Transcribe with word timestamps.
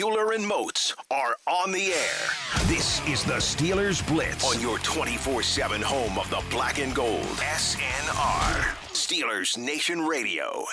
Euler 0.00 0.32
and 0.32 0.46
Moats 0.46 0.94
are 1.10 1.34
on 1.48 1.72
the 1.72 1.86
air. 1.86 2.66
This 2.66 3.04
is 3.08 3.24
the 3.24 3.34
Steelers 3.34 4.06
Blitz 4.06 4.44
on 4.44 4.60
your 4.60 4.78
24 4.80 5.42
7 5.42 5.82
home 5.82 6.18
of 6.18 6.30
the 6.30 6.42
black 6.50 6.78
and 6.78 6.94
gold. 6.94 7.22
SNR. 7.22 8.76
Steelers 8.92 9.58
Nation 9.58 10.00
Radio. 10.00 10.64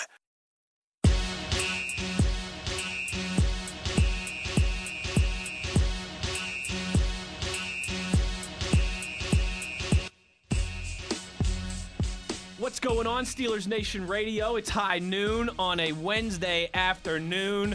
What's 12.58 12.78
going 12.80 13.06
on, 13.06 13.24
Steelers 13.24 13.66
Nation 13.66 14.06
Radio? 14.06 14.56
It's 14.56 14.70
high 14.70 14.98
noon 14.98 15.50
on 15.58 15.80
a 15.80 15.92
Wednesday 15.92 16.70
afternoon. 16.74 17.74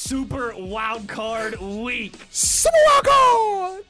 Super 0.00 0.54
wild 0.56 1.08
card 1.08 1.58
week. 1.60 2.14
Super 2.30 2.72
wild 2.86 3.04
card! 3.04 3.84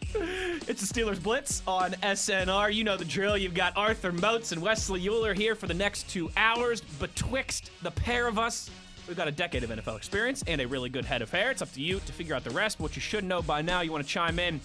It's 0.67 0.91
the 0.91 1.01
Steelers 1.01 1.23
Blitz 1.23 1.63
on 1.67 1.93
SNR. 2.03 2.73
You 2.73 2.83
know 2.83 2.97
the 2.97 3.05
drill. 3.05 3.37
You've 3.37 3.53
got 3.53 3.77
Arthur 3.77 4.11
Moats 4.11 4.51
and 4.53 4.63
Wesley 4.63 5.07
Euler 5.07 5.35
here 5.35 5.55
for 5.55 5.67
the 5.67 5.75
next 5.75 6.09
two 6.09 6.31
hours. 6.35 6.81
Betwixt 6.81 7.71
the 7.83 7.91
pair 7.91 8.27
of 8.27 8.39
us, 8.39 8.71
we've 9.07 9.19
got 9.19 9.29
a 9.29 9.31
decade 9.31 9.63
of 9.65 9.71
NFL 9.71 9.99
experience 9.99 10.43
and 10.47 10.63
a 10.63 10.67
really 10.67 10.89
good 10.89 11.05
head 11.05 11.21
of 11.21 11.31
hair. 11.31 11.51
It's 11.51 11.61
up 11.61 11.73
to 11.75 11.83
you 11.83 12.01
to 12.01 12.13
figure 12.13 12.35
out 12.35 12.43
the 12.43 12.51
rest. 12.51 12.81
What 12.81 12.97
you 12.97 13.03
should 13.03 13.23
know 13.23 13.43
by 13.43 13.61
now, 13.61 13.83
you 13.83 13.93
want 13.93 14.03
to 14.03 14.11
chime 14.11 14.39
in 14.39 14.63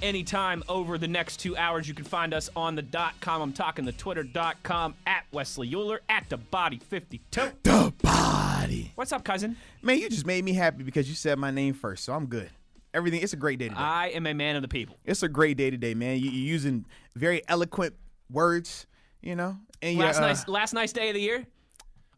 anytime 0.00 0.64
over 0.70 0.96
the 0.96 1.06
next 1.06 1.36
two 1.36 1.54
hours. 1.54 1.86
You 1.86 1.92
can 1.92 2.06
find 2.06 2.32
us 2.32 2.48
on 2.56 2.76
the 2.76 2.82
dot 2.82 3.12
com. 3.20 3.42
I'm 3.42 3.52
talking 3.52 3.84
the 3.84 3.92
twitter.com 3.92 4.94
at 5.06 5.24
Wesley 5.32 5.72
Euler 5.72 6.00
at 6.08 6.30
the 6.30 6.38
body 6.38 6.78
52. 6.78 7.42
The 7.62 7.92
body. 8.02 8.57
What's 8.94 9.12
up, 9.12 9.24
cousin? 9.24 9.56
Man, 9.82 9.98
you 9.98 10.08
just 10.08 10.26
made 10.26 10.44
me 10.44 10.52
happy 10.52 10.82
because 10.82 11.08
you 11.08 11.14
said 11.14 11.38
my 11.38 11.50
name 11.50 11.74
first, 11.74 12.04
so 12.04 12.12
I'm 12.12 12.26
good. 12.26 12.50
Everything, 12.92 13.22
it's 13.22 13.32
a 13.32 13.36
great 13.36 13.58
day 13.58 13.68
today. 13.68 13.80
I 13.80 14.08
am 14.08 14.26
a 14.26 14.34
man 14.34 14.56
of 14.56 14.62
the 14.62 14.68
people. 14.68 14.96
it's 15.04 15.22
a 15.22 15.28
great 15.28 15.56
day 15.56 15.70
today, 15.70 15.94
man. 15.94 16.18
You, 16.18 16.30
you're 16.30 16.48
using 16.52 16.86
very 17.14 17.42
eloquent 17.48 17.94
words, 18.30 18.86
you 19.20 19.36
know? 19.36 19.56
And 19.82 19.98
Last 19.98 20.18
uh, 20.18 20.20
nice, 20.20 20.48
last 20.48 20.72
nice 20.74 20.92
day 20.92 21.08
of 21.08 21.14
the 21.14 21.20
year. 21.20 21.46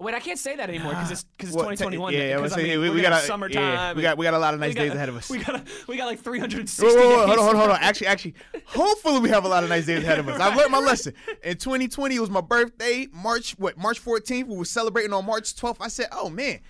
Wait, 0.00 0.14
I 0.14 0.20
can't 0.20 0.38
say 0.38 0.56
that 0.56 0.70
anymore 0.70 0.92
because 0.92 1.10
it's 1.10 1.24
because 1.24 1.50
it's 1.50 1.56
what, 1.56 1.64
2021. 1.64 2.14
Yeah, 2.14 2.36
because, 2.36 2.54
I 2.54 2.56
mean, 2.56 2.80
we, 2.80 2.88
we're 2.88 2.94
we 2.94 3.02
gonna 3.02 3.10
got 3.10 3.16
have 3.16 3.24
summertime. 3.24 3.62
Yeah, 3.62 3.92
we 3.92 4.02
got 4.02 4.16
we 4.16 4.24
got 4.24 4.32
a 4.32 4.38
lot 4.38 4.54
of 4.54 4.60
nice 4.60 4.74
days 4.74 4.92
ahead 4.92 5.10
of 5.10 5.16
us. 5.16 5.28
We 5.30 5.38
got 5.38 5.56
a, 5.56 5.64
we 5.86 5.96
got 5.98 6.06
like 6.06 6.20
360 6.20 6.82
Whoa, 6.86 6.94
whoa, 6.94 7.00
whoa, 7.00 7.26
days. 7.26 7.26
hold 7.26 7.30
on, 7.30 7.36
hold 7.38 7.48
on, 7.48 7.56
hold 7.56 7.70
on. 7.72 7.78
Actually, 7.80 8.06
actually, 8.14 8.34
hopefully 8.64 9.20
we 9.20 9.28
have 9.28 9.44
a 9.44 9.48
lot 9.48 9.62
of 9.62 9.68
nice 9.68 9.84
days 9.86 10.02
ahead 10.02 10.18
of 10.18 10.28
us. 10.28 10.40
I've 10.40 10.56
learned 10.56 10.72
my 10.72 10.78
lesson. 10.78 11.12
In 11.44 11.56
2020, 11.58 12.16
it 12.16 12.20
was 12.20 12.30
my 12.30 12.40
birthday, 12.40 13.08
March 13.12 13.52
what? 13.58 13.76
March 13.76 14.02
14th. 14.02 14.46
We 14.46 14.56
were 14.56 14.64
celebrating 14.64 15.12
on 15.12 15.26
March 15.26 15.54
12th. 15.54 15.76
I 15.80 15.88
said, 15.88 16.06
"Oh 16.12 16.30
man, 16.30 16.60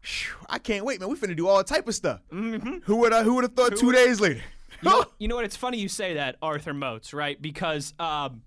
phew, 0.00 0.36
I 0.48 0.58
can't 0.58 0.84
wait, 0.84 1.00
man. 1.00 1.08
We 1.08 1.16
finna 1.16 1.36
do 1.36 1.48
all 1.48 1.62
type 1.64 1.88
of 1.88 1.94
stuff." 1.94 2.20
Who 2.30 2.96
would 2.96 3.12
I? 3.12 3.24
Who 3.24 3.34
would 3.34 3.44
have 3.44 3.54
thought 3.54 3.76
two 3.76 3.90
days 3.92 4.20
later? 4.20 4.42
You 4.82 4.90
know, 4.90 5.04
you 5.18 5.28
know 5.28 5.36
what? 5.36 5.44
It's 5.44 5.56
funny 5.56 5.78
you 5.78 5.88
say 5.88 6.14
that, 6.14 6.36
Arthur 6.42 6.74
Moats, 6.74 7.12
right? 7.12 7.40
Because 7.40 7.94
um, 7.98 8.42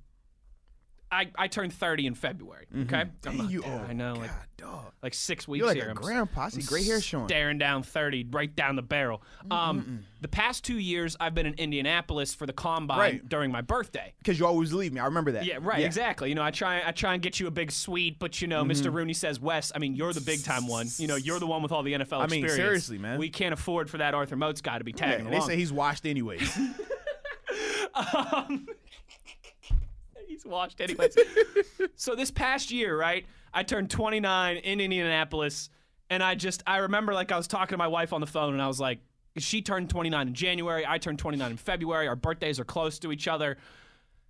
I 1.11 1.27
I 1.37 1.47
turned 1.47 1.73
30 1.73 2.07
in 2.07 2.13
February. 2.15 2.65
Okay, 2.83 2.95
I'm 2.97 3.11
Dang, 3.21 3.37
not 3.37 3.49
you 3.51 3.63
old. 3.63 3.81
I 3.89 3.93
know, 3.93 4.13
like 4.13 4.29
God, 4.29 4.37
dog. 4.57 4.91
like 5.01 5.13
six 5.15 5.47
weeks 5.47 5.59
You're 5.59 5.67
like 5.67 5.77
here. 5.77 5.87
a 5.87 5.89
I'm 5.89 5.95
grandpa. 5.95 6.41
I 6.41 6.49
see 6.49 6.61
gray 6.61 6.83
hair 6.83 7.01
showing. 7.01 7.27
Staring 7.27 7.57
down 7.57 7.81
30, 7.83 8.27
right 8.31 8.55
down 8.55 8.75
the 8.75 8.81
barrel. 8.83 9.21
Um, 9.49 10.05
the 10.21 10.27
past 10.27 10.63
two 10.63 10.77
years, 10.77 11.17
I've 11.19 11.33
been 11.33 11.45
in 11.47 11.55
Indianapolis 11.55 12.35
for 12.35 12.45
the 12.45 12.53
combine 12.53 12.99
Right. 12.99 13.27
during 13.29 13.51
my 13.51 13.61
birthday. 13.61 14.13
Because 14.19 14.39
you 14.39 14.45
always 14.45 14.71
leave 14.73 14.93
me. 14.93 14.99
I 14.99 15.05
remember 15.05 15.31
that. 15.31 15.45
Yeah, 15.45 15.57
right, 15.61 15.83
exactly. 15.83 16.29
You 16.29 16.35
know, 16.35 16.43
I 16.43 16.51
try 16.51 16.81
I 16.87 16.91
try 16.91 17.13
and 17.13 17.23
get 17.23 17.39
you 17.39 17.47
a 17.47 17.51
big 17.51 17.71
suite, 17.71 18.17
but 18.19 18.41
you 18.41 18.47
know, 18.47 18.63
Mm-hmm. 18.63 18.71
Mr. 18.87 18.93
Rooney 18.93 19.13
says, 19.13 19.39
Wes, 19.39 19.71
I 19.73 19.79
mean, 19.79 19.95
you're 19.95 20.13
the 20.13 20.21
big 20.21 20.43
time 20.43 20.67
one. 20.67 20.87
You 20.97 21.07
know, 21.07 21.15
you're 21.15 21.39
the 21.39 21.47
one 21.47 21.63
with 21.63 21.71
all 21.71 21.81
the 21.81 21.93
NFL 21.93 22.19
I 22.21 22.27
mean, 22.27 22.43
experience. 22.43 22.55
seriously, 22.55 22.97
man. 22.99 23.17
We 23.17 23.29
can't 23.29 23.53
afford 23.53 23.89
for 23.89 23.97
that 23.97 24.13
Arthur 24.13 24.35
Moats 24.35 24.61
guy 24.61 24.77
to 24.77 24.83
be 24.83 24.91
Yeah, 24.91 24.97
tagging 25.05 25.29
they 25.29 25.37
along. 25.37 25.47
say 25.47 25.55
he's 25.55 25.71
washed 25.73 26.05
anyways. 26.05 26.55
He's 30.41 30.49
washed 30.49 30.79
anyways. 30.79 31.17
so 31.95 32.15
this 32.15 32.31
past 32.31 32.71
year, 32.71 32.97
right? 32.97 33.25
I 33.53 33.63
turned 33.63 33.89
29 33.89 34.57
in 34.57 34.79
Indianapolis, 34.79 35.69
and 36.09 36.23
I 36.23 36.35
just 36.35 36.63
I 36.65 36.77
remember 36.77 37.13
like 37.13 37.31
I 37.31 37.37
was 37.37 37.47
talking 37.47 37.73
to 37.73 37.77
my 37.77 37.87
wife 37.87 38.13
on 38.13 38.21
the 38.21 38.27
phone, 38.27 38.53
and 38.53 38.61
I 38.61 38.67
was 38.67 38.79
like, 38.79 38.99
she 39.37 39.61
turned 39.61 39.89
29 39.89 40.27
in 40.27 40.33
January, 40.33 40.85
I 40.87 40.97
turned 40.97 41.19
29 41.19 41.51
in 41.51 41.57
February. 41.57 42.07
Our 42.07 42.15
birthdays 42.15 42.59
are 42.59 42.65
close 42.65 42.99
to 42.99 43.11
each 43.11 43.27
other, 43.27 43.57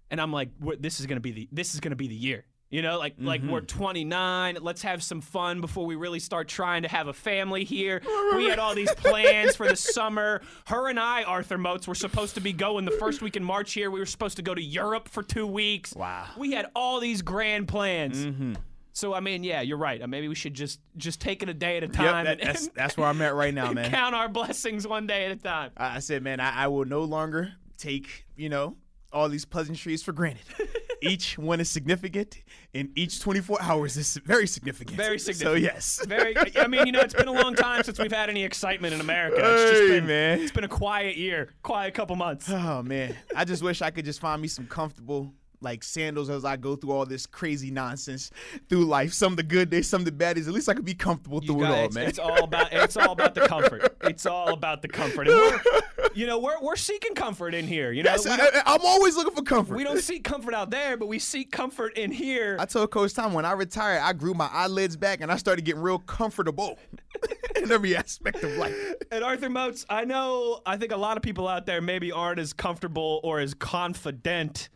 and 0.09 0.19
I'm 0.19 0.33
like, 0.33 0.49
this 0.79 0.99
is 0.99 1.05
gonna 1.05 1.19
be 1.19 1.31
the 1.31 1.49
this 1.51 1.75
is 1.75 1.79
gonna 1.79 1.95
be 1.95 2.07
the 2.07 2.15
year. 2.15 2.45
You 2.69 2.83
know, 2.83 2.99
like 2.99 3.15
like 3.17 3.41
we're 3.41 3.61
mm-hmm. 3.61 3.79
29. 3.79 4.57
Let's 4.61 4.83
have 4.83 5.01
some 5.01 5.21
fun 5.21 5.59
before 5.59 5.87
we 5.87 5.95
really 5.95 6.19
start 6.19 6.47
trying 6.47 6.83
to 6.83 6.87
have 6.87 7.07
a 7.07 7.13
family 7.13 7.63
here. 7.63 8.01
We 8.35 8.45
had 8.45 8.59
all 8.59 8.75
these 8.75 8.93
plans 8.93 9.55
for 9.55 9.67
the 9.67 9.75
summer. 9.75 10.41
Her 10.67 10.87
and 10.87 10.99
I, 10.99 11.23
Arthur 11.23 11.57
Moats, 11.57 11.87
were 11.87 11.95
supposed 11.95 12.35
to 12.35 12.41
be 12.41 12.53
going 12.53 12.85
the 12.85 12.91
first 12.91 13.23
week 13.23 13.35
in 13.35 13.43
March 13.43 13.73
here. 13.73 13.89
We 13.89 13.99
were 13.99 14.05
supposed 14.05 14.37
to 14.37 14.43
go 14.43 14.53
to 14.53 14.61
Europe 14.61 15.09
for 15.09 15.23
two 15.23 15.47
weeks. 15.47 15.95
Wow. 15.95 16.27
We 16.37 16.51
had 16.51 16.67
all 16.75 16.99
these 16.99 17.23
grand 17.23 17.67
plans. 17.67 18.23
Mm-hmm. 18.23 18.53
So 18.93 19.13
I 19.13 19.19
mean, 19.19 19.43
yeah, 19.43 19.61
you're 19.61 19.77
right. 19.77 20.07
Maybe 20.07 20.27
we 20.27 20.35
should 20.35 20.53
just 20.53 20.79
just 20.95 21.19
take 21.19 21.41
it 21.41 21.49
a 21.49 21.53
day 21.53 21.77
at 21.77 21.83
a 21.83 21.87
yep, 21.87 21.95
time 21.95 22.25
that, 22.25 22.39
and, 22.39 22.49
that's 22.49 22.67
that's 22.69 22.97
where 22.97 23.07
I'm 23.07 23.21
at 23.21 23.33
right 23.33 23.53
now, 23.53 23.71
man. 23.73 23.89
count 23.89 24.13
our 24.13 24.29
blessings 24.29 24.85
one 24.85 25.07
day 25.07 25.25
at 25.25 25.31
a 25.31 25.35
time. 25.37 25.71
I 25.75 25.95
I 25.95 25.99
said, 25.99 26.21
man, 26.21 26.39
I, 26.39 26.65
I 26.65 26.67
will 26.67 26.85
no 26.85 27.01
longer 27.01 27.53
take, 27.77 28.25
you 28.35 28.49
know, 28.49 28.77
all 29.11 29.27
these 29.27 29.45
pleasantries 29.45 30.03
for 30.03 30.11
granted. 30.11 30.45
each 31.01 31.37
one 31.37 31.59
is 31.59 31.69
significant, 31.69 32.37
and 32.73 32.89
each 32.95 33.19
24 33.21 33.61
hours 33.61 33.97
is 33.97 34.17
very 34.25 34.47
significant. 34.47 34.97
Very 34.97 35.19
significant. 35.19 35.55
So, 35.57 35.73
yes. 35.73 36.05
Very. 36.05 36.35
I 36.57 36.67
mean, 36.67 36.85
you 36.85 36.91
know, 36.91 37.01
it's 37.01 37.13
been 37.13 37.27
a 37.27 37.33
long 37.33 37.55
time 37.55 37.83
since 37.83 37.99
we've 37.99 38.11
had 38.11 38.29
any 38.29 38.43
excitement 38.43 38.93
in 38.93 39.01
America. 39.01 39.37
It's 39.39 39.71
just 39.71 39.81
Hey, 39.83 39.89
been, 39.99 40.07
man. 40.07 40.39
It's 40.41 40.51
been 40.51 40.63
a 40.63 40.67
quiet 40.69 41.17
year, 41.17 41.49
quiet 41.63 41.93
couple 41.93 42.15
months. 42.15 42.49
Oh, 42.49 42.83
man. 42.83 43.15
I 43.35 43.45
just 43.45 43.63
wish 43.63 43.81
I 43.81 43.91
could 43.91 44.05
just 44.05 44.19
find 44.19 44.41
me 44.41 44.47
some 44.47 44.67
comfortable, 44.67 45.33
like, 45.61 45.83
sandals 45.83 46.29
as 46.29 46.45
I 46.45 46.55
go 46.55 46.75
through 46.75 46.91
all 46.91 47.05
this 47.05 47.25
crazy 47.25 47.71
nonsense 47.71 48.31
through 48.69 48.85
life. 48.85 49.13
Some 49.13 49.33
of 49.33 49.37
the 49.37 49.43
good 49.43 49.69
days, 49.69 49.87
some 49.87 50.01
of 50.01 50.05
the 50.05 50.11
bad 50.11 50.35
days. 50.35 50.47
At 50.47 50.53
least 50.53 50.69
I 50.69 50.73
could 50.73 50.85
be 50.85 50.93
comfortable 50.93 51.41
through 51.41 51.63
it 51.63 51.67
Guys, 51.67 51.77
all, 51.77 51.85
it's, 51.85 51.95
man. 51.95 52.07
it's 52.07 52.19
all 52.19 52.43
about 52.43 52.67
it's 52.71 52.97
all 52.97 53.11
about 53.11 53.35
the 53.35 53.41
comfort. 53.41 53.97
It's 54.01 54.25
all 54.25 54.53
about 54.53 54.81
the 54.81 54.87
comfort. 54.87 55.27
And 55.27 55.35
we're, 55.35 55.81
you 56.13 56.25
know, 56.25 56.39
we're 56.39 56.59
we're 56.61 56.75
seeking 56.75 57.13
comfort 57.13 57.53
in 57.53 57.67
here. 57.67 57.91
You 57.91 58.03
know, 58.03 58.15
we, 58.23 58.31
I'm 58.31 58.81
always 58.83 59.15
looking 59.15 59.35
for 59.35 59.43
comfort. 59.43 59.75
we 59.75 59.83
don't 59.83 60.01
seek 60.01 60.23
comfort 60.23 60.53
out 60.53 60.69
there, 60.69 60.97
but 60.97 61.07
we 61.07 61.19
seek 61.19 61.51
comfort 61.51 61.97
in 61.97 62.11
here. 62.11 62.57
I 62.59 62.65
told 62.65 62.91
Coach 62.91 63.13
Tom 63.13 63.33
when 63.33 63.45
I 63.45 63.51
retired, 63.53 64.01
I 64.01 64.13
grew 64.13 64.33
my 64.33 64.49
eyelids 64.51 64.95
back 64.95 65.21
and 65.21 65.31
I 65.31 65.37
started 65.37 65.65
getting 65.65 65.81
real 65.81 65.99
comfortable 65.99 66.77
in 67.55 67.71
every 67.71 67.95
aspect 67.95 68.43
of 68.43 68.51
life. 68.57 68.75
And 69.11 69.23
Arthur 69.23 69.49
Moats, 69.49 69.85
I 69.89 70.05
know, 70.05 70.61
I 70.65 70.77
think 70.77 70.91
a 70.91 70.97
lot 70.97 71.17
of 71.17 71.23
people 71.23 71.47
out 71.47 71.65
there 71.65 71.81
maybe 71.81 72.11
aren't 72.11 72.39
as 72.39 72.53
comfortable 72.53 73.19
or 73.23 73.39
as 73.39 73.53
confident 73.53 74.69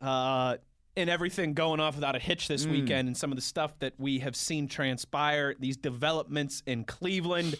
uh, 0.00 0.56
in 0.96 1.08
everything 1.08 1.52
going 1.52 1.78
off 1.80 1.94
without 1.94 2.16
a 2.16 2.18
hitch 2.18 2.48
this 2.48 2.66
weekend 2.66 3.06
and 3.06 3.16
some 3.16 3.30
of 3.30 3.36
the 3.36 3.42
stuff 3.42 3.78
that 3.80 3.92
we 3.98 4.18
have 4.20 4.34
seen 4.34 4.66
transpire, 4.66 5.54
these 5.58 5.76
developments 5.76 6.62
in 6.66 6.84
Cleveland. 6.84 7.56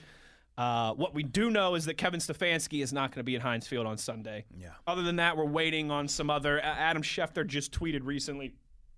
Uh, 0.57 0.95
what 0.95 1.13
we 1.13 1.23
do 1.23 1.51
know 1.51 1.75
is 1.75 1.85
that 1.85 1.99
Kevin 1.99 2.19
Stefanski 2.19 2.83
is 2.83 2.93
not 2.93 3.11
going 3.11 3.21
to 3.21 3.25
be 3.25 3.37
at 3.37 3.43
Heinz 3.43 3.67
Field 3.67 3.87
on 3.87 3.99
Sunday. 3.99 4.47
Yeah. 4.59 4.71
Other 4.87 5.03
than 5.03 5.17
that, 5.17 5.37
we're 5.37 5.45
waiting 5.45 5.91
on 5.91 6.09
some 6.09 6.31
other. 6.31 6.61
Adam 6.63 7.03
Schefter 7.03 7.47
just 7.47 7.73
tweeted 7.73 8.01
recently, 8.05 8.55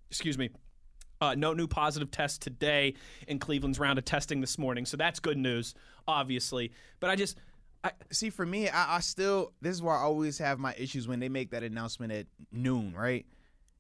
excuse 0.09 0.39
me, 0.39 0.51
uh, 1.21 1.35
no 1.35 1.53
new 1.53 1.67
positive 1.67 2.13
tests 2.13 2.39
today 2.39 2.95
in 3.27 3.41
Cleveland's 3.41 3.81
round 3.81 3.99
of 3.99 4.05
testing 4.05 4.41
this 4.41 4.57
morning. 4.57 4.87
So 4.87 4.97
that's 4.97 5.19
good 5.19 5.37
news, 5.37 5.75
obviously. 6.07 6.71
But 7.01 7.11
I 7.11 7.17
just, 7.17 7.39
I, 7.85 7.93
See, 8.11 8.31
for 8.31 8.45
me, 8.45 8.69
I, 8.69 8.97
I 8.97 9.01
still 9.01 9.53
this 9.61 9.75
is 9.75 9.83
why 9.83 9.97
I 9.97 10.01
always 10.01 10.39
have 10.39 10.59
my 10.59 10.75
issues 10.79 11.07
when 11.07 11.21
they 11.21 11.29
make 11.29 11.51
that 11.51 11.63
announcement 11.63 12.13
at 12.13 12.27
noon, 12.53 12.95
right? 12.95 13.27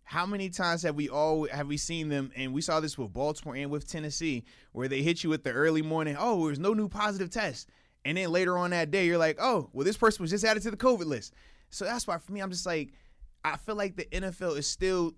How 0.05 0.25
many 0.25 0.49
times 0.49 0.83
have 0.83 0.95
we 0.95 1.09
all 1.09 1.47
have 1.49 1.67
we 1.67 1.77
seen 1.77 2.09
them? 2.09 2.31
And 2.37 2.53
we 2.53 2.61
saw 2.61 2.81
this 2.81 2.97
with 2.97 3.13
Baltimore 3.13 3.57
and 3.57 3.71
with 3.71 3.89
Tennessee, 3.89 4.45
where 4.73 4.89
they 4.89 5.03
hit 5.03 5.23
you 5.25 5.31
with 5.31 5.45
the 5.45 5.53
early 5.53 5.83
morning. 5.83 6.17
Oh, 6.19 6.47
there's 6.47 6.59
no 6.59 6.75
new 6.75 6.89
positive 6.89 7.31
test, 7.31 7.69
and 8.05 8.17
then 8.17 8.31
later 8.31 8.56
on 8.56 8.71
that 8.71 8.91
day, 8.91 9.06
you're 9.06 9.19
like, 9.19 9.39
oh, 9.41 9.69
well, 9.73 9.85
this 9.85 9.97
person 9.97 10.23
was 10.23 10.31
just 10.31 10.44
added 10.44 10.62
to 10.62 10.71
the 10.71 10.77
COVID 10.77 11.05
list. 11.05 11.35
So 11.71 11.85
that's 11.85 12.06
why 12.06 12.19
for 12.19 12.33
me, 12.33 12.41
I'm 12.41 12.51
just 12.51 12.67
like, 12.67 12.93
I 13.44 13.56
feel 13.56 13.75
like 13.75 13.97
the 13.97 14.06
NFL 14.06 14.56
is 14.56 14.67
still 14.67 15.15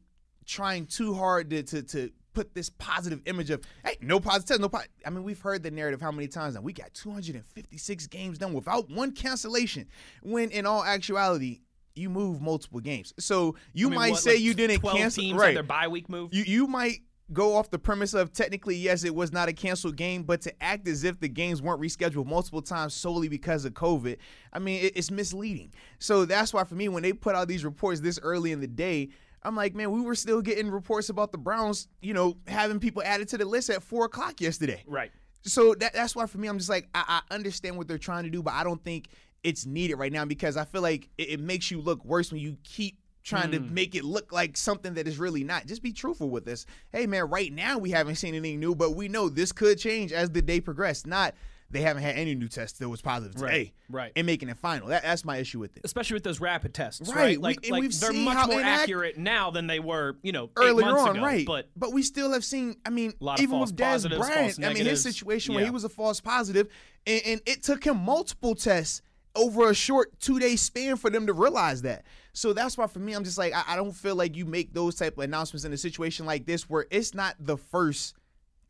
trying 0.46 0.86
too 0.86 1.14
hard 1.14 1.50
to 1.50 1.62
to, 1.62 1.82
to 1.82 2.10
put 2.40 2.54
this 2.54 2.70
positive 2.70 3.20
image 3.26 3.50
of 3.50 3.60
hey, 3.84 3.96
no 4.00 4.18
positive 4.18 4.60
no 4.60 4.68
po-. 4.70 4.80
I 5.04 5.10
mean, 5.10 5.24
we've 5.24 5.40
heard 5.40 5.62
the 5.62 5.70
narrative 5.70 6.00
how 6.00 6.10
many 6.10 6.26
times 6.26 6.54
now? 6.54 6.62
We 6.62 6.72
got 6.72 6.94
256 6.94 8.06
games 8.06 8.38
done 8.38 8.54
without 8.54 8.88
one 8.88 9.12
cancellation. 9.12 9.86
When 10.22 10.50
in 10.50 10.64
all 10.64 10.82
actuality, 10.82 11.60
you 11.94 12.08
move 12.08 12.40
multiple 12.40 12.80
games. 12.80 13.12
So 13.18 13.56
you 13.74 13.88
I 13.88 13.90
mean, 13.90 13.98
might 13.98 14.10
what, 14.12 14.20
say 14.20 14.32
like 14.32 14.40
you 14.40 14.54
didn't 14.54 14.80
12 14.80 14.96
cancel 14.96 15.34
right. 15.34 15.52
their 15.52 15.62
bye 15.62 15.88
week 15.88 16.08
move. 16.08 16.32
You 16.32 16.44
you 16.44 16.66
might 16.66 17.00
go 17.30 17.56
off 17.56 17.70
the 17.70 17.78
premise 17.78 18.14
of 18.14 18.32
technically 18.32 18.74
yes 18.74 19.04
it 19.04 19.14
was 19.14 19.32
not 19.32 19.50
a 19.50 19.52
canceled 19.52 19.96
game, 19.96 20.22
but 20.22 20.40
to 20.40 20.62
act 20.62 20.88
as 20.88 21.04
if 21.04 21.20
the 21.20 21.28
games 21.28 21.60
weren't 21.60 21.80
rescheduled 21.80 22.24
multiple 22.24 22.62
times 22.62 22.94
solely 22.94 23.28
because 23.28 23.66
of 23.66 23.74
COVID, 23.74 24.16
I 24.54 24.58
mean 24.60 24.82
it, 24.82 24.96
it's 24.96 25.10
misleading. 25.10 25.74
So 25.98 26.24
that's 26.24 26.54
why 26.54 26.64
for 26.64 26.74
me 26.74 26.88
when 26.88 27.02
they 27.02 27.12
put 27.12 27.34
out 27.34 27.48
these 27.48 27.66
reports 27.66 28.00
this 28.00 28.18
early 28.22 28.50
in 28.50 28.60
the 28.60 28.66
day. 28.66 29.10
I'm 29.42 29.56
like, 29.56 29.74
man, 29.74 29.90
we 29.90 30.02
were 30.02 30.14
still 30.14 30.42
getting 30.42 30.70
reports 30.70 31.08
about 31.08 31.32
the 31.32 31.38
Browns, 31.38 31.88
you 32.02 32.12
know, 32.12 32.36
having 32.46 32.78
people 32.78 33.02
added 33.02 33.28
to 33.28 33.38
the 33.38 33.44
list 33.44 33.70
at 33.70 33.82
four 33.82 34.04
o'clock 34.04 34.40
yesterday. 34.40 34.82
right. 34.86 35.10
So 35.42 35.74
that, 35.76 35.94
that's 35.94 36.14
why 36.14 36.26
for 36.26 36.36
me, 36.36 36.48
I'm 36.48 36.58
just 36.58 36.68
like 36.68 36.88
I, 36.94 37.22
I 37.30 37.34
understand 37.34 37.78
what 37.78 37.88
they're 37.88 37.96
trying 37.96 38.24
to 38.24 38.30
do, 38.30 38.42
but 38.42 38.52
I 38.52 38.62
don't 38.62 38.82
think 38.84 39.08
it's 39.42 39.64
needed 39.64 39.94
right 39.94 40.12
now 40.12 40.26
because 40.26 40.58
I 40.58 40.64
feel 40.64 40.82
like 40.82 41.08
it, 41.16 41.30
it 41.30 41.40
makes 41.40 41.70
you 41.70 41.80
look 41.80 42.04
worse 42.04 42.30
when 42.30 42.42
you 42.42 42.58
keep 42.62 42.98
trying 43.22 43.50
to 43.52 43.58
hmm. 43.58 43.72
make 43.72 43.94
it 43.94 44.04
look 44.04 44.32
like 44.32 44.56
something 44.56 44.94
that 44.94 45.06
is 45.06 45.18
really 45.18 45.44
not. 45.44 45.66
Just 45.66 45.82
be 45.82 45.92
truthful 45.92 46.30
with 46.30 46.44
this. 46.44 46.66
Hey 46.90 47.06
man, 47.06 47.28
right 47.28 47.52
now 47.52 47.78
we 47.78 47.90
haven't 47.90 48.16
seen 48.16 48.34
anything 48.34 48.60
new, 48.60 48.74
but 48.74 48.94
we 48.94 49.08
know 49.08 49.28
this 49.28 49.52
could 49.52 49.78
change 49.78 50.12
as 50.12 50.30
the 50.30 50.42
day 50.42 50.60
progressed. 50.60 51.06
Not 51.06 51.34
they 51.70 51.82
haven't 51.82 52.02
had 52.02 52.16
any 52.16 52.34
new 52.34 52.48
tests 52.48 52.78
that 52.80 52.88
was 52.88 53.00
positive 53.00 53.34
today, 53.36 53.46
Right, 53.46 53.72
right. 54.02 54.12
and 54.16 54.26
making 54.26 54.48
it 54.48 54.58
final. 54.58 54.88
That, 54.88 55.02
that's 55.02 55.24
my 55.24 55.36
issue 55.36 55.58
with 55.60 55.76
it. 55.76 55.82
especially 55.84 56.14
with 56.14 56.24
those 56.24 56.40
rapid 56.40 56.74
tests, 56.74 57.08
Right, 57.08 57.16
right? 57.16 57.36
we- 57.38 57.42
Like, 57.42 57.58
and 57.64 57.70
like 57.72 57.90
they're 57.90 58.12
much 58.12 58.48
more 58.48 58.60
accurate 58.60 59.16
now 59.18 59.50
than 59.50 59.66
they 59.66 59.80
were, 59.80 60.16
you 60.22 60.32
know, 60.32 60.50
earlier 60.56 60.86
on, 60.98 61.16
ago. 61.16 61.24
right? 61.24 61.46
But 61.46 61.70
but 61.76 61.92
we 61.92 62.02
still 62.02 62.32
have 62.32 62.44
seen. 62.44 62.76
I 62.84 62.90
mean, 62.90 63.12
even 63.38 63.58
with 63.60 63.76
positives, 63.76 64.20
Bryant, 64.26 64.64
I 64.64 64.72
mean, 64.72 64.84
his 64.86 65.02
situation 65.02 65.54
where 65.54 65.64
he 65.64 65.70
was 65.70 65.84
a 65.84 65.88
false 65.88 66.20
positive, 66.20 66.68
and, 67.06 67.22
and 67.24 67.40
it 67.46 67.62
took 67.62 67.84
him 67.84 67.98
multiple 67.98 68.54
tests 68.54 69.02
over 69.36 69.70
a 69.70 69.74
short 69.74 70.18
two 70.18 70.40
day 70.40 70.56
span 70.56 70.96
for 70.96 71.08
them 71.08 71.26
to 71.28 71.32
realize 71.32 71.82
that. 71.82 72.04
So 72.32 72.52
that's 72.52 72.76
why 72.76 72.86
for 72.88 72.98
me, 72.98 73.12
I'm 73.12 73.22
just 73.24 73.38
like, 73.38 73.52
I, 73.54 73.62
I 73.68 73.76
don't 73.76 73.92
feel 73.92 74.16
like 74.16 74.36
you 74.36 74.44
make 74.44 74.72
those 74.74 74.96
type 74.96 75.16
of 75.18 75.24
announcements 75.24 75.64
in 75.64 75.72
a 75.72 75.76
situation 75.76 76.26
like 76.26 76.46
this 76.46 76.68
where 76.68 76.86
it's 76.90 77.14
not 77.14 77.36
the 77.38 77.56
first 77.56 78.14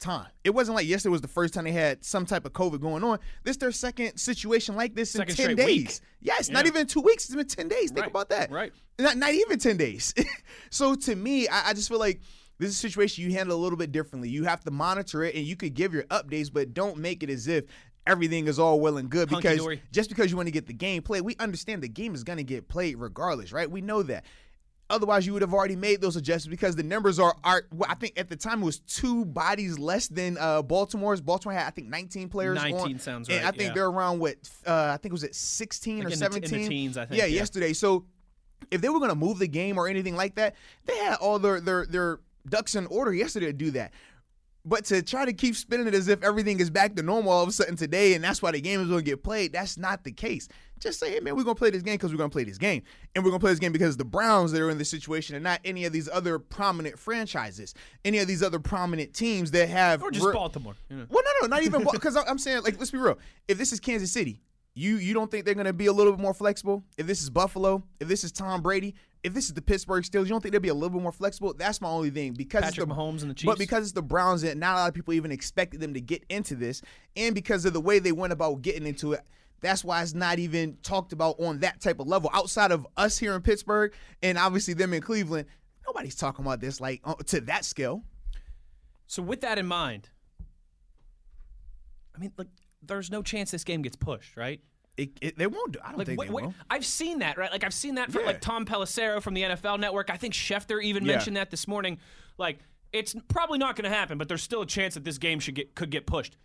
time. 0.01 0.27
It 0.43 0.51
wasn't 0.51 0.77
like 0.77 0.87
yesterday 0.87 1.13
was 1.13 1.21
the 1.21 1.29
first 1.29 1.55
time 1.55 1.65
they 1.65 1.73
had 1.73 2.05
some 2.05 2.27
type 2.27 2.45
of 2.45 2.53
COVID 2.53 2.81
going 2.81 3.05
on. 3.05 3.19
This 3.45 3.57
their 3.59 3.71
second 3.73 4.17
situation 4.19 4.75
like 4.75 4.95
this 4.95 5.11
Second 5.13 5.39
in 5.39 5.47
ten 5.47 5.57
days. 5.57 5.67
week. 5.67 6.01
Yes, 6.21 6.49
not 6.51 6.67
even 6.67 6.87
two 6.87 7.01
weeks. 7.01 7.27
It's 7.27 7.35
been 7.35 7.47
ten 7.47 7.69
days. 7.69 7.91
Think 7.91 8.01
Right, 8.01 8.11
about 8.11 8.31
that. 8.31 8.51
right. 8.51 8.73
Not 8.99 9.17
not 9.17 9.33
even 9.33 9.59
ten 9.59 9.77
days. 9.77 10.13
so 10.71 10.95
to 10.95 11.15
me, 11.15 11.47
I, 11.49 11.71
I 11.71 11.73
just 11.75 11.89
feel 11.89 11.99
like 11.99 12.21
this 12.59 12.71
is 12.71 12.77
a 12.77 12.79
situation 12.79 13.25
you 13.25 13.33
handle 13.33 13.57
a 13.59 13.63
little 13.63 13.79
bit 13.79 13.93
differently. 13.93 14.29
You 14.29 14.45
have 14.45 14.63
to 14.65 14.71
monitor 14.71 15.23
it 15.25 15.35
and 15.35 15.45
you 15.45 15.57
could 15.57 15.75
give 15.75 15.95
your 15.95 16.05
updates, 16.05 16.53
but 16.53 16.75
don't 16.75 16.97
make 16.99 17.23
it 17.23 17.31
as 17.31 17.47
if 17.49 17.65
everything 18.07 18.49
is 18.49 18.59
all 18.59 18.81
well 18.81 18.97
and 18.97 19.09
good 19.11 19.29
because 19.29 19.61
just 19.93 20.09
because 20.09 20.31
you 20.31 20.37
want 20.37 20.47
to 20.47 20.53
get 20.53 20.67
the 20.67 20.73
game 20.73 21.03
played, 21.03 21.23
we 21.23 21.37
understand 21.39 21.83
the 21.83 21.89
game 21.89 22.15
is 22.15 22.25
going 22.25 22.39
to 22.39 22.45
get 22.45 22.69
played 22.69 22.97
regardless, 22.99 23.53
right? 23.53 23.71
We 23.71 23.81
know 23.81 24.03
that. 24.05 24.25
Otherwise, 24.91 25.27
you 25.27 25.33
would 25.33 25.43
have 25.43 25.55
already 25.55 25.77
made 25.77 26.01
those 26.01 26.17
adjustments 26.17 26.49
because 26.49 26.77
the 26.77 26.83
numbers 26.83 27.19
are 27.19 27.35
are. 27.45 27.63
Well, 27.73 27.89
I 27.91 27.95
think 27.95 28.19
at 28.19 28.29
the 28.29 28.37
time 28.37 28.61
it 28.63 28.65
was 28.65 28.81
two 28.81 29.25
bodies 29.25 29.79
less 29.79 30.09
than 30.09 30.37
uh, 30.39 30.63
Baltimore's. 30.63 31.21
Baltimore 31.21 31.55
had 31.55 31.67
I 31.67 31.71
think 31.71 31.89
19 31.89 32.29
players. 32.29 32.57
19 32.57 32.81
on, 32.81 32.99
sounds 32.99 33.29
and 33.29 33.39
right, 33.39 33.47
I 33.47 33.51
think 33.53 33.69
yeah. 33.69 33.75
they're 33.75 33.87
around 33.87 34.19
what 34.19 34.37
uh, 34.67 34.91
I 34.93 34.97
think 34.97 35.11
it 35.11 35.13
was 35.13 35.25
at 35.25 35.35
16 35.35 35.99
Like 35.99 36.07
or 36.07 36.13
in 36.13 36.19
the- 36.19 36.27
in 36.27 36.33
the 36.33 36.49
17 36.49 36.69
teens, 36.69 36.97
I 36.99 37.07
think, 37.07 37.19
Yeah, 37.19 37.27
yeah. 37.27 37.37
yesterday. 37.37 37.73
So 37.73 38.05
if 38.71 38.81
they 38.81 38.89
were 38.89 38.99
going 38.99 39.11
to 39.11 39.15
move 39.17 39.39
the 39.39 39.49
game 39.49 39.79
or 39.79 39.89
anything 39.89 40.17
like 40.17 40.35
that, 40.35 40.57
they 40.87 40.97
had 40.99 41.15
all 41.17 41.39
their 41.39 41.61
their 41.61 41.87
their 41.87 42.19
ducks 42.49 42.75
in 42.75 42.87
order 42.87 43.13
yesterday 43.15 43.47
to 43.47 43.53
do 43.53 43.71
that. 43.73 43.93
But 44.65 44.85
to 44.87 45.01
try 45.03 45.25
to 45.25 45.33
keep 45.33 45.57
spinning 45.57 45.87
it 45.87 45.95
as 45.95 46.09
if 46.09 46.23
everything 46.23 46.61
is 46.61 46.69
back 46.69 46.95
to 46.97 47.03
normal 47.03 47.33
all 47.33 47.43
of 47.43 47.49
a 47.49 47.53
sudden 47.53 47.77
today, 47.77 48.13
and 48.13 48.23
that's 48.23 48.43
why 48.43 48.51
the 48.51 48.61
game 48.61 48.81
is 48.83 48.89
going 48.89 48.99
to 49.01 49.05
get 49.05 49.23
played, 49.23 49.53
that's 49.55 49.79
not 49.79 50.05
the 50.05 50.13
case. 50.13 50.49
Just 50.81 50.99
say, 50.99 51.11
hey, 51.13 51.21
man, 51.21 51.37
we're 51.37 51.45
going 51.45 51.55
to 51.55 51.59
play 51.59 51.71
this 51.71 51.83
game 51.83 51.95
because 51.95 52.11
we're 52.11 52.19
going 52.19 52.31
to 52.31 52.35
play 52.35 52.45
this 52.45 52.59
game. 52.59 52.83
And 53.15 53.23
we're 53.23 53.31
going 53.31 53.41
to 53.41 53.45
play 53.45 53.53
this 53.53 53.59
game 53.61 53.73
because 53.73 53.97
the 53.97 54.05
Browns 54.05 54.51
that 54.53 54.61
are 54.61 54.71
in 54.71 54.79
this 54.79 54.89
situation 54.89 55.35
and 55.37 55.45
not 55.45 55.61
any 55.65 55.85
of 55.85 55.93
these 55.93 56.09
other 56.09 56.39
prominent 56.39 56.99
franchises, 56.99 57.75
any 58.05 58.19
of 58.19 58.27
these 58.27 58.43
other 58.43 58.59
prominent 58.59 59.15
teams 59.15 59.51
that 59.53 59.69
have. 59.69 60.03
or 60.03 60.11
just 60.11 60.27
re- 60.27 60.33
Baltimore. 60.33 60.75
you 60.89 60.97
know. 60.97 61.07
well, 61.11 61.23
no, 61.25 61.47
no, 61.47 61.55
not 61.55 61.63
even 61.65 61.87
because 61.93 62.17
I'm 62.29 62.39
saying 62.39 62.63
like 62.63 62.79
let's 62.79 62.91
be 62.91 62.99
real. 62.99 63.19
If 63.47 63.59
this 63.59 63.73
is 63.73 63.81
Kansas 63.81 64.11
City, 64.11 64.41
you 64.75 64.97
you 64.97 65.13
don't 65.15 65.31
think 65.31 65.45
they're 65.45 65.55
gonna 65.55 65.73
be 65.73 65.87
a 65.87 65.93
little 65.93 66.13
bit 66.13 66.21
more 66.21 66.35
flexible? 66.35 66.83
If 66.97 67.07
this 67.07 67.23
is 67.23 67.31
Buffalo, 67.31 67.83
if 68.01 68.09
this 68.09 68.25
is 68.25 68.33
Tom 68.33 68.63
Brady, 68.63 68.95
if 69.23 69.35
this 69.35 69.47
is 69.47 69.55
the 69.55 69.63
Pittsburgh 69.63 70.05
Steelers, 70.05 70.25
you 70.25 70.29
don't 70.31 70.41
think 70.41 70.53
they'll 70.53 70.61
be 70.61 70.69
a 70.69 70.75
little 70.75 70.91
bit 70.91 71.03
more 71.03 71.13
flexible? 71.13 71.53
That's 71.53 71.81
my 71.81 71.89
only 71.89 72.11
thing 72.11 72.33
because 72.33 72.63
Patrick 72.63 72.87
it's 72.89 72.89
the 72.89 72.95
Mahomes 72.95 73.23
and 73.23 73.31
the 73.31 73.35
Chiefs, 73.35 73.47
But 73.47 73.59
because 73.59 73.85
it's 73.85 73.93
the 73.93 74.03
Browns, 74.03 74.43
and 74.43 74.59
not 74.61 74.77
a 74.77 74.79
lot 74.81 74.89
of 74.89 74.95
people 74.95 75.13
even 75.15 75.31
expected 75.33 75.81
them 75.81 75.95
to 75.95 76.01
get 76.01 76.25
into 76.29 76.55
this, 76.55 76.83
and 77.17 77.35
because 77.35 77.65
of 77.65 77.73
the 77.73 77.81
way 77.81 77.99
they 77.99 78.13
went 78.13 78.33
about 78.33 78.63
getting 78.63 78.87
into 78.87 79.13
it. 79.13 79.21
That's 79.61 79.85
why 79.85 80.03
it's 80.03 80.15
not 80.15 80.39
even 80.39 80.77
talked 80.83 81.13
about 81.13 81.39
on 81.41 81.59
that 81.61 81.81
type 81.81 82.01
of 82.01 82.07
level. 82.07 82.31
Outside 82.33 82.73
of 82.73 82.87
us 82.97 83.19
here 83.19 83.35
in 83.35 83.43
Pittsburgh 83.43 83.93
and 84.23 84.39
obviously 84.39 84.75
them 84.75 84.93
in 84.95 85.03
Cleveland, 85.03 85.47
nobody's 85.87 86.15
talking 86.15 86.45
about 86.45 86.61
this 86.61 86.81
like 86.81 87.01
uh, 87.05 87.15
to 87.27 87.41
that 87.43 87.65
scale. 87.65 88.03
So 89.07 89.23
with 89.23 89.41
that 89.43 89.59
in 89.59 89.67
mind, 89.67 90.09
I 92.15 92.19
mean, 92.21 92.33
like, 92.37 92.49
there's 92.83 93.11
no 93.11 93.23
chance 93.23 93.51
this 93.51 93.65
game 93.65 93.83
gets 93.83 93.97
pushed, 93.97 94.37
right? 94.37 94.61
It, 94.97 95.11
it, 95.23 95.39
they 95.39 95.47
won't 95.47 95.73
do. 95.73 95.79
I 95.83 95.89
don't 95.91 95.99
Like, 95.99 96.07
think 96.09 96.19
wait, 96.21 96.29
they 96.29 96.35
wait, 96.35 96.45
will. 96.47 96.55
I've 96.69 96.85
seen 96.85 97.21
that, 97.21 97.39
right? 97.39 97.51
Like, 97.51 97.65
I've 97.65 97.75
seen 97.75 97.95
that 97.95 98.11
from 98.13 98.23
Yeah. 98.23 98.27
like 98.29 98.41
Tom 98.41 98.67
Pelissero 98.67 99.23
from 99.23 99.35
the 99.35 99.43
NFL 99.43 99.79
Network. 99.81 100.11
I 100.11 100.17
think 100.17 100.35
Schefter 100.35 100.83
even 100.83 101.05
Yeah. 101.05 101.13
mentioned 101.15 101.37
that 101.37 101.51
this 101.51 101.67
morning. 101.67 101.99
Like, 102.39 102.59
it's 102.93 103.15
probably 103.29 103.59
not 103.59 103.77
going 103.77 103.91
to 103.91 103.97
happen, 103.97 104.19
but 104.19 104.29
there's 104.29 104.43
still 104.43 104.63
a 104.63 104.67
chance 104.67 104.95
that 104.95 105.05
this 105.05 105.17
game 105.19 105.39
should 105.41 105.55
get 105.55 105.75
could 105.75 105.91
get 105.91 106.07
pushed. 106.07 106.37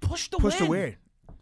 Push 0.00 0.28
the 0.28 0.36
Push 0.38 0.54
win. 0.54 0.64
to 0.64 0.70
where? 0.70 0.96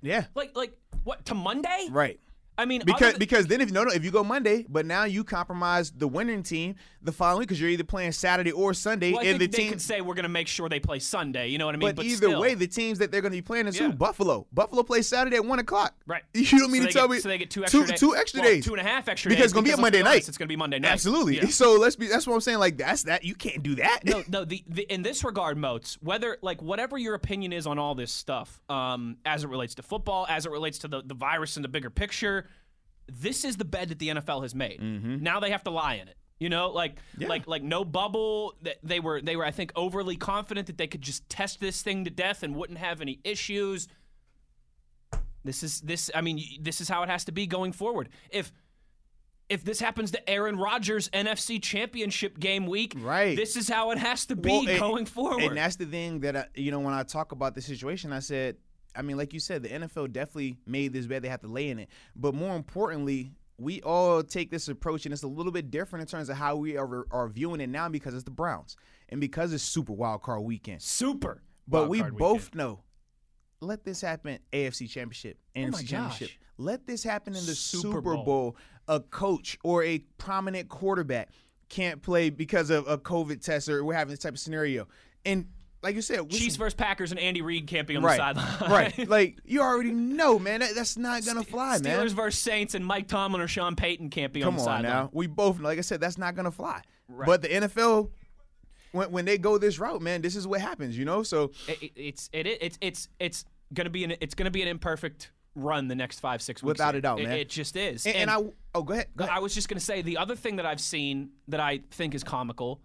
Yeah. 0.06 0.25
Like, 0.35 0.56
like 0.56 0.73
what 1.05 1.25
to 1.26 1.35
Monday? 1.35 1.88
Right. 1.91 2.20
I 2.58 2.64
mean, 2.64 2.82
Because 2.85 3.12
than- 3.12 3.19
because 3.19 3.47
then 3.47 3.61
if 3.61 3.70
no 3.70 3.85
no 3.85 3.91
if 3.91 4.05
you 4.05 4.11
go 4.11 4.25
Monday, 4.25 4.64
but 4.69 4.87
now 4.87 5.05
you 5.05 5.25
compromise 5.25 5.91
the 5.91 6.08
winning 6.08 6.43
team 6.43 6.76
the 7.03 7.12
following 7.12 7.43
because 7.43 7.61
you're 7.61 7.70
either 7.70 7.85
playing 7.85 8.12
Saturday 8.12 8.50
or 8.50 8.75
Sunday, 8.75 9.12
well, 9.12 9.20
I 9.20 9.25
and 9.25 9.41
the 9.41 9.47
they 9.47 9.56
team. 9.58 9.70
could 9.70 9.81
say 9.82 10.00
we're 10.00 10.14
going 10.14 10.25
to 10.25 10.29
make 10.29 10.49
sure 10.49 10.69
they 10.69 10.81
play 10.81 10.99
Sunday. 10.99 11.49
You 11.49 11.58
know 11.58 11.67
what 11.67 11.75
I 11.75 11.79
mean? 11.79 11.94
but, 11.94 12.05
either 12.05 12.17
still. 12.29 12.41
way, 12.41 12.55
the 12.55 12.67
teams 12.67 12.99
that 12.99 13.12
they're 13.12 13.20
going 13.20 13.31
to 13.32 13.37
be 13.38 13.43
playing 13.43 13.67
is 13.69 13.79
Yeah. 13.79 13.87
who? 13.88 13.93
Buffalo. 13.93 14.47
Buffalo 14.53 14.82
plays 14.82 15.06
Saturday 15.06 15.37
at 15.37 15.44
one 15.44 15.58
o'clock. 15.58 15.94
Right. 16.06 16.23
You 16.35 16.58
don't 16.58 16.70
mean 16.73 16.82
So 16.82 16.88
to 16.88 16.93
tell 16.93 17.08
get- 17.08 17.14
me 17.14 17.20
So 17.20 17.29
they 17.29 17.38
get 17.38 17.50
two 17.50 17.62
extra 17.64 17.87
days. 17.87 18.00
two 18.00 18.17
extra 18.17 18.41
well, 18.41 18.50
days. 18.50 18.64
Two 18.64 18.75
and 18.75 18.81
a 18.81 18.88
half 18.91 19.08
extra 19.08 19.29
because 19.29 19.41
days. 19.41 19.44
it's 19.47 19.53
going 19.53 19.64
to 19.64 19.70
be 19.70 19.75
a 19.75 19.81
Monday 19.81 20.03
night. 20.03 20.11
honest, 20.12 20.29
It's 20.29 20.38
going 20.38 20.47
to 20.49 20.53
be 20.53 20.56
Monday 20.56 20.79
night. 20.79 20.93
Absolutely. 20.93 21.37
Yeah. 21.37 21.47
So 21.50 21.75
let's 21.76 21.97
be. 21.97 22.06
That's 22.08 22.26
what 22.26 22.35
I'm 22.35 22.41
saying. 22.41 22.58
Like 22.58 22.76
that's 22.79 23.05
that. 23.05 23.25
You 23.25 23.35
can't 23.35 23.62
do 23.62 23.76
that. 23.76 24.00
no, 24.05 24.23
no. 24.29 24.44
The, 24.44 24.62
the 24.69 24.82
in 24.93 25.03
this 25.03 25.23
regard, 25.25 25.56
Moats, 25.58 25.97
whether 26.03 26.38
like 26.43 26.61
whatever 26.62 26.99
your 26.99 27.14
opinion 27.14 27.53
is 27.53 27.67
on 27.67 27.79
all 27.79 27.94
this 27.94 28.11
stuff, 28.12 28.61
um, 28.69 29.17
as 29.25 29.44
it 29.44 29.49
relates 29.49 29.75
to 29.76 29.82
football, 29.82 30.26
as 30.29 30.44
it 30.47 30.50
relates 30.53 30.79
to 30.81 30.88
the 30.88 31.03
the 31.03 31.14
virus 31.14 31.56
and 31.56 31.64
the 31.64 31.69
bigger 31.69 31.88
picture, 31.91 32.45
this 33.08 33.44
is 33.44 33.56
the 33.56 33.64
bed 33.64 33.88
that 33.91 33.99
the 33.99 34.08
NFL 34.08 34.43
has 34.43 34.55
made. 34.55 34.81
Mm-hmm. 34.81 35.23
Now 35.23 35.41
they 35.41 35.50
have 35.50 35.64
to 35.64 35.70
lie 35.70 35.94
in 35.94 36.08
it. 36.08 36.17
You 36.38 36.50
know, 36.50 36.69
like 36.70 36.97
like 37.19 37.47
like 37.47 37.62
no 37.62 37.85
bubble. 37.85 38.55
That 38.62 38.76
they 38.82 39.00
were 39.00 39.23
they 39.23 39.37
were 39.37 39.44
I 39.44 39.50
think 39.53 39.73
overly 39.75 40.17
confident 40.17 40.67
that 40.67 40.76
they 40.76 40.87
could 40.87 41.00
just 41.00 41.26
test 41.31 41.61
this 41.61 41.81
thing 41.82 42.05
to 42.05 42.11
death 42.11 42.43
and 42.43 42.55
wouldn't 42.55 42.79
have 42.79 43.00
any 43.00 43.20
issues. 43.25 43.88
This 45.44 45.62
is 45.62 45.81
this. 45.81 46.11
I 46.14 46.20
mean, 46.20 46.43
this 46.61 46.81
is 46.81 46.88
how 46.88 47.03
it 47.05 47.08
has 47.08 47.25
to 47.26 47.32
be 47.32 47.47
going 47.47 47.73
forward. 47.73 48.08
If 48.31 48.53
if 49.49 49.62
this 49.64 49.79
happens 49.79 50.11
to 50.11 50.29
Aaron 50.29 50.56
Rodgers' 50.58 51.08
NFC 51.11 51.62
Championship 51.62 52.38
game 52.38 52.67
week, 52.67 52.94
Right. 52.99 53.37
This 53.37 53.56
is 53.56 53.69
how 53.69 53.93
it 53.93 53.99
has 53.99 54.26
to 54.26 54.37
be 54.37 54.50
Well, 54.50 54.69
and- 54.69 54.79
going 54.81 55.06
forward. 55.06 55.44
And 55.44 55.56
that's 55.56 55.76
the 55.76 55.87
thing 55.87 56.20
that 56.20 56.37
I, 56.37 56.47
you 56.56 56.73
know 56.73 56.81
when 56.81 56.93
I 56.94 57.05
talk 57.05 57.31
about 57.32 57.55
the 57.55 57.62
situation, 57.62 58.12
I 58.12 58.19
said, 58.19 58.56
I 58.96 59.02
mean, 59.02 59.16
like 59.16 59.32
you 59.32 59.40
said, 59.40 59.62
the 59.62 59.69
NFL 59.69 60.12
definitely 60.12 60.58
made 60.67 60.93
this 60.93 61.06
bed. 61.06 61.22
They 61.22 61.29
have 61.29 61.41
to 61.43 61.48
lay 61.48 61.69
in 61.69 61.79
it, 61.79 61.88
but 62.15 62.34
more 62.34 62.56
importantly, 62.56 63.32
we 63.58 63.81
all 63.82 64.22
take 64.22 64.50
this 64.50 64.69
approach, 64.69 65.06
and 65.06 65.12
it's 65.12 65.22
a 65.22 65.29
little 65.29 65.53
bit 65.53 65.70
different 65.70 66.03
in 66.03 66.06
terms 66.06 66.29
of 66.29 66.36
how 66.36 66.56
we 66.56 66.76
are, 66.76 67.06
are 67.10 67.29
viewing 67.29 67.60
it 67.60 67.69
now 67.69 67.88
because 67.88 68.15
it's 68.15 68.24
the 68.24 68.31
Browns 68.31 68.76
and 69.08 69.20
because 69.20 69.53
it's 69.53 69.62
Super 69.62 69.93
Wild 69.93 70.22
Card 70.22 70.43
Weekend. 70.43 70.82
Super. 70.82 71.43
But 71.67 71.88
we 71.88 72.03
both 72.03 72.32
weekend. 72.50 72.55
know. 72.55 72.81
Let 73.62 73.84
this 73.84 74.03
happen 74.03 74.38
AFC 74.53 74.88
Championship, 74.91 75.38
NFC 75.56 75.69
Oh 75.69 75.82
Championship. 75.82 76.29
gosh. 76.29 76.38
Let 76.58 76.86
this 76.86 77.03
happen 77.03 77.34
in 77.34 77.46
the 77.46 77.55
Super 77.55 77.82
Super, 77.96 78.00
Bowl. 78.03 78.24
Bowl. 78.24 78.56
A 78.88 79.00
coach 79.00 79.58
or 79.65 79.82
a 79.82 80.00
prominent 80.19 80.69
quarterback 80.69 81.31
can't 81.69 82.03
play 82.03 82.31
because 82.31 82.70
of 82.70 82.86
a 82.86 82.98
COVID 82.98 83.43
test 83.43 83.69
or 83.69 83.82
we're 83.84 83.94
having 83.94 84.10
this 84.10 84.20
type 84.20 84.34
of 84.34 84.38
scenario. 84.38 84.86
And 85.24 85.46
like 85.82 85.94
you 85.94 86.02
said, 86.02 86.28
Chiefs 86.30 86.56
versus 86.56 86.74
Packers 86.74 87.10
and 87.12 87.20
Andy 87.20 87.42
Reid 87.42 87.66
can't 87.66 87.86
be 87.86 87.96
on 87.96 88.02
right, 88.02 88.16
the 88.34 88.40
sideline. 88.40 88.70
right. 88.70 89.08
Like 89.08 89.38
you 89.44 89.60
already 89.60 89.92
know, 89.92 90.38
man. 90.38 90.60
That, 90.60 90.74
that's 90.74 90.96
not 90.96 91.24
gonna 91.24 91.42
fly, 91.44 91.78
Steelers 91.78 91.82
man. 91.82 92.08
versus 92.10 92.40
Saints 92.40 92.74
and 92.74 92.84
Mike 92.84 93.08
Tomlin 93.08 93.40
or 93.40 93.48
Sean 93.48 93.76
Payton 93.76 94.10
can't 94.10 94.32
be 94.32 94.42
on 94.42 94.48
Come 94.48 94.54
the 94.56 94.60
on 94.62 94.66
sideline. 94.66 94.92
now. 94.92 95.10
We 95.12 95.26
both, 95.26 95.60
like 95.60 95.78
I 95.78 95.82
said, 95.82 96.00
that's 96.00 96.18
not 96.18 96.34
gonna 96.34 96.50
fly. 96.50 96.82
Right. 97.08 97.26
But 97.26 97.42
the 97.42 97.48
NFL, 97.48 98.10
when 98.92 99.10
when 99.12 99.24
they 99.24 99.38
go 99.38 99.58
this 99.58 99.78
route, 99.78 100.02
man, 100.02 100.22
this 100.22 100.34
is 100.36 100.46
what 100.46 100.60
happens, 100.60 100.96
you 100.98 101.04
know. 101.04 101.22
So 101.22 101.52
It, 101.68 101.82
it, 101.82 101.92
it's 101.96 102.30
it, 102.32 102.46
it's 102.46 102.78
it's 102.80 103.08
it's 103.20 103.44
gonna 103.74 103.90
be 103.90 104.04
an 104.04 104.14
it's 104.20 104.34
gonna 104.34 104.50
be 104.50 104.62
an 104.62 104.68
imperfect 104.68 105.30
run 105.54 105.88
the 105.88 105.94
next 105.94 106.20
five 106.20 106.42
six 106.42 106.62
weeks. 106.62 106.78
Without 106.78 106.94
a 106.94 107.00
doubt, 107.00 107.20
It- 107.20 107.24
man. 107.28 107.38
It, 107.38 107.48
just 107.48 107.76
is. 107.76 108.06
and, 108.06 108.16
and 108.16 108.30
I 108.30 108.36
oh 108.74 108.82
go 108.82 108.92
ahead, 108.92 109.06
go 109.16 109.24
ahead. 109.24 109.36
I 109.36 109.40
was 109.40 109.54
just 109.54 109.68
going 109.68 109.78
to 109.78 109.84
say 109.84 110.02
the 110.02 110.18
other 110.18 110.36
thing 110.36 110.56
that 110.56 110.66
I've 110.66 110.80
seen 110.80 111.30
that 111.48 111.60
I 111.60 111.80
think 111.92 112.14
is 112.14 112.22
comical, 112.22 112.80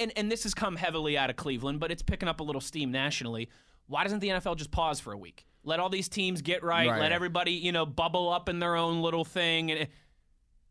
and, 0.00 0.12
and 0.16 0.32
this 0.32 0.42
has 0.42 0.54
come 0.54 0.74
heavily 0.76 1.16
out 1.16 1.30
of 1.30 1.36
Cleveland, 1.36 1.78
but 1.78 1.92
it's 1.92 2.02
picking 2.02 2.28
up 2.28 2.40
a 2.40 2.42
little 2.42 2.60
steam 2.60 2.90
nationally. 2.90 3.48
Why 3.86 4.02
doesn't 4.04 4.18
the 4.20 4.28
NFL 4.28 4.56
just 4.56 4.70
pause 4.70 4.98
for 5.00 5.12
a 5.12 5.18
week? 5.18 5.46
Let 5.62 5.78
all 5.78 5.88
these 5.90 6.08
teams 6.08 6.42
get 6.42 6.62
right. 6.64 6.88
Right. 6.88 7.00
Let 7.00 7.12
everybody, 7.12 7.52
you 7.52 7.70
know, 7.72 7.84
bubble 7.86 8.30
up 8.32 8.48
in 8.48 8.58
their 8.58 8.76
own 8.76 9.02
little 9.02 9.24
thing. 9.24 9.70
And 9.70 9.88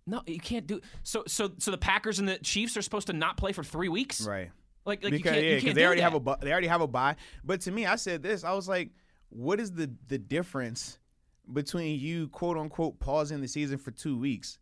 no, 0.08 0.22
you 0.26 0.40
can't 0.40 0.66
do. 0.66 0.82
So, 1.04 1.24
so, 1.28 1.52
so 1.60 1.70
the 1.72 1.78
Packers 1.78 2.20
and 2.20 2.28
the 2.28 2.38
Chiefs 2.40 2.76
are 2.76 2.82
supposed 2.82 3.08
to 3.08 3.14
not 3.14 3.38
play 3.38 3.52
for 3.54 3.64
three 3.64 3.90
weeks. 3.90 4.22
right. 4.22 4.50
Like, 4.86 5.04
like 5.04 5.12
because 5.12 5.18
you 5.20 5.24
can't. 5.24 5.36
yeah, 5.36 5.42
you 5.52 5.56
'cause 5.58 5.64
can't 5.66 5.76
they 5.76 5.86
already 5.86 6.02
have 6.02 6.16
a 6.16 6.38
they 6.42 6.52
already 6.52 6.68
have 6.68 6.82
a 6.82 6.88
bye. 6.88 7.16
But 7.44 7.62
to 7.62 7.72
me, 7.72 7.86
I 7.86 7.96
said 7.96 8.24
this. 8.24 8.44
I 8.44 8.54
was 8.54 8.68
like, 8.68 8.90
what 9.30 9.60
is 9.60 9.72
the 9.74 9.92
the 10.08 10.18
difference 10.18 10.98
between 11.52 12.00
you 12.00 12.30
quote 12.30 12.58
unquote 12.58 13.00
pausing 13.00 13.42
the 13.42 13.48
season 13.48 13.78
for 13.78 13.92
two 13.92 14.18
weeks 14.18 14.58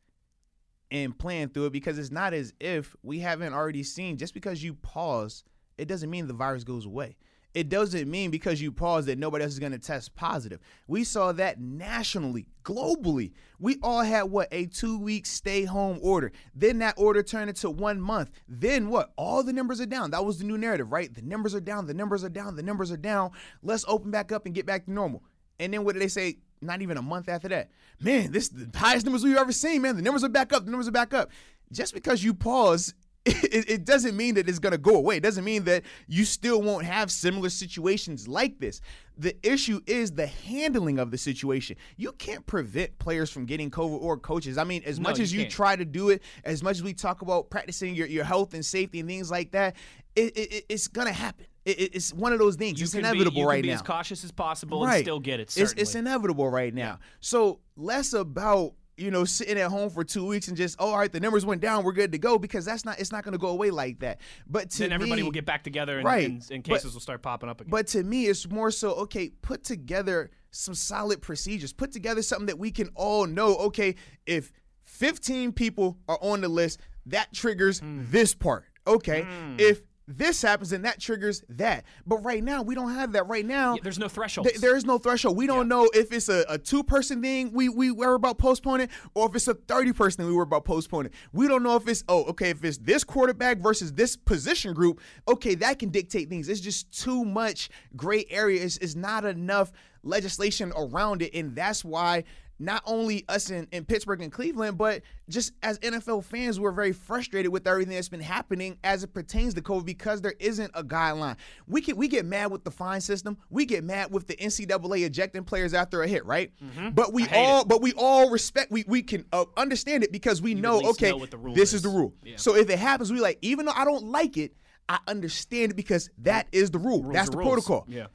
and 0.92 1.18
playing 1.18 1.50
through 1.50 1.66
it? 1.68 1.74
Because 1.74 1.98
it's 2.00 2.12
not 2.12 2.34
as 2.34 2.54
if 2.60 2.96
we 3.04 3.20
haven't 3.20 3.54
already 3.54 3.84
seen. 3.84 4.18
Just 4.18 4.34
because 4.34 4.64
you 4.64 4.74
pause, 4.74 5.44
it 5.78 5.88
doesn't 5.88 6.10
mean 6.10 6.28
the 6.28 6.34
virus 6.34 6.64
goes 6.64 6.86
away. 6.86 7.18
it 7.54 7.70
doesn't 7.70 8.08
mean 8.08 8.30
because 8.30 8.62
you 8.62 8.72
pause 8.72 9.08
that 9.08 9.18
nobody 9.18 9.44
else 9.44 9.54
is 9.54 9.58
going 9.60 9.72
to 9.72 9.80
test 9.80 10.14
positive. 10.16 10.60
We 10.88 11.04
saw 11.04 11.32
that 11.32 11.60
nationally, 11.60 12.50
globally. 12.64 13.32
We 13.58 13.78
all 13.82 14.04
had 14.04 14.24
what 14.24 14.48
a 14.52 14.68
two 14.68 15.00
week 15.00 15.26
stay 15.26 15.64
home 15.64 15.98
order. 16.04 16.32
Then 16.54 16.78
that 16.80 16.94
order 16.98 17.24
turned 17.24 17.50
into 17.50 17.72
one 17.72 18.00
month. 18.00 18.30
Then 18.48 18.90
what? 18.90 19.12
All 19.18 19.42
the 19.42 19.54
numbers 19.54 19.82
are 19.82 19.88
down. 19.88 20.12
That 20.12 20.24
was 20.24 20.38
the 20.38 20.46
new 20.46 20.58
narrative, 20.58 20.92
right? 20.92 21.12
The 21.12 21.24
numbers 21.24 21.56
are 21.56 21.60
down. 21.60 21.88
The 21.88 21.96
numbers 21.96 22.24
are 22.24 22.30
down. 22.30 22.56
The 22.56 22.62
numbers 22.62 22.92
are 22.92 22.98
down. 22.98 23.32
Let's 23.64 23.86
open 23.88 24.12
back 24.12 24.32
up 24.32 24.46
and 24.46 24.54
get 24.54 24.68
back 24.68 24.86
to 24.86 24.92
normal. 24.92 25.24
And 25.60 25.74
then 25.74 25.84
what 25.84 25.94
did 25.94 26.04
they 26.04 26.10
say? 26.10 26.38
Not 26.62 26.82
even 26.82 26.98
a 26.98 27.02
month 27.02 27.30
after 27.30 27.48
that. 27.50 27.70
Man, 28.00 28.32
this 28.32 28.46
is 28.46 28.50
the 28.50 28.78
highest 28.78 29.06
numbers 29.06 29.24
we've 29.24 29.38
ever 29.38 29.52
seen, 29.52 29.82
man. 29.82 29.96
The 29.96 30.02
numbers 30.02 30.24
are 30.24 30.30
back 30.30 30.54
up. 30.54 30.66
The 30.66 30.72
numbers 30.72 30.88
are 30.88 30.92
back 30.92 31.14
up. 31.14 31.30
Just 31.72 31.94
because 31.94 32.24
you 32.24 32.34
pause 32.34 32.94
it, 33.44 33.70
it, 33.70 33.86
doesn't 33.86 34.16
mean 34.16 34.36
that 34.36 34.48
it's 34.48 34.60
going 34.60 34.72
to 34.72 34.78
go 34.78 34.96
away. 34.96 35.18
It 35.18 35.24
doesn't 35.24 35.44
mean 35.44 35.66
that 35.66 35.84
you 36.08 36.24
still 36.24 36.62
won't 36.62 36.86
have 36.86 37.12
similar 37.12 37.50
situations 37.50 38.26
like 38.26 38.58
this. 38.60 38.80
The 39.18 39.36
issue 39.46 39.82
is 39.86 40.12
the 40.12 40.28
handling 40.28 40.98
of 40.98 41.12
the 41.12 41.18
situation. 41.18 41.76
You 41.98 42.14
can't 42.14 42.46
prevent 42.46 42.98
players 43.00 43.30
from 43.30 43.46
getting 43.46 43.70
COVID 43.70 44.02
or 44.02 44.18
coaches. 44.18 44.58
I 44.58 44.64
mean, 44.64 44.82
as 44.86 44.98
No, 44.98 45.10
much 45.10 45.20
as 45.20 45.34
you 45.34 45.50
try 45.50 45.76
to 45.76 45.84
do 45.84 46.10
it, 46.10 46.22
as 46.46 46.64
much 46.64 46.78
as 46.78 46.84
we 46.84 46.94
talk 46.94 47.22
about 47.22 47.50
practicing 47.50 47.96
your, 47.96 48.08
your 48.08 48.24
health 48.24 48.54
and 48.54 48.66
safety 48.66 49.02
and 49.02 49.10
things 49.10 49.30
like 49.30 49.52
that, 49.52 49.76
it, 50.16 50.38
it, 50.38 50.66
it's 50.70 50.88
going 50.88 51.08
to 51.08 51.14
happen. 51.14 51.48
It, 51.68 51.80
it- 51.80 51.96
it's 51.96 52.14
one 52.14 52.34
of 52.34 52.40
those 52.40 52.56
things. 52.56 52.80
You 52.80 52.86
it's 52.86 52.94
can 52.94 53.00
inevitable 53.02 53.32
be, 53.32 53.40
you 53.42 53.48
right 53.48 53.62
be 53.64 53.70
now 53.70 53.76
as 53.76 53.82
cautious 53.82 54.24
as 54.24 54.32
possible 54.32 54.86
and 54.86 55.02
still 55.04 55.20
get 55.20 55.40
it. 55.40 55.56
it's, 55.58 55.74
it's 55.74 55.96
inevitable 55.96 56.50
right 56.50 56.74
now. 56.74 57.00
So 57.20 57.60
less 57.76 58.14
about 58.14 58.74
you 59.00 59.12
know 59.12 59.26
sitting 59.26 59.60
at 59.60 59.70
home 59.70 59.92
for 59.92 60.04
two 60.04 60.26
weeks 60.26 60.48
and 60.48 60.58
just 60.58 60.76
oh, 60.80 60.90
all 60.92 60.98
right, 60.98 61.12
the 61.12 61.20
numbers 61.20 61.46
went 61.46 61.62
down, 61.62 61.84
we're 61.84 61.92
good 61.92 62.12
to 62.14 62.18
go 62.18 62.40
because 62.40 62.66
that's 62.66 62.84
not 62.86 63.00
it's 63.00 63.12
not 63.12 63.24
going 63.24 63.34
to 63.34 63.38
go 63.38 63.50
away 63.50 63.70
like 63.70 64.00
that. 64.00 64.22
But 64.48 64.72
to 64.72 64.80
then 64.80 64.92
everybody 64.92 65.22
me, 65.22 65.24
will 65.26 65.32
get 65.32 65.46
back 65.46 65.64
together 65.64 65.98
and, 65.98 66.06
Right. 66.06 66.26
and, 66.30 66.44
and 66.52 66.64
But- 66.64 66.76
cases 66.78 66.94
will 66.94 67.02
start 67.02 67.22
popping 67.22 67.50
up 67.50 67.62
again. 67.62 67.70
But 67.70 67.88
to 67.88 68.04
me, 68.04 68.26
it's 68.28 68.50
more 68.50 68.72
so 68.72 68.92
okay. 68.94 69.30
Put 69.42 69.64
together 69.64 70.32
some 70.52 70.74
solid 70.74 71.22
procedures. 71.22 71.74
Put 71.74 71.92
together 71.92 72.22
something 72.24 72.48
that 72.48 72.58
we 72.58 72.72
can 72.72 72.90
all 72.96 73.28
know. 73.28 73.56
Okay, 73.58 73.96
if 74.26 74.52
15 74.86 75.52
people 75.52 75.98
are 76.08 76.18
on 76.22 76.42
the 76.42 76.48
list, 76.50 76.80
that 77.08 77.32
triggers 77.34 77.80
Hmm. 77.80 78.04
this 78.10 78.34
part. 78.34 78.66
Okay, 78.88 79.28
if 79.60 79.82
this 80.08 80.42
happens, 80.42 80.72
and 80.72 80.86
that 80.86 81.00
triggers 81.00 81.44
that. 81.50 81.84
But 82.06 82.24
right 82.24 82.42
now, 82.44 82.62
we 82.62 82.76
don't 82.76 82.94
have 82.94 83.12
that. 83.12 83.28
Right 83.28 83.46
now, 83.46 83.76
Yeah, 83.76 83.82
there's 83.84 84.00
no 84.00 84.08
threshold. 84.08 84.48
Th- 84.48 84.60
there 84.60 84.76
is 84.76 84.86
no 84.86 84.98
threshold. 84.98 85.36
We 85.36 85.48
don't 85.48 85.68
know 85.68 85.90
if 85.94 86.14
it's 86.14 86.30
a, 86.30 86.46
a 86.48 86.58
two 86.58 86.84
person 86.84 87.22
thing 87.22 87.52
we 87.52 87.68
we 87.68 87.92
were 87.92 88.14
about 88.14 88.38
postponing 88.38 88.90
or 89.14 89.28
if 89.28 89.36
it's 89.36 89.48
a 89.48 89.54
30 89.54 89.94
person 89.94 90.18
thing 90.20 90.28
we 90.28 90.34
were 90.34 90.44
about 90.44 90.64
postponing. 90.64 91.12
We 91.34 91.48
don't 91.48 91.62
know 91.62 91.76
if 91.76 91.88
it's 91.88 92.04
oh 92.08 92.24
okay 92.26 92.52
if 92.52 92.64
it's 92.64 92.78
this 92.78 93.04
quarterback 93.04 93.58
versus 93.58 93.94
this 93.94 94.16
position 94.16 94.74
group. 94.74 95.02
Okay, 95.28 95.56
that 95.56 95.80
can 95.80 95.90
dictate 95.90 96.30
things. 96.30 96.48
It's 96.48 96.62
just 96.62 96.98
too 96.98 97.26
much 97.26 97.70
gray 97.96 98.26
area. 98.30 98.64
It's, 98.64 98.78
it's 98.78 98.96
not 98.96 99.26
enough 99.26 99.74
legislation 100.04 100.72
around 100.76 101.22
it, 101.22 101.34
and 101.34 101.56
that's 101.56 101.84
why. 101.84 102.24
Not 102.60 102.82
only 102.86 103.24
us 103.30 103.50
in, 103.52 103.68
in 103.72 103.86
Pittsburgh 103.86 104.22
and 104.22 104.32
Cleveland, 104.32 104.78
but 104.78 105.04
just 105.30 105.54
as 105.62 105.78
NFL 105.80 106.24
fans, 106.24 106.60
we're 106.60 106.72
very 106.72 106.92
frustrated 106.92 107.52
with 107.52 107.68
everything 107.68 107.94
that's 107.94 108.10
been 108.10 108.20
happening 108.20 108.78
as 108.84 109.04
it 109.04 109.14
pertains 109.14 109.54
to 109.56 109.62
COVID 109.62 109.86
because 109.86 110.22
there 110.22 110.34
isn't 110.40 110.72
a 110.74 110.84
guideline. 110.84 111.36
We 111.68 111.82
can 111.82 111.98
we 111.98 112.08
get 112.08 112.26
mad 112.26 112.52
with 112.52 112.64
the 112.64 112.72
fine 112.72 113.02
system. 113.02 113.38
We 113.50 113.66
get 113.66 113.84
mad 113.84 114.12
with 114.12 114.26
the 114.28 114.36
NCAA 114.36 115.06
ejecting 115.06 115.44
players 115.44 115.74
after 115.74 116.02
a 116.02 116.08
hit, 116.08 116.26
right? 116.26 116.52
But 116.94 117.14
we 117.14 117.24
Mm-hmm. 117.28 117.34
I 117.34 117.38
hate 117.38 117.48
all 117.48 117.66
but 117.66 117.82
we 117.82 117.94
all 117.94 118.30
respect. 118.30 118.72
We 118.72 118.86
we 118.88 119.04
can 119.04 119.26
uh, 119.34 119.46
understand 119.56 120.04
it 120.04 120.12
because 120.12 120.42
we 120.42 120.54
know 120.56 120.82
okay, 120.92 121.12
know 121.12 121.18
what 121.18 121.32
the 121.32 121.38
rule 121.38 121.54
this 121.56 121.70
is 121.70 121.76
is. 121.76 121.82
the 121.84 121.90
rule. 121.90 122.14
Yeah. 122.24 122.38
So 122.38 122.56
if 122.56 122.70
it 122.70 122.80
happens, 122.80 123.12
we 123.12 123.20
like 123.20 123.38
even 123.42 123.66
though 123.66 123.74
I 123.76 123.86
don't 123.86 124.06
like 124.06 124.38
it, 124.38 124.54
I 124.90 125.00
understand 125.08 125.72
it 125.72 125.76
because 125.76 126.10
that 126.20 126.48
is 126.52 126.72
the 126.72 126.80
rule. 126.80 127.04
Rules 127.04 127.14
That's 127.14 127.30
the 127.30 127.38
rules. 127.38 127.48
protocol. 127.66 127.86
Yeah. 127.88 128.08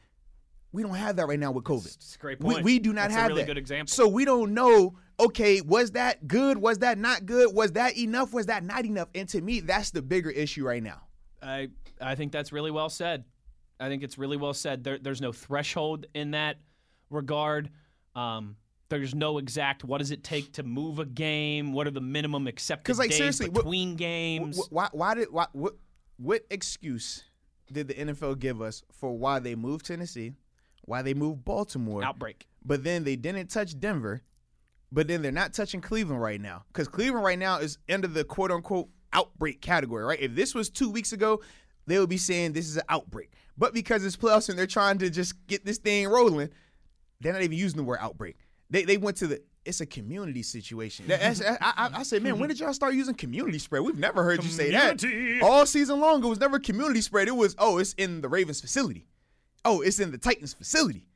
We 0.73 0.83
don't 0.83 0.95
have 0.95 1.17
that 1.17 1.27
right 1.27 1.39
now 1.39 1.53
with 1.53 1.65
COVID. 1.65 1.95
It's 1.95 2.17
a 2.17 2.19
great 2.19 2.41
point. 2.41 2.65
we 2.65 2.79
do 2.79 2.93
not 2.93 3.11
That's 3.11 3.21
a 3.25 3.29
really 3.29 3.43
that. 3.43 3.47
good 3.47 3.59
example. 3.59 3.93
So 3.93 4.09
we 4.09 4.25
don't 4.25 4.55
know. 4.55 4.97
Okay, 5.21 5.61
was 5.61 5.91
that 5.93 6.27
good? 6.27 6.57
Was 6.59 6.79
that 6.79 6.97
not 6.99 7.27
good? 7.27 7.55
Was 7.55 7.73
that 7.73 7.97
enough? 7.99 8.33
Was 8.33 8.47
that 8.47 8.65
not 8.65 8.85
enough? 8.87 9.09
And 9.15 9.29
to 9.31 9.41
me, 9.43 9.61
that's 9.61 9.91
the 9.91 10.01
bigger 10.03 10.31
issue 10.31 10.65
right 10.67 10.83
now. 10.83 11.03
I 11.43 11.69
I 12.01 12.15
think 12.15 12.33
that's 12.33 12.53
really 12.53 12.71
well 12.71 12.89
said. 12.89 13.25
I 13.79 13.89
think 13.89 14.03
it's 14.03 14.17
really 14.17 14.37
well 14.37 14.55
said. 14.55 14.83
There, 14.85 14.99
there's 14.99 15.21
no 15.21 15.33
threshold 15.33 16.07
in 16.15 16.31
that 16.33 16.57
regard. 17.11 17.71
Um, 18.15 18.57
there's 18.89 19.15
no 19.15 19.39
exact 19.39 19.85
what 19.85 19.99
does 19.99 20.11
it 20.11 20.23
take 20.25 20.53
to 20.55 20.63
move 20.63 20.99
a 20.99 21.05
game? 21.07 21.73
What 21.73 21.87
are 21.87 21.91
the 21.91 22.01
minimum 22.01 22.47
accepted 22.47 22.85
'Cause, 22.87 22.99
like, 22.99 23.11
days 23.11 23.19
seriously, 23.19 23.49
what- 23.49 23.65
between 23.65 23.97
games? 23.97 24.59
Wh- 24.67 24.73
Why? 24.73 24.89
Why 24.93 25.15
did? 25.15 25.29
Why, 25.33 25.47
what? 25.53 25.77
What 26.17 26.45
excuse 26.51 27.25
did 27.71 27.89
the 27.89 27.95
NFL 27.95 28.35
give 28.39 28.61
us 28.63 28.83
for 28.93 29.17
why 29.17 29.39
they 29.39 29.55
moved 29.55 29.87
Tennessee, 29.87 30.33
why 30.83 31.03
they 31.03 31.15
moved 31.15 31.45
Baltimore, 31.45 32.05
Outbreak. 32.05 32.47
but 32.65 32.85
then 32.85 33.05
they 33.05 33.17
didn't 33.17 33.49
touch 33.49 33.79
Denver, 33.79 34.23
but 34.91 35.09
then 35.09 35.23
they're 35.23 35.33
not 35.33 35.53
touching 35.55 35.81
Cleveland 35.81 36.21
right 36.21 36.41
now 36.41 36.65
because 36.69 36.89
Cleveland 36.89 37.25
right 37.25 37.39
now 37.39 37.59
is 37.59 37.79
under 37.89 38.09
the 38.09 38.25
quote 38.25 38.51
unquote 38.51 38.89
outbreak 39.13 39.61
category, 39.61 40.05
right? 40.05 40.21
If 40.21 40.35
this 40.35 40.55
was 40.55 40.71
two 40.71 40.91
weeks 40.91 41.13
ago, 41.13 41.41
they 41.87 41.99
would 41.99 42.09
be 42.09 42.17
saying 42.19 42.53
this 42.53 42.69
is 42.69 42.77
an 42.77 42.85
outbreak, 42.89 43.33
but 43.57 43.75
because 43.75 44.05
it's 44.05 44.17
playoffs 44.17 44.49
and 44.49 44.59
they're 44.59 44.67
trying 44.67 44.99
to 44.99 45.11
just 45.11 45.35
get 45.47 45.65
this 45.65 45.79
thing 45.79 46.09
rolling, 46.09 46.49
they're 47.21 47.33
not 47.33 47.43
even 47.43 47.57
using 47.59 47.77
the 47.77 47.85
word 47.85 47.99
outbreak. 48.01 48.37
They 48.71 48.85
they 48.85 48.97
went 48.97 49.17
to 49.19 49.27
the 49.27 49.43
it's 49.65 49.81
a 49.81 49.87
community 49.87 50.43
situation. 50.43 51.07
That's- 51.07 51.41
I, 51.41 51.57
I, 51.61 51.91
I 51.99 52.03
said, 52.03 52.23
man, 52.25 52.39
when 52.41 52.49
did 52.49 52.59
y'all 52.59 52.75
start 52.75 52.95
using 52.95 53.15
community 53.15 53.61
spread? 53.61 53.83
We've 53.83 53.97
never 53.97 54.25
heard 54.25 54.43
you 54.43 54.51
say 54.51 54.73
that. 54.73 55.41
All 55.41 55.65
season 55.67 56.01
long, 56.01 56.25
it 56.25 56.27
was 56.27 56.41
never 56.41 56.59
community 56.59 57.01
spread. 57.01 57.29
It 57.29 57.37
was, 57.37 57.55
oh, 57.59 57.79
it's 57.79 57.93
in 57.93 58.23
the 58.23 58.29
Ravens 58.29 58.61
facility. 58.61 59.07
Oh, 59.65 59.81
it's 59.81 60.01
in 60.01 60.11
the 60.11 60.19
Titans 60.19 60.55
facility. 60.55 61.07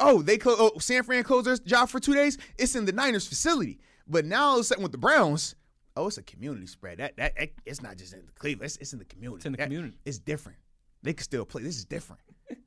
Oh, 0.00 0.22
they 0.22 0.38
clo- 0.38 0.54
oh, 0.58 0.78
San 0.78 1.02
Fran 1.02 1.24
closed 1.24 1.46
their 1.46 1.56
job 1.56 1.88
for 1.88 1.98
two 1.98 2.14
days. 2.14 2.38
It's 2.56 2.76
in 2.76 2.84
the 2.84 2.92
Niners 2.92 3.26
facility. 3.26 3.78
But 4.06 4.24
now 4.24 4.44
all 4.50 4.54
of 4.54 4.60
a 4.60 4.64
sudden 4.64 4.82
with 4.82 4.92
the 4.92 4.98
Browns, 4.98 5.56
oh, 5.96 6.06
it's 6.06 6.18
a 6.18 6.22
community 6.22 6.66
spread. 6.66 6.98
That 6.98 7.16
that, 7.16 7.34
that- 7.36 7.50
it's 7.66 7.82
not 7.82 7.96
just 7.96 8.12
in 8.14 8.24
the 8.24 8.32
Cleveland. 8.32 8.66
It's, 8.66 8.76
it's 8.76 8.92
in 8.92 8.98
the 9.00 9.04
community. 9.04 9.36
It's 9.38 9.46
in 9.46 9.52
the 9.52 9.58
That- 9.58 9.64
community. 9.64 9.96
It's 10.04 10.18
different. 10.18 10.58
They 11.02 11.12
can 11.12 11.24
still 11.24 11.44
play. 11.44 11.62
This 11.62 11.76
is 11.76 11.84
different. 11.84 12.22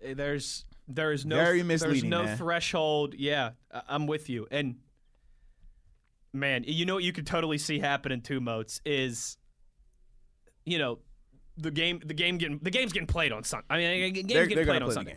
There's 0.00 0.64
there 0.88 1.10
is 1.12 1.26
no 1.26 1.36
Very 1.36 1.62
there's 1.62 2.04
no 2.04 2.24
man. 2.24 2.36
threshold. 2.36 3.14
Yeah, 3.18 3.50
I'm 3.88 4.06
with 4.06 4.28
you. 4.28 4.46
And 4.52 4.76
man, 6.32 6.64
you 6.66 6.86
know 6.86 6.94
what 6.94 7.02
you 7.04 7.12
could 7.12 7.26
totally 7.26 7.58
see 7.58 7.78
happening 7.80 8.20
too, 8.20 8.40
Moats 8.40 8.80
is, 8.84 9.36
you 10.64 10.78
know, 10.78 10.98
the 11.58 11.70
game 11.70 12.00
the 12.04 12.14
game 12.14 12.38
getting 12.38 12.58
the 12.62 12.70
game's 12.70 12.92
getting 12.92 13.06
played 13.06 13.32
on 13.32 13.44
Sunday. 13.44 13.66
I 13.70 13.76
mean, 13.78 13.90
the 13.90 14.10
game's 14.22 14.28
They're, 14.32 14.46
getting 14.46 14.56
they're 14.56 14.64
played 14.66 14.82
on 14.82 14.88
play 14.88 14.94
Sunday. 14.94 15.16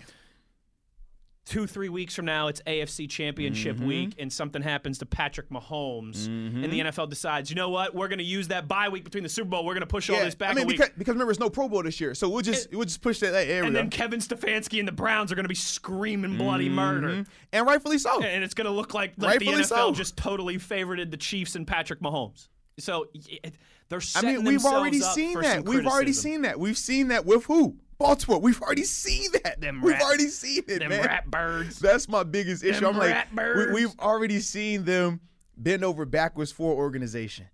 Two 1.46 1.66
three 1.66 1.90
weeks 1.90 2.14
from 2.14 2.26
now, 2.26 2.48
it's 2.48 2.62
AFC 2.68 3.10
Championship 3.10 3.78
Mm-hmm. 3.78 3.88
week, 3.88 4.16
and 4.20 4.32
something 4.32 4.62
happens 4.62 5.00
to 5.00 5.08
Patrick 5.08 5.50
Mahomes, 5.50 6.28
and 6.28 6.64
the 6.66 6.80
NFL 6.82 7.10
decides, 7.10 7.50
you 7.50 7.56
know 7.56 7.70
what, 7.70 7.96
we're 7.96 8.08
going 8.08 8.20
to 8.20 8.24
use 8.24 8.50
that 8.50 8.68
bye 8.68 8.88
week 8.90 9.04
between 9.04 9.24
the 9.24 9.30
Super 9.30 9.50
Bowl. 9.50 9.66
We're 9.66 9.74
going 9.74 9.82
to 9.82 9.88
push 9.88 10.12
all 10.12 10.18
this 10.20 10.36
back 10.36 10.52
I 10.52 10.54
mean, 10.54 10.68
because, 10.68 10.90
because 10.96 11.14
remember, 11.14 11.32
it's 11.32 11.40
no 11.40 11.50
Pro 11.50 11.68
Bowl 11.68 11.82
this 11.82 12.00
year, 12.00 12.14
so 12.14 12.30
we'll 12.30 12.44
just 12.44 12.72
we'll 12.72 12.84
just 12.86 13.02
push 13.02 13.18
that. 13.22 13.34
Hey, 13.34 13.58
and 13.66 13.76
then 13.76 13.90
Kevin 13.90 14.20
Stefanski 14.20 14.78
and 14.78 14.88
the 14.88 14.92
Browns 14.92 15.32
are 15.32 15.36
going 15.36 15.46
to 15.46 15.50
be 15.50 15.56
screaming 15.56 16.38
bloody 16.38 16.70
murder. 16.70 17.08
Mhm. 17.10 17.28
and 17.52 17.66
rightfully 17.66 17.98
so. 17.98 18.22
and 18.22 18.44
it's 18.44 18.54
going 18.54 18.68
to 18.68 18.72
look 18.72 18.94
like, 18.94 19.14
like 19.18 19.40
the 19.40 19.48
NFL 19.48 19.66
so. 19.66 19.92
just 19.92 20.18
totally 20.18 20.58
favorited 20.60 21.10
the 21.10 21.18
Chiefs 21.18 21.56
and 21.56 21.66
Patrick 21.66 22.00
Mahomes. 22.00 22.48
So 22.80 23.08
it, 23.14 23.54
they're 23.90 24.02
I 24.16 24.22
mean, 24.22 24.44
we've 24.44 24.66
already 24.66 25.00
seen 25.00 25.40
that. 25.42 25.66
We've 25.66 25.86
already 25.88 26.14
seen 26.14 26.44
that. 26.44 26.60
We've 26.60 26.78
seen 26.78 27.10
that 27.10 27.26
with 27.26 27.46
who? 27.46 27.78
Baltimore. 27.98 28.40
We've 28.40 28.62
already 28.62 28.86
seen 28.86 29.30
that. 29.44 29.60
Them 29.60 29.82
we've 29.82 29.94
rat- 29.94 30.02
already 30.02 30.30
seen 30.30 30.64
it, 30.68 30.80
them 30.80 30.90
man. 30.90 31.06
rat 31.06 31.30
birds. 31.30 31.80
That's 31.80 32.08
my 32.08 32.24
biggest 32.24 32.64
issue. 32.64 32.80
Them 32.80 32.96
I'm 32.96 32.98
like, 32.98 33.32
birds. 33.32 33.74
we, 33.74 33.82
we've 33.86 34.00
already 34.00 34.40
seen 34.40 34.86
them 34.86 35.20
bend 35.58 35.84
over 35.84 36.06
backwards 36.06 36.52
for 36.52 36.74
organization, 36.74 37.48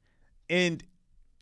and 0.49 0.83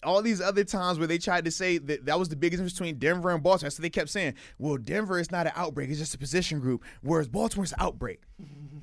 all 0.03 0.21
these 0.21 0.41
other 0.41 0.63
times 0.63 0.99
where 0.99 1.07
they 1.07 1.17
tried 1.17 1.45
to 1.45 1.51
say 1.51 1.77
that 1.77 2.05
that 2.05 2.17
was 2.19 2.29
the 2.29 2.35
biggest 2.35 2.59
difference 2.59 2.73
between 2.73 2.97
Denver 2.97 3.31
and 3.31 3.43
Baltimore. 3.43 3.71
So 3.71 3.81
they 3.81 3.89
kept 3.89 4.09
saying, 4.09 4.35
"Well, 4.57 4.77
Denver 4.77 5.19
is 5.19 5.31
not 5.31 5.47
an 5.47 5.53
outbreak; 5.55 5.89
it's 5.89 5.99
just 5.99 6.15
a 6.15 6.17
position 6.17 6.59
group," 6.59 6.83
whereas 7.01 7.27
Baltimore's 7.27 7.73
an 7.73 7.79
outbreak. 7.81 8.21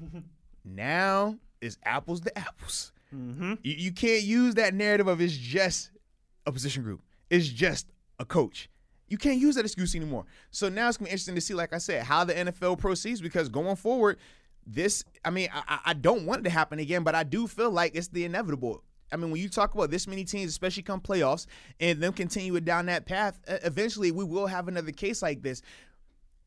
now 0.65 1.39
it's 1.63 1.79
apples 1.85 2.21
to 2.23 2.39
apples. 2.39 2.90
Mm-hmm. 3.15 3.55
You, 3.63 3.75
you 3.77 3.93
can't 3.93 4.23
use 4.23 4.55
that 4.55 4.75
narrative 4.75 5.07
of 5.09 5.21
it's 5.21 5.37
just 5.37 5.91
a 6.47 6.53
position 6.53 6.83
group. 6.83 7.01
It's 7.29 7.49
just 7.49 7.87
a 8.19 8.25
coach. 8.25 8.69
You 9.09 9.19
can't 9.19 9.41
use 9.41 9.57
that 9.57 9.65
excuse 9.65 9.95
anymore. 9.95 10.25
So 10.51 10.69
now 10.69 10.89
it's 10.89 10.97
gonna 10.97 11.09
be 11.09 11.11
interesting 11.13 11.35
to 11.35 11.41
see, 11.41 11.55
like 11.55 11.73
I 11.73 11.79
said, 11.79 12.05
how 12.05 12.25
the 12.25 12.35
NFL 12.35 12.79
proceeds 12.79 13.21
because 13.21 13.49
going 13.49 13.77
forward, 13.77 14.19
this 14.67 15.05
I 15.25 15.31
mean, 15.31 15.49
I, 15.53 15.81
I- 15.87 15.95
don't 15.95 16.27
want 16.27 16.41
it 16.41 16.45
to 16.45 16.51
happen 16.51 16.79
again, 16.79 17.03
but 17.03 17.15
I 17.15 17.25
do 17.25 17.47
feel 17.49 17.71
like 17.71 17.95
it's 17.97 18.09
the 18.09 18.25
inevitable. 18.25 18.85
I 19.13 19.17
mean, 19.17 19.33
when 19.33 19.41
you 19.41 19.49
talk 19.49 19.75
about 19.75 19.91
this 19.91 20.07
many 20.07 20.23
teams, 20.25 20.51
especially 20.51 20.85
come 20.85 21.01
playoffs, 21.01 21.47
and 21.81 22.01
them 22.01 22.13
continuing 22.13 22.63
down 22.63 22.87
that 22.87 23.07
path, 23.07 23.41
eventually 23.49 24.13
we 24.13 24.23
will 24.23 24.47
have 24.47 24.69
another 24.69 24.93
case 24.93 25.21
like 25.23 25.43
this. 25.43 25.63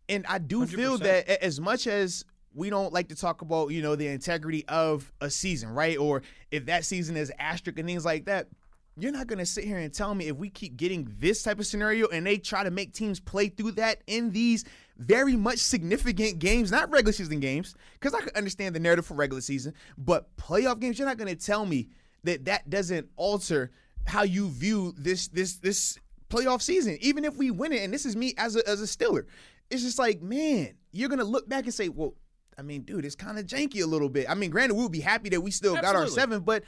And 0.07 0.25
I 0.27 0.37
do 0.37 0.65
feel 0.65 0.97
100%. 0.97 0.99
that 1.01 1.43
as 1.43 1.59
much 1.59 1.87
as 1.87 2.23
we 2.53 2.69
don't 2.69 2.93
like 2.93 3.09
to 3.09 3.15
talk 3.15 3.41
about, 3.41 3.71
you 3.71 3.81
know, 3.81 3.95
the 3.95 4.07
integrity 4.07 4.65
of 4.67 5.11
a 5.21 5.29
season, 5.29 5.69
right? 5.69 5.97
Or 5.97 6.21
if 6.51 6.65
that 6.67 6.85
season 6.85 7.17
is 7.17 7.31
asterisk 7.39 7.79
and 7.79 7.87
things 7.87 8.05
like 8.05 8.25
that. 8.25 8.47
you're 8.95 9.11
not 9.11 9.27
gonna 9.27 9.45
sit 9.45 9.63
here 9.63 9.79
and 9.79 9.91
tell 9.91 10.13
me 10.13 10.27
if 10.27 10.37
we 10.37 10.49
keep 10.49 10.77
getting 10.77 11.11
this 11.17 11.41
type 11.41 11.59
of 11.59 11.65
scenario 11.65 12.07
and 12.09 12.25
they 12.25 12.37
try 12.37 12.63
to 12.63 12.69
make 12.69 12.93
teams 12.93 13.19
play 13.19 13.49
through 13.49 13.71
that 13.71 14.03
in 14.05 14.31
these 14.31 14.65
very 14.97 15.35
much 15.35 15.57
significant 15.57 16.37
games, 16.37 16.71
not 16.71 16.91
regular 16.91 17.11
season 17.11 17.39
games, 17.39 17.75
because 17.99 18.13
I 18.13 18.19
can 18.19 18.35
understand 18.35 18.75
the 18.75 18.79
narrative 18.79 19.05
for 19.05 19.15
regular 19.15 19.41
season, 19.41 19.73
but 19.97 20.35
playoff 20.37 20.79
games, 20.79 20.99
you're 20.99 21.07
not 21.07 21.17
gonna 21.17 21.35
tell 21.35 21.65
me 21.65 21.89
that 22.23 22.45
that 22.45 22.69
doesn't 22.69 23.09
alter 23.15 23.71
how 24.05 24.23
you 24.23 24.49
view 24.49 24.93
this 24.97 25.27
this 25.29 25.55
this 25.55 25.97
playoff 26.29 26.61
season, 26.61 26.97
even 27.01 27.25
if 27.25 27.35
we 27.35 27.49
win 27.49 27.73
it. 27.73 27.81
And 27.81 27.91
this 27.93 28.05
is 28.05 28.15
me 28.15 28.35
as 28.37 28.55
a 28.55 28.67
as 28.69 28.79
a 28.79 28.87
Stiller. 28.87 29.25
It's 29.71 29.81
just 29.81 29.97
like, 29.97 30.21
man, 30.21 30.75
you're 30.91 31.09
gonna 31.09 31.23
look 31.23 31.49
back 31.49 31.63
and 31.63 31.73
say, 31.73 31.89
well. 31.89 32.13
I 32.57 32.61
mean, 32.61 32.81
dude, 32.81 33.05
it's 33.05 33.15
kind 33.15 33.39
of 33.39 33.45
janky 33.45 33.81
a 33.83 33.85
little 33.85 34.09
bit. 34.09 34.29
I 34.29 34.35
mean, 34.35 34.51
granted, 34.51 34.75
we'll 34.75 34.89
be 34.89 34.99
happy 34.99 35.29
that 35.29 35.41
we 35.41 35.51
still 35.51 35.75
got 35.75 35.85
our 35.95 36.03
Absolutely. 36.03 36.15
seven, 36.15 36.39
but 36.41 36.63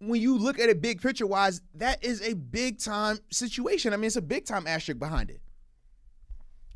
when 0.00 0.20
you 0.20 0.36
look 0.36 0.58
at 0.58 0.68
it 0.68 0.82
big 0.82 1.00
picture 1.00 1.26
wise, 1.26 1.62
that 1.74 2.04
is 2.04 2.20
a 2.22 2.34
big 2.34 2.78
time 2.78 3.18
situation. 3.30 3.92
I 3.92 3.96
mean, 3.96 4.06
it's 4.06 4.16
a 4.16 4.22
big 4.22 4.44
time 4.44 4.66
asterisk 4.66 4.98
behind 4.98 5.30
it. 5.30 5.40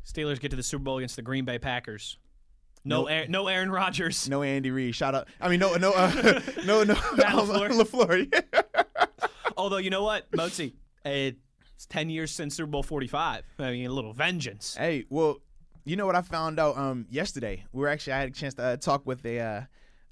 Steelers 0.05 0.39
get 0.39 0.49
to 0.51 0.57
the 0.57 0.63
Super 0.63 0.83
Bowl 0.83 0.97
against 0.97 1.15
the 1.15 1.21
Green 1.21 1.45
Bay 1.45 1.59
Packers. 1.59 2.17
No, 2.85 3.01
Nope. 3.01 3.11
Aaron, 3.11 3.31
no 3.31 3.47
Aaron 3.47 3.71
Rodgers. 3.71 4.27
No 4.29 4.41
Andy 4.41 4.71
Reid, 4.71 4.95
shout 4.95 5.13
out. 5.13 5.27
I 5.39 5.49
mean, 5.49 5.59
no, 5.59 5.75
no, 5.75 5.91
uh, 5.91 6.41
no, 6.65 6.83
no, 6.83 6.93
Matt 7.17 7.33
um, 7.35 7.47
LaFleur. 7.49 7.69
LaFleur. 7.83 8.65
Although 9.57 9.77
you 9.77 9.89
know 9.89 10.03
what, 10.03 10.31
Mozi, 10.31 10.73
it's 11.05 11.85
ten 11.89 12.09
years 12.09 12.31
since 12.31 12.55
Super 12.55 12.67
Bowl 12.67 12.81
Forty 12.83 13.07
Five. 13.07 13.43
I 13.59 13.71
mean, 13.71 13.85
a 13.85 13.91
little 13.93 14.13
vengeance. 14.13 14.75
hey, 14.75 15.05
well, 15.09 15.39
you 15.85 15.95
know 15.95 16.05
what 16.05 16.15
I 16.15 16.21
found 16.21 16.59
out 16.59 16.77
um 16.77 17.05
yesterday? 17.09 17.65
We 17.71 17.81
were 17.81 17.87
actually 17.87 18.13
I 18.13 18.19
had 18.19 18.29
a 18.29 18.31
chance 18.33 18.53
to 18.55 18.63
uh, 18.63 18.77
talk 18.77 19.05
with 19.05 19.25
a 19.25 19.39
uh, 19.39 19.61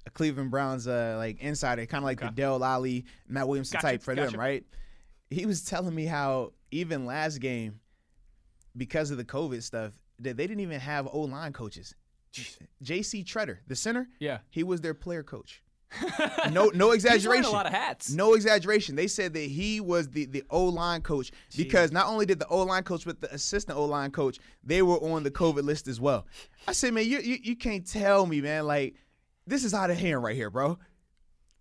a 0.06 0.10
Cleveland 0.10 0.50
Browns 0.50 0.86
uh 0.86 1.14
like 1.18 1.40
insider, 1.40 1.84
kind 1.86 2.02
of 2.02 2.06
like 2.06 2.20
the 2.20 2.26
Okay. 2.26 2.34
Dale 2.34 2.58
Lolley, 2.58 3.04
Matt 3.28 3.46
Williamson 3.48 3.76
Gotcha, 3.76 3.86
type 3.86 4.02
for 4.02 4.14
them, 4.14 4.34
right? 4.34 4.64
He 5.30 5.44
was 5.46 5.64
telling 5.64 5.94
me 5.94 6.06
how 6.06 6.52
even 6.70 7.04
last 7.06 7.38
game, 7.38 7.80
because 8.76 9.10
of 9.10 9.16
the 9.18 9.24
COVID 9.24 9.62
stuff, 9.62 9.92
that 10.20 10.36
they 10.36 10.46
didn't 10.46 10.60
even 10.60 10.80
have 10.80 11.06
O 11.12 11.20
line 11.20 11.52
coaches. 11.52 11.94
J.C. 12.82 13.24
Tretter, 13.24 13.58
the 13.66 13.74
center, 13.74 14.06
Yeah. 14.20 14.38
he 14.50 14.62
was 14.62 14.80
their 14.80 14.94
player 14.94 15.22
coach. 15.22 15.62
No, 16.50 16.70
no 16.74 16.92
He's 16.92 17.04
exaggeration. 17.04 17.44
a 17.46 17.50
lot 17.50 17.66
of 17.66 17.72
hats. 17.72 18.10
No 18.10 18.34
exaggeration. 18.34 18.94
They 18.96 19.06
said 19.06 19.32
that 19.34 19.40
he 19.40 19.80
was 19.80 20.08
the, 20.08 20.26
the 20.26 20.42
O 20.50 20.64
line 20.64 21.02
coach 21.02 21.30
because 21.56 21.92
not 21.92 22.06
only 22.06 22.26
did 22.26 22.38
the 22.38 22.46
O 22.48 22.62
line 22.62 22.82
coach, 22.82 23.04
but 23.04 23.20
the 23.20 23.32
assistant 23.34 23.78
O 23.78 23.84
line 23.84 24.10
coach, 24.10 24.38
they 24.62 24.82
were 24.82 24.96
on 24.98 25.22
the 25.22 25.30
COVID 25.30 25.62
list 25.64 25.88
as 25.88 26.00
well. 26.00 26.26
I 26.66 26.72
said, 26.72 26.94
man, 26.94 27.06
you, 27.06 27.18
you 27.20 27.38
you 27.42 27.56
can't 27.56 27.86
tell 27.86 28.26
me, 28.26 28.40
man, 28.40 28.66
like 28.66 28.94
this 29.46 29.64
is 29.64 29.74
out 29.74 29.90
of 29.90 29.96
hand 29.98 30.22
right 30.22 30.36
here, 30.36 30.50
bro. 30.50 30.78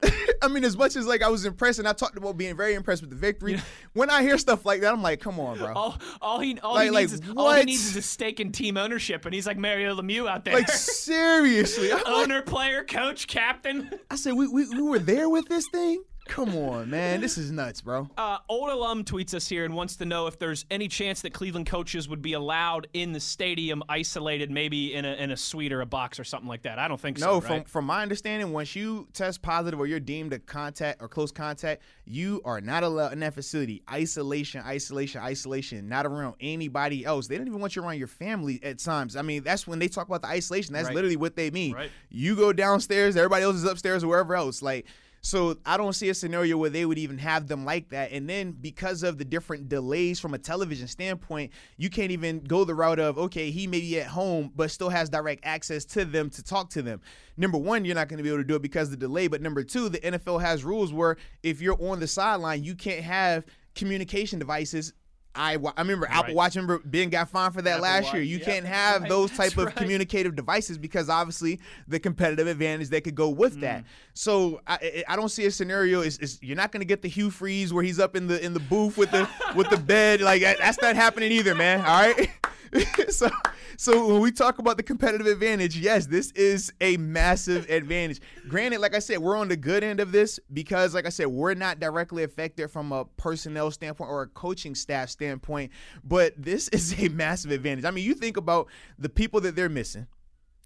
I 0.42 0.48
mean, 0.48 0.64
as 0.64 0.78
much 0.78 0.96
as 0.96 1.08
like 1.08 1.24
I 1.24 1.30
was 1.30 1.46
impressed 1.46 1.80
and 1.80 1.88
I 1.88 1.94
talked 1.94 2.18
about 2.18 2.38
being 2.38 2.56
very 2.56 2.76
impressed 2.76 3.02
with 3.02 3.10
the 3.10 3.16
victory, 3.16 3.60
when 3.94 4.10
I 4.10 4.22
hear 4.22 4.38
stuff 4.38 4.66
like 4.66 4.82
that, 4.82 4.94
I'm 4.94 5.02
like, 5.02 5.20
come 5.20 5.40
on, 5.40 5.58
bro. 5.58 5.74
All, 5.74 5.98
all 6.22 6.40
he 6.40 6.60
all 6.60 6.76
Like- 6.76 6.86
he 6.86 6.90
like, 6.92 7.02
needs 7.04 7.14
is 7.14 7.22
all 7.36 7.54
he 7.54 7.64
needs 7.64 7.86
is 7.88 7.96
a 7.96 8.02
stake 8.02 8.40
in 8.40 8.52
team 8.52 8.78
ownership, 8.78 9.26
and 9.26 9.34
he's 9.34 9.48
like 9.48 9.58
Mario 9.58 10.00
Lemieux 10.00 10.30
out 10.30 10.46
there. 10.46 10.54
Like 10.54 10.70
seriously, 10.70 11.92
I'm 11.92 11.98
like- 12.00 12.08
Owner, 12.08 12.42
player, 12.42 12.84
coach, 12.84 13.28
captain. 13.28 13.90
I 14.12 14.16
said 14.16 14.34
we, 14.34 14.48
we 14.48 14.70
we 14.70 14.82
were 14.82 15.00
there 15.00 15.30
with 15.30 15.48
this 15.48 15.66
thing. 15.72 16.04
Come 16.28 16.56
on, 16.56 16.90
man, 16.90 17.22
this 17.22 17.38
is 17.38 17.52
nuts, 17.52 17.82
bro. 17.82 18.10
Uh, 18.18 18.40
old 18.50 18.70
alum 18.70 19.04
tweets 19.04 19.34
us 19.34 19.48
here 19.48 19.64
and 19.64 19.76
wants 19.76 19.96
to 19.96 20.06
know 20.06 20.28
if 20.28 20.38
there's 20.40 20.66
any 20.72 20.88
chance 20.88 21.22
that 21.22 21.34
Cleveland 21.34 21.66
coaches 21.68 22.10
would 22.10 22.22
be 22.22 22.34
allowed 22.34 22.88
in 22.94 23.14
the 23.14 23.20
stadium, 23.20 23.82
isolated, 23.88 24.50
maybe 24.52 24.94
in 24.94 25.06
a 25.06 25.14
in 25.14 25.32
a 25.32 25.38
suite 25.38 25.72
or 25.72 25.82
a 25.82 25.86
box 25.86 26.20
or 26.20 26.24
something 26.24 26.48
like 26.50 26.64
that. 26.64 26.80
I 26.80 26.88
don't 26.88 27.00
think 27.00 27.20
so. 27.20 27.26
No, 27.26 27.34
right? 27.36 27.44
from 27.44 27.64
from 27.66 27.86
my 27.86 28.02
understanding, 28.02 28.52
once 28.52 28.76
you 28.76 29.08
test 29.14 29.42
positive 29.42 29.80
or 29.80 29.88
you're 29.88 30.00
deemed 30.00 30.34
a 30.34 30.40
contact 30.40 31.02
or 31.02 31.08
close 31.08 31.32
contact, 31.32 31.84
you 32.06 32.42
are 32.44 32.60
not 32.60 32.84
allowed 32.84 33.14
in 33.14 33.20
that 33.22 33.34
facility. 33.34 33.82
Isolation, 33.92 34.62
isolation, 34.66 35.22
isolation. 35.22 35.88
Not 35.88 36.06
around 36.06 36.36
anybody 36.42 37.06
else. 37.06 37.28
They 37.28 37.38
don't 37.38 37.48
even 37.48 37.60
want 37.60 37.76
you 37.76 37.84
around 37.84 37.98
your 37.98 38.08
family 38.08 38.60
at 38.64 38.80
times. 38.80 39.16
I 39.16 39.22
mean, 39.22 39.44
that's 39.44 39.68
when 39.68 39.80
they 39.80 39.88
talk 39.88 40.08
about 40.08 40.22
the 40.22 40.28
isolation. 40.30 40.74
That's 40.74 40.88
Right. 40.88 40.96
literally 40.96 41.18
what 41.18 41.36
they 41.36 41.52
mean. 41.52 41.74
Right. 41.74 41.92
You 42.10 42.36
go 42.36 42.52
downstairs, 42.52 43.16
everybody 43.16 43.44
else 43.44 43.56
is 43.58 43.64
upstairs 43.64 44.04
or 44.04 44.08
wherever 44.08 44.36
else. 44.36 44.62
Like. 44.62 44.86
So 45.22 45.58
I 45.66 45.78
don't 45.78 45.94
see 45.94 46.10
a 46.10 46.14
scenario 46.14 46.58
where 46.58 46.70
they 46.70 46.86
would 46.86 46.98
even 46.98 47.18
have 47.18 47.48
them 47.48 47.66
like 47.66 47.90
that. 47.90 48.12
And 48.12 48.30
then 48.30 48.52
because 48.52 49.04
of 49.04 49.18
the 49.18 49.26
different 49.26 49.68
delays 49.70 50.20
from 50.20 50.34
a 50.34 50.38
television 50.38 50.88
standpoint, 50.88 51.52
you 51.78 51.90
can't 51.90 52.12
even 52.12 52.40
go 52.42 52.64
the 52.64 52.76
route 52.76 53.00
of 53.00 53.18
okay, 53.18 53.52
he 53.52 53.68
may 53.68 53.80
be 53.80 54.00
at 54.00 54.08
home 54.08 54.52
but 54.56 54.72
still 54.72 54.90
has 54.90 55.10
direct 55.10 55.46
access 55.46 55.86
to 55.86 56.06
them 56.06 56.30
to 56.32 56.44
talk 56.44 56.70
to 56.72 56.82
them. 56.82 57.02
Number 57.36 57.58
one, 57.58 57.86
you're 57.86 57.96
not 57.96 58.08
going 58.08 58.18
to 58.18 58.24
be 58.24 58.30
able 58.30 58.40
to 58.40 58.48
do 58.48 58.56
it 58.56 58.62
because 58.62 58.88
of 58.88 59.00
the 59.00 59.06
delay. 59.06 59.28
But 59.28 59.42
number 59.42 59.64
two, 59.64 59.90
the 59.90 60.00
NFL 60.00 60.42
has 60.42 60.64
rules 60.64 60.94
where 60.94 61.18
if 61.44 61.62
you're 61.62 61.82
on 61.82 62.00
the 62.00 62.08
sideline, 62.08 62.64
you 62.64 62.76
can't 62.76 63.04
have 63.04 63.46
communication 63.76 64.40
devices. 64.40 64.94
I, 65.38 65.54
I 65.54 65.82
remember 65.82 66.08
Apple 66.08 66.24
Right. 66.26 66.36
Watch. 66.36 66.56
Remember 66.56 66.80
Ben 66.84 67.10
got 67.10 67.30
fined 67.30 67.54
for 67.54 67.62
that 67.62 67.72
Apple 67.74 67.84
last 67.84 68.04
Watch, 68.06 68.14
year. 68.16 68.24
You 68.24 68.38
yep, 68.38 68.46
can't 68.46 68.66
have 68.66 69.02
right, 69.02 69.10
those 69.10 69.32
type 69.32 69.58
of 69.58 69.66
right. 69.66 69.76
communicative 69.76 70.36
devices 70.36 70.78
because 70.78 71.10
obviously 71.10 71.60
the 71.88 72.00
competitive 72.00 72.48
advantage 72.48 72.90
that 72.90 73.04
could 73.04 73.16
go 73.16 73.30
with 73.30 73.62
that. 73.62 73.82
Mm. 73.84 73.88
So 74.14 74.62
I, 74.68 74.74
I- 74.74 75.04
I 75.10 75.16
don't 75.16 75.30
see 75.30 75.46
a 75.46 75.52
scenario. 75.52 76.02
Is 76.02 76.18
is 76.18 76.40
you're 76.42 76.58
not 76.58 76.72
going 76.72 76.82
to 76.82 76.86
get 76.86 77.02
the 77.02 77.08
Hugh 77.08 77.30
Freeze 77.30 77.74
where 77.74 77.84
he's 77.84 78.00
up 78.00 78.16
in 78.16 78.28
the 78.28 78.44
in 78.44 78.54
the 78.54 78.60
booth 78.60 78.98
with 78.98 79.12
the 79.12 79.30
with 79.56 79.70
the 79.70 79.78
bed 79.78 80.22
like 80.22 80.42
that's 80.42 80.82
not 80.82 80.96
happening 80.96 81.32
either, 81.32 81.56
man. 81.56 81.80
All 81.80 81.86
right. 81.86 82.30
so 83.10 83.30
so 83.78 84.08
when 84.08 84.22
we 84.22 84.32
talk 84.32 84.60
about 84.60 84.78
the 84.78 84.84
competitive 84.84 85.28
advantage, 85.28 85.78
yes, 85.78 86.06
this 86.06 86.32
is 86.32 86.74
a 86.82 86.98
massive 86.98 87.70
advantage. 87.70 88.22
Granted, 88.48 88.80
like 88.80 88.96
I 88.96 89.00
said, 89.00 89.20
we're 89.20 89.38
on 89.38 89.48
the 89.48 89.58
good 89.58 89.84
end 89.84 90.00
of 90.00 90.12
this 90.12 90.40
because, 90.52 90.94
like 90.94 91.06
I 91.06 91.10
said, 91.10 91.28
we're 91.28 91.54
not 91.54 91.80
directly 91.80 92.24
affected 92.24 92.70
from 92.70 92.92
a 92.92 93.06
personnel 93.06 93.72
standpoint 93.72 94.10
or 94.10 94.24
a 94.24 94.28
coaching 94.28 94.76
staff 94.76 95.10
standpoint. 95.10 95.72
But 96.04 96.34
this 96.38 96.68
is 96.70 97.00
a 97.00 97.10
massive 97.10 97.52
advantage. 97.52 97.86
I 97.86 97.92
mean, 97.92 98.06
you 98.06 98.14
think 98.14 98.38
about 98.38 98.68
the 98.98 99.10
people 99.10 99.42
that 99.42 99.56
they're 99.56 99.70
missing. 99.70 100.08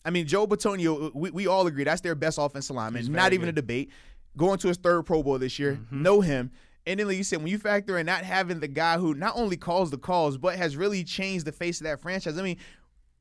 I 0.04 0.10
mean, 0.10 0.26
Joe 0.26 0.48
Bitonio, 0.48 1.08
uh, 1.08 1.12
we, 1.14 1.32
we 1.32 1.48
all 1.48 1.68
agree 1.68 1.84
that's 1.84 2.02
their 2.02 2.16
best 2.16 2.38
offensive 2.40 2.76
lineman. 2.76 3.12
Not 3.12 3.34
even 3.34 3.50
a 3.50 3.52
debate. 3.52 3.92
Going 4.38 4.58
to 4.60 4.68
his 4.70 4.78
third 4.78 5.04
Pro 5.04 5.22
Bowl 5.22 5.38
this 5.38 5.60
year. 5.60 5.74
Mm-hmm. 5.74 6.02
Know 6.02 6.22
him. 6.22 6.52
And 6.88 7.00
then, 7.00 7.08
like 7.08 7.18
you 7.18 7.24
said, 7.24 7.40
when 7.40 7.48
you 7.48 7.60
factor 7.60 7.98
in 7.98 8.06
not 8.06 8.24
having 8.24 8.60
the 8.60 8.68
guy 8.68 8.98
who 8.98 9.14
not 9.14 9.34
only 9.36 9.58
calls 9.58 9.92
the 9.92 9.98
calls, 9.98 10.38
but 10.38 10.56
has 10.56 10.76
really 10.76 11.04
changed 11.04 11.46
the 11.46 11.52
face 11.52 11.80
of 11.80 11.86
that 11.86 12.02
franchise. 12.02 12.38
I 12.38 12.42
mean, 12.42 12.58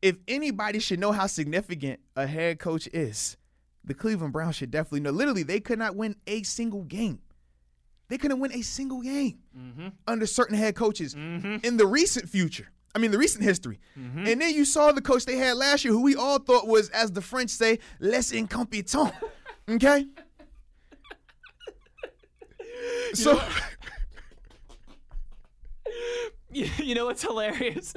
if 0.01 0.17
anybody 0.27 0.79
should 0.79 0.99
know 0.99 1.13
how 1.13 1.27
significant 1.27 2.01
a 2.17 2.27
head 2.27 2.59
coach 2.59 2.89
is, 2.93 3.37
the 3.85 3.95
Cleveland 3.95 4.33
Browns 4.33 4.57
should 4.57 4.71
definitely 4.71 5.01
know. 5.01 5.11
Literally, 5.11 5.43
they 5.43 5.61
could 5.61 5.79
not 5.79 5.97
win 5.97 6.17
a 6.27 6.43
single 6.43 6.85
game. 6.85 7.21
They 8.09 8.19
couldn't 8.19 8.41
win 8.41 8.53
a 8.53 8.63
single 8.63 9.03
game 9.03 9.39
mm-hmm. 9.57 9.89
under 10.07 10.27
certain 10.27 10.57
head 10.57 10.75
coaches 10.75 11.15
mm-hmm. 11.15 11.65
in 11.65 11.77
the 11.77 11.87
recent 11.87 12.29
future. 12.29 12.69
I 12.95 12.99
mean, 12.99 13.13
the 13.13 13.19
recent 13.19 13.45
history. 13.45 13.79
Mm-hmm. 13.97 14.27
And 14.27 14.41
then 14.41 14.55
you 14.55 14.65
saw 14.65 14.91
the 14.91 15.01
coach 15.01 15.25
they 15.25 15.37
had 15.37 15.57
last 15.57 15.85
year, 15.85 15.93
who 15.93 16.03
we 16.03 16.17
all 16.17 16.41
thought 16.41 16.67
was, 16.67 16.89
as 16.91 17.13
the 17.13 17.21
French 17.21 17.51
say, 17.51 17.79
less 18.01 18.33
incompetent. 18.33 19.13
Okay? 19.69 20.07
So, 23.15 23.41
You, 26.53 26.95
know 26.95 27.07
what's 27.07 27.23
hilarious? 27.23 27.95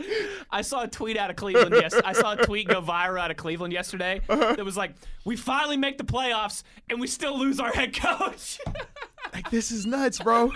I 0.51 0.61
saw 0.61 0.83
a 0.83 0.87
tweet 0.87 1.17
out 1.17 1.29
of 1.31 1.35
Cleveland. 1.35 1.73
Yes, 1.75 1.93
I 2.05 2.13
saw 2.13 2.33
a 2.33 2.37
tweet 2.37 2.67
go 2.67 2.81
viral 2.81 3.19
out 3.19 3.31
of 3.31 3.37
Cleveland 3.37 3.73
yesterday. 3.73 4.21
Uh-huh. 4.29 4.55
That 4.55 4.63
was 4.63 4.77
like, 4.77 4.93
"We 5.25 5.35
finally 5.35 5.77
make 5.77 5.97
the 5.97 6.03
playoffs, 6.03 6.63
and 6.89 6.99
we 7.01 7.07
still 7.07 7.37
lose 7.37 7.59
our 7.59 7.71
head 7.71 7.99
coach. 7.99 8.59
like, 9.33 9.49
this 9.49 9.71
is 9.71 9.85
nuts, 9.87 10.19
bro. 10.19 10.51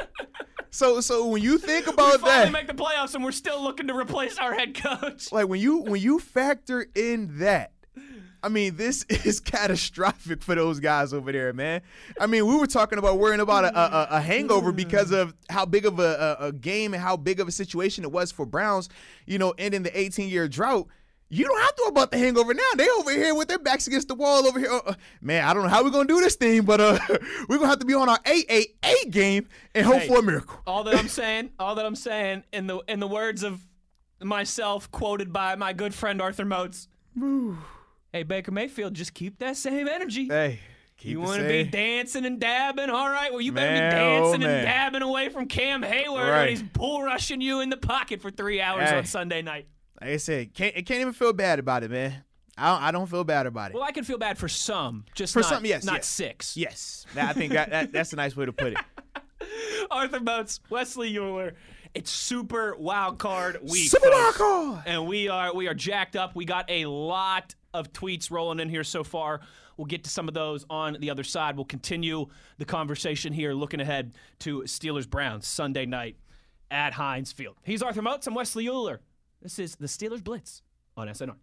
So, 0.70 1.02
so 1.02 1.26
when 1.28 1.42
you 1.42 1.58
think 1.58 1.88
about 1.88 2.12
that. 2.12 2.22
we 2.22 2.30
finally 2.30 2.46
that, 2.46 2.52
make 2.52 2.68
the 2.68 2.74
playoffs, 2.74 3.16
and 3.16 3.24
we're 3.24 3.32
still 3.32 3.64
looking 3.64 3.88
to 3.88 3.96
replace 3.96 4.38
our 4.38 4.54
head 4.54 4.76
coach." 4.76 5.32
like 5.32 5.48
when 5.48 5.60
you 5.60 5.80
when 5.80 6.00
you 6.00 6.20
factor 6.20 6.86
in 6.94 7.40
that 7.40 7.72
I 8.48 8.50
mean, 8.50 8.78
this 8.78 9.04
is 9.10 9.42
catastrophic 9.42 10.42
for 10.42 10.56
those 10.56 10.80
guys 10.80 11.12
over 11.14 11.34
there, 11.34 11.52
man. 11.52 11.82
I 12.18 12.28
mean, 12.28 12.48
we 12.48 12.56
were 12.56 12.66
talking 12.66 12.98
about 12.98 13.20
worrying 13.20 13.42
about 13.42 13.66
a, 13.66 13.78
a, 13.78 14.08
a 14.18 14.22
hangover 14.22 14.72
because 14.72 15.12
of 15.12 15.36
how 15.50 15.66
big 15.66 15.86
of 15.86 16.00
a, 16.00 16.38
a, 16.40 16.46
a 16.46 16.52
game 16.54 16.94
and 16.94 17.04
how 17.04 17.18
big 17.18 17.42
of 17.42 17.50
a 17.50 17.52
situation 17.52 18.06
it 18.06 18.12
was 18.14 18.32
for 18.32 18.46
Browns, 18.46 18.88
you 19.26 19.38
know, 19.38 19.54
ending 19.58 19.84
the 19.84 20.00
18 20.00 20.30
year 20.30 20.48
drought. 20.48 20.88
You 21.30 21.44
don't 21.44 21.60
have 21.60 21.76
to 21.76 21.82
worry 21.84 21.90
about 21.90 22.12
the 22.12 22.18
hangover 22.20 22.54
now. 22.54 22.64
They 22.78 22.88
over 22.88 23.12
here 23.12 23.36
with 23.36 23.50
their 23.50 23.60
backs 23.60 23.86
against 23.86 24.08
the 24.08 24.16
wall 24.16 24.48
over 24.48 24.60
here. 24.60 24.72
Uh, 24.72 24.80
uh, 24.86 24.94
man, 25.20 25.44
I 25.44 25.54
don't 25.54 25.64
know 25.64 25.70
how 25.70 25.84
we're 25.84 25.90
gonna 25.90 26.08
do 26.08 26.22
this 26.22 26.38
thing, 26.38 26.62
but 26.62 26.80
uh, 26.80 26.98
we're 27.50 27.58
gonna 27.58 27.68
have 27.68 27.80
to 27.80 27.86
be 27.86 27.96
on 27.96 28.08
our 28.08 28.20
AAA 28.20 29.12
game 29.12 29.50
and 29.76 29.86
hope 29.86 30.04
Hey. 30.04 30.08
for 30.08 30.20
a 30.20 30.24
miracle. 30.24 30.62
All 30.66 30.86
that 30.86 30.96
I'm 30.96 31.08
saying, 31.22 31.50
all 31.60 31.76
that 31.76 31.86
I'm 31.86 31.98
saying, 31.98 32.46
in 32.54 32.68
the 32.68 32.78
in 32.88 33.02
the 33.02 33.08
words 33.10 33.44
of 33.44 33.60
myself, 34.24 34.90
quoted 34.90 35.34
by 35.34 35.56
my 35.56 35.74
good 35.74 35.94
friend 35.94 36.22
Arthur 36.22 36.46
Moats. 36.46 36.88
Hey 38.13 38.24
Baker 38.24 38.52
Mayfield, 38.52 38.93
just 38.93 39.13
keep 39.13 39.39
that 39.39 39.58
same 39.58 39.88
energy. 39.88 40.28
Hey, 40.28 40.60
keep 40.98 41.12
you 41.12 41.20
want 41.22 41.41
to 41.41 41.48
be 41.48 41.63
dancing 41.65 42.26
and 42.26 42.39
dabbing? 42.39 42.89
All 42.89 43.10
right. 43.10 43.32
Well, 43.32 43.41
you 43.41 43.52
better 43.52 43.70
Man, 43.70 43.91
be 43.91 43.98
oh, 43.98 44.24
dancing 44.24 44.41
man. 44.41 44.50
and 44.60 44.65
dabbing 44.65 45.02
away 45.02 45.30
from 45.30 45.48
Cam 45.48 45.82
Heyward 45.84 46.30
Right. 46.30 46.39
when 46.39 46.48
he's 46.50 46.63
bull 46.63 47.04
rushing 47.04 47.41
you 47.41 47.60
in 47.62 47.70
the 47.70 47.78
pocket 47.78 48.22
for 48.22 48.32
three 48.32 48.62
hours 48.62 48.89
Hey. 48.89 48.98
on 48.98 49.06
Sunday 49.06 49.41
night. 49.41 49.67
Like 50.02 50.12
I 50.12 50.17
said, 50.17 50.54
can't 50.54 50.76
I 50.78 50.82
can't 50.84 51.02
even 51.02 51.13
feel 51.13 51.34
bad 51.34 51.60
about 51.60 51.84
it, 51.84 51.91
man. 51.91 52.24
I 52.60 52.72
don't, 52.74 52.84
I 52.84 52.91
don't 52.91 53.08
feel 53.08 53.24
bad 53.24 53.46
about 53.46 53.70
it. 53.72 53.76
Well, 53.76 53.84
I 53.84 53.91
can 53.91 54.04
feel 54.04 54.17
bad 54.17 54.38
for 54.38 54.48
some, 54.48 55.06
just 55.13 55.34
For 55.34 55.41
not, 55.41 55.50
some, 55.50 55.65
yes, 55.65 55.84
not 55.84 55.96
yes. 55.98 56.08
six. 56.08 56.58
yes, 56.58 57.06
I 57.15 57.34
think 57.34 57.54
that, 57.54 57.70
that 57.70 57.91
that's 57.91 58.13
a 58.13 58.15
nice 58.15 58.36
way 58.36 58.46
to 58.48 58.54
put 58.54 58.74
it. 58.74 58.78
Arthur 59.91 60.20
Moats, 60.20 60.60
Wesley 60.70 61.15
Euler. 61.17 61.54
It's 61.93 62.10
super 62.12 62.76
wild 62.78 63.17
card 63.20 63.60
week. 63.62 63.89
Super 63.89 64.10
wild 64.10 64.36
card. 64.36 64.84
And 64.86 65.08
we 65.08 65.30
are 65.30 65.54
we 65.54 65.67
are 65.67 65.74
jacked 65.74 66.15
up. 66.15 66.36
We 66.36 66.46
got 66.46 66.65
a 66.70 66.86
lot 66.86 67.54
of 67.74 67.94
tweets 67.94 68.32
rolling 68.32 68.60
in 68.60 68.70
here 68.70 68.84
so 68.84 69.04
far. 69.04 69.42
We'll 69.78 69.86
get 69.86 70.04
to 70.06 70.10
some 70.10 70.28
of 70.28 70.34
those 70.34 70.66
on 70.70 70.98
the 71.00 71.10
other 71.10 71.24
side. 71.24 71.56
We'll 71.56 71.66
continue 71.66 72.28
the 72.58 72.66
conversation 72.66 73.34
here, 73.34 73.54
looking 73.54 73.80
ahead 73.80 74.14
to 74.40 74.62
Steelers 74.62 75.10
Browns 75.10 75.48
Sunday 75.48 75.86
night 75.86 76.18
at 76.72 76.94
Heinz 76.94 77.32
Field. 77.32 77.56
He's 77.64 77.82
Arthur 77.82 78.02
Moats. 78.02 78.28
I'm 78.28 78.34
Wesley 78.34 78.68
Euler. 78.68 79.02
This 79.42 79.60
is 79.60 79.76
the 79.76 79.88
Steelers 79.88 80.24
Blitz 80.24 80.64
on 80.96 81.08
SNR. 81.08 81.36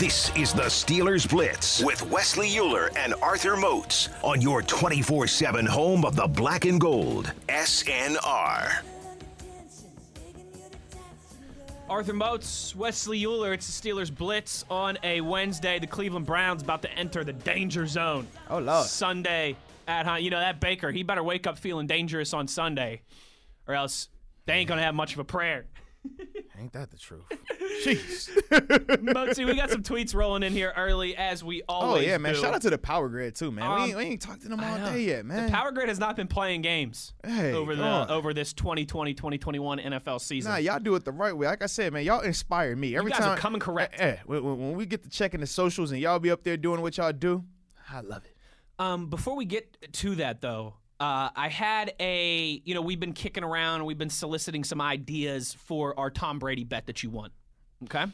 This 0.00 0.34
is 0.34 0.54
the 0.54 0.62
Steelers 0.62 1.28
Blitz 1.28 1.84
with 1.84 2.00
Wesley 2.10 2.58
Euler 2.58 2.90
and 2.96 3.12
Arthur 3.20 3.54
Moats 3.54 4.08
on 4.22 4.40
your 4.40 4.62
24 4.62 5.26
7 5.26 5.66
home 5.66 6.06
of 6.06 6.16
the 6.16 6.26
black 6.26 6.64
and 6.64 6.80
gold. 6.80 7.30
SNR. 7.50 8.80
Arthur 11.90 12.14
Moats, 12.14 12.74
Wesley 12.74 13.22
Euler. 13.26 13.52
It's 13.52 13.66
the 13.66 13.90
Steelers 13.90 14.10
Blitz 14.10 14.64
on 14.70 14.96
a 15.02 15.20
Wednesday. 15.20 15.78
The 15.78 15.86
Cleveland 15.86 16.24
Browns 16.24 16.62
about 16.62 16.80
to 16.80 16.90
enter 16.92 17.22
the 17.22 17.34
danger 17.34 17.86
zone. 17.86 18.26
Oh, 18.48 18.58
Lord. 18.58 18.86
Sunday 18.86 19.54
at 19.86 20.06
Heinz. 20.06 20.24
You 20.24 20.30
know 20.30 20.40
that 20.40 20.60
Baker. 20.60 20.90
He 20.90 21.02
better 21.02 21.22
wake 21.22 21.46
up 21.46 21.58
feeling 21.58 21.86
dangerous 21.86 22.32
on 22.32 22.48
Sunday, 22.48 23.02
or 23.68 23.74
else 23.74 24.08
they 24.46 24.54
ain't 24.54 24.68
gonna 24.70 24.80
have 24.80 24.94
much 24.94 25.12
of 25.12 25.18
a 25.18 25.24
prayer. 25.24 25.66
Ain't 26.58 26.72
that 26.74 26.90
the 26.90 26.98
truth? 26.98 27.22
Jeez. 27.84 28.28
Moatsy, 29.00 29.46
we 29.46 29.54
got 29.54 29.70
some 29.70 29.82
tweets 29.82 30.14
rolling 30.14 30.42
in 30.42 30.52
here 30.52 30.72
early 30.76 31.16
as 31.16 31.42
we 31.44 31.62
always. 31.68 32.02
Oh 32.04 32.06
yeah, 32.06 32.18
man! 32.18 32.34
do. 32.34 32.40
Shout 32.40 32.54
out 32.54 32.62
to 32.62 32.70
the 32.70 32.78
Power 32.78 33.08
Grid 33.08 33.34
too, 33.34 33.50
man. 33.50 33.64
Um, 33.64 33.74
we, 33.76 33.88
ain't, 33.88 33.96
we 33.96 34.02
ain't 34.04 34.20
talked 34.22 34.42
to 34.42 34.48
them 34.48 34.60
all 34.60 34.76
day 34.78 35.02
yet, 35.02 35.24
man. 35.24 35.46
The 35.46 35.52
Power 35.52 35.72
Grid 35.72 35.88
has 35.88 35.98
not 35.98 36.16
been 36.16 36.26
playing 36.26 36.62
games 36.62 37.14
Hey, 37.24 37.52
over 37.52 37.74
the 37.76 37.82
on. 37.84 38.10
over 38.10 38.34
this 38.34 38.52
2020-2021 38.54 39.84
NFL 39.86 40.20
season. 40.20 40.50
Nah, 40.52 40.58
y'all 40.58 40.78
do 40.80 40.94
it 40.94 41.04
the 41.04 41.12
right 41.12 41.36
way. 41.36 41.46
Like 41.46 41.62
I 41.62 41.66
said, 41.66 41.92
man, 41.92 42.04
y'all 42.04 42.20
inspire 42.20 42.74
me 42.76 42.96
every 42.96 43.10
guys 43.10 43.20
are 43.20 43.28
time. 43.30 43.38
coming 43.38 43.60
correct. 43.60 43.94
Eh, 43.98 44.04
eh, 44.04 44.16
when, 44.26 44.42
when- 44.44 44.58
when 44.58 44.76
we 44.76 44.86
get 44.86 45.02
to 45.02 45.08
checking 45.08 45.40
the 45.40 45.46
socials 45.46 45.92
and 45.92 46.00
y'all 46.00 46.18
be 46.18 46.30
up 46.30 46.42
there 46.42 46.56
doing 46.56 46.82
what 46.82 46.96
y'all 46.98 47.12
do, 47.12 47.44
I 47.90 48.00
love 48.00 48.24
it. 48.24 48.36
Um, 48.78 49.08
before 49.08 49.36
we 49.36 49.44
get 49.44 49.92
to 49.92 50.14
that, 50.16 50.40
though, 50.40 50.74
uh, 51.00 51.30
I 51.34 51.48
had 51.48 51.94
a, 51.98 52.60
you 52.64 52.74
know, 52.74 52.82
we've 52.82 53.00
been 53.00 53.14
kicking 53.14 53.42
around, 53.42 53.84
we've 53.86 53.98
been 53.98 54.10
soliciting 54.10 54.64
some 54.64 54.80
ideas 54.80 55.54
for 55.54 55.98
our 55.98 56.10
Tom 56.10 56.38
Brady 56.38 56.64
bet 56.64 56.86
that 56.86 57.02
you 57.02 57.10
won. 57.10 57.30
Okay, 57.84 58.04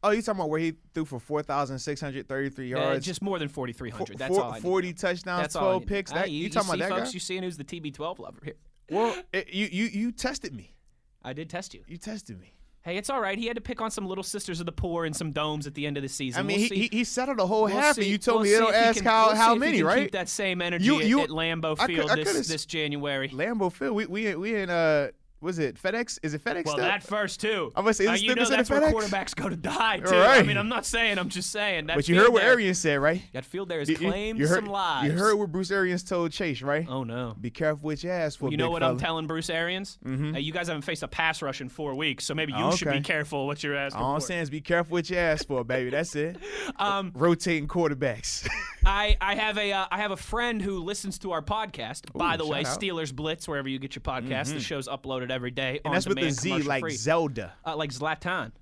Oh, 0.00 0.10
you 0.10 0.22
talking 0.22 0.38
about 0.38 0.48
where 0.50 0.60
he 0.60 0.74
threw 0.94 1.04
for 1.04 1.18
four 1.18 1.42
thousand 1.42 1.80
six 1.80 2.00
hundred 2.00 2.28
thirty-three 2.28 2.72
Uh, 2.72 2.78
yards, 2.78 3.04
just 3.04 3.20
more 3.20 3.38
than 3.40 3.48
forty 3.48 3.72
three 3.72 3.90
hundred. 3.90 4.16
That's 4.18 4.32
four- 4.32 4.44
all. 4.44 4.54
Forty 4.54 4.92
touchdowns, 4.92 5.42
That's 5.42 5.54
twelve 5.54 5.86
picks. 5.86 6.12
That, 6.12 6.30
you, 6.30 6.44
you, 6.44 6.50
talking 6.50 6.68
see, 6.70 6.76
about 6.76 6.88
that 6.88 6.98
folks, 6.98 7.10
guy? 7.10 7.14
You 7.14 7.20
seeing 7.20 7.42
who's 7.42 7.56
the 7.56 7.64
TB12 7.64 8.18
lover 8.20 8.38
here? 8.44 8.54
Well, 8.90 9.16
it, 9.32 9.52
you 9.52 9.66
you 9.70 9.86
you 9.86 10.12
tested 10.12 10.54
me. 10.54 10.76
I 11.24 11.32
did 11.32 11.50
test 11.50 11.74
you. 11.74 11.82
You 11.88 11.96
tested 11.96 12.38
me. 12.40 12.54
Hey, 12.88 12.96
it's 12.96 13.10
all 13.10 13.20
right. 13.20 13.38
He 13.38 13.46
had 13.46 13.56
to 13.56 13.60
pick 13.60 13.80
on 13.80 13.90
some 13.90 14.06
little 14.06 14.24
sisters 14.24 14.60
of 14.60 14.66
the 14.66 14.72
poor 14.72 15.04
and 15.04 15.14
some 15.14 15.30
domes 15.30 15.66
at 15.66 15.74
the 15.74 15.86
end 15.86 15.96
of 15.98 16.02
the 16.02 16.08
season. 16.08 16.40
I 16.40 16.42
mean, 16.42 16.60
We'll 16.60 16.68
he, 16.70 16.88
he 16.88 16.88
he 16.98 17.04
settled 17.04 17.38
a 17.38 17.46
whole 17.46 17.64
We'll 17.64 17.74
half, 17.74 17.96
see- 17.96 18.02
and 18.02 18.10
you 18.10 18.18
told 18.18 18.36
we'll 18.42 18.44
me 18.44 18.50
they 18.52 18.58
don't 18.58 18.74
ask 18.74 18.96
can- 18.96 19.04
how 19.04 19.34
how 19.34 19.52
see 19.52 19.56
if 19.58 19.62
he 19.62 19.68
many, 19.70 19.82
right? 19.82 20.02
Keep 20.04 20.12
that 20.12 20.28
same 20.28 20.62
energy 20.62 20.84
You- 20.86 21.00
at- 21.00 21.06
you- 21.06 21.20
at, 21.20 21.28
Lambeau 21.28 21.76
I 21.78 21.86
could- 21.86 21.94
Field 21.96 22.10
I 22.10 22.14
this, 22.16 22.48
this 22.48 22.64
January. 22.64 23.28
Lambeau 23.28 23.70
Field. 23.70 23.94
We 23.94 24.06
we 24.06 24.34
we 24.36 24.54
in 24.56 24.70
uh 24.70 25.08
was 25.40 25.58
it 25.58 25.80
FedEx? 25.80 26.18
Is 26.22 26.34
it 26.34 26.42
FedEx? 26.44 26.64
Well, 26.66 26.76
that 26.78 27.02
first 27.02 27.40
too. 27.40 27.70
I'm 27.76 27.84
gonna 27.84 27.94
say, 27.94 28.04
is 28.04 28.10
Uh, 28.10 28.12
you 28.14 28.34
know 28.34 28.44
that's 28.44 28.68
where 28.70 28.80
FedEx? 28.80 28.92
quarterbacks 28.92 29.34
go 29.36 29.48
to 29.48 29.56
die 29.56 29.98
too. 29.98 30.14
All 30.14 30.22
I 30.22 30.42
mean, 30.42 30.56
I'm 30.56 30.68
not 30.68 30.84
saying. 30.84 31.18
I'm 31.18 31.28
just 31.28 31.50
saying. 31.50 31.86
That 31.86 31.96
but 31.96 32.08
you 32.08 32.16
heard 32.16 32.32
what 32.32 32.42
there- 32.42 32.50
Arians 32.52 32.78
said, 32.78 32.96
right? 33.00 33.22
That 33.32 33.44
field 33.44 33.68
there 33.68 33.78
has 33.78 33.88
You- 33.88 33.96
claimed 33.96 34.38
you 34.38 34.48
heard, 34.48 34.64
some 34.64 34.66
lives. 34.66 35.06
You 35.12 35.18
heard 35.18 35.36
what 35.36 35.52
Bruce 35.52 35.70
Arians 35.70 36.02
told 36.02 36.32
Chase, 36.32 36.62
right? 36.62 36.86
Oh 36.88 37.04
no. 37.04 37.34
Be 37.40 37.50
careful 37.50 37.86
what 37.86 38.02
you 38.02 38.10
ask 38.10 38.38
for. 38.38 38.50
You 38.50 38.56
know 38.56 38.70
what 38.70 38.82
I'm 38.82 38.98
telling 38.98 39.26
Bruce 39.26 39.50
Arians? 39.50 39.98
Mm-hmm. 40.04 40.36
you 40.36 40.52
guys 40.52 40.66
haven't 40.68 40.82
faced 40.82 41.02
a 41.02 41.08
pass 41.08 41.40
rush 41.42 41.60
in 41.60 41.68
four 41.68 41.94
weeks, 41.94 42.24
so 42.24 42.34
maybe 42.34 42.52
you 42.52 42.58
Oh, 42.64 42.72
should 42.74 42.90
be 42.90 43.00
careful 43.00 43.46
what 43.46 43.62
you're 43.62 43.76
asking 43.76 44.02
All 44.02 44.14
I'm 44.14 44.20
saying 44.20 44.42
is 44.42 44.50
be 44.50 44.60
careful 44.60 44.92
what 44.94 45.08
you 45.08 45.16
ask 45.16 45.46
for, 45.46 45.64
baby. 45.64 45.90
That's 45.90 46.14
it. 46.16 46.36
Um, 46.76 47.12
Rotating 47.14 47.66
quarterbacks. 47.66 48.46
I, 48.84 49.16
I 49.20 49.34
have 49.34 49.56
a 49.58 49.72
uh, 49.72 49.86
I 49.90 49.98
have 49.98 50.10
a 50.10 50.16
friend 50.16 50.60
who 50.62 50.78
listens 50.80 51.18
to 51.20 51.32
our 51.32 51.42
podcast. 51.42 52.12
By 52.12 52.36
the 52.36 52.46
way, 52.46 52.60
out. 52.60 52.66
Steelers 52.66 53.12
Blitz, 53.14 53.48
wherever 53.48 53.68
you 53.68 53.78
get 53.78 53.94
your 53.96 54.02
podcast. 54.02 54.52
The 54.52 54.60
show's 54.60 54.86
uploaded 54.86 55.27
every 55.30 55.50
day. 55.50 55.80
and 55.84 55.94
that's 55.94 56.06
with 56.06 56.18
the 56.18 56.30
Z, 56.30 56.62
like 56.62 56.80
free. 56.80 56.94
Zelda, 56.94 57.52
uh, 57.64 57.76
like 57.76 57.90
Zlatan, 57.92 58.52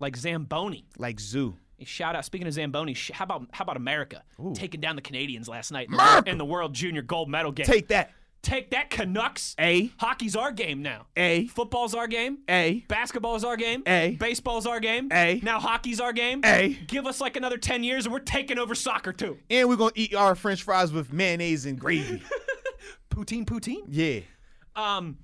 like 0.00 0.16
Zamboni. 0.16 0.84
like 0.98 1.20
Zoo. 1.20 1.56
Shout 1.84 2.16
out! 2.16 2.24
Speaking 2.24 2.46
of 2.46 2.54
Zamboni, 2.54 2.96
how 3.12 3.24
about 3.24 3.48
how 3.52 3.62
about 3.62 3.76
America 3.76 4.22
taking 4.54 4.80
down 4.80 4.96
the 4.96 5.02
Canadians 5.02 5.46
last 5.48 5.70
night 5.70 5.88
in 5.88 5.94
America! 5.94 6.30
in 6.30 6.38
the 6.38 6.44
World 6.44 6.72
Junior 6.74 7.02
Gold 7.02 7.28
Medal 7.28 7.52
game? 7.52 7.66
Take 7.66 7.88
that. 7.88 8.12
Take 8.42 8.70
that, 8.70 8.90
Canucks! 8.90 9.56
A. 9.58 9.90
Hockey's 9.98 10.36
our 10.36 10.52
game 10.52 10.80
now. 10.80 11.06
A. 11.16 11.48
Football's 11.48 11.94
our 11.96 12.06
game. 12.06 12.38
A. 12.48 12.84
Basketball's 12.86 13.42
our 13.42 13.56
game. 13.56 13.82
A. 13.88 14.16
Baseball's 14.20 14.66
our 14.66 14.78
game. 14.78 15.08
A. 15.12 15.40
Now 15.42 15.58
hockey's 15.58 16.00
our 16.00 16.12
game. 16.12 16.42
A. 16.44 16.78
Give 16.86 17.06
us 17.06 17.20
like 17.20 17.36
another 17.36 17.58
10 17.58 17.82
years 17.82 18.06
and 18.06 18.12
we're 18.12 18.20
taking 18.20 18.58
over 18.58 18.74
soccer 18.76 19.12
too. 19.12 19.36
And 19.50 19.68
we're 19.68 19.74
gonna 19.76 19.90
eat 19.96 20.14
our 20.14 20.34
French 20.36 20.62
fries 20.62 20.92
with 20.92 21.12
mayonnaise 21.12 21.66
and 21.66 21.78
gravy. 21.78 22.22
Poutine, 23.10 23.44
poutine. 23.46 23.82
yeah. 23.88 24.20
Um, 24.76 25.18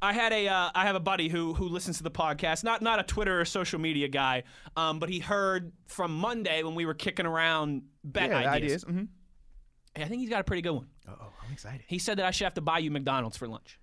I 0.00 0.12
had 0.12 0.32
a 0.32 0.46
uh, 0.48 0.70
I 0.74 0.84
have 0.86 0.94
a 0.96 1.00
buddy 1.00 1.28
who 1.28 1.54
who 1.54 1.68
listens 1.68 1.96
to 1.98 2.02
the 2.04 2.10
podcast. 2.10 2.62
Not 2.64 2.82
not 2.82 3.00
a 3.00 3.02
Twitter 3.02 3.40
or 3.40 3.44
social 3.44 3.80
media 3.80 4.08
guy. 4.08 4.44
Um, 4.76 4.98
but 4.98 5.08
he 5.08 5.18
heard 5.18 5.72
from 5.86 6.14
Monday 6.14 6.62
when 6.62 6.74
we 6.74 6.86
were 6.86 6.94
kicking 6.94 7.26
around 7.26 7.82
bet 8.04 8.30
Yeah, 8.30 8.36
ideas. 8.38 8.54
ideas. 8.54 8.84
Mm-hmm. 8.84 9.04
And 9.96 10.04
I 10.04 10.08
think 10.08 10.20
he's 10.20 10.30
got 10.30 10.40
a 10.40 10.44
pretty 10.44 10.62
good 10.62 10.72
one. 10.72 10.86
Oh, 11.08 11.32
I'm 11.44 11.52
excited. 11.52 11.82
He 11.88 11.98
said 11.98 12.18
that 12.18 12.26
I 12.26 12.30
should 12.30 12.44
have 12.44 12.54
to 12.54 12.60
buy 12.60 12.78
you 12.78 12.90
McDonald's 12.90 13.36
for 13.36 13.48
lunch. 13.48 13.80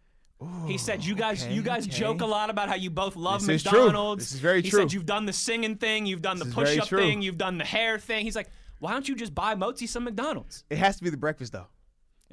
he 0.67 0.77
said 0.77 1.03
you 1.03 1.15
guys 1.15 1.43
okay, 1.43 1.53
you 1.53 1.61
guys 1.61 1.87
okay. 1.87 1.97
joke 1.97 2.21
a 2.21 2.25
lot 2.25 2.49
about 2.49 2.69
how 2.69 2.75
you 2.75 2.89
both 2.89 3.15
love 3.15 3.41
This 3.45 3.49
is 3.57 3.63
true. 3.63 3.79
McDonald's. 3.85 4.25
This 4.25 4.33
is 4.35 4.39
very 4.39 4.61
he 4.61 4.69
true. 4.69 4.79
said 4.81 4.93
you've 4.93 5.05
done 5.05 5.25
the 5.25 5.33
singing 5.33 5.75
thing, 5.75 6.05
you've 6.05 6.21
done 6.21 6.37
the 6.39 6.45
This 6.45 6.51
is 6.53 6.55
very 6.63 6.77
push 6.79 6.93
up 6.93 6.99
thing, 6.99 7.21
you've 7.21 7.37
done 7.37 7.57
the 7.57 7.65
hair 7.65 7.97
thing. 7.99 8.23
He's 8.25 8.35
like, 8.35 8.49
why 8.79 8.91
don't 8.91 9.07
you 9.07 9.15
just 9.15 9.33
buy 9.35 9.55
Mozi 9.55 9.87
some 9.87 10.03
McDonald's? 10.03 10.63
It 10.69 10.77
has 10.77 10.97
to 10.97 11.03
be 11.03 11.09
the 11.09 11.17
breakfast 11.17 11.51
though. 11.53 11.67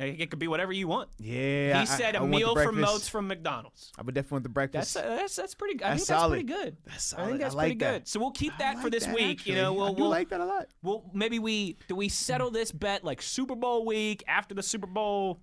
It 0.07 0.31
could 0.31 0.39
be 0.39 0.49
whatever 0.49 0.73
you 0.73 0.89
want. 0.89 1.11
Yeah. 1.19 1.81
He 1.81 1.87
said 1.87 2.15
a 2.17 2.23
a 2.23 2.27
meal 2.27 2.55
for 2.55 2.73
Moats 2.73 3.09
from 3.09 3.29
McDonald's. 3.29 3.93
I 3.99 4.03
would 4.03 4.15
definitely 4.15 4.37
want 4.37 4.43
the 4.45 4.49
breakfast. 4.51 4.95
That's 4.95 5.07
uh, 5.07 5.17
that's 5.17 5.37
that's 5.37 5.55
pretty. 5.55 5.83
I 5.83 5.91
That's 5.91 6.07
think 6.07 6.19
that's 6.19 6.29
pretty 6.29 6.45
good. 6.45 6.77
That's 6.87 7.13
I 7.13 7.17
solid. 7.17 7.31
think 7.31 7.43
I 7.43 7.49
like 7.49 7.57
pretty 7.57 7.75
that. 7.79 7.93
good. 7.93 8.09
So 8.09 8.21
we'll 8.21 8.31
keep 8.31 8.55
I 8.55 8.59
that 8.59 8.79
for 8.81 8.91
this 8.91 9.07
that, 9.07 9.15
week. 9.15 9.47
You 9.47 9.55
know, 9.55 9.73
we'll, 9.73 9.87
I 9.87 9.91
we'll, 9.91 10.09
like 10.09 10.29
that 10.31 10.41
a 10.41 10.45
lot. 10.45 10.67
Well, 10.83 11.11
maybe 11.15 11.39
we 11.39 11.79
do 11.89 11.95
we 11.95 12.09
settle 12.09 12.51
this 12.51 12.73
bet 12.73 13.05
like 13.05 13.23
Super 13.23 13.55
Bowl 13.55 13.85
week 13.85 14.23
after 14.27 14.55
the 14.55 14.63
Super 14.63 14.87
Bowl 14.87 15.41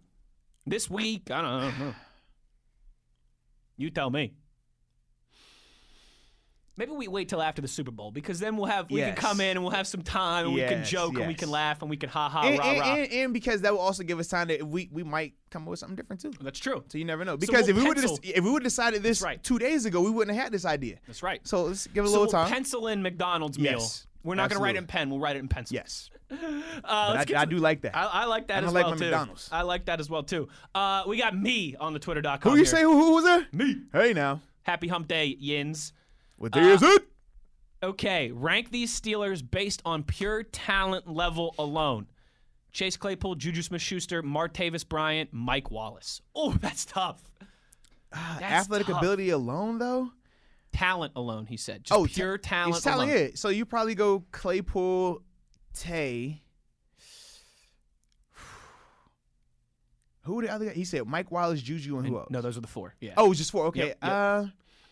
this 0.66 0.90
week. 0.90 1.32
I 1.32 1.42
don't 1.42 1.80
know. 1.80 1.96
You 3.78 3.90
tell 3.90 4.10
me. 4.10 4.34
Maybe 6.80 6.92
we 6.94 7.08
wait 7.10 7.28
till 7.30 7.42
after 7.42 7.62
the 7.62 7.68
Super 7.68 7.92
Bowl 7.92 8.10
because 8.10 8.40
then 8.40 8.56
we'll 8.56 8.66
have 8.68 8.90
we 8.90 9.00
Yes. 9.02 9.14
can 9.14 9.22
come 9.22 9.42
in 9.42 9.52
and 9.58 9.62
we'll 9.64 9.74
have 9.74 9.86
some 9.86 10.02
time 10.02 10.46
and 10.46 10.56
we 10.56 10.62
can 10.62 10.80
Yes, 10.80 10.90
joke 10.90 11.18
and 11.20 11.28
we 11.28 11.34
can 11.36 11.52
laugh 11.52 11.82
and 11.82 11.90
we 11.92 11.98
can 11.98 12.10
ha 12.10 12.30
ha 12.30 12.42
and, 12.44 12.58
rah 12.58 12.66
and, 12.72 12.80
rah. 12.80 12.86
and, 12.96 13.12
and 13.12 13.34
because 13.34 13.62
that 13.62 13.74
will 13.74 13.80
also 13.82 14.02
give 14.04 14.18
us 14.18 14.28
time 14.30 14.48
that 14.48 14.66
we 14.66 14.90
we 14.92 15.04
might 15.04 15.34
come 15.52 15.64
up 15.64 15.68
with 15.70 15.80
something 15.80 15.98
different 15.98 16.22
too. 16.22 16.32
That's 16.42 16.58
true. 16.58 16.84
So 16.88 16.98
you 16.98 17.06
never 17.06 17.24
know. 17.26 17.36
Because 17.38 17.68
we'll 17.68 17.78
if 17.78 17.84
we 17.84 17.88
would 17.88 17.98
have 17.98 18.12
if 18.24 18.44
we 18.44 18.50
would 18.50 18.64
have 18.64 18.72
decided 18.72 19.04
this 19.04 19.22
right. 19.22 19.44
two 19.44 19.60
days 19.60 19.86
ago, 19.86 20.02
we 20.02 20.10
wouldn't 20.10 20.34
have 20.36 20.44
had 20.46 20.54
this 20.54 20.66
idea. 20.66 21.00
That's 21.06 21.22
right. 21.22 21.46
So 21.46 21.64
let's 21.66 21.86
give 21.88 22.06
it 22.06 22.08
a 22.08 22.10
So 22.12 22.22
little 22.22 22.34
we'll 22.34 22.44
time. 22.46 22.50
pencil 22.52 22.88
in 22.88 23.04
McDonald's 23.04 23.60
meal. 23.60 23.86
We're 24.24 24.36
not 24.36 24.50
going 24.50 24.60
to 24.60 24.64
write 24.64 24.76
it 24.76 24.80
in 24.80 24.86
pen. 24.88 25.10
We'll 25.10 25.20
write 25.20 25.36
it 25.36 25.40
in 25.40 25.48
pencil. 25.48 25.76
yes, 25.76 26.10
Uh, 26.32 26.38
I, 26.84 27.26
I 27.38 27.46
do 27.46 27.58
like 27.58 27.82
that. 27.82 27.96
I, 27.96 28.04
I 28.06 28.26
like 28.26 28.48
that 28.48 28.64
I 28.64 28.68
as 28.68 28.74
like 28.74 28.84
well 28.86 28.92
my 28.92 28.98
too. 28.98 29.04
McDonald's. 29.06 29.50
I 29.52 29.62
like 29.64 29.86
that 29.86 30.00
as 30.00 30.10
well 30.10 30.24
too. 30.24 30.48
Uh, 30.76 31.04
we 31.08 31.18
got 31.18 31.38
me 31.38 31.76
on 31.80 31.94
the 31.94 32.00
Twitter.com. 32.00 32.40
who 32.42 32.50
you 32.52 32.56
here. 32.58 32.66
say 32.66 32.82
who, 32.84 32.92
who 33.00 33.14
was 33.16 33.24
there? 33.26 33.48
Me. 33.52 33.82
Hey 33.94 34.14
now, 34.14 34.42
Happy 34.64 34.88
Hump 34.88 35.08
Day, 35.08 35.36
Yins. 35.40 35.94
What 36.40 36.52
day 36.52 36.62
is 36.72 36.82
it? 36.82 37.04
Okay, 37.82 38.32
rank 38.32 38.72
these 38.72 39.00
Steelers 39.00 39.42
based 39.50 39.82
on 39.86 40.04
pure 40.04 40.44
talent 40.44 41.08
level 41.08 41.56
alone. 41.58 42.08
Chase 42.72 42.98
Claypool, 42.98 43.36
Juju 43.36 43.62
Smith-Schuster, 43.62 44.22
Martavis 44.22 44.88
Bryant, 44.88 45.30
Mike 45.32 45.72
Wallace. 45.72 46.22
Oh, 46.36 46.52
that's 46.62 46.84
tough. 46.86 47.22
That's 48.12 48.42
Athletic 48.44 48.88
tough. 48.88 48.98
ability 49.02 49.30
alone, 49.30 49.78
though. 49.80 50.10
Talent 50.74 51.14
alone, 51.16 51.46
he 51.46 51.58
said. 51.58 51.84
Just 51.86 51.98
Oh, 51.98 52.06
ta- 52.06 52.12
pure 52.14 52.38
talent 52.38 52.76
He's 52.76 52.84
talent. 52.84 53.10
alone. 53.12 53.24
Yeah. 53.24 53.30
So 53.36 53.50
you 53.50 53.66
probably 53.66 53.96
go 53.96 54.24
Claypool, 54.32 55.22
Tay. 55.74 56.42
Who 60.24 60.42
the 60.42 60.52
other 60.52 60.66
guy? 60.66 60.74
He 60.74 60.84
said 60.86 61.08
Mike 61.08 61.32
Wallace, 61.32 61.62
Juju, 61.62 61.98
and 61.98 62.06
who 62.08 62.18
else? 62.20 62.28
No, 62.30 62.42
those 62.42 62.58
are 62.58 62.62
the 62.62 62.68
four. 62.68 62.94
Yeah. 63.00 63.14
Oh, 63.18 63.26
it 63.26 63.30
was 63.30 63.38
just 63.38 63.52
four. 63.52 63.66
Okay. 63.68 63.88
Yep, 63.88 63.98
yep. 64.04 64.12
Uh, 64.12 64.46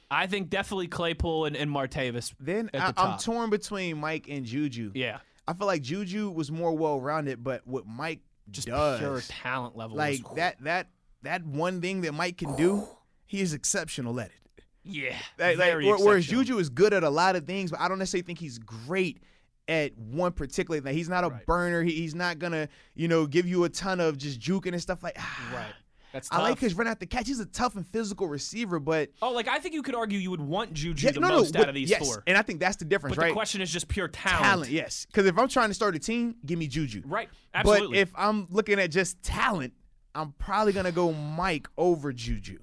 I 0.09 0.27
think 0.27 0.49
definitely 0.49 0.87
Claypool 0.87 1.45
and, 1.45 1.55
and 1.55 1.69
Martavis. 1.69 2.33
then 2.39 2.69
I, 2.73 2.91
the 2.91 3.01
I'm 3.01 3.17
torn 3.17 3.49
between 3.49 3.97
Mike 3.99 4.27
and 4.29 4.45
Juju. 4.45 4.91
Yeah. 4.95 5.19
I 5.47 5.53
feel 5.53 5.67
like 5.67 5.81
Juju 5.81 6.29
was 6.29 6.51
more 6.51 6.75
well 6.75 6.99
rounded, 7.01 7.43
but 7.43 7.65
what 7.67 7.85
Mike 7.85 8.19
Just 8.51 8.67
does, 8.67 8.99
pure 8.99 9.21
talent 9.21 9.75
level. 9.77 9.97
like 9.97 10.27
was- 10.27 10.37
that 10.37 10.61
that 10.63 10.87
that 11.23 11.45
one 11.45 11.81
thing 11.81 12.01
that 12.01 12.13
Mike 12.13 12.37
can 12.37 12.55
do, 12.55 12.87
he 13.25 13.41
is 13.41 13.53
exceptional 13.53 14.19
at 14.19 14.27
it. 14.27 14.63
Yeah. 14.83 15.15
Like, 15.37 15.57
like, 15.57 15.67
very 15.67 15.85
where- 15.85 15.97
whereas. 15.97 16.25
Juju 16.27 16.57
is 16.59 16.69
good 16.69 16.93
at 16.93 17.03
a 17.03 17.09
lot 17.09 17.35
of 17.35 17.45
things, 17.45 17.71
but 17.71 17.79
I 17.81 17.87
don't 17.89 17.99
necessarily 17.99 18.25
think 18.25 18.39
he's 18.39 18.59
great 18.59 19.21
at 19.67 19.97
one 19.97 20.31
particular 20.31 20.79
thing. 20.79 20.93
He's 20.93 21.09
not 21.09 21.25
a 21.25 21.29
Right. 21.29 21.45
burner. 21.45 21.83
He, 21.83 21.91
he's 21.91 22.15
not 22.15 22.39
gonna, 22.39 22.69
you 22.95 23.09
know, 23.09 23.25
give 23.27 23.45
you 23.45 23.65
a 23.65 23.69
ton 23.69 23.99
of 23.99 24.17
just 24.17 24.39
juking 24.39 24.71
and 24.71 24.81
stuff 24.81 25.03
like. 25.03 25.17
Ah. 25.19 25.49
Right. 25.53 25.73
That's 26.13 26.31
I 26.31 26.41
like 26.41 26.59
his 26.59 26.73
run 26.73 26.87
out 26.87 26.99
the 26.99 27.05
catch. 27.05 27.27
He's 27.27 27.39
a 27.39 27.45
tough 27.45 27.75
and 27.75 27.85
physical 27.85 28.27
receiver, 28.27 28.79
but 28.79 29.09
Oh, 29.21 29.31
like 29.33 29.47
I 29.47 29.59
think 29.59 29.73
you 29.75 29.83
could 29.83 29.95
argue 29.95 30.17
you 30.17 30.31
would 30.31 30.41
want 30.41 30.73
Juju 30.73 31.05
yeah, 31.05 31.11
the 31.11 31.19
no, 31.19 31.27
most 31.29 31.53
no, 31.53 31.59
out 31.59 31.63
but- 31.63 31.69
of 31.69 31.75
these 31.75 31.89
yes, 31.89 32.05
four. 32.05 32.23
and 32.27 32.37
I 32.37 32.41
think 32.41 32.59
that's 32.59 32.77
the 32.77 32.85
difference, 32.85 33.15
But 33.15 33.23
right? 33.23 33.27
the 33.29 33.33
question 33.33 33.61
is 33.61 33.69
just 33.71 33.87
pure 33.87 34.07
talent. 34.07 34.43
talent, 34.43 34.71
yes. 34.71 35.05
Because 35.05 35.25
if 35.25 35.37
I'm 35.37 35.47
trying 35.49 35.69
to 35.69 35.73
start 35.73 35.95
a 35.95 35.99
team, 35.99 36.35
give 36.45 36.57
me 36.57 36.67
Juju. 36.67 37.01
Right. 37.05 37.29
Absolutely. 37.53 37.87
But 37.97 37.97
if 38.01 38.11
I'm 38.15 38.47
looking 38.49 38.79
at 38.79 38.89
just 38.91 39.21
talent, 39.21 39.73
I'm 40.15 40.31
probably 40.39 40.73
gonna 40.73 40.91
go 40.91 41.11
Mike 41.11 41.67
over 41.77 42.11
Juju. 42.13 42.59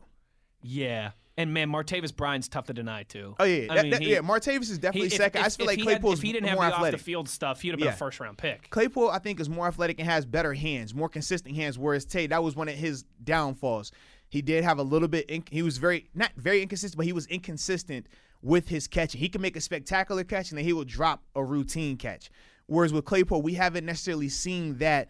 yeah. 0.63 1.11
And 1.37 1.53
man, 1.53 1.69
Martavis 1.69 2.15
Bryant's 2.15 2.47
tough 2.47 2.67
to 2.67 2.73
deny 2.73 3.03
too. 3.03 3.35
Oh 3.41 3.45
yeah, 3.45 3.67
I 3.71 3.75
that- 3.75 3.83
mean, 3.83 3.91
that- 3.91 4.03
he- 4.03 4.13
yeah. 4.13 4.21
Martavis 4.21 4.63
is 4.63 4.69
he- 4.73 4.79
definitely 4.79 5.09
if- 5.09 5.15
second. 5.15 5.41
I 5.41 5.43
if- 5.43 5.47
just 5.47 5.57
feel 5.57 5.67
like 5.67 5.79
he 5.79 5.83
Claypool's 5.83 6.19
if 6.19 6.23
he 6.23 6.33
didn't 6.33 6.49
have 6.49 6.59
the 6.59 6.65
athletic. 6.65 6.95
off 6.95 7.01
the 7.01 7.05
field 7.05 7.29
stuff, 7.29 7.61
he'd 7.61 7.71
have 7.71 7.79
been 7.79 7.87
Yeah. 7.89 7.95
a 7.95 7.97
first 7.97 8.21
round 8.21 8.39
pick. 8.39 8.71
Claypool, 8.71 9.09
I 9.11 9.19
think, 9.19 9.41
is 9.41 9.49
more 9.49 9.67
athletic 9.67 9.99
and 9.99 10.09
has 10.09 10.25
better 10.25 10.55
hands, 10.55 10.95
more 10.95 11.09
consistent 11.09 11.57
hands. 11.57 11.77
Whereas 11.77 12.05
Tate, 12.05 12.31
that 12.31 12.43
was 12.45 12.55
one 12.55 12.69
of 12.69 12.77
his 12.77 13.03
downfalls. 13.25 13.91
He 14.29 14.43
did 14.43 14.63
have 14.63 14.79
a 14.79 14.83
little 14.85 15.09
bit. 15.09 15.29
In, 15.29 15.43
he 15.51 15.63
was 15.63 15.79
very 15.79 16.09
not 16.15 16.31
very 16.37 16.63
inconsistent, 16.63 16.97
but 16.97 17.07
he 17.07 17.13
was 17.13 17.27
inconsistent 17.27 18.07
with 18.41 18.69
his 18.69 18.87
catching. 18.87 19.21
He 19.21 19.29
can 19.29 19.41
make 19.41 19.57
a 19.57 19.61
spectacular 19.61 20.23
catch 20.23 20.51
and 20.51 20.59
then 20.59 20.65
he 20.65 20.73
will 20.73 20.85
drop 20.85 21.25
a 21.35 21.43
routine 21.45 21.97
catch. 21.97 22.31
Whereas 22.67 22.93
with 22.93 23.05
Claypool, 23.07 23.43
we 23.43 23.55
haven't 23.55 23.85
necessarily 23.85 24.29
seen 24.29 24.79
that 24.79 25.09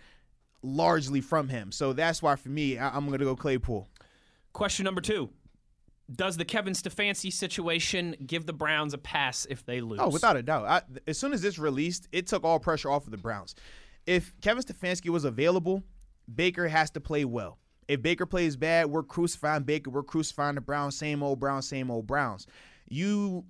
largely 0.63 1.21
from 1.21 1.49
him. 1.51 1.71
So 1.71 1.93
that's 1.93 2.23
why 2.23 2.37
for 2.37 2.49
me, 2.49 2.79
I, 2.79 2.97
I'm 2.97 3.07
going 3.07 3.19
to 3.19 3.25
go 3.25 3.37
Claypool. 3.37 3.89
Question 4.53 4.85
number 4.85 5.01
two. 5.01 5.31
Does 6.13 6.37
the 6.37 6.45
Kevin 6.45 6.75
Stefanski 6.75 7.33
situation 7.33 8.15
give 8.27 8.45
the 8.45 8.53
Browns 8.53 8.93
a 8.93 8.99
pass 8.99 9.47
if 9.49 9.65
they 9.65 9.81
lose? 9.81 10.01
Oh, 10.03 10.11
without 10.11 10.37
a 10.37 10.43
doubt. 10.43 10.67
I, 10.67 10.83
as 11.07 11.19
soon 11.19 11.33
as 11.33 11.41
this 11.41 11.59
released, 11.59 12.09
it 12.13 12.27
took 12.27 12.45
all 12.45 12.59
pressure 12.59 12.91
off 12.91 13.07
of 13.07 13.11
the 13.11 13.17
Browns. 13.17 13.55
If 14.07 14.33
Kevin 14.43 14.63
Stefanski 14.63 15.09
was 15.09 15.25
available, 15.25 15.83
Baker 16.33 16.69
has 16.69 16.91
to 16.91 17.01
play 17.01 17.25
well. 17.25 17.59
If 17.89 18.03
Baker 18.03 18.27
plays 18.27 18.57
bad, 18.57 18.87
we're 18.87 19.03
crucifying 19.03 19.63
Baker. 19.63 19.91
We're 19.91 20.03
crucifying 20.03 20.57
the 20.57 20.61
Browns. 20.61 20.97
Same 20.97 21.23
old 21.23 21.41
Browns. 21.41 21.69
Same 21.69 21.91
old 21.91 22.07
Browns. 22.07 22.47
You 22.87 23.45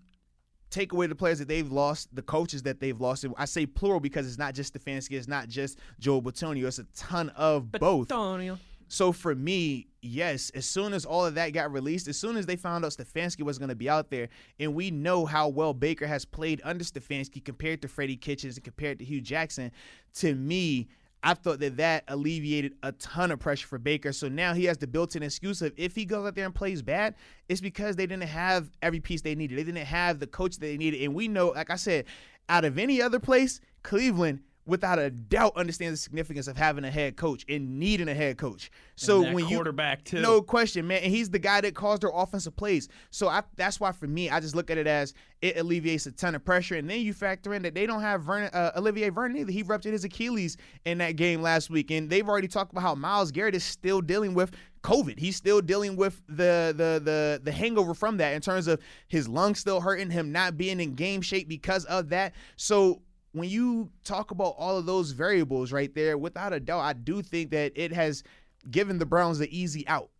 take 0.70 0.92
away 0.92 1.06
the 1.06 1.14
players 1.14 1.38
that 1.38 1.48
they've 1.48 1.70
lost, 1.70 2.14
the 2.14 2.22
coaches 2.22 2.62
that 2.64 2.80
they've 2.80 3.00
lost. 3.00 3.24
I 3.36 3.44
say 3.44 3.66
plural 3.66 4.00
because 4.00 4.26
it's 4.26 4.38
not 4.38 4.54
just 4.54 4.74
Stefanski. 4.74 5.12
It's 5.12 5.28
not 5.28 5.48
just 5.48 5.78
Joe 5.98 6.20
Bitonio. 6.20 6.66
It's 6.66 6.78
a 6.78 6.86
ton 6.96 7.30
of 7.30 7.70
both. 7.72 8.10
Antonio. 8.10 8.58
So 8.88 9.12
for 9.12 9.34
me, 9.34 9.88
yes, 10.04 10.50
as 10.50 10.66
soon 10.66 10.92
as 10.92 11.04
all 11.04 11.24
of 11.24 11.34
that 11.34 11.52
got 11.52 11.72
released, 11.72 12.08
as 12.08 12.16
soon 12.16 12.36
as 12.36 12.46
they 12.46 12.56
found 12.56 12.84
out 12.84 12.92
Stefanski 12.92 13.42
was 13.42 13.58
going 13.58 13.70
to 13.70 13.74
be 13.74 13.88
out 13.88 14.10
there, 14.10 14.28
and 14.60 14.74
we 14.74 14.90
know 14.90 15.24
how 15.26 15.48
well 15.48 15.74
Baker 15.74 16.06
has 16.06 16.24
played 16.24 16.60
under 16.64 16.84
Stefanski 16.84 17.44
compared 17.44 17.82
to 17.82 17.88
Freddie 17.88 18.16
Kitchens 18.16 18.56
and 18.56 18.64
compared 18.64 18.98
to 18.98 19.04
Hue 19.04 19.20
Jackson, 19.20 19.72
to 20.14 20.34
me, 20.34 20.88
I 21.22 21.32
thought 21.32 21.58
that 21.60 21.78
that 21.78 22.04
alleviated 22.08 22.74
a 22.82 22.92
ton 22.92 23.30
of 23.30 23.40
pressure 23.40 23.66
for 23.66 23.78
Baker. 23.78 24.12
So 24.12 24.28
now 24.28 24.52
he 24.52 24.66
has 24.66 24.76
the 24.76 24.86
built-in 24.86 25.22
excuse 25.22 25.62
of 25.62 25.72
if 25.78 25.94
he 25.94 26.04
goes 26.04 26.26
out 26.26 26.34
there 26.34 26.44
and 26.44 26.54
plays 26.54 26.82
bad, 26.82 27.14
it's 27.48 27.62
because 27.62 27.96
they 27.96 28.06
didn't 28.06 28.28
have 28.28 28.70
every 28.82 29.00
piece 29.00 29.22
they 29.22 29.34
needed. 29.34 29.58
They 29.58 29.64
didn't 29.64 29.86
have 29.86 30.20
the 30.20 30.26
coach 30.26 30.58
that 30.58 30.66
they 30.66 30.76
needed, 30.76 31.02
and 31.02 31.14
we 31.14 31.28
know, 31.28 31.48
like 31.48 31.70
I 31.70 31.76
said, 31.76 32.04
out 32.50 32.66
of 32.66 32.78
any 32.78 33.00
other 33.00 33.18
place, 33.18 33.60
Cleveland 33.82 34.40
without 34.66 34.98
a 34.98 35.10
doubt 35.10 35.52
understands 35.56 36.00
the 36.00 36.02
significance 36.02 36.46
of 36.48 36.56
having 36.56 36.84
a 36.84 36.90
head 36.90 37.16
coach 37.16 37.44
and 37.48 37.78
needing 37.78 38.08
a 38.08 38.14
head 38.14 38.38
coach. 38.38 38.70
So 38.96 39.20
when 39.20 39.48
you 39.48 39.56
quarterback, 39.56 40.04
too. 40.04 40.20
no 40.20 40.40
question, 40.40 40.86
man, 40.86 41.02
and 41.02 41.12
he's 41.12 41.28
the 41.28 41.38
guy 41.38 41.60
that 41.60 41.74
calls 41.74 42.00
their 42.00 42.10
offensive 42.14 42.56
plays. 42.56 42.88
So 43.10 43.28
I, 43.28 43.42
that's 43.56 43.78
why 43.78 43.92
for 43.92 44.06
me, 44.06 44.30
I 44.30 44.40
just 44.40 44.54
look 44.54 44.70
at 44.70 44.78
it 44.78 44.86
as 44.86 45.12
it 45.42 45.58
alleviates 45.58 46.06
a 46.06 46.12
ton 46.12 46.34
of 46.34 46.44
pressure, 46.44 46.76
and 46.76 46.88
then 46.88 47.00
you 47.00 47.12
factor 47.12 47.52
in 47.52 47.62
that 47.62 47.74
they 47.74 47.86
don't 47.86 48.00
have 48.00 48.22
Vernon, 48.22 48.50
uh, 48.54 48.72
Olivier 48.76 49.10
Vernon 49.10 49.36
either. 49.36 49.52
He 49.52 49.62
ruptured 49.62 49.92
his 49.92 50.04
Achilles 50.04 50.56
in 50.84 50.98
that 50.98 51.16
game 51.16 51.42
last 51.42 51.68
week, 51.68 51.90
and 51.90 52.08
they've 52.08 52.28
already 52.28 52.48
talked 52.48 52.72
about 52.72 52.82
how 52.82 52.94
Myles 52.94 53.32
Garrett 53.32 53.54
is 53.54 53.64
still 53.64 54.00
dealing 54.00 54.32
with 54.32 54.52
COVID. 54.82 55.18
He's 55.18 55.36
still 55.36 55.60
dealing 55.60 55.96
with 55.96 56.22
the 56.28 56.72
the 56.76 57.00
the 57.02 57.40
the 57.42 57.52
hangover 57.52 57.94
from 57.94 58.18
that 58.18 58.34
in 58.34 58.40
terms 58.40 58.66
of 58.66 58.80
his 59.08 59.28
lungs 59.28 59.58
still 59.58 59.80
hurting, 59.80 60.10
him 60.10 60.30
not 60.30 60.56
being 60.56 60.80
in 60.80 60.94
game 60.94 61.22
shape 61.22 61.48
because 61.48 61.84
of 61.86 62.10
that. 62.10 62.34
So 62.56 63.02
when 63.34 63.48
you 63.48 63.90
talk 64.04 64.30
about 64.30 64.54
all 64.56 64.78
of 64.78 64.86
those 64.86 65.10
variables 65.10 65.72
right 65.72 65.92
there, 65.92 66.16
without 66.16 66.52
a 66.52 66.60
doubt, 66.60 66.80
I 66.80 66.92
do 66.92 67.20
think 67.20 67.50
that 67.50 67.72
it 67.74 67.92
has 67.92 68.22
given 68.70 68.98
the 68.98 69.06
Browns 69.06 69.38
the 69.38 69.56
easy 69.56 69.86
out. 69.88 70.10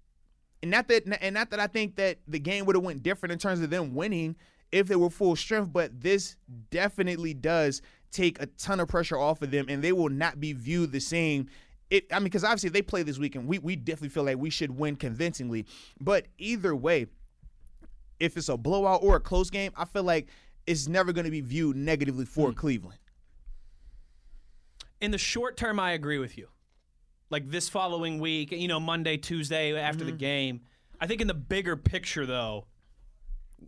And 0.63 0.71
not 0.71 0.89
that 0.89 1.05
and 1.23 1.35
not 1.35 1.51
that 1.51 1.61
I 1.61 1.69
think 1.69 1.95
that 1.97 2.19
the 2.27 2.41
game 2.41 2.67
would 2.67 2.75
have 2.75 2.85
went 2.85 3.03
different 3.03 3.33
in 3.33 3.39
terms 3.39 3.61
of 3.61 3.71
them 3.71 3.95
winning 3.95 4.35
if 4.73 4.89
they 4.89 4.97
were 4.97 5.11
full 5.11 5.37
strength, 5.37 5.73
but 5.73 6.01
this 6.01 6.37
definitely 6.71 7.35
does 7.35 7.83
take 8.11 8.41
a 8.43 8.47
ton 8.47 8.81
of 8.81 8.89
pressure 8.89 9.17
off 9.17 9.43
of 9.43 9.53
them, 9.53 9.67
and 9.69 9.83
they 9.83 9.93
will 9.93 10.09
not 10.09 10.41
be 10.41 10.53
viewed 10.53 10.91
the 10.91 11.01
same. 11.01 11.49
It, 11.91 12.13
I 12.13 12.19
mean, 12.19 12.25
because 12.25 12.43
obviously 12.43 12.71
they 12.71 12.83
play 12.83 13.05
this 13.05 13.19
weekend, 13.19 13.47
we 13.47 13.61
we 13.61 13.77
definitely 13.77 14.09
feel 14.09 14.25
like 14.25 14.39
we 14.39 14.51
should 14.51 14.77
win 14.77 14.97
convincingly. 14.97 15.67
But 16.01 16.27
either 16.39 16.75
way, 16.75 17.07
if 18.19 18.37
it's 18.37 18.49
a 18.49 18.57
blowout 18.57 19.05
or 19.05 19.17
a 19.17 19.21
close 19.21 19.51
game, 19.51 19.71
I 19.77 19.85
feel 19.85 20.03
like 20.03 20.29
it's 20.67 20.89
never 20.89 21.13
going 21.13 21.27
to 21.27 21.31
be 21.31 21.43
viewed 21.43 21.77
negatively 21.77 22.25
for 22.25 22.51
mm. 22.51 22.57
Cleveland. 22.57 22.99
In 25.05 25.11
the 25.11 25.19
short 25.19 25.59
term, 25.59 25.79
I 25.79 25.93
agree 25.93 26.17
with 26.19 26.39
you. 26.39 26.49
Like 27.29 27.51
this 27.51 27.69
following 27.69 28.21
week, 28.21 28.53
you 28.53 28.69
know, 28.69 28.81
Monday, 28.81 29.19
Tuesday 29.19 29.77
after 29.79 29.99
Mm-hmm. 30.05 30.11
the 30.13 30.17
game. 30.17 30.61
I 30.99 31.07
think 31.07 31.21
in 31.21 31.27
the 31.27 31.35
bigger 31.35 31.77
picture, 31.77 32.25
though, 32.25 32.65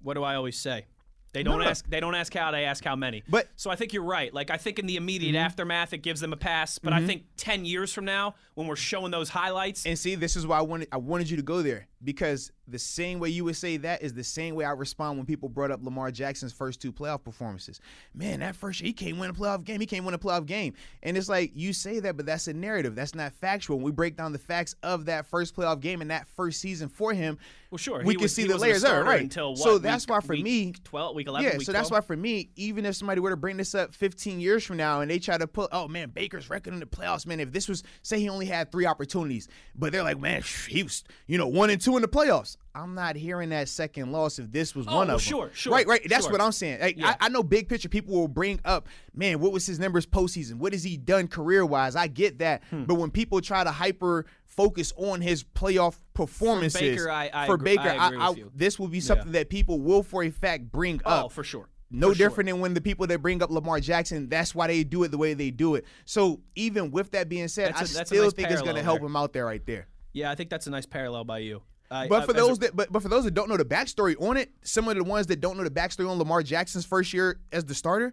what 0.02 0.14
do 0.14 0.22
I 0.22 0.36
always 0.36 0.56
say? 0.56 0.86
They 1.34 1.42
don't 1.42 1.58
No, 1.58 1.66
ask. 1.66 1.86
They 1.86 2.00
don't 2.00 2.14
ask 2.14 2.32
how. 2.32 2.50
They 2.52 2.64
ask 2.64 2.82
how 2.82 2.96
many. 2.96 3.22
But- 3.28 3.44
Mm-hmm. 3.46 3.52
so 3.56 3.70
I 3.70 3.76
think 3.76 3.92
you're 3.92 4.02
right. 4.02 4.32
Like 4.32 4.50
I 4.50 4.56
think 4.56 4.78
in 4.78 4.86
the 4.86 4.96
immediate 4.96 5.36
aftermath, 5.36 5.92
it 5.92 5.98
gives 5.98 6.20
them 6.22 6.32
a 6.32 6.36
pass. 6.38 6.78
But 6.78 6.94
I 6.94 7.04
think 7.04 7.24
ten 7.36 7.66
years 7.66 7.92
from 7.92 8.06
now, 8.06 8.34
when 8.54 8.66
we're 8.66 8.76
showing 8.76 9.10
those 9.10 9.28
highlights, 9.28 9.84
And 9.84 9.98
see, 9.98 10.14
this 10.14 10.36
is 10.36 10.46
why 10.46 10.56
I 10.56 10.62
wanted 10.62 10.88
I 10.90 10.96
wanted 10.96 11.28
you 11.28 11.36
to 11.36 11.42
go 11.42 11.60
there 11.60 11.86
because 12.04 12.52
the 12.68 12.78
same 12.78 13.18
way 13.20 13.28
you 13.28 13.44
would 13.44 13.56
say 13.56 13.76
that 13.78 14.02
is 14.02 14.12
the 14.12 14.24
same 14.24 14.54
way 14.54 14.64
I 14.64 14.72
respond 14.72 15.16
when 15.18 15.26
people 15.26 15.48
brought 15.48 15.70
up 15.70 15.82
Lamar 15.82 16.10
Jackson's 16.10 16.52
first 16.52 16.80
two 16.80 16.92
playoff 16.92 17.22
performances. 17.22 17.80
Man, 18.14 18.40
that 18.40 18.56
first 18.56 18.80
year 18.80 18.88
he 18.88 18.92
can't 18.92 19.18
win 19.18 19.30
a 19.30 19.32
playoff 19.32 19.64
game. 19.64 19.80
He 19.80 19.86
can't 19.86 20.04
win 20.04 20.14
a 20.14 20.18
playoff 20.18 20.46
game. 20.46 20.74
And 21.02 21.16
it's 21.16 21.28
like 21.28 21.52
you 21.54 21.72
say 21.72 22.00
that, 22.00 22.16
but 22.16 22.26
that's 22.26 22.48
a 22.48 22.52
narrative. 22.52 22.94
That's 22.94 23.14
not 23.14 23.32
factual. 23.32 23.76
When 23.76 23.84
we 23.86 23.92
break 23.92 24.16
down 24.16 24.32
the 24.32 24.38
facts 24.38 24.74
of 24.82 25.06
that 25.06 25.26
first 25.26 25.54
playoff 25.56 25.80
game 25.80 26.00
and 26.02 26.10
that 26.10 26.26
first 26.28 26.60
season 26.60 26.88
for 26.88 27.14
him, 27.14 27.38
well, 27.70 27.78
sure, 27.78 27.98
we 28.02 28.12
he 28.12 28.16
can 28.16 28.22
was- 28.22 28.34
see 28.34 28.44
the 28.44 28.56
layers 28.56 28.82
there, 28.82 29.02
right? 29.04 29.22
Until 29.22 29.50
what, 29.50 29.58
so 29.58 29.78
that's 29.78 30.04
week- 30.06 30.10
why 30.10 30.20
for 30.20 30.32
week 30.34 30.44
me, 30.44 30.72
twelve, 30.84 31.14
week 31.14 31.28
eleven, 31.28 31.50
yeah, 31.50 31.56
week 31.58 31.66
so 31.66 31.72
that's 31.72 31.90
why 31.90 32.00
for 32.00 32.16
me, 32.16 32.50
even 32.56 32.84
if 32.84 32.96
somebody 32.96 33.20
were 33.20 33.30
to 33.30 33.36
bring 33.36 33.56
this 33.56 33.74
up 33.74 33.94
15 33.94 34.38
years 34.40 34.64
from 34.64 34.76
now 34.76 35.00
and 35.00 35.10
they 35.10 35.18
try 35.18 35.38
to 35.38 35.46
put, 35.46 35.68
oh 35.72 35.88
man, 35.88 36.10
Baker's 36.10 36.50
record 36.50 36.74
in 36.74 36.80
the 36.80 36.86
playoffs, 36.86 37.26
man, 37.26 37.40
if 37.40 37.52
this 37.52 37.68
was, 37.68 37.82
say 38.02 38.18
he 38.20 38.28
only 38.28 38.46
had 38.46 38.70
three 38.70 38.86
opportunities, 38.86 39.48
but 39.74 39.92
they're 39.92 40.02
like, 40.02 40.18
man, 40.20 40.42
he 40.68 40.82
was, 40.82 41.04
you 41.26 41.38
know, 41.38 41.46
one 41.46 41.70
and 41.70 41.80
two 41.80 41.85
in 41.94 42.02
the 42.02 42.08
playoffs. 42.08 42.56
I'm 42.74 42.94
not 42.94 43.14
hearing 43.14 43.50
that 43.50 43.68
second 43.68 44.10
loss 44.10 44.40
if 44.40 44.50
this 44.50 44.74
was 44.74 44.86
Oh, 44.88 44.96
one 44.96 45.06
well, 45.06 45.16
of 45.16 45.22
them. 45.22 45.28
sure, 45.28 45.50
sure, 45.54 45.72
Right, 45.72 45.86
right. 45.86 46.00
That's 46.08 46.24
sure. 46.24 46.32
what 46.32 46.40
I'm 46.40 46.50
saying. 46.50 46.80
Like, 46.80 46.98
Yeah. 46.98 47.10
I, 47.20 47.26
I 47.26 47.28
know 47.28 47.44
big 47.44 47.68
picture 47.68 47.88
people 47.88 48.14
will 48.14 48.26
bring 48.28 48.58
up, 48.64 48.88
man, 49.14 49.38
what 49.38 49.52
was 49.52 49.64
his 49.66 49.78
numbers 49.78 50.04
postseason? 50.06 50.54
What 50.54 50.72
has 50.72 50.82
he 50.82 50.96
done 50.96 51.28
career 51.28 51.64
wise? 51.64 51.94
I 51.94 52.08
get 52.08 52.40
that. 52.40 52.64
Hmm. 52.70 52.84
But 52.84 52.94
when 52.96 53.10
people 53.10 53.40
try 53.40 53.62
to 53.62 53.70
hyper 53.70 54.26
focus 54.44 54.92
on 54.96 55.20
his 55.20 55.44
playoff 55.44 55.96
performances 56.14 56.80
Baker, 56.80 57.10
I- 57.10 57.30
I 57.32 57.46
for 57.46 57.54
agree- 57.54 57.76
Baker, 57.76 57.94
I 57.98 58.30
you. 58.32 58.50
this 58.54 58.78
will 58.78 58.88
be 58.88 59.00
something 59.00 59.32
that 59.32 59.48
people 59.50 59.80
will 59.80 60.02
for 60.02 60.24
a 60.24 60.30
fact 60.30 60.72
bring 60.72 61.00
up. 61.04 61.26
Oh, 61.26 61.28
for 61.28 61.44
sure. 61.44 61.68
No 61.88 62.08
For 62.10 62.14
sure. 62.16 62.28
different 62.28 62.48
than 62.50 62.58
when 62.60 62.74
the 62.74 62.80
people 62.80 63.06
that 63.06 63.22
bring 63.22 63.40
up 63.44 63.48
Lamar 63.50 63.78
Jackson, 63.78 64.28
that's 64.28 64.54
why 64.56 64.66
they 64.66 64.82
do 64.82 65.04
it 65.04 65.12
the 65.12 65.18
way 65.18 65.34
they 65.34 65.52
do 65.52 65.76
it. 65.76 65.84
So 66.04 66.40
even 66.56 66.90
with 66.90 67.12
that 67.12 67.28
being 67.28 67.46
said, 67.46 67.72
I 67.76 67.84
still 67.84 68.24
nice 68.24 68.32
think 68.32 68.50
it's 68.50 68.60
going 68.62 68.74
to 68.74 68.82
help 68.82 69.00
him 69.00 69.14
out 69.14 69.32
there 69.32 69.46
right 69.46 69.64
there. 69.64 69.86
Yeah, 70.12 70.30
I 70.30 70.34
think 70.34 70.50
that's 70.50 70.66
a 70.66 70.70
nice 70.70 70.84
parallel 70.86 71.24
by 71.24 71.38
you. 71.38 71.62
I- 71.90 72.08
But 72.08 72.24
for 72.26 72.32
a- 72.32 72.34
those 72.34 72.58
that 72.60 72.74
but, 72.76 72.92
but 72.92 73.02
for 73.02 73.08
those 73.08 73.24
that 73.24 73.34
don't 73.34 73.48
know 73.48 73.56
the 73.56 73.64
backstory 73.64 74.14
on 74.20 74.36
it, 74.36 74.50
similar 74.62 74.94
to 74.94 75.00
the 75.00 75.08
ones 75.08 75.26
that 75.28 75.40
don't 75.40 75.56
know 75.56 75.64
the 75.64 75.70
backstory 75.70 76.08
on 76.10 76.18
Lamar 76.18 76.42
Jackson's 76.42 76.84
first 76.84 77.12
year 77.12 77.38
as 77.52 77.64
the 77.64 77.74
starter, 77.74 78.12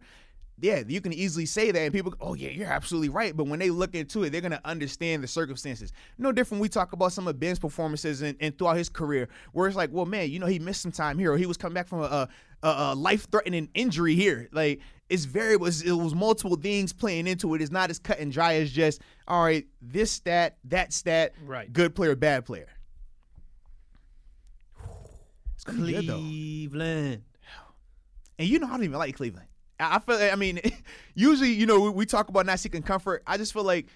yeah, 0.62 0.84
you 0.88 1.02
can 1.02 1.12
easily 1.14 1.48
say 1.48 1.72
that 1.72 1.80
and 1.82 1.92
people 1.92 2.12
go, 2.12 2.18
oh 2.22 2.34
yeah, 2.36 2.50
you're 2.50 2.68
absolutely 2.68 3.10
right. 3.10 3.36
But 3.36 3.48
when 3.48 3.58
they 3.60 3.72
look 3.72 3.96
into 3.96 4.24
it, 4.24 4.30
they're 4.30 4.40
gonna 4.42 4.62
understand 4.64 5.24
the 5.24 5.28
circumstances. 5.28 5.92
No 6.20 6.32
different. 6.32 6.62
We 6.62 6.70
talk 6.70 6.94
about 6.94 7.12
some 7.12 7.28
of 7.28 7.40
Ben's 7.40 7.58
performances 7.60 8.22
and, 8.22 8.38
and 8.40 8.56
throughout 8.58 8.78
his 8.78 8.88
career, 8.90 9.28
where 9.54 9.68
it's 9.68 9.76
like, 9.76 9.90
well, 9.92 10.06
man, 10.06 10.30
you 10.30 10.38
know, 10.40 10.46
he 10.46 10.60
missed 10.60 10.82
some 10.84 10.92
time 10.92 11.18
here, 11.18 11.34
or 11.34 11.38
he 11.38 11.48
was 11.48 11.58
coming 11.58 11.74
back 11.74 11.88
from 11.88 12.02
a, 12.02 12.30
a, 12.62 12.68
a 12.68 12.96
life-threatening 12.96 13.70
injury 13.74 14.14
here. 14.16 14.48
Like 14.52 14.80
it's 15.10 15.26
very 15.26 15.54
it 15.54 15.60
was 15.60 15.82
it 15.82 15.92
was 15.92 16.14
multiple 16.14 16.56
things 16.56 16.94
playing 16.94 17.26
into 17.28 17.54
it. 17.56 17.62
It's 17.62 17.72
not 17.72 17.90
as 17.90 17.98
cut 18.00 18.20
and 18.20 18.32
dry 18.32 18.54
as 18.56 18.72
just 18.72 19.02
all 19.28 19.44
right, 19.44 19.66
this 19.82 20.12
stat, 20.12 20.58
that 20.66 20.94
stat, 20.94 21.34
Right. 21.44 21.74
good 21.74 21.96
player, 21.96 22.16
bad 22.16 22.46
player. 22.46 22.68
It's 25.66 25.72
gonna 25.72 25.86
be 25.86 25.94
good 25.94 26.08
though. 26.08 26.18
Cleveland. 26.18 27.24
And 28.38 28.48
you 28.48 28.60
know, 28.60 28.68
I 28.68 28.72
don't 28.72 28.84
even 28.84 28.98
like 28.98 29.16
Cleveland. 29.16 29.48
I 29.80 30.00
feel. 30.00 30.18
I 30.18 30.36
mean, 30.36 30.60
usually, 31.16 31.52
you 31.52 31.66
know, 31.66 31.80
we, 31.80 31.90
we 31.90 32.06
talk 32.06 32.28
about 32.28 32.46
not 32.46 32.60
seeking 32.60 32.84
comfort. 32.84 33.24
I 33.26 33.38
just 33.38 33.54
feel 33.54 33.64
like 33.64 33.88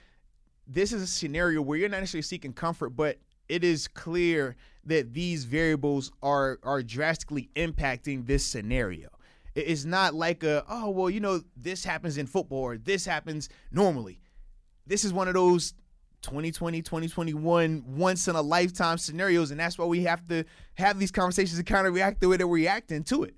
this 0.65 0.93
is 0.93 1.01
a 1.01 1.07
scenario 1.07 1.61
where 1.61 1.77
you're 1.77 1.89
not 1.89 1.99
necessarily 1.99 2.23
seeking 2.23 2.53
comfort, 2.53 2.91
but 2.91 3.17
it 3.49 3.63
is 3.63 3.87
clear 3.87 4.55
that 4.85 5.13
these 5.13 5.43
variables 5.43 6.11
are 6.23 6.59
are 6.63 6.81
drastically 6.81 7.49
impacting 7.55 8.25
this 8.25 8.45
scenario. 8.45 9.09
It's 9.53 9.83
not 9.83 10.13
like 10.13 10.43
a 10.43 10.63
oh 10.69 10.89
well 10.91 11.09
you 11.09 11.19
know 11.19 11.41
this 11.57 11.83
happens 11.83 12.17
in 12.17 12.27
football 12.27 12.59
or 12.59 12.77
this 12.77 13.05
happens 13.05 13.49
normally. 13.71 14.21
This 14.85 15.03
is 15.03 15.11
one 15.11 15.27
of 15.27 15.33
those 15.33 15.73
2020 16.23 16.81
2021 16.81 17.83
once 17.87 18.27
in 18.27 18.35
a 18.35 18.41
lifetime 18.41 18.97
scenarios 18.97 19.51
and 19.51 19.59
that's 19.59 19.77
why 19.77 19.85
we 19.85 20.03
have 20.03 20.27
to 20.27 20.43
have 20.75 20.99
these 20.99 21.11
conversations 21.11 21.57
and 21.57 21.67
kind 21.67 21.87
of 21.87 21.93
react 21.93 22.19
the 22.19 22.27
way 22.27 22.37
that 22.37 22.47
we're 22.47 22.55
reacting 22.55 23.03
to 23.03 23.23
it. 23.23 23.35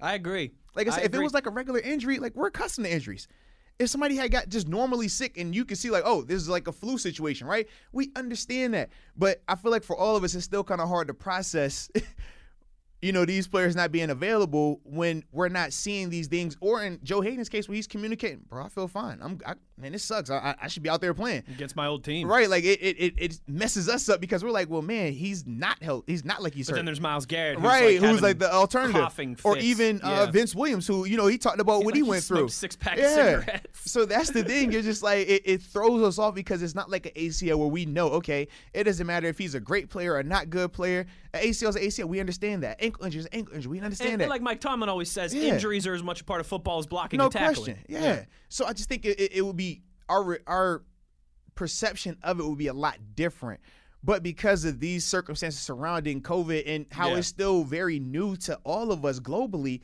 I 0.00 0.14
agree. 0.14 0.52
Like 0.74 0.88
I 0.88 0.90
said, 0.90 1.04
if 1.04 1.14
it 1.14 1.18
was 1.18 1.34
like 1.34 1.46
a 1.46 1.50
regular 1.50 1.80
injury, 1.80 2.18
like 2.18 2.34
we're 2.34 2.48
accustomed 2.48 2.86
to 2.86 2.92
injuries. 2.92 3.28
If 3.78 3.88
somebody 3.88 4.16
had 4.16 4.30
got 4.30 4.48
just 4.48 4.68
normally 4.68 5.08
sick 5.08 5.38
and 5.38 5.54
you 5.54 5.64
can 5.64 5.76
see 5.76 5.90
like, 5.90 6.02
oh, 6.06 6.22
this 6.22 6.40
is 6.40 6.48
like 6.48 6.68
a 6.68 6.72
flu 6.72 6.98
situation, 6.98 7.46
right? 7.46 7.68
We 7.92 8.10
understand 8.16 8.74
that. 8.74 8.90
But 9.16 9.42
I 9.48 9.54
feel 9.54 9.70
like 9.70 9.82
for 9.82 9.96
all 9.96 10.16
of 10.16 10.24
us, 10.24 10.34
it's 10.34 10.44
still 10.44 10.64
kind 10.64 10.80
of 10.80 10.88
hard 10.88 11.08
to 11.08 11.14
process, 11.14 11.90
you 13.02 13.12
know, 13.12 13.24
these 13.24 13.48
players 13.48 13.74
not 13.76 13.90
being 13.92 14.10
available 14.10 14.80
when 14.84 15.24
we're 15.32 15.48
not 15.48 15.72
seeing 15.72 16.08
these 16.08 16.28
things. 16.28 16.56
Or 16.60 16.82
in 16.82 17.00
Joe 17.02 17.20
Haden's 17.20 17.48
case, 17.48 17.68
where 17.68 17.74
he's 17.76 17.86
communicating, 17.88 18.44
bro, 18.48 18.64
I 18.64 18.68
feel 18.68 18.86
fine. 18.88 19.18
I'm, 19.20 19.38
I, 19.44 19.54
man, 19.76 19.92
this 19.92 20.04
sucks. 20.04 20.30
I, 20.30 20.54
I- 20.60 20.68
should 20.68 20.82
be 20.82 20.88
out 20.88 21.00
there 21.02 21.12
playing. 21.12 21.42
against 21.50 21.76
my 21.76 21.86
old 21.86 22.02
team. 22.04 22.26
Right, 22.28 22.48
like 22.48 22.64
it, 22.64 22.80
it, 22.80 23.14
it, 23.18 23.40
messes 23.46 23.88
us 23.90 24.08
up 24.08 24.20
because 24.22 24.42
we're 24.42 24.50
like, 24.52 24.70
well, 24.70 24.80
man, 24.80 25.12
he's 25.12 25.46
not 25.46 25.82
health. 25.82 26.04
He's 26.06 26.24
not 26.24 26.42
like 26.42 26.54
he's 26.54 26.66
But 26.66 26.72
hurt 26.72 26.76
then 26.76 26.84
there's 26.86 27.00
Myles 27.00 27.26
Garrett, 27.26 27.56
who's 27.58 27.64
right? 27.64 28.00
Like 28.00 28.10
who's 28.10 28.22
like 28.22 28.38
the 28.38 28.50
alternative, 28.50 29.00
coughing 29.02 29.36
or 29.44 29.58
even 29.58 30.00
uh, 30.00 30.30
Vince 30.32 30.54
Williams, 30.54 30.86
who 30.86 31.04
you 31.04 31.16
know 31.18 31.26
he 31.26 31.36
talked 31.36 31.60
about 31.60 31.78
what 31.84 31.86
Like 31.86 31.94
he 31.96 32.00
he 32.02 32.08
went 32.08 32.24
through. 32.24 32.48
six-pack 32.48 32.98
of 32.98 33.04
cigarettes. 33.06 33.90
So 33.90 34.06
that's 34.06 34.30
the 34.30 34.44
thing. 34.44 34.72
You're 34.72 34.80
just 34.82 35.02
like 35.02 35.28
it, 35.28 35.42
it 35.44 35.60
throws 35.62 36.02
us 36.02 36.18
off 36.18 36.34
because 36.34 36.62
it's 36.62 36.74
not 36.74 36.88
like 36.88 37.06
an 37.06 37.12
ACL 37.12 37.58
where 37.58 37.68
we 37.68 37.84
know, 37.84 38.08
okay, 38.10 38.48
it 38.72 38.84
doesn't 38.84 39.06
matter 39.06 39.26
if 39.26 39.36
he's 39.36 39.54
a 39.54 39.60
great 39.60 39.90
player 39.90 40.14
or 40.14 40.22
not 40.22 40.48
good 40.48 40.72
player. 40.72 41.04
An 41.34 41.42
ACL 41.42 41.68
is 41.70 41.76
an 41.76 41.82
ACL. 41.82 42.04
We 42.08 42.20
understand 42.20 42.62
that. 42.62 42.82
Ankle 43.00 43.20
an 43.24 43.28
ankle 43.32 43.54
injury. 43.54 43.70
We 43.70 43.80
understand 43.80 44.12
And, 44.12 44.20
that. 44.20 44.24
and 44.24 44.30
like 44.30 44.42
Mike 44.42 44.60
Tomlin 44.60 44.88
always 44.88 45.10
says, 45.10 45.34
Yeah. 45.34 45.54
injuries 45.54 45.86
are 45.86 45.94
as 45.94 46.02
much 46.02 46.20
a 46.20 46.24
part 46.24 46.40
of 46.40 46.46
football 46.46 46.78
as 46.78 46.86
blocking 46.86 47.18
no 47.18 47.24
and 47.24 47.32
tackling. 47.32 47.54
question. 47.76 47.78
Yeah. 47.88 48.24
So 48.48 48.66
I 48.66 48.72
just 48.72 48.88
think 48.88 49.04
it, 49.04 49.18
it, 49.20 49.32
it 49.36 49.42
would 49.42 49.56
be 49.56 49.82
our 50.08 50.38
our 50.46 50.82
perception 51.54 52.16
of 52.22 52.40
it 52.40 52.44
would 52.46 52.58
be 52.58 52.68
a 52.68 52.72
lot 52.74 52.98
different. 53.14 53.60
But 54.04 54.22
because 54.22 54.64
of 54.64 54.80
these 54.80 55.04
circumstances 55.04 55.60
surrounding 55.60 56.22
COVID 56.22 56.64
and 56.66 56.86
how 56.90 57.10
Yeah. 57.10 57.18
it's 57.18 57.28
still 57.28 57.62
very 57.62 58.00
new 58.00 58.36
to 58.38 58.56
all 58.64 58.90
of 58.90 59.04
us 59.04 59.20
globally, 59.20 59.80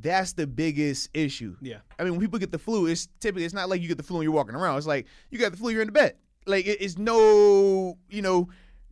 that's 0.00 0.32
the 0.32 0.46
biggest 0.46 1.10
issue. 1.12 1.56
Yeah. 1.60 1.78
I 1.98 2.04
mean, 2.04 2.12
when 2.12 2.20
people 2.20 2.38
get 2.38 2.52
the 2.52 2.58
flu, 2.58 2.86
it's 2.86 3.08
typically 3.20 3.44
it's 3.44 3.52
not 3.54 3.68
like 3.68 3.82
you 3.82 3.88
get 3.88 3.96
the 3.98 4.02
flu 4.02 4.18
and 4.18 4.24
you're 4.24 4.32
walking 4.32 4.54
around. 4.54 4.78
It's 4.78 4.86
like 4.86 5.06
you 5.30 5.38
got 5.38 5.50
the 5.50 5.58
flu, 5.58 5.70
you're 5.70 5.82
in 5.82 5.88
the 5.88 5.92
bed. 5.92 6.14
Like 6.46 6.66
it, 6.66 6.78
it's 6.80 6.96
no, 6.96 7.98
you 8.08 8.22
know, 8.22 8.48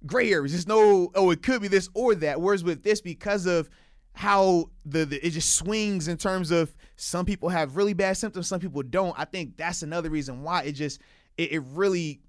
gray 0.06 0.32
areas. 0.32 0.52
There's 0.52 0.66
no, 0.66 1.10
oh, 1.14 1.30
it 1.30 1.42
could 1.42 1.62
be 1.62 1.68
this 1.68 1.88
or 1.94 2.14
that. 2.16 2.40
Whereas 2.40 2.64
with 2.64 2.82
this, 2.82 3.00
because 3.00 3.46
of 3.46 3.68
how 4.12 4.70
the, 4.84 5.04
the 5.04 5.24
it 5.26 5.30
just 5.30 5.54
swings 5.56 6.08
in 6.08 6.16
terms 6.16 6.50
of 6.50 6.74
some 6.96 7.26
people 7.26 7.50
have 7.50 7.76
really 7.76 7.92
bad 7.92 8.16
symptoms, 8.16 8.48
some 8.48 8.60
people 8.60 8.82
don't. 8.82 9.14
I 9.18 9.26
think 9.26 9.56
that's 9.56 9.82
another 9.82 10.08
reason 10.08 10.42
why 10.42 10.62
it 10.62 10.72
just 10.72 11.00
it, 11.36 11.52
it 11.52 11.62
really 11.72 12.20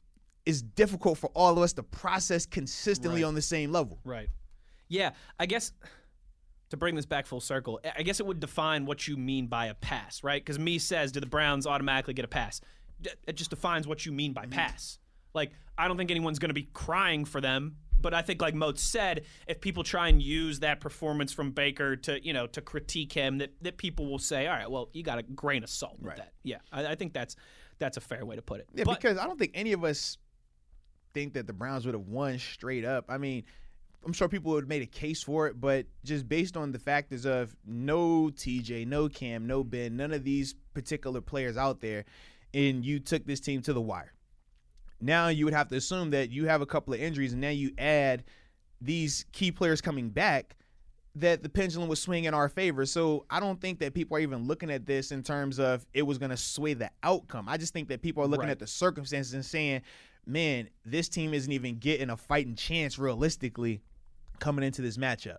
is 0.45 0.61
difficult 0.61 1.17
for 1.17 1.29
all 1.33 1.53
of 1.53 1.59
us 1.59 1.73
to 1.73 1.83
process 1.83 2.45
consistently 2.45 3.23
Right. 3.23 3.27
on 3.27 3.35
the 3.35 3.41
same 3.41 3.71
level. 3.71 3.99
Right. 4.03 4.29
Yeah, 4.87 5.11
I 5.39 5.45
guess 5.45 5.73
to 6.69 6.77
bring 6.77 6.95
this 6.95 7.05
back 7.05 7.25
full 7.25 7.41
circle, 7.41 7.79
I- 7.83 7.93
I 7.97 8.03
guess 8.03 8.19
it 8.19 8.25
would 8.25 8.39
define 8.39 8.85
what 8.85 9.07
you 9.07 9.17
mean 9.17 9.47
by 9.47 9.67
a 9.67 9.73
pass, 9.73 10.23
right? 10.23 10.43
Because 10.43 10.59
me 10.59 10.79
says, 10.79 11.11
do 11.11 11.19
the 11.19 11.25
Browns 11.25 11.67
automatically 11.67 12.13
get 12.13 12.25
a 12.25 12.29
pass? 12.29 12.61
It 13.27 13.35
just 13.35 13.49
defines 13.49 13.87
what 13.87 14.05
you 14.05 14.11
mean 14.11 14.33
by 14.33 14.43
mm-hmm. 14.43 14.53
pass. 14.53 14.99
Like, 15.37 15.51
I 15.77 15.87
don't 15.87 15.95
think 15.97 16.11
anyone's 16.11 16.39
going 16.39 16.49
to 16.49 16.53
be 16.55 16.67
crying 16.73 17.23
for 17.23 17.39
them, 17.39 17.75
but 18.01 18.13
I 18.13 18.21
think, 18.23 18.41
like 18.41 18.55
Moat 18.55 18.79
said, 18.79 19.23
if 19.47 19.61
people 19.61 19.83
try 19.83 20.07
and 20.09 20.21
use 20.21 20.59
that 20.61 20.81
performance 20.81 21.31
from 21.31 21.51
Baker 21.51 21.95
to, 21.95 22.25
you 22.25 22.33
know, 22.33 22.47
to 22.47 22.59
critique 22.61 23.13
him, 23.13 23.37
that, 23.37 23.53
that 23.61 23.77
people 23.77 24.07
will 24.07 24.19
say, 24.19 24.47
all 24.47 24.55
right, 24.57 24.69
well, 24.69 24.89
you 24.93 25.03
got 25.03 25.19
a 25.19 25.23
grain 25.23 25.63
of 25.63 25.69
salt 25.69 25.97
with 25.99 26.07
Right. 26.09 26.17
that. 26.17 26.33
Yeah, 26.43 26.57
I, 26.71 26.87
I 26.87 26.95
think 26.95 27.13
that's 27.13 27.35
that's 27.79 27.95
a 27.97 28.01
fair 28.01 28.25
way 28.25 28.35
to 28.35 28.41
put 28.41 28.59
it. 28.59 28.67
Yeah, 28.73 28.83
But- 28.85 28.99
because 28.99 29.17
I 29.19 29.25
don't 29.25 29.37
think 29.39 29.51
any 29.53 29.71
of 29.73 29.83
us 29.83 30.17
think 31.13 31.33
that 31.33 31.45
the 31.47 31.53
Browns 31.53 31.85
would 31.85 31.93
have 31.93 32.07
won 32.07 32.39
straight 32.39 32.83
up. 32.83 33.05
I 33.07 33.17
mean, 33.19 33.43
I'm 34.05 34.13
sure 34.13 34.27
people 34.27 34.51
would 34.53 34.63
have 34.63 34.69
made 34.69 34.81
a 34.81 34.87
case 34.87 35.21
for 35.23 35.47
it, 35.47 35.59
but 35.61 35.85
just 36.03 36.27
based 36.27 36.57
on 36.57 36.71
the 36.71 36.79
factors 36.79 37.25
of 37.25 37.55
no 37.65 38.29
TJ, 38.33 38.87
no 38.87 39.07
Cam, 39.09 39.45
no 39.47 39.63
Ben, 39.63 39.95
none 39.95 40.11
of 40.11 40.23
these 40.23 40.55
particular 40.73 41.21
players 41.21 41.55
out 41.57 41.81
there, 41.81 42.05
and 42.53 42.83
you 42.85 42.99
took 42.99 43.25
this 43.25 43.39
team 43.39 43.61
to 43.63 43.73
the 43.73 43.81
wire. 43.81 44.13
Now 44.99 45.27
you 45.27 45.45
would 45.45 45.53
have 45.53 45.67
to 45.69 45.75
assume 45.75 46.09
that 46.11 46.31
you 46.31 46.45
have 46.45 46.61
a 46.61 46.65
couple 46.65 46.93
of 46.93 46.99
injuries, 46.99 47.33
and 47.33 47.41
now 47.41 47.49
you 47.49 47.71
add 47.77 48.23
these 48.81 49.25
key 49.31 49.51
players 49.51 49.81
coming 49.81 50.09
back 50.09 50.55
that 51.15 51.41
the 51.41 51.49
pendulum 51.49 51.89
would 51.89 51.97
swing 51.97 52.25
in 52.25 52.33
our 52.35 52.47
favor. 52.47 52.85
So 52.85 53.25
I 53.29 53.39
don't 53.39 53.59
think 53.59 53.79
that 53.79 53.93
people 53.95 54.15
are 54.17 54.19
even 54.19 54.45
looking 54.45 54.69
at 54.69 54.85
this 54.85 55.11
in 55.11 55.23
terms 55.23 55.59
of 55.59 55.83
it 55.93 56.03
was 56.03 56.19
going 56.19 56.29
to 56.29 56.37
sway 56.37 56.75
the 56.75 56.91
outcome. 57.01 57.49
I 57.49 57.57
just 57.57 57.73
think 57.73 57.87
that 57.89 58.03
people 58.03 58.21
are 58.23 58.27
looking 58.27 58.45
Right. 58.45 58.51
at 58.51 58.59
the 58.59 58.67
circumstances 58.67 59.33
and 59.33 59.43
saying, 59.43 59.81
man, 60.27 60.69
this 60.85 61.09
team 61.09 61.33
isn't 61.33 61.51
even 61.51 61.79
getting 61.79 62.11
a 62.11 62.17
fighting 62.17 62.55
chance 62.55 62.99
realistically 62.99 63.81
coming 64.39 64.63
into 64.63 64.83
this 64.83 64.97
matchup. 64.97 65.37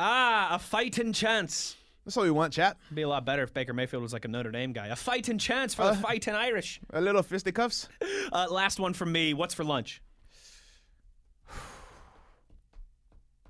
ah, 0.00 0.54
a 0.54 0.58
fighting 0.58 1.12
chance. 1.12 1.76
That's 2.04 2.16
all 2.16 2.24
we 2.24 2.30
want, 2.30 2.54
chat. 2.54 2.78
It'd 2.86 2.96
be 2.96 3.02
a 3.02 3.08
lot 3.08 3.24
better 3.26 3.42
if 3.42 3.52
Baker 3.52 3.74
Mayfield 3.74 4.02
was 4.02 4.12
like 4.14 4.24
a 4.24 4.28
Notre 4.28 4.50
Dame 4.50 4.72
guy. 4.72 4.86
A 4.86 4.96
fighting 4.96 5.36
chance 5.38 5.74
for 5.74 5.84
the 5.84 5.94
fighting 5.94 6.34
Irish. 6.34 6.80
A 6.90 7.00
little 7.00 7.22
fisticuffs. 7.22 7.88
Uh, 8.30 8.46
last 8.50 8.78
one 8.78 8.92
from 8.92 9.10
me. 9.10 9.32
What's 9.32 9.54
for 9.54 9.64
lunch? 9.64 10.02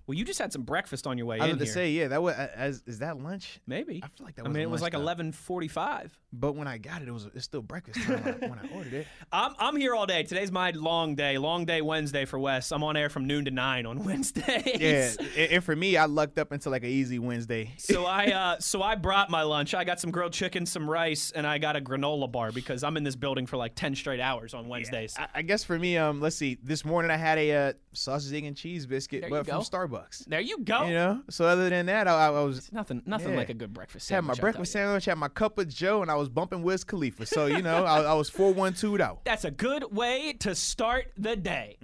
Well, 0.06 0.16
you 0.16 0.24
just 0.24 0.38
had 0.38 0.54
some 0.54 0.62
breakfast 0.62 1.06
on 1.06 1.18
your 1.18 1.26
way 1.26 1.36
I 1.36 1.40
was 1.40 1.50
in 1.50 1.56
about 1.56 1.64
to 1.66 1.70
say, 1.70 1.90
yeah, 1.90 2.08
that 2.08 2.22
was 2.22 2.34
as 2.34 2.82
is 2.86 3.00
that 3.00 3.18
lunch? 3.18 3.60
Maybe. 3.66 4.00
I 4.02 4.08
feel 4.08 4.24
like 4.24 4.36
that 4.36 4.46
I 4.46 4.48
mean, 4.48 4.62
it 4.62 4.70
was 4.70 4.80
like 4.80 4.94
eleven 4.94 5.32
forty-five. 5.32 6.18
But 6.30 6.52
when 6.56 6.68
I 6.68 6.76
got 6.76 7.00
it, 7.00 7.08
it 7.08 7.10
was 7.10 7.26
it's 7.34 7.46
still 7.46 7.62
breakfast 7.62 8.02
time 8.04 8.22
when, 8.22 8.34
I, 8.34 8.46
when 8.48 8.58
I 8.58 8.68
ordered 8.76 8.92
it. 8.92 9.06
I'm 9.32 9.54
I'm 9.58 9.76
here 9.76 9.94
all 9.94 10.04
day. 10.04 10.24
Today's 10.24 10.52
my 10.52 10.72
long 10.72 11.14
day. 11.14 11.38
Long 11.38 11.64
day 11.64 11.80
Wednesday 11.80 12.26
for 12.26 12.38
Wes. 12.38 12.70
I'm 12.70 12.84
on 12.84 12.98
air 12.98 13.08
from 13.08 13.26
noon 13.26 13.46
to 13.46 13.50
nine 13.50 13.86
on 13.86 14.04
Wednesdays. 14.04 14.78
Yeah, 14.78 15.46
and, 15.50 15.64
for 15.64 15.74
me, 15.74 15.96
I 15.96 16.04
lucked 16.04 16.38
up 16.38 16.52
into 16.52 16.68
like 16.68 16.82
an 16.82 16.90
easy 16.90 17.18
Wednesday. 17.18 17.72
So 17.78 18.04
I 18.06 18.26
uh, 18.26 18.58
so 18.60 18.82
I 18.82 18.94
brought 18.94 19.30
my 19.30 19.40
lunch. 19.42 19.72
I 19.72 19.84
got 19.84 20.00
some 20.00 20.10
grilled 20.10 20.34
chicken, 20.34 20.66
some 20.66 20.88
rice, 20.88 21.30
and 21.30 21.46
I 21.46 21.56
got 21.56 21.76
a 21.76 21.80
granola 21.80 22.30
bar 22.30 22.52
because 22.52 22.84
I'm 22.84 22.98
in 22.98 23.04
this 23.04 23.16
building 23.16 23.46
for 23.46 23.56
like 23.56 23.74
ten 23.74 23.94
straight 23.94 24.20
hours 24.20 24.52
on 24.52 24.68
Wednesdays. 24.68 25.16
I, 25.18 25.28
I 25.36 25.42
guess 25.42 25.64
for 25.64 25.78
me, 25.78 25.96
um, 25.96 26.20
let's 26.20 26.36
see. 26.36 26.58
This 26.62 26.84
morning 26.84 27.10
I 27.10 27.16
had 27.16 27.38
a 27.38 27.52
uh, 27.52 27.72
sausage, 27.94 28.34
egg, 28.34 28.44
and 28.44 28.54
cheese 28.54 28.84
biscuit, 28.84 29.22
There 29.22 29.30
but 29.30 29.46
from. 29.46 29.62
Starbucks. 29.62 30.26
there 30.26 30.40
you 30.40 30.58
go. 30.58 30.84
You 30.88 30.92
know. 30.94 31.22
So 31.30 31.46
other 31.46 31.70
than 31.70 31.86
that, 31.86 32.06
I, 32.06 32.26
I 32.26 32.40
was 32.42 32.70
Nothing 32.70 33.02
nothing 33.06 33.30
Yeah. 33.30 33.36
like 33.38 33.48
a 33.48 33.54
good 33.54 33.72
breakfast. 33.72 34.10
had 34.10 34.20
my 34.24 34.34
sandwich, 34.34 34.40
breakfast 34.42 34.72
sandwich, 34.72 35.04
had 35.06 35.16
my 35.16 35.28
cup 35.28 35.56
of 35.58 35.68
Joe, 35.68 36.02
and 36.02 36.10
I 36.10 36.17
was 36.18 36.28
bumping 36.28 36.62
Wiz 36.62 36.84
Khalifa. 36.84 37.26
So 37.26 37.46
you 37.46 37.62
know, 37.62 37.84
I, 37.84 38.02
I 38.02 38.14
was 38.14 38.28
four 38.28 38.52
one 38.52 38.74
two 38.74 39.00
out. 39.00 39.24
That's 39.24 39.44
a 39.44 39.50
good 39.50 39.92
way 39.92 40.34
to 40.40 40.54
start 40.54 41.12
the 41.16 41.36
day. 41.36 41.76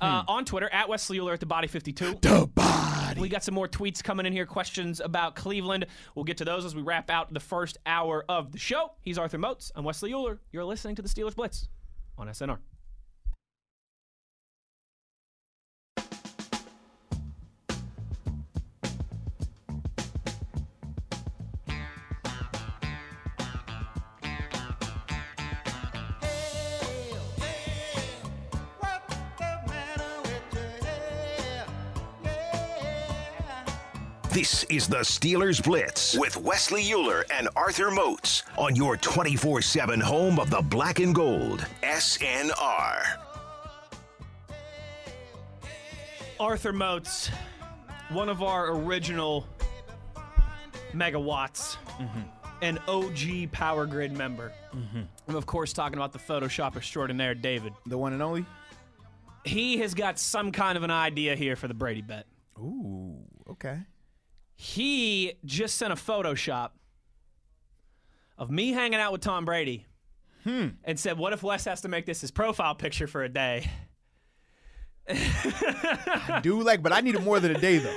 Uh, 0.00 0.24
on 0.28 0.44
Twitter, 0.44 0.68
at 0.72 0.88
Wesley 0.88 1.18
Uhler 1.18 1.32
at 1.32 1.40
the 1.40 1.46
Body 1.46 1.68
52. 1.68 2.18
The 2.20 2.46
body. 2.54 3.20
We 3.20 3.28
got 3.28 3.42
some 3.42 3.54
more 3.54 3.68
tweets 3.68 4.02
coming 4.02 4.26
in 4.26 4.32
here, 4.32 4.44
questions 4.44 5.00
about 5.00 5.36
Cleveland. 5.36 5.86
We'll 6.14 6.24
get 6.24 6.36
to 6.38 6.44
those 6.44 6.64
as 6.64 6.74
we 6.74 6.82
wrap 6.82 7.10
out 7.10 7.32
the 7.32 7.40
first 7.40 7.78
hour 7.86 8.24
of 8.28 8.52
the 8.52 8.58
show. 8.58 8.92
He's 9.00 9.16
Arthur 9.16 9.38
Moats. 9.38 9.72
I'm 9.74 9.84
Wesley 9.84 10.10
Uhler. 10.12 10.38
You're 10.52 10.64
listening 10.64 10.96
to 10.96 11.02
the 11.02 11.08
Steelers 11.08 11.34
Blitz 11.34 11.68
on 12.18 12.28
SNR. 12.28 12.58
This 34.36 34.64
is 34.64 34.86
the 34.86 34.98
Steelers 34.98 35.64
Blitz 35.64 36.14
with 36.18 36.36
Wesley 36.36 36.84
Uhler 36.84 37.24
and 37.32 37.48
Arthur 37.56 37.90
Moats 37.90 38.42
on 38.58 38.76
your 38.76 38.98
24 38.98 39.62
7 39.62 39.98
home 39.98 40.38
of 40.38 40.50
the 40.50 40.60
black 40.60 40.98
and 41.00 41.14
gold. 41.14 41.64
SNR. 41.82 43.16
Arthur 46.38 46.74
Moats, 46.74 47.30
one 48.10 48.28
of 48.28 48.42
our 48.42 48.76
original 48.76 49.46
megawatts, 50.92 51.78
mm-hmm. 51.98 52.20
an 52.60 52.78
OG 52.88 53.50
Power 53.52 53.86
Grid 53.86 54.12
member. 54.12 54.52
Mm-hmm. 54.74 55.00
I'm, 55.28 55.34
of 55.34 55.46
course, 55.46 55.72
talking 55.72 55.96
about 55.96 56.12
the 56.12 56.18
Photoshop 56.18 56.76
extraordinaire, 56.76 57.34
David. 57.34 57.72
The 57.86 57.96
one 57.96 58.12
and 58.12 58.22
only. 58.22 58.44
He 59.44 59.78
has 59.78 59.94
got 59.94 60.18
some 60.18 60.52
kind 60.52 60.76
of 60.76 60.82
an 60.82 60.90
idea 60.90 61.34
here 61.36 61.56
for 61.56 61.68
the 61.68 61.74
Brady 61.74 62.02
bet. 62.02 62.26
Ooh. 62.58 63.16
Okay. 63.48 63.78
He 64.56 65.34
just 65.44 65.76
sent 65.76 65.92
a 65.92 65.96
Photoshop 65.96 66.70
of 68.38 68.50
me 68.50 68.72
hanging 68.72 68.98
out 68.98 69.12
with 69.12 69.20
Tom 69.20 69.44
Brady 69.44 69.86
hmm. 70.44 70.68
and 70.82 70.98
said, 70.98 71.18
What 71.18 71.32
if 71.32 71.42
Wes 71.42 71.66
has 71.66 71.82
to 71.82 71.88
make 71.88 72.06
this 72.06 72.22
his 72.22 72.30
profile 72.30 72.74
picture 72.74 73.06
for 73.06 73.22
a 73.22 73.28
day? 73.28 73.70
I 75.08 76.40
do 76.42 76.62
like, 76.62 76.82
but 76.82 76.92
I 76.92 77.00
need 77.00 77.14
it 77.14 77.22
more 77.22 77.38
than 77.38 77.54
a 77.54 77.60
day 77.60 77.78
though. 77.78 77.96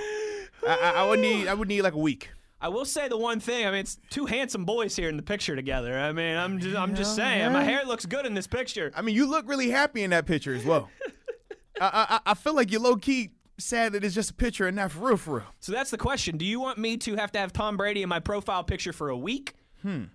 I, 0.67 0.75
I, 0.75 0.91
I 0.97 1.09
would 1.09 1.19
need 1.19 1.47
I 1.47 1.53
would 1.53 1.67
need 1.67 1.81
like 1.81 1.93
a 1.93 1.99
week. 1.99 2.29
I 2.61 2.67
will 2.67 2.85
say 2.85 3.07
the 3.07 3.17
one 3.17 3.39
thing. 3.39 3.65
I 3.65 3.71
mean, 3.71 3.79
it's 3.79 3.97
two 4.09 4.25
handsome 4.25 4.65
boys 4.65 4.95
here 4.95 5.07
in 5.07 5.15
the 5.15 5.23
picture 5.23 5.55
together. 5.55 5.97
I 5.97 6.11
mean, 6.11 6.35
I'm 6.35 6.59
just, 6.59 6.75
I'm 6.75 6.93
just 6.93 7.15
saying, 7.15 7.53
my 7.53 7.63
hair 7.63 7.85
looks 7.85 8.05
good 8.05 8.25
in 8.25 8.33
this 8.33 8.47
picture. 8.47 8.91
I 8.93 9.01
mean, 9.01 9.15
you 9.15 9.27
look 9.27 9.47
really 9.47 9.69
happy 9.69 10.03
in 10.03 10.09
that 10.09 10.25
picture 10.25 10.53
as 10.53 10.65
well. 10.65 10.89
I, 11.81 12.19
I 12.25 12.31
I 12.31 12.33
feel 12.33 12.53
like 12.53 12.69
you're 12.69 12.81
low 12.81 12.97
key 12.97 13.31
sad 13.59 13.93
that 13.93 14.03
it's 14.03 14.15
just 14.15 14.31
a 14.31 14.33
picture 14.33 14.67
and 14.67 14.75
not 14.75 14.91
for 14.91 15.07
real, 15.07 15.17
for 15.17 15.35
real. 15.37 15.45
So 15.59 15.71
that's 15.71 15.91
the 15.91 15.97
question. 15.97 16.37
Do 16.37 16.45
you 16.45 16.59
want 16.59 16.77
me 16.77 16.97
to 16.97 17.15
have 17.15 17.31
to 17.33 17.39
have 17.39 17.53
Tom 17.53 17.77
Brady 17.77 18.01
in 18.01 18.09
my 18.09 18.19
profile 18.19 18.63
picture 18.63 18.93
for 18.93 19.09
a 19.09 19.17
week? 19.17 19.53
Hmm. 19.81 20.05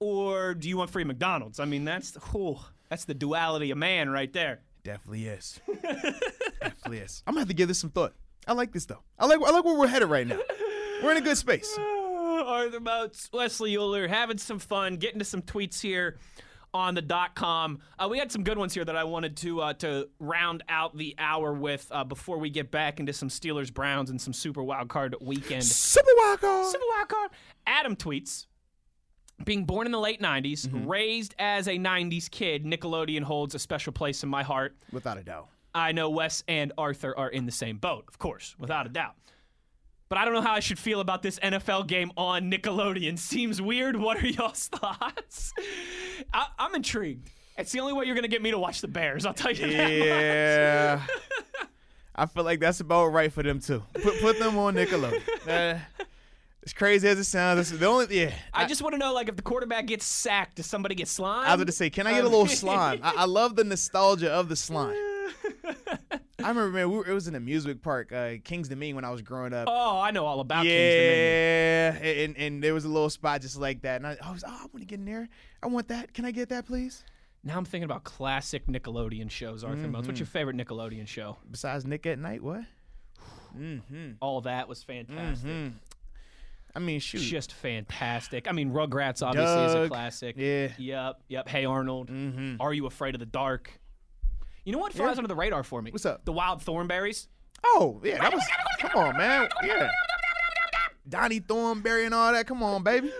Or 0.00 0.54
do 0.54 0.68
you 0.68 0.76
want 0.76 0.90
free 0.90 1.04
McDonald's? 1.04 1.60
I 1.60 1.64
mean, 1.64 1.84
that's 1.84 2.14
whew, 2.32 2.58
that's 2.88 3.04
the 3.04 3.14
duality 3.14 3.70
of 3.70 3.78
man 3.78 4.10
right 4.10 4.32
there. 4.32 4.60
Definitely 4.82 5.26
is. 5.26 5.60
Definitely 6.60 6.98
is. 6.98 7.22
I'm 7.26 7.34
gonna 7.34 7.40
have 7.42 7.48
to 7.48 7.54
give 7.54 7.68
this 7.68 7.78
some 7.78 7.90
thought. 7.90 8.14
I 8.46 8.52
like 8.52 8.72
this 8.72 8.86
though. 8.86 9.02
I 9.18 9.26
like 9.26 9.38
I 9.44 9.50
like 9.50 9.64
where 9.64 9.78
we're 9.78 9.86
headed 9.86 10.08
right 10.08 10.26
now. 10.26 10.38
We're 11.02 11.12
in 11.12 11.16
a 11.18 11.22
good 11.22 11.38
space. 11.38 11.76
Arthur 12.44 12.80
Moats, 12.80 13.30
Wesley 13.32 13.74
Uhler, 13.74 14.08
having 14.08 14.38
some 14.38 14.58
fun, 14.58 14.96
getting 14.96 15.18
to 15.18 15.24
some 15.24 15.40
tweets 15.42 15.80
here 15.80 16.18
on 16.74 16.94
the 16.94 17.00
dot 17.00 17.34
com. 17.34 17.78
Uh, 17.98 18.08
we 18.10 18.18
had 18.18 18.30
some 18.30 18.42
good 18.42 18.58
ones 18.58 18.74
here 18.74 18.84
that 18.84 18.96
I 18.96 19.04
wanted 19.04 19.36
to 19.38 19.60
uh, 19.62 19.72
to 19.74 20.08
round 20.18 20.64
out 20.68 20.96
the 20.96 21.14
hour 21.18 21.54
with 21.54 21.86
uh, 21.90 22.04
before 22.04 22.38
we 22.38 22.50
get 22.50 22.70
back 22.70 23.00
into 23.00 23.12
some 23.12 23.28
Steelers 23.28 23.72
Browns 23.72 24.10
and 24.10 24.20
some 24.20 24.32
Super 24.32 24.62
Wild 24.62 24.88
Card 24.88 25.14
weekend. 25.20 25.64
Super 25.64 26.10
wild 26.18 26.40
card. 26.40 26.66
Super 26.66 26.84
Wild 26.96 27.08
Card. 27.08 27.30
Adam 27.66 27.96
tweets. 27.96 28.46
Being 29.44 29.64
born 29.64 29.86
in 29.86 29.92
the 29.92 29.98
late 29.98 30.20
90s, 30.22 30.68
raised 30.86 31.34
as 31.40 31.66
a 31.66 31.72
90s 31.72 32.30
kid, 32.30 32.64
Nickelodeon 32.64 33.22
holds 33.22 33.56
a 33.56 33.58
special 33.58 33.92
place 33.92 34.22
in 34.22 34.28
my 34.28 34.44
heart. 34.44 34.76
Without 34.92 35.18
a 35.18 35.24
doubt. 35.24 35.48
I 35.74 35.90
know 35.90 36.08
Wes 36.10 36.44
and 36.46 36.72
Arthur 36.78 37.18
are 37.18 37.30
in 37.30 37.44
the 37.44 37.52
same 37.52 37.78
boat, 37.78 38.04
of 38.06 38.16
course, 38.20 38.54
without 38.60 38.86
a 38.86 38.88
doubt. 38.88 39.16
But 40.14 40.20
I 40.20 40.26
don't 40.26 40.34
know 40.34 40.42
how 40.42 40.52
I 40.52 40.60
should 40.60 40.78
feel 40.78 41.00
about 41.00 41.22
this 41.22 41.40
NFL 41.40 41.88
game 41.88 42.12
on 42.16 42.48
Nickelodeon. 42.48 43.18
Seems 43.18 43.60
weird. 43.60 43.96
What 43.96 44.22
are 44.22 44.26
y'all's 44.28 44.68
thoughts? 44.72 45.52
I, 46.32 46.46
I'm 46.56 46.72
intrigued. 46.76 47.30
It's 47.58 47.72
the 47.72 47.80
only 47.80 47.94
way 47.94 48.04
you're 48.04 48.14
going 48.14 48.22
to 48.22 48.28
get 48.28 48.40
me 48.40 48.52
to 48.52 48.58
watch 48.58 48.80
the 48.80 48.86
Bears. 48.86 49.26
I'll 49.26 49.34
tell 49.34 49.50
you 49.50 49.66
that. 49.72 49.90
Yeah. 49.90 51.02
I 52.14 52.26
feel 52.26 52.44
like 52.44 52.60
that's 52.60 52.78
about 52.78 53.06
right 53.06 53.32
for 53.32 53.42
them 53.42 53.58
too. 53.58 53.82
Put 53.92 54.20
put 54.20 54.38
them 54.38 54.56
on 54.56 54.76
Nickelodeon. 54.76 55.48
Uh, 55.48 55.80
as 56.64 56.72
crazy 56.72 57.08
as 57.08 57.18
it 57.18 57.24
sounds, 57.24 57.58
this 57.58 57.72
is 57.72 57.80
the 57.80 57.86
only 57.86 58.16
yeah. 58.16 58.34
I 58.52 58.66
just 58.66 58.82
want 58.82 58.92
to 58.92 58.98
know, 58.98 59.12
like, 59.12 59.28
if 59.28 59.34
the 59.34 59.42
quarterback 59.42 59.86
gets 59.86 60.06
sacked, 60.06 60.58
does 60.58 60.66
somebody 60.66 60.94
get 60.94 61.08
slime? 61.08 61.44
I 61.44 61.54
was 61.54 61.56
going 61.56 61.66
to 61.66 61.72
say, 61.72 61.90
can 61.90 62.06
I 62.06 62.12
get 62.12 62.24
a 62.24 62.28
little 62.28 62.46
slime? 62.46 63.00
I, 63.02 63.14
I 63.16 63.24
love 63.24 63.56
the 63.56 63.64
nostalgia 63.64 64.30
of 64.30 64.48
the 64.48 64.54
slime. 64.54 64.94
I 66.42 66.48
remember, 66.48 66.70
man, 66.70 66.90
we 66.90 66.96
were, 66.98 67.06
it 67.06 67.12
was 67.12 67.28
in 67.28 67.34
an 67.36 67.42
amusement 67.42 67.80
park, 67.82 68.12
uh, 68.12 68.32
Kings 68.42 68.68
Dominion, 68.68 68.96
when 68.96 69.04
I 69.04 69.10
was 69.10 69.22
growing 69.22 69.52
up. 69.52 69.68
Oh, 69.70 70.00
I 70.00 70.10
know 70.10 70.26
all 70.26 70.40
about 70.40 70.64
Kings 70.64 70.72
Dominion. 70.94 72.02
yeah, 72.02 72.24
and 72.24 72.36
and 72.36 72.62
there 72.62 72.74
was 72.74 72.84
a 72.84 72.88
little 72.88 73.10
spot 73.10 73.40
just 73.40 73.56
like 73.56 73.82
that, 73.82 73.96
and 73.96 74.06
I, 74.06 74.16
I 74.22 74.32
was, 74.32 74.42
oh, 74.46 74.50
I 74.50 74.60
want 74.62 74.80
to 74.80 74.84
get 74.84 74.98
in 74.98 75.04
there. 75.04 75.28
I 75.62 75.68
want 75.68 75.88
that. 75.88 76.12
Can 76.12 76.24
I 76.24 76.30
get 76.32 76.48
that, 76.48 76.66
please? 76.66 77.04
Now 77.44 77.56
I'm 77.58 77.64
thinking 77.64 77.84
about 77.84 78.04
classic 78.04 78.66
Nickelodeon 78.66 79.30
shows, 79.30 79.64
Arthur. 79.64 79.76
Mm-hmm. 79.86 80.06
What's 80.06 80.18
your 80.18 80.26
favorite 80.26 80.56
Nickelodeon 80.56 81.06
show? 81.06 81.36
Besides 81.50 81.84
Nick 81.86 82.06
at 82.06 82.18
Night, 82.18 82.42
what? 82.42 82.62
All 84.20 84.40
that 84.42 84.68
was 84.68 84.82
fantastic. 84.82 85.48
Mm-hmm. 85.48 85.68
I 86.76 86.78
mean, 86.80 86.98
shoot. 86.98 87.20
Just 87.20 87.52
fantastic. 87.52 88.48
I 88.48 88.52
mean, 88.52 88.72
Rugrats 88.72 89.24
obviously 89.24 89.64
is 89.66 89.74
a 89.74 89.88
classic. 89.88 90.34
yeah. 90.36 90.68
Yep. 90.78 91.20
Yep. 91.28 91.48
Hey 91.48 91.64
Arnold. 91.64 92.08
Mhm. 92.10 92.56
Are 92.58 92.74
you 92.74 92.86
afraid 92.86 93.14
of 93.14 93.20
the 93.20 93.26
dark? 93.26 93.70
You 94.64 94.72
know 94.72 94.78
what 94.78 94.92
flies 94.92 95.16
Yeah. 95.16 95.18
under 95.18 95.28
the 95.28 95.34
radar 95.34 95.62
for 95.62 95.82
me? 95.82 95.90
What's 95.90 96.06
up? 96.06 96.24
The 96.24 96.32
Wild 96.32 96.64
Thornberrys. 96.64 97.28
Oh, 97.64 98.00
yeah, 98.02 98.18
that 98.18 98.32
was. 98.32 98.42
Come 98.80 98.90
on, 98.94 99.16
man. 99.16 99.48
Yeah. 99.62 99.90
Donnie 101.08 101.40
Thornberry 101.40 102.06
and 102.06 102.14
all 102.14 102.32
that. 102.32 102.46
Come 102.46 102.62
on, 102.62 102.82
baby. 102.82 103.12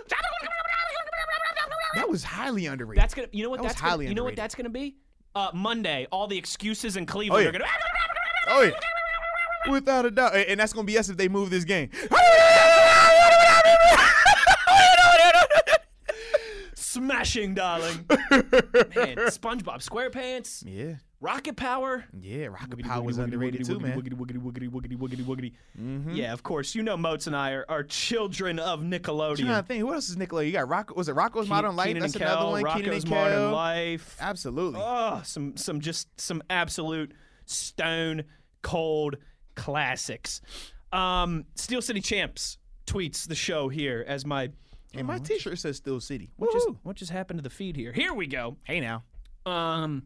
That 1.95 2.09
was 2.09 2.23
highly 2.23 2.65
underrated. 2.65 3.01
That's 3.01 3.13
gonna. 3.13 3.27
You 3.31 3.43
know 3.43 3.49
what? 3.49 3.57
That 3.57 3.63
was 3.63 3.71
that's 3.73 3.81
gonna, 3.81 4.03
You 4.03 4.15
know 4.15 4.23
what 4.23 4.35
that's 4.35 4.55
gonna 4.55 4.69
be? 4.69 4.97
Uh, 5.33 5.51
Monday. 5.53 6.07
All 6.11 6.27
the 6.27 6.37
excuses 6.37 6.97
in 6.97 7.05
Cleveland 7.05 7.43
yeah. 7.43 7.49
are 7.49 7.51
gonna. 7.53 7.65
oh 8.49 8.61
yeah, 8.63 9.71
without 9.71 10.05
a 10.05 10.11
doubt, 10.11 10.35
and 10.35 10.59
that's 10.59 10.73
gonna 10.73 10.85
be 10.85 10.97
us 10.97 11.09
if 11.09 11.17
they 11.17 11.27
move 11.29 11.49
this 11.49 11.63
game. 11.63 11.89
Smashing, 16.75 17.53
darling. 17.55 18.05
Man, 18.09 19.17
SpongeBob 19.27 19.83
SquarePants, 19.87 20.63
yeah, 20.65 20.95
Rocket 21.21 21.55
Power. 21.55 22.05
yeah. 22.21 22.47
Rocket 22.47 22.83
Power 22.83 23.01
was 23.01 23.17
underrated 23.17 23.65
too, 23.65 23.79
man. 23.79 23.99
Woogity, 23.99 24.13
woogity, 24.13 24.37
woogity, 24.39 24.69
woogity, 24.69 24.97
woogity, 24.97 25.23
woogity. 25.23 25.51
Mm-hmm. 25.79 26.11
Yeah, 26.11 26.33
of 26.33 26.43
course. 26.43 26.75
You 26.75 26.83
know, 26.83 26.97
Moats 26.97 27.25
and 27.27 27.35
I 27.35 27.51
are, 27.51 27.65
are 27.69 27.83
children 27.83 28.59
of 28.59 28.81
I'm 28.81 28.89
trying 28.89 29.01
Nickelodeon. 29.01 29.57
to 29.57 29.63
think. 29.63 29.79
Who 29.79 29.93
else 29.93 30.09
is 30.09 30.17
Nickelodeon? 30.17 30.47
You 30.47 30.51
got 30.51 30.67
Rock. 30.69 30.95
Was 30.95 31.07
it 31.09 31.13
Rocco's 31.13 31.47
Modern 31.47 31.75
Life? 31.75 31.87
Kenan 31.87 32.01
That's 32.01 32.15
another 32.15 32.35
Kel, 32.35 32.51
one. 32.51 32.63
Kenan 32.65 32.93
and 32.93 33.09
Modern 33.09 33.33
Kel. 33.33 33.51
Life. 33.53 34.17
Absolutely. 34.19 34.79
Oh, 34.83 35.21
some 35.23 35.55
some 35.57 35.79
just 35.79 36.07
some 36.19 36.43
absolute 36.49 37.13
stone 37.45 38.23
cold 38.61 39.15
classics. 39.55 40.41
Um, 40.91 41.45
Steel 41.55 41.81
City 41.81 42.01
Champs 42.01 42.57
tweets 42.85 43.27
the 43.27 43.35
show 43.35 43.67
here 43.69 44.03
as 44.07 44.25
my 44.25 44.49
hey, 44.91 45.01
my 45.01 45.17
T-shirt 45.19 45.57
says 45.57 45.77
Steel 45.77 45.99
City. 45.99 46.29
what 46.37 46.51
just 46.51 46.69
what 46.83 46.95
just 46.95 47.11
happened 47.11 47.39
to 47.39 47.43
the 47.43 47.49
feed 47.49 47.75
here. 47.75 47.91
Here 47.91 48.13
we 48.13 48.27
go. 48.27 48.57
Hey 48.63 48.79
now. 48.79 49.03
Um, 49.45 50.03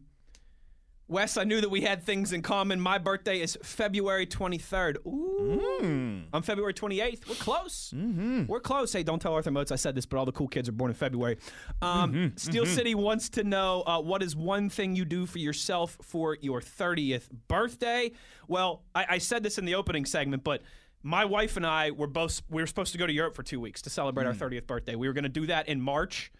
Wes, 1.10 1.36
I 1.36 1.42
knew 1.42 1.60
that 1.60 1.68
we 1.70 1.80
had 1.80 2.04
things 2.04 2.32
in 2.32 2.40
common. 2.40 2.80
My 2.80 2.96
birthday 2.96 3.40
is 3.40 3.58
February 3.64 4.26
23rd. 4.28 4.98
Ooh. 5.04 5.60
Mm. 5.82 6.24
I'm 6.32 6.42
February 6.42 6.72
28th. 6.72 7.28
We're 7.28 7.34
close. 7.34 7.92
Mm-hmm. 7.96 8.46
We're 8.46 8.60
close. 8.60 8.92
Hey, 8.92 9.02
don't 9.02 9.20
tell 9.20 9.34
Arthur 9.34 9.50
Moats 9.50 9.72
I 9.72 9.76
said 9.76 9.96
this, 9.96 10.06
but 10.06 10.18
all 10.18 10.24
the 10.24 10.30
cool 10.30 10.46
kids 10.46 10.68
are 10.68 10.72
born 10.72 10.90
in 10.92 10.94
February. 10.94 11.38
Um, 11.82 12.12
Mm-hmm. 12.12 12.36
Steel 12.36 12.64
City 12.64 12.94
wants 12.94 13.28
to 13.30 13.42
know 13.42 13.82
uh, 13.88 14.00
what 14.00 14.22
is 14.22 14.36
one 14.36 14.68
thing 14.70 14.94
you 14.94 15.04
do 15.04 15.26
for 15.26 15.38
yourself 15.38 15.98
for 16.00 16.38
your 16.42 16.60
30th 16.60 17.28
birthday? 17.48 18.12
Well, 18.46 18.84
I, 18.94 19.06
I 19.10 19.18
said 19.18 19.42
this 19.42 19.58
in 19.58 19.64
the 19.64 19.74
opening 19.74 20.04
segment, 20.04 20.44
but 20.44 20.62
my 21.02 21.24
wife 21.24 21.56
and 21.56 21.66
I 21.66 21.90
were 21.90 22.06
both 22.06 22.40
we 22.48 22.62
were 22.62 22.66
supposed 22.68 22.92
to 22.92 22.98
go 22.98 23.06
to 23.08 23.12
Europe 23.12 23.34
for 23.34 23.42
two 23.42 23.58
weeks 23.58 23.82
to 23.82 23.90
celebrate 23.90 24.26
Mm. 24.26 24.40
our 24.40 24.48
30th 24.48 24.68
birthday. 24.68 24.94
We 24.94 25.08
were 25.08 25.14
going 25.14 25.24
to 25.24 25.28
do 25.28 25.46
that 25.46 25.68
in 25.68 25.80
March. 25.80 26.30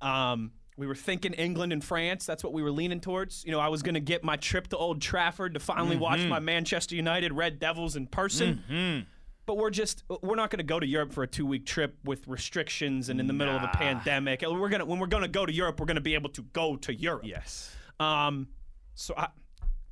Um, 0.00 0.50
we 0.80 0.86
were 0.86 0.94
thinking 0.94 1.34
England 1.34 1.74
and 1.74 1.84
France. 1.84 2.24
That's 2.24 2.42
what 2.42 2.54
we 2.54 2.62
were 2.62 2.70
leaning 2.70 3.00
towards. 3.00 3.44
You 3.44 3.52
know, 3.52 3.60
I 3.60 3.68
was 3.68 3.82
going 3.82 3.96
to 3.96 4.00
get 4.00 4.24
my 4.24 4.36
trip 4.36 4.68
to 4.68 4.78
Old 4.78 5.02
Trafford 5.02 5.52
to 5.52 5.60
finally 5.60 5.96
mm-hmm. 5.96 6.02
watch 6.02 6.20
my 6.20 6.38
Manchester 6.38 6.96
United 6.96 7.34
Red 7.34 7.58
Devils 7.58 7.96
in 7.96 8.06
person. 8.06 8.64
Mm-hmm. 8.70 9.00
But 9.44 9.58
we're 9.58 9.68
just 9.68 10.04
we're 10.22 10.36
not 10.36 10.48
going 10.48 10.60
to 10.60 10.64
go 10.64 10.80
to 10.80 10.86
Europe 10.86 11.12
for 11.12 11.22
a 11.22 11.26
two 11.26 11.44
week 11.44 11.66
trip 11.66 11.98
with 12.02 12.26
restrictions 12.26 13.10
and 13.10 13.20
in 13.20 13.26
the 13.26 13.34
middle 13.34 13.54
of 13.54 13.62
a 13.62 13.68
pandemic. 13.68 14.40
We're 14.40 14.70
gonna 14.70 14.86
when 14.86 14.98
we're 14.98 15.06
going 15.06 15.22
to 15.22 15.28
go 15.28 15.44
to 15.44 15.52
Europe, 15.52 15.78
we're 15.80 15.86
going 15.86 15.96
to 15.96 16.00
be 16.00 16.14
able 16.14 16.30
to 16.30 16.42
go 16.54 16.76
to 16.76 16.94
Europe. 16.94 17.22
Yes. 17.24 17.76
Um, 17.98 18.48
so 18.94 19.12
I 19.18 19.28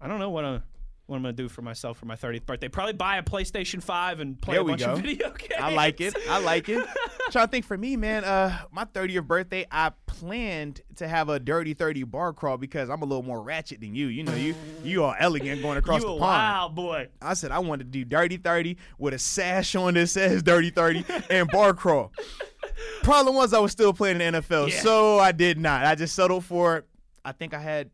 I 0.00 0.08
don't 0.08 0.20
know 0.20 0.30
what 0.30 0.46
I 0.46 0.60
what 1.08 1.16
I'm 1.16 1.22
gonna 1.22 1.32
do 1.32 1.48
for 1.48 1.62
myself 1.62 1.96
for 1.98 2.04
my 2.06 2.16
30th 2.16 2.44
birthday. 2.44 2.68
Probably 2.68 2.92
buy 2.92 3.16
a 3.16 3.22
PlayStation 3.22 3.82
5 3.82 4.20
and 4.20 4.40
play 4.40 4.54
There 4.54 4.60
a 4.62 4.64
bunch 4.64 4.80
go. 4.80 4.92
of 4.92 4.98
video 5.00 5.30
games. 5.30 5.54
I 5.58 5.72
like 5.72 6.00
it. 6.02 6.14
I 6.28 6.38
like 6.38 6.68
it. 6.68 6.86
trying 7.30 7.46
to 7.46 7.50
think 7.50 7.64
for 7.64 7.78
me, 7.78 7.96
man. 7.96 8.24
Uh, 8.24 8.56
my 8.70 8.84
30th 8.84 9.26
birthday, 9.26 9.66
I 9.70 9.92
planned 10.06 10.82
to 10.96 11.08
have 11.08 11.30
a 11.30 11.40
dirty 11.40 11.72
30 11.72 12.02
bar 12.04 12.34
crawl 12.34 12.58
because 12.58 12.90
I'm 12.90 13.00
a 13.00 13.06
little 13.06 13.22
more 13.22 13.42
ratchet 13.42 13.80
than 13.80 13.94
you. 13.94 14.08
You 14.08 14.22
know, 14.24 14.34
you 14.34 14.54
you 14.84 15.02
are 15.04 15.16
elegant 15.18 15.62
going 15.62 15.78
across 15.78 16.02
you 16.02 16.08
the 16.08 16.14
a 16.14 16.18
pond. 16.18 16.20
Wow, 16.20 16.68
boy. 16.68 17.08
I 17.22 17.32
said 17.34 17.52
I 17.52 17.58
wanted 17.60 17.84
to 17.84 17.90
do 17.90 18.04
dirty 18.04 18.36
30 18.36 18.76
with 18.98 19.14
a 19.14 19.18
sash 19.18 19.74
on 19.76 19.94
that 19.94 20.08
says 20.08 20.42
dirty 20.42 20.68
30 20.70 21.06
and 21.30 21.48
bar 21.48 21.72
crawl. 21.72 22.12
Problem 23.02 23.34
was 23.34 23.54
I 23.54 23.58
was 23.60 23.72
still 23.72 23.92
playing 23.94 24.20
in 24.20 24.34
the 24.34 24.40
NFL, 24.42 24.68
Yeah. 24.68 24.80
so 24.80 25.18
I 25.18 25.32
did 25.32 25.58
not. 25.58 25.84
I 25.86 25.94
just 25.94 26.14
settled 26.14 26.44
for. 26.44 26.84
I 27.24 27.32
think 27.32 27.54
I 27.54 27.60
had. 27.60 27.90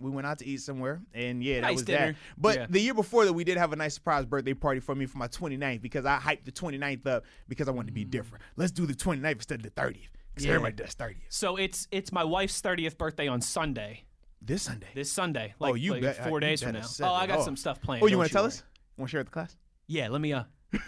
We 0.00 0.10
went 0.10 0.26
out 0.26 0.38
to 0.40 0.46
eat 0.46 0.60
somewhere, 0.60 1.00
and 1.14 1.42
yeah, 1.42 1.56
that 1.60 1.68
Nice 1.68 1.74
was 1.76 1.82
dinner. 1.84 2.06
that. 2.12 2.16
But 2.36 2.56
Yeah. 2.56 2.66
the 2.68 2.80
year 2.80 2.94
before 2.94 3.24
that, 3.24 3.32
we 3.32 3.44
did 3.44 3.56
have 3.56 3.72
a 3.72 3.76
nice 3.76 3.94
surprise 3.94 4.26
birthday 4.26 4.52
party 4.54 4.80
for 4.80 4.94
me 4.94 5.06
for 5.06 5.18
my 5.18 5.28
29th 5.28 5.80
because 5.80 6.04
I 6.04 6.18
hyped 6.18 6.44
the 6.44 6.52
29th 6.52 7.06
up 7.06 7.24
because 7.48 7.68
I 7.68 7.70
wanted 7.70 7.86
to 7.88 7.92
be 7.94 8.04
different. 8.04 8.42
Let's 8.56 8.72
do 8.72 8.86
the 8.86 8.92
29th 8.94 9.32
instead 9.32 9.60
of 9.60 9.62
the 9.62 9.70
30th 9.80 10.08
because. 10.34 10.46
Yeah. 10.46 10.54
everybody 10.54 10.74
does 10.82 10.94
30th 10.94 11.16
So 11.28 11.56
it's 11.56 11.86
it's 11.92 12.10
my 12.12 12.24
wife's 12.24 12.60
30th 12.60 12.98
birthday 12.98 13.28
on 13.28 13.40
Sunday. 13.40 14.02
this 14.42 14.62
Sunday. 14.62 14.88
This 14.94 15.10
Sunday. 15.12 15.54
Like, 15.60 15.70
oh, 15.72 15.74
you 15.74 15.92
like 15.92 16.02
bet. 16.02 16.16
four 16.28 16.38
you 16.38 16.40
days 16.40 16.62
from 16.62 16.72
now. 16.72 16.82
Oh, 17.02 17.14
I 17.14 17.26
got 17.26 17.38
off. 17.38 17.44
some 17.44 17.56
stuff 17.56 17.80
planned. 17.80 18.02
Oh, 18.02 18.06
you 18.06 18.18
want 18.18 18.28
to 18.28 18.32
tell 18.34 18.42
worry. 18.42 18.48
us? 18.48 18.62
Want 18.98 19.08
to 19.08 19.12
share 19.12 19.20
with 19.20 19.28
the 19.28 19.32
class? 19.32 19.56
Yeah, 19.86 20.08
let 20.08 20.20
me 20.20 20.32
uh 20.32 20.42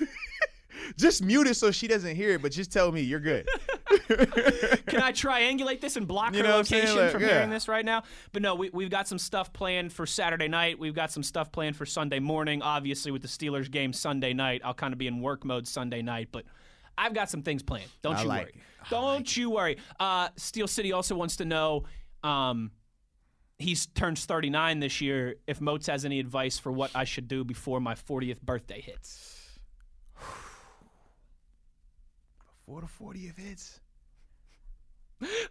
Just 0.97 1.23
mute 1.23 1.47
it 1.47 1.55
so 1.55 1.71
she 1.71 1.87
doesn't 1.89 2.15
hear 2.17 2.31
it, 2.31 2.43
but 2.43 2.53
just 2.53 2.73
tell 2.73 2.91
me 2.93 3.01
you're 3.03 3.21
good. 3.21 3.47
Can 4.07 5.03
I 5.03 5.13
triangulate 5.13 5.81
this 5.81 5.97
and 5.97 6.07
block 6.07 6.33
You 6.33 6.39
her 6.39 6.45
know 6.45 6.51
what 6.53 6.59
I'm 6.61 6.65
saying? 6.65 6.83
location 6.85 7.03
Like, 7.03 7.13
from 7.13 7.23
yeah. 7.23 7.29
hearing 7.29 7.51
this 7.51 7.69
right 7.69 7.85
now? 7.85 8.03
But 8.33 8.43
no, 8.43 8.55
we, 8.55 8.71
we've 8.71 8.91
got 8.91 9.09
some 9.09 9.19
stuff 9.19 9.53
planned 9.53 9.93
for 9.93 10.07
Saturday 10.07 10.49
night. 10.49 10.79
We've 10.79 10.95
got 10.95 11.11
some 11.11 11.23
stuff 11.23 11.51
planned 11.53 11.77
for 11.77 11.87
Sunday 11.87 12.19
morning. 12.21 12.63
Obviously, 12.63 13.11
with 13.13 13.23
the 13.23 13.29
Steelers 13.29 13.71
game 13.71 13.93
Sunday 13.93 14.33
night, 14.33 14.61
I'll 14.65 14.75
kind 14.75 14.93
of 14.93 14.99
be 14.99 15.07
in 15.07 15.21
work 15.21 15.45
mode 15.45 15.67
Sunday 15.67 16.03
night, 16.03 16.29
but 16.33 16.45
I've 16.99 17.15
got 17.15 17.29
some 17.31 17.43
things 17.43 17.63
planned. 17.63 17.91
Don't 18.03 18.17
I 18.17 18.23
you 18.23 18.29
like 18.29 18.43
worry. 18.47 18.53
it. 18.55 18.91
Don't 18.91 19.37
you 19.37 19.51
worry. 19.51 19.79
Uh, 20.01 20.29
Steel 20.37 20.69
City 20.69 20.93
also 20.93 21.15
wants 21.17 21.37
to 21.37 21.45
know. 21.45 21.85
Um, 22.23 22.71
he 23.59 23.75
turns 23.95 24.25
39 24.27 24.81
this 24.81 25.01
year. 25.01 25.37
If 25.47 25.61
Moats 25.61 25.87
has 25.87 26.05
any 26.05 26.21
advice 26.21 26.59
for 26.59 26.71
what 26.73 26.91
I 26.95 27.05
should 27.05 27.27
do 27.29 27.45
before 27.45 27.81
my 27.81 27.95
40th 27.95 28.41
birthday 28.43 28.81
hits. 28.81 29.33
Before 32.67 32.81
the 32.81 32.89
40th 33.21 33.39
hits. 33.39 33.81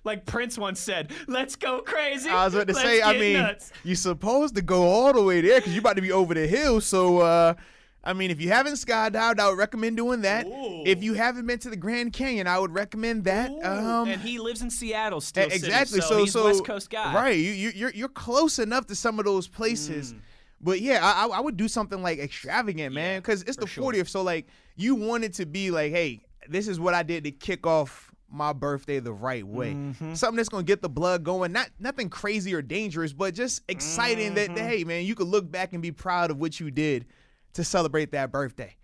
Like 0.03 0.26
Prince 0.26 0.57
once 0.59 0.80
said, 0.80 1.11
"Let's 1.28 1.55
go 1.55 1.80
crazy." 1.82 2.30
I 2.30 2.45
was 2.45 2.53
about 2.53 2.68
to 2.68 2.74
Let's 2.74 2.86
say, 2.86 3.01
I 3.01 3.18
mean, 3.18 3.34
nuts." 3.34 3.72
you're 3.84 3.95
supposed 3.95 4.53
to 4.55 4.61
go 4.61 4.84
all 4.84 5.11
the 5.11 5.24
way 5.24 5.41
there 5.41 5.59
because 5.59 5.74
you're 5.74 5.80
about 5.80 5.95
to 5.95 6.03
be 6.03 6.11
over 6.11 6.36
the 6.36 6.45
hill. 6.45 6.82
So, 6.82 7.20
uh, 7.20 7.55
I 8.03 8.13
mean, 8.13 8.30
if 8.30 8.39
you 8.39 8.49
haven't 8.49 8.74
skydived, 8.76 9.39
I 9.39 9.49
would 9.49 9.57
recommend 9.57 9.97
doing 9.97 10.22
that. 10.22 10.45
Ooh. 10.45 10.84
If 10.86 11.01
you 11.01 11.13
haven't 11.16 11.47
been 11.47 11.57
to 11.59 11.72
the 11.72 11.78
Grand 11.78 12.13
Canyon, 12.13 12.45
I 12.45 12.59
would 12.59 12.76
recommend 12.76 13.24
that. 13.24 13.49
Um, 13.63 14.07
and 14.07 14.22
he 14.22 14.38
lives 14.38 14.61
in 14.61 14.70
Seattle 14.70 15.20
still. 15.22 15.45
exactly. 15.49 16.01
so, 16.01 16.07
so, 16.09 16.18
he's 16.20 16.34
so 16.34 16.43
West 16.45 16.63
Coast 16.63 16.89
guy. 16.91 17.16
right? 17.16 17.36
You, 17.38 17.51
you, 17.51 17.72
you're 17.74 17.91
you're 17.91 18.09
close 18.09 18.59
enough 18.59 18.86
to 18.88 18.95
some 18.95 19.18
of 19.18 19.26
those 19.26 19.47
places. 19.47 20.13
Mm. 20.13 20.20
But 20.61 20.82
yeah, 20.82 20.99
I, 21.01 21.26
I- 21.26 21.38
I 21.38 21.39
would 21.39 21.57
do 21.57 21.68
something 21.68 22.03
like 22.03 22.20
extravagant, 22.20 22.93
man, 22.93 23.20
because 23.20 23.41
it's 23.43 23.57
the 23.57 23.66
sure. 23.68 23.91
40th. 23.93 24.09
So 24.09 24.22
like, 24.22 24.47
you 24.76 24.93
want 24.95 25.24
it 25.24 25.34
to 25.36 25.45
be 25.47 25.72
like, 25.72 25.91
hey, 25.91 26.22
this 26.49 26.67
is 26.67 26.79
what 26.79 26.93
I 26.93 27.03
did 27.03 27.23
to 27.25 27.31
kick 27.31 27.65
off 27.67 28.11
my 28.29 28.53
birthday 28.53 28.99
the 28.99 29.13
right 29.13 29.45
way. 29.45 29.73
Mm-hmm. 29.73 30.13
Something 30.15 30.37
that's 30.37 30.49
gonna 30.49 30.63
get 30.63 30.81
the 30.81 30.89
blood 30.89 31.23
going. 31.23 31.51
Not 31.51 31.69
nothing 31.79 32.09
crazy 32.09 32.53
or 32.53 32.61
dangerous, 32.61 33.13
but 33.13 33.33
just 33.33 33.61
exciting 33.69 34.33
that, 34.35 34.47
Mm-hmm. 34.47 34.55
that 34.55 34.69
hey, 34.69 34.83
man, 34.83 35.05
you 35.05 35.15
could 35.15 35.27
look 35.27 35.49
back 35.49 35.73
and 35.73 35.81
be 35.81 35.91
proud 35.91 36.31
of 36.31 36.37
what 36.37 36.59
you 36.59 36.71
did 36.71 37.05
to 37.53 37.63
celebrate 37.63 38.11
that 38.11 38.31
birthday. 38.31 38.75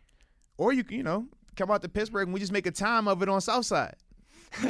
Or 0.57 0.72
you 0.72 0.84
can, 0.84 0.97
you 0.97 1.03
know, 1.03 1.26
come 1.55 1.72
out 1.72 1.82
to 1.82 1.89
Pittsburgh 1.89 2.28
and 2.28 2.34
we 2.34 2.39
just 2.39 2.51
make 2.51 2.68
a 2.68 2.72
time 2.72 3.07
of 3.07 3.22
it 3.22 3.30
on 3.30 3.41
Southside. 3.41 3.95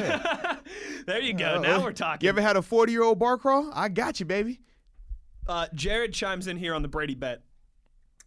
There 1.05 1.19
you 1.19 1.33
go. 1.33 1.55
Uh, 1.55 1.59
now 1.59 1.83
we're 1.83 1.91
talking. 1.93 2.25
You 2.25 2.29
ever 2.29 2.41
had 2.41 2.55
a 2.55 2.61
40 2.61 2.91
year 2.91 3.03
old 3.03 3.17
bar 3.19 3.37
crawl? 3.37 3.71
I 3.73 3.89
got 3.89 4.19
you, 4.19 4.25
baby. 4.25 4.61
Uh, 5.47 5.65
Jared 5.73 6.13
chimes 6.13 6.47
in 6.47 6.57
here 6.57 6.75
on 6.75 6.81
the 6.83 6.87
Brady 6.87 7.15
bet. 7.15 7.41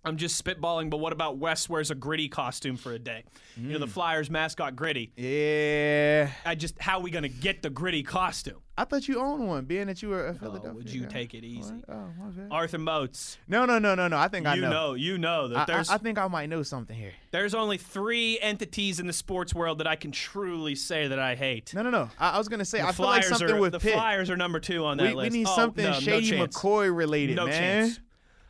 I'm 0.04 0.16
just 0.18 0.42
spitballing, 0.44 0.90
but 0.90 0.98
what 0.98 1.12
about 1.12 1.38
Wes 1.38 1.68
wears 1.68 1.90
a 1.90 1.94
gritty 1.94 2.28
costume 2.28 2.76
for 2.76 2.92
a 2.92 2.98
day? 2.98 3.24
You 3.56 3.68
Mm. 3.68 3.72
know, 3.72 3.78
the 3.78 3.86
Flyers 3.86 4.28
mascot 4.30 4.76
gritty. 4.76 5.12
Yeah. 5.16 6.30
I 6.44 6.54
just, 6.54 6.80
how 6.80 6.98
are 6.98 7.02
we 7.02 7.10
going 7.10 7.22
to 7.22 7.28
get 7.28 7.62
the 7.62 7.70
gritty 7.70 8.02
costume? 8.02 8.56
I 8.76 8.84
thought 8.84 9.06
you 9.06 9.20
owned 9.20 9.46
one, 9.46 9.64
being 9.66 9.86
that 9.86 10.02
you 10.02 10.08
were 10.08 10.26
a 10.26 10.34
Philadelphia. 10.34 10.70
Oh, 10.72 10.74
would 10.74 10.90
you 10.90 11.02
guy. 11.02 11.08
take 11.08 11.34
it 11.34 11.44
easy? 11.44 11.72
What? 11.72 11.84
Oh, 11.88 12.08
bad. 12.36 12.48
Arthur 12.50 12.78
Moats, 12.78 13.38
No, 13.46 13.64
no, 13.66 13.78
no, 13.78 13.94
no, 13.94 14.08
no. 14.08 14.16
I 14.18 14.26
think 14.28 14.46
I 14.46 14.56
know. 14.56 14.62
you 14.62 14.68
know. 14.70 14.94
you 14.94 15.18
know 15.18 15.48
that 15.48 15.58
I, 15.58 15.64
there's 15.72 15.88
I, 15.90 15.94
I 15.94 15.98
think 15.98 16.18
I 16.18 16.26
might 16.26 16.48
know 16.48 16.62
something 16.64 16.96
here. 16.96 17.12
there's 17.30 17.54
only 17.54 17.78
three 17.78 18.38
entities 18.40 18.98
in 18.98 19.06
the 19.06 19.12
sports 19.12 19.54
world 19.54 19.78
that 19.78 19.86
I 19.86 19.94
can 19.94 20.10
truly 20.10 20.74
say 20.74 21.06
that 21.06 21.20
I 21.20 21.36
hate. 21.36 21.72
No, 21.72 21.82
no, 21.82 21.90
no. 21.90 22.10
I, 22.18 22.30
I 22.30 22.38
was 22.38 22.48
gonna 22.48 22.64
say 22.64 22.78
the 22.82 22.88
I 22.88 22.92
feel 22.92 23.06
like 23.06 23.22
something 23.24 23.48
are 23.50 23.60
with 23.60 23.72
the 23.72 23.78
Pitt. 23.80 23.92
Flyers 23.94 24.28
are 24.28 24.36
number 24.36 24.58
two 24.58 24.84
on 24.84 24.96
that 24.96 25.14
we, 25.14 25.22
we 25.22 25.28
need 25.30 25.46
Oh, 25.46 25.54
something 25.54 25.84
no, 25.84 25.92
no 25.92 26.00
Shady 26.00 26.30
chance. 26.30 26.56
McCoy 26.56 26.94
related, 26.94 27.36
No 27.36 27.46
man. 27.46 27.52
chance. 27.86 28.00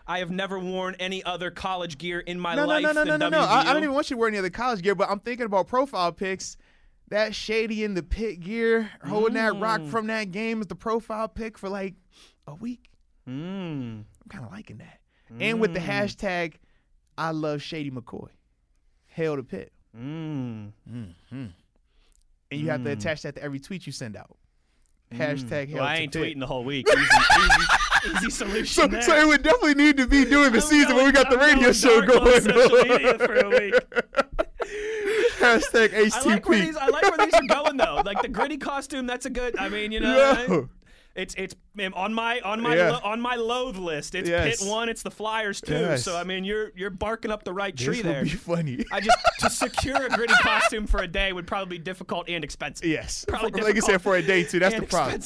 I 0.07 0.19
have 0.19 0.31
never 0.31 0.59
worn 0.59 0.97
any 1.01 1.25
other 1.25 1.51
college 1.51 1.97
gear 1.99 2.21
in 2.21 2.39
my 2.39 2.55
No, 2.55 2.63
no, 2.63 2.69
life 2.69 2.83
no, 2.83 2.93
no, 2.93 3.05
no, 3.05 3.11
than 3.13 3.21
no, 3.21 3.29
no. 3.31 3.41
I, 3.41 3.61
I 3.63 3.73
don't 3.73 3.83
even 3.83 3.95
want 3.95 4.11
you 4.11 4.17
to 4.17 4.21
wear 4.21 4.29
any 4.29 4.37
other 4.39 4.51
college 4.51 4.83
gear, 4.83 4.95
but 4.95 5.09
I'm 5.09 5.21
thinking 5.21 5.47
about 5.47 5.67
profile 5.67 6.13
pics. 6.13 6.57
That 7.09 7.35
Shady 7.35 7.85
in 7.85 7.95
the 7.95 8.03
Pitt 8.03 8.41
gear, 8.41 8.91
holding 9.07 9.35
that 9.35 9.57
rock 9.61 9.81
Mm. 9.83 9.91
from 9.91 10.07
that 10.09 10.31
game 10.33 10.61
is 10.63 10.67
the 10.69 10.75
profile 10.75 11.29
pic 11.29 11.59
for 11.59 11.69
like 11.69 11.95
a 12.47 12.55
week. 12.55 12.91
Mm. 13.29 14.05
I'm 14.05 14.29
kind 14.31 14.45
of 14.45 14.51
liking 14.51 14.79
that. 14.79 15.01
And 15.39 15.61
with 15.61 15.75
the 15.75 15.81
hashtag, 15.81 16.55
I 17.19 17.31
love 17.33 17.61
Shady 17.63 17.91
McCoy. 17.91 18.29
Hail 19.07 19.37
the 19.37 19.43
Pitt. 19.43 19.73
Mm. 19.97 20.73
And 21.31 21.53
you 22.51 22.71
have 22.71 22.85
to 22.85 22.91
attach 22.91 23.23
that 23.23 23.37
to 23.37 23.43
every 23.43 23.61
tweet 23.61 23.87
you 23.87 23.93
send 23.93 24.17
out. 24.17 24.37
Mm. 25.15 25.19
Hashtag 25.19 25.69
hail 25.69 25.77
Well, 25.79 25.85
I 25.85 25.97
ain't 25.97 26.13
Pitt. 26.13 26.23
tweeting 26.23 26.41
the 26.41 26.47
whole 26.47 26.65
week. 26.65 26.87
Easy, 26.89 27.01
easy, 27.41 28.17
easy 28.17 28.31
solution 28.31 28.67
So, 28.67 28.87
there. 28.89 29.03
so 29.03 29.17
it 29.17 29.27
would 29.27 29.43
definitely 29.43 29.75
need 29.75 29.97
to 29.99 30.07
be 30.07 30.25
during 30.27 30.53
the 30.53 30.59
I'm 30.59 30.65
season 30.65 30.97
when 30.97 31.07
we 31.07 31.13
got 31.13 31.31
the 31.31 31.37
I'm 31.39 31.47
radio 31.47 31.61
going 31.63 31.73
show 31.75 32.01
dark 32.01 32.21
on 32.21 32.25
going. 32.27 32.41
social 32.43 32.83
media 32.85 33.19
for 33.19 33.35
a 33.37 33.49
week. 33.49 33.75
Hashtag 35.39 35.95
I 35.95 36.25
like 36.25 36.49
where 36.49 36.59
these. 36.61 36.77
I 36.77 36.87
like 36.89 37.03
where 37.03 37.27
these 37.27 37.35
are 37.35 37.47
going 37.47 37.77
though. 37.77 38.03
Like 38.05 38.23
the 38.23 38.29
gritty 38.29 38.57
costume. 38.57 39.07
That's 39.07 39.27
a 39.27 39.31
good. 39.31 39.59
I 39.59 39.69
mean, 39.69 39.93
you 39.93 40.01
know, 40.01 40.17
Yo. 40.49 40.69
It's 41.15 41.35
it's 41.37 41.55
on 41.95 42.13
my 42.13 42.41
on 42.41 42.61
my 42.61 42.75
Yeah. 42.77 42.91
lo- 42.93 43.01
on 43.05 43.21
my 43.21 43.37
loathe 43.37 43.77
list. 43.77 44.15
It's 44.15 44.29
Yes. 44.29 44.61
Pitt 44.61 44.69
one. 44.69 44.89
It's 44.89 45.03
the 45.03 45.11
Flyers 45.11 45.61
too. 45.61 45.75
Yes. 45.75 46.03
So 46.05 46.17
I 46.17 46.25
mean, 46.25 46.45
you're 46.45 46.73
you're 46.75 46.91
barking 46.91 47.31
up 47.31 47.45
the 47.45 47.53
right 47.53 47.77
tree 47.77 48.03
there. 48.03 48.25
This 48.25 48.33
would 48.47 48.65
be 48.65 48.73
funny. 48.77 48.85
I 48.93 49.01
just 49.01 49.17
to 49.41 49.51
secure 49.51 50.07
a 50.07 50.09
gritty 50.09 50.35
costume 50.43 50.87
for 50.87 51.01
a 51.03 51.09
day 51.09 51.33
would 51.33 51.47
probably 51.47 51.79
be 51.79 51.85
difficult 51.85 52.29
and 52.29 52.43
expensive. 52.43 52.87
yes. 52.89 53.25
Probably 53.29 53.63
like 53.63 53.75
you 53.77 53.81
said, 53.83 54.03
for 54.03 54.17
a 54.17 54.23
day 54.23 54.43
too. 54.45 54.59
That's 54.59 54.75
the 54.75 54.83
problem. 54.87 55.21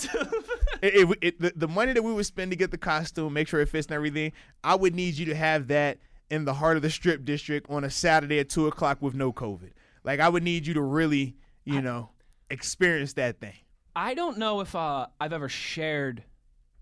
It, 0.82 0.94
it- 1.10 1.18
it- 1.22 1.40
the, 1.40 1.52
the 1.56 1.68
money 1.68 1.92
that 1.92 2.02
we 2.04 2.12
would 2.12 2.26
spend 2.26 2.50
to 2.52 2.56
get 2.56 2.70
the 2.70 2.78
costume, 2.78 3.32
make 3.32 3.48
sure 3.48 3.60
it 3.60 3.68
fits 3.68 3.86
and 3.86 3.94
everything, 3.94 4.32
I 4.62 4.74
would 4.74 4.94
need 4.94 5.14
you 5.14 5.26
to 5.26 5.34
have 5.34 5.68
that 5.68 5.98
in 6.30 6.44
the 6.44 6.54
heart 6.54 6.76
of 6.76 6.82
the 6.82 6.90
strip 6.90 7.24
district 7.24 7.68
on 7.70 7.82
a 7.84 7.90
Saturday 7.90 8.38
at 8.38 8.48
two 8.50 8.66
o'clock 8.66 8.98
with 9.00 9.14
no 9.14 9.32
COVID. 9.32 9.70
Like 10.04 10.20
I 10.20 10.28
would 10.28 10.42
need 10.42 10.66
you 10.66 10.74
to 10.74 10.82
really, 10.82 11.36
you 11.64 11.80
know, 11.80 12.10
experience 12.50 13.14
that 13.14 13.40
thing. 13.40 13.54
I 13.98 14.14
don't 14.14 14.38
know 14.38 14.60
if 14.60 14.76
uh, 14.76 15.08
I've 15.20 15.32
ever 15.32 15.48
shared 15.48 16.22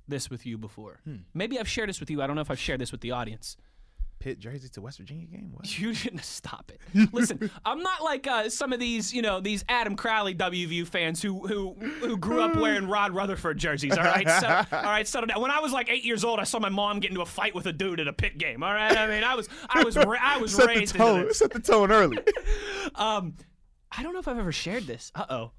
this 0.06 0.28
with 0.28 0.44
you 0.44 0.58
before. 0.58 1.00
Hmm. 1.04 1.16
Maybe 1.32 1.58
I've 1.58 1.66
shared 1.66 1.88
this 1.88 1.98
with 1.98 2.10
you. 2.10 2.20
I 2.20 2.26
don't 2.26 2.36
know 2.36 2.42
if 2.42 2.50
I've 2.50 2.58
shared 2.58 2.78
this 2.78 2.92
with 2.92 3.00
the 3.00 3.12
audience. 3.12 3.56
Pitt 4.18 4.38
jersey 4.38 4.68
to 4.68 4.82
West 4.82 4.98
Virginia 4.98 5.24
game. 5.26 5.50
What? 5.52 5.78
You 5.78 5.94
shouldn't 5.94 6.24
stop 6.24 6.70
it. 6.70 7.08
Listen, 7.14 7.50
I'm 7.64 7.82
not 7.82 8.02
like 8.04 8.26
uh, 8.26 8.50
some 8.50 8.74
of 8.74 8.80
these, 8.80 9.14
you 9.14 9.22
know, 9.22 9.40
these 9.40 9.64
Adam 9.66 9.96
Crowley 9.96 10.34
WVU 10.34 10.86
fans 10.86 11.22
who 11.22 11.46
who 11.46 11.72
who 12.00 12.18
grew 12.18 12.42
up 12.42 12.54
wearing 12.56 12.86
Rod 12.86 13.14
Rutherford 13.14 13.56
jerseys. 13.56 13.96
All 13.96 14.04
right, 14.04 14.28
so, 14.28 14.46
all 14.76 14.82
right. 14.84 15.08
Settle 15.08 15.26
down. 15.26 15.40
When 15.40 15.50
I 15.50 15.60
was 15.60 15.72
like 15.72 15.88
eight 15.88 16.04
years 16.04 16.22
old, 16.22 16.38
I 16.38 16.44
saw 16.44 16.58
my 16.58 16.68
mom 16.68 17.00
get 17.00 17.10
into 17.10 17.22
a 17.22 17.26
fight 17.26 17.54
with 17.54 17.64
a 17.66 17.72
dude 17.72 17.98
at 18.00 18.08
a 18.08 18.12
Pitt 18.12 18.36
game. 18.36 18.62
All 18.62 18.72
right, 18.74 18.94
I 18.96 19.06
mean, 19.06 19.24
I 19.24 19.34
was 19.34 19.48
I 19.70 19.84
was 19.84 19.96
ra- 19.96 20.18
I 20.20 20.36
was 20.38 20.52
Set 20.54 20.62
the 20.62 20.68
raised 20.68 20.94
tone. 20.94 21.16
into 21.16 21.28
this. 21.28 21.38
Set 21.38 21.50
the 21.50 21.60
tone 21.60 21.90
early. 21.90 22.18
Um, 22.94 23.34
I 23.90 24.02
don't 24.02 24.12
know 24.12 24.18
if 24.20 24.28
I've 24.28 24.38
ever 24.38 24.52
shared 24.52 24.86
this. 24.86 25.12
Uh 25.14 25.24
oh. 25.30 25.50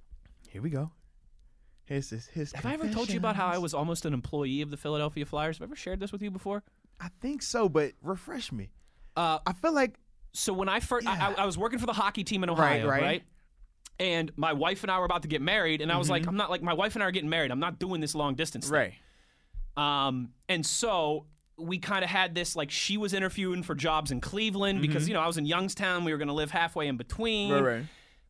Here 0.50 0.62
we 0.62 0.70
go. 0.70 0.92
Here's 1.88 2.10
this. 2.10 2.28
His 2.28 2.52
Have 2.52 2.66
I 2.66 2.74
ever 2.74 2.90
told 2.90 3.10
you 3.10 3.18
about 3.18 3.36
how 3.38 3.48
I 3.48 3.58
was 3.58 3.74
almost 3.74 4.06
an 4.06 4.14
employee 4.14 4.62
of 4.62 4.70
the 4.72 4.78
Philadelphia 4.78 5.26
Flyers? 5.26 5.58
Have 5.58 5.64
I 5.64 5.68
ever 5.70 5.76
shared 5.76 6.00
this 6.02 6.12
with 6.12 6.22
you 6.22 6.30
before? 6.30 6.64
I 7.00 7.08
think 7.22 7.42
so, 7.42 7.70
but 7.70 7.94
refresh 8.02 8.52
me. 8.52 8.70
Uh, 9.16 9.40
I 9.46 9.54
feel 9.54 9.74
like 9.74 9.98
so 10.34 10.52
when 10.54 10.68
I 10.68 10.82
first, 10.82 11.08
I, 11.08 11.16
Yeah. 11.16 11.34
I, 11.38 11.44
I 11.44 11.46
was 11.46 11.58
working 11.58 11.80
for 11.80 11.86
the 11.86 11.94
hockey 11.94 12.24
team 12.24 12.44
in 12.44 12.50
Ohio, 12.50 12.88
right. 12.88 13.02
right? 13.02 13.24
And 14.00 14.32
my 14.36 14.54
wife 14.54 14.84
and 14.84 14.92
I 14.92 15.00
were 15.00 15.06
about 15.06 15.22
to 15.24 15.28
get 15.28 15.42
married, 15.42 15.82
and 15.82 15.92
I 15.92 15.98
was 15.98 16.10
like, 16.10 16.28
I'm 16.28 16.36
not 16.36 16.52
like 16.52 16.62
my 16.62 16.74
wife 16.74 16.96
and 16.96 17.02
I 17.04 17.08
are 17.08 17.12
getting 17.12 17.30
married. 17.30 17.50
I'm 17.50 17.60
not 17.60 17.80
doing 17.80 18.02
this 18.02 18.14
long 18.14 18.36
distance. 18.36 18.70
thing. 18.70 18.74
right. 18.74 18.94
Um, 20.08 20.34
and 20.50 20.66
so 20.66 21.26
we 21.58 21.80
kind 21.80 22.04
of 22.04 22.10
had 22.10 22.36
this 22.36 22.56
like 22.56 22.70
she 22.70 22.98
was 22.98 23.14
interviewing 23.14 23.64
for 23.64 23.74
jobs 23.74 24.12
in 24.12 24.22
Cleveland 24.22 24.82
because 24.82 25.08
you 25.08 25.14
know 25.14 25.22
I 25.22 25.28
was 25.28 25.38
in 25.38 25.46
Youngstown. 25.46 26.04
We 26.04 26.12
were 26.12 26.18
going 26.18 26.28
to 26.28 26.34
live 26.34 26.52
halfway 26.52 26.88
in 26.88 26.98
between. 26.98 27.52
Right, 27.52 27.64
right. 27.64 27.84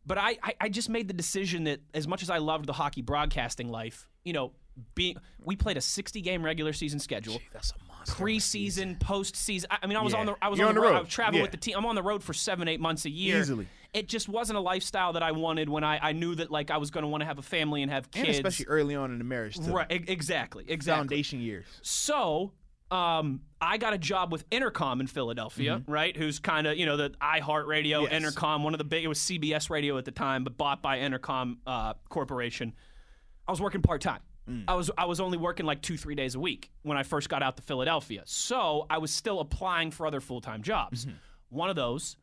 But 0.07 0.17
I, 0.17 0.37
I, 0.41 0.53
I 0.61 0.69
just 0.69 0.89
made 0.89 1.07
the 1.09 1.13
decision 1.13 1.65
that 1.65 1.81
as 1.93 2.07
much 2.07 2.23
as 2.23 2.29
I 2.29 2.37
loved 2.37 2.65
the 2.65 2.73
hockey 2.73 3.01
broadcasting 3.01 3.67
life, 3.69 4.07
you 4.23 4.31
know, 4.33 4.53
being 4.95 5.17
we 5.43 5.55
played 5.55 5.75
a 5.77 5.81
60 5.81 6.21
game 6.21 6.43
regular 6.43 6.71
season 6.71 6.99
schedule. 6.99 7.39
That's 7.51 7.71
a 7.71 7.75
monster. 7.91 8.15
Preseason, 8.23 8.97
postseason. 8.99 9.65
I 9.69 9.79
I 9.83 9.87
mean, 9.87 9.97
I 9.97 10.01
was 10.01 10.13
Yeah. 10.13 10.19
on 10.21 10.25
the 10.27 10.35
I 10.41 10.47
was 10.49 10.59
You're 10.59 10.69
on, 10.69 10.75
the 10.75 10.81
road. 10.81 10.89
I 10.89 10.93
road. 10.93 10.99
was 11.05 11.09
traveling 11.09 11.37
Yeah. 11.39 11.41
with 11.43 11.51
the 11.51 11.57
team. 11.57 11.75
I'm 11.77 11.85
on 11.85 11.95
the 11.95 12.03
road 12.03 12.23
for 12.23 12.33
seven, 12.33 12.67
eight 12.67 12.79
months 12.79 13.03
a 13.05 13.09
year. 13.09 13.39
Easily. 13.39 13.67
It 13.93 14.07
just 14.07 14.29
wasn't 14.29 14.57
a 14.57 14.61
lifestyle 14.61 15.13
that 15.13 15.23
I 15.23 15.31
wanted 15.33 15.67
when 15.69 15.83
I, 15.83 15.97
I 16.09 16.11
knew 16.13 16.35
that 16.35 16.51
like 16.51 16.71
I 16.71 16.77
was 16.77 16.91
going 16.91 17.01
to 17.03 17.07
want 17.07 17.21
to 17.21 17.25
have 17.25 17.39
a 17.39 17.41
family 17.43 17.81
and 17.81 17.91
have 17.91 18.07
And 18.13 18.25
kids. 18.25 18.37
especially 18.37 18.67
early 18.67 18.95
on 18.95 19.11
in 19.11 19.17
the 19.17 19.23
marriage, 19.23 19.57
too. 19.57 19.71
right, 19.73 19.87
exactly, 19.89 20.65
exactly. 20.67 20.99
Foundation 20.99 21.39
years. 21.41 21.65
So, 21.81 22.51
um, 22.91 23.41
I 23.59 23.77
got 23.77 23.93
a 23.93 23.97
job 23.97 24.31
with 24.31 24.49
Entercom 24.49 24.99
in 24.99 25.07
Philadelphia, 25.07 25.81
right? 25.87 26.15
Who's 26.15 26.39
kind 26.39 26.67
of 26.67 26.77
you 26.77 26.85
know 26.85 26.97
the 26.97 27.09
iHeartRadio, 27.21 28.03
Mm-hmm. 28.07 28.13
Yes. 28.13 28.23
Entercom, 28.35 28.63
one 28.63 28.73
of 28.73 28.77
the 28.77 28.83
big. 28.83 29.03
It 29.03 29.07
was 29.07 29.19
CBS 29.19 29.69
Radio 29.69 29.97
at 29.97 30.05
the 30.05 30.11
time, 30.11 30.43
but 30.43 30.57
bought 30.57 30.81
by 30.81 30.99
Entercom 30.99 31.57
uh, 31.65 31.93
Corporation. 32.09 32.73
I 33.47 33.51
was 33.51 33.61
working 33.61 33.81
part 33.81 34.01
time. 34.01 34.19
Mm. 34.49 34.63
I 34.67 34.75
was 34.75 34.91
I 34.97 35.05
was 35.05 35.19
only 35.19 35.37
working 35.37 35.65
like 35.65 35.81
two 35.81 35.97
three 35.97 36.15
days 36.15 36.35
a 36.35 36.39
week 36.39 36.71
when 36.83 36.97
I 36.97 37.03
first 37.03 37.29
got 37.29 37.41
out 37.43 37.57
to 37.57 37.63
Philadelphia. 37.63 38.23
So 38.25 38.85
I 38.89 38.97
was 38.99 39.11
still 39.11 39.39
applying 39.39 39.91
for 39.91 40.05
other 40.07 40.21
full 40.21 40.41
time 40.41 40.61
jobs. 40.61 41.05
Mm-hmm. 41.05 41.15
One 41.49 41.69
of 41.69 41.75
those 41.75 42.15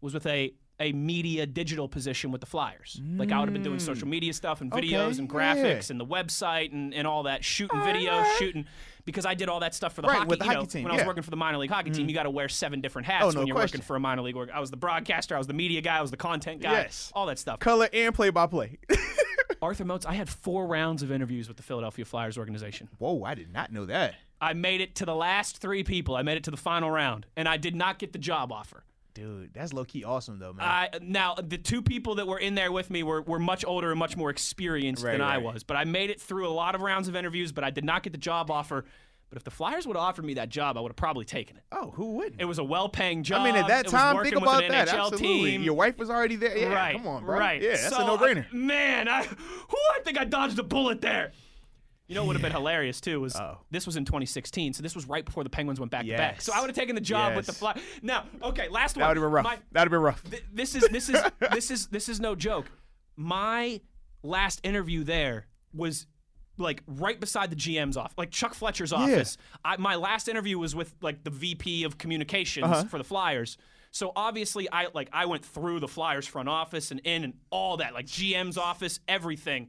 was 0.00 0.14
with 0.14 0.26
a 0.26 0.52
a 0.80 0.90
media 0.92 1.46
digital 1.46 1.86
position 1.86 2.32
with 2.32 2.40
the 2.40 2.46
Flyers. 2.46 3.00
Like 3.04 3.30
I 3.30 3.38
would 3.38 3.48
have 3.48 3.52
been 3.52 3.62
doing 3.62 3.78
social 3.78 4.08
media 4.08 4.32
stuff 4.32 4.60
and 4.62 4.72
videos 4.72 4.92
Mm. 4.92 5.10
Okay, 5.10 5.18
and 5.20 5.28
yeah. 5.32 5.54
graphics 5.54 5.90
and 5.90 6.00
the 6.00 6.06
website 6.06 6.72
and, 6.72 6.92
and 6.92 7.06
all 7.06 7.24
that, 7.24 7.44
shooting 7.44 7.78
videos, 7.80 8.24
shooting 8.38 8.64
because 9.04 9.26
I 9.26 9.34
did 9.34 9.48
all 9.48 9.60
that 9.60 9.74
stuff 9.74 9.94
for 9.94 10.02
the 10.02 10.08
Right, 10.08 10.18
hockey. 10.18 10.28
with 10.28 10.38
the 10.38 10.44
you 10.44 10.50
know, 10.52 10.56
hockey 10.60 10.68
team, 10.70 10.82
when 10.84 10.92
I 10.92 10.96
was 10.96 11.06
working 11.06 11.22
for 11.22 11.30
the 11.30 11.36
minor 11.36 11.58
league 11.58 11.70
hockey 11.70 11.90
team, 11.90 12.02
mm-hmm. 12.02 12.08
you 12.10 12.14
got 12.14 12.22
to 12.24 12.30
wear 12.30 12.48
seven 12.48 12.80
different 12.80 13.06
hats 13.06 13.24
Oh, 13.24 13.30
no 13.30 13.40
when 13.40 13.46
you're 13.46 13.54
question. 13.54 13.78
working 13.78 13.86
for 13.86 13.96
a 13.96 14.00
minor 14.00 14.22
league. 14.22 14.36
Org. 14.36 14.50
I 14.50 14.60
was 14.60 14.70
the 14.70 14.76
broadcaster, 14.76 15.34
I 15.34 15.38
was 15.38 15.46
the 15.46 15.54
media 15.54 15.80
guy, 15.80 15.98
I 15.98 16.00
was 16.00 16.10
the 16.10 16.16
content 16.16 16.62
guy, 16.62 16.72
Yes. 16.72 17.10
all 17.14 17.26
that 17.26 17.38
stuff. 17.38 17.58
Color 17.60 17.88
and 17.92 18.14
play 18.14 18.30
by 18.30 18.46
play. 18.46 18.78
Arthur 19.62 19.84
Moats, 19.84 20.04
I 20.06 20.14
had 20.14 20.28
four 20.28 20.66
rounds 20.66 21.02
of 21.02 21.12
interviews 21.12 21.46
with 21.48 21.56
the 21.56 21.62
Philadelphia 21.62 22.04
Flyers 22.04 22.36
organization. 22.36 22.88
Whoa, 22.98 23.22
I 23.24 23.34
did 23.34 23.52
not 23.52 23.72
know 23.72 23.86
that. 23.86 24.14
I 24.40 24.54
made 24.54 24.80
it 24.80 24.96
to 24.96 25.04
the 25.06 25.14
last 25.14 25.58
three 25.58 25.84
people. 25.84 26.16
I 26.16 26.22
made 26.22 26.36
it 26.36 26.44
to 26.44 26.50
the 26.50 26.56
final 26.56 26.90
round, 26.90 27.26
and 27.36 27.48
I 27.48 27.56
did 27.58 27.76
not 27.76 28.00
get 28.00 28.12
the 28.12 28.18
job 28.18 28.50
offer. 28.50 28.82
Dude, 29.14 29.52
that's 29.52 29.72
low 29.72 29.84
key 29.84 30.04
awesome 30.04 30.38
though, 30.38 30.52
man. 30.54 30.66
I, 30.66 30.88
now, 31.02 31.34
the 31.34 31.58
two 31.58 31.82
people 31.82 32.14
that 32.14 32.26
were 32.26 32.38
in 32.38 32.54
there 32.54 32.72
with 32.72 32.90
me 32.90 33.02
were, 33.02 33.20
were 33.22 33.38
much 33.38 33.64
older 33.64 33.90
and 33.90 33.98
much 33.98 34.16
more 34.16 34.30
experienced 34.30 35.04
Right, 35.04 35.12
than 35.12 35.20
I 35.20 35.38
was. 35.38 35.64
But 35.64 35.76
I 35.76 35.84
made 35.84 36.08
it 36.10 36.20
through 36.20 36.48
a 36.48 36.50
lot 36.52 36.74
of 36.74 36.80
rounds 36.80 37.08
of 37.08 37.16
interviews, 37.16 37.52
but 37.52 37.62
I 37.64 37.70
did 37.70 37.84
not 37.84 38.02
get 38.02 38.12
the 38.12 38.18
job 38.18 38.50
offer. 38.50 38.84
But 39.28 39.36
if 39.38 39.44
the 39.44 39.50
Flyers 39.50 39.86
would 39.86 39.96
have 39.96 40.02
offered 40.04 40.24
me 40.26 40.34
that 40.34 40.50
job, 40.50 40.76
I 40.76 40.80
would 40.80 40.90
have 40.90 40.96
probably 40.96 41.24
taken 41.24 41.56
it. 41.56 41.62
oh, 41.72 41.90
who 41.92 42.12
wouldn't? 42.16 42.40
It 42.40 42.44
was 42.44 42.58
a 42.58 42.64
well-paying 42.64 43.22
job. 43.22 43.40
I 43.40 43.44
mean, 43.46 43.56
at 43.56 43.68
that 43.68 43.86
time, 43.88 44.22
think 44.22 44.36
about 44.36 44.60
that. 44.68 44.88
NHL 44.88 45.06
Absolutely. 45.12 45.50
Team. 45.52 45.62
Your 45.62 45.72
wife 45.74 45.96
was 45.98 46.10
already 46.10 46.36
there. 46.36 46.56
Yeah, 46.56 46.68
right, 46.72 46.96
come 46.96 47.06
on, 47.06 47.24
bro. 47.24 47.38
Right. 47.38 47.62
Yeah, 47.62 47.70
that's 47.70 47.88
So, 47.96 48.02
a 48.02 48.06
no-brainer. 48.06 48.52
man, 48.52 49.08
I, 49.08 49.22
who 49.24 49.76
I 49.96 50.00
think 50.04 50.18
I 50.18 50.24
dodged 50.24 50.58
a 50.58 50.62
bullet 50.62 51.00
there. 51.00 51.32
You 52.12 52.16
know 52.16 52.22
what 52.24 52.28
would 52.28 52.36
have 52.36 52.42
been 52.42 52.52
hilarious 52.52 53.00
too 53.00 53.20
was 53.20 53.34
Uh-oh. 53.34 53.58
this 53.70 53.86
was 53.86 53.96
in 53.96 54.04
2016, 54.04 54.74
so 54.74 54.82
this 54.82 54.94
was 54.94 55.06
right 55.08 55.24
before 55.24 55.44
the 55.44 55.50
Penguins 55.50 55.80
went 55.80 55.90
back 55.90 56.04
to 56.04 56.10
back. 56.14 56.34
Yes. 56.34 56.44
So 56.44 56.52
I 56.52 56.60
would 56.60 56.68
have 56.68 56.76
taken 56.76 56.94
the 56.94 57.00
job 57.00 57.34
with 57.34 57.46
the 57.46 57.52
Yes. 57.52 57.58
Fly. 57.58 57.80
Now, 58.02 58.26
okay, 58.42 58.68
last 58.68 58.96
one. 58.96 59.00
That 59.02 59.08
would 59.08 59.16
have 59.16 59.24
been 59.24 59.32
rough. 59.32 59.44
My- 59.44 59.58
That'd 59.72 59.86
have 59.86 59.90
been 59.90 60.00
rough. 60.02 60.22
Th- 60.30 60.44
this 60.52 60.74
is 60.74 60.86
this 60.90 61.08
is 61.08 61.22
this 61.52 61.70
is 61.70 61.86
this 61.86 62.08
is 62.10 62.20
no 62.20 62.34
joke. 62.34 62.66
My 63.16 63.80
last 64.22 64.60
interview 64.62 65.04
there 65.04 65.46
was 65.72 66.06
like 66.58 66.82
right 66.86 67.18
beside 67.18 67.48
the 67.50 67.56
GM's 67.56 67.96
office, 67.96 68.12
like 68.18 68.30
Chuck 68.30 68.52
Fletcher's 68.52 68.92
office. 68.92 69.38
I, 69.64 69.78
my 69.78 69.94
last 69.96 70.28
interview 70.28 70.58
was 70.58 70.74
with 70.74 70.94
like 71.00 71.24
the 71.24 71.30
VP 71.30 71.84
of 71.84 71.96
communications 71.96 72.66
Uh-huh. 72.66 72.84
for 72.84 72.98
the 72.98 73.04
Flyers. 73.04 73.56
So 73.90 74.12
obviously, 74.14 74.70
I 74.70 74.88
like 74.94 75.08
I 75.14 75.24
went 75.26 75.44
through 75.46 75.80
the 75.80 75.88
Flyers 75.88 76.26
front 76.26 76.50
office 76.50 76.90
and 76.90 77.00
in 77.04 77.24
and 77.24 77.32
all 77.50 77.78
that, 77.78 77.94
like 77.94 78.04
GM's 78.06 78.58
office, 78.58 79.00
everything. 79.08 79.68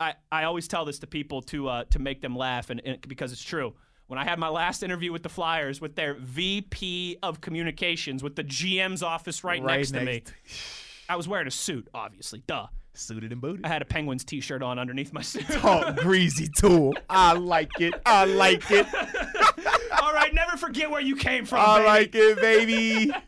I, 0.00 0.14
I 0.30 0.44
always 0.44 0.68
tell 0.68 0.84
this 0.84 0.98
to 1.00 1.06
people 1.06 1.42
to 1.42 1.68
uh, 1.68 1.84
to 1.90 1.98
make 1.98 2.20
them 2.20 2.36
laugh, 2.36 2.70
and, 2.70 2.80
and 2.84 3.00
because 3.06 3.32
it's 3.32 3.42
true. 3.42 3.74
When 4.06 4.18
I 4.18 4.24
had 4.24 4.38
my 4.38 4.48
last 4.48 4.82
interview 4.82 5.12
with 5.12 5.22
the 5.22 5.30
Flyers, 5.30 5.80
with 5.80 5.96
their 5.96 6.14
VP 6.14 7.18
of 7.22 7.40
communications, 7.40 8.22
with 8.22 8.36
the 8.36 8.44
GM's 8.44 9.02
office 9.02 9.42
right, 9.42 9.62
Right 9.62 9.78
next 9.78 9.92
to 9.92 10.00
me, 10.04 10.22
I 11.08 11.16
was 11.16 11.26
wearing 11.26 11.46
a 11.46 11.50
suit, 11.50 11.88
obviously. 11.94 12.42
Duh. 12.46 12.66
Suited 12.92 13.32
and 13.32 13.40
booted. 13.40 13.64
I 13.64 13.68
had 13.68 13.82
a 13.82 13.86
Penguins 13.86 14.22
T-shirt 14.24 14.62
on 14.62 14.78
underneath 14.78 15.12
my 15.12 15.22
suit. 15.22 15.46
Oh, 15.64 15.90
greasy 15.94 16.48
tool. 16.58 16.94
I 17.08 17.32
like 17.32 17.80
it. 17.80 17.94
I 18.06 18.24
like 18.26 18.70
it. 18.70 18.86
All 20.02 20.12
right, 20.12 20.32
never 20.32 20.56
forget 20.56 20.90
where 20.90 21.00
you 21.00 21.16
came 21.16 21.44
from. 21.44 21.58
I 21.60 21.78
baby. 21.78 21.88
like 21.88 22.14
it, 22.14 22.40
baby. 22.40 23.12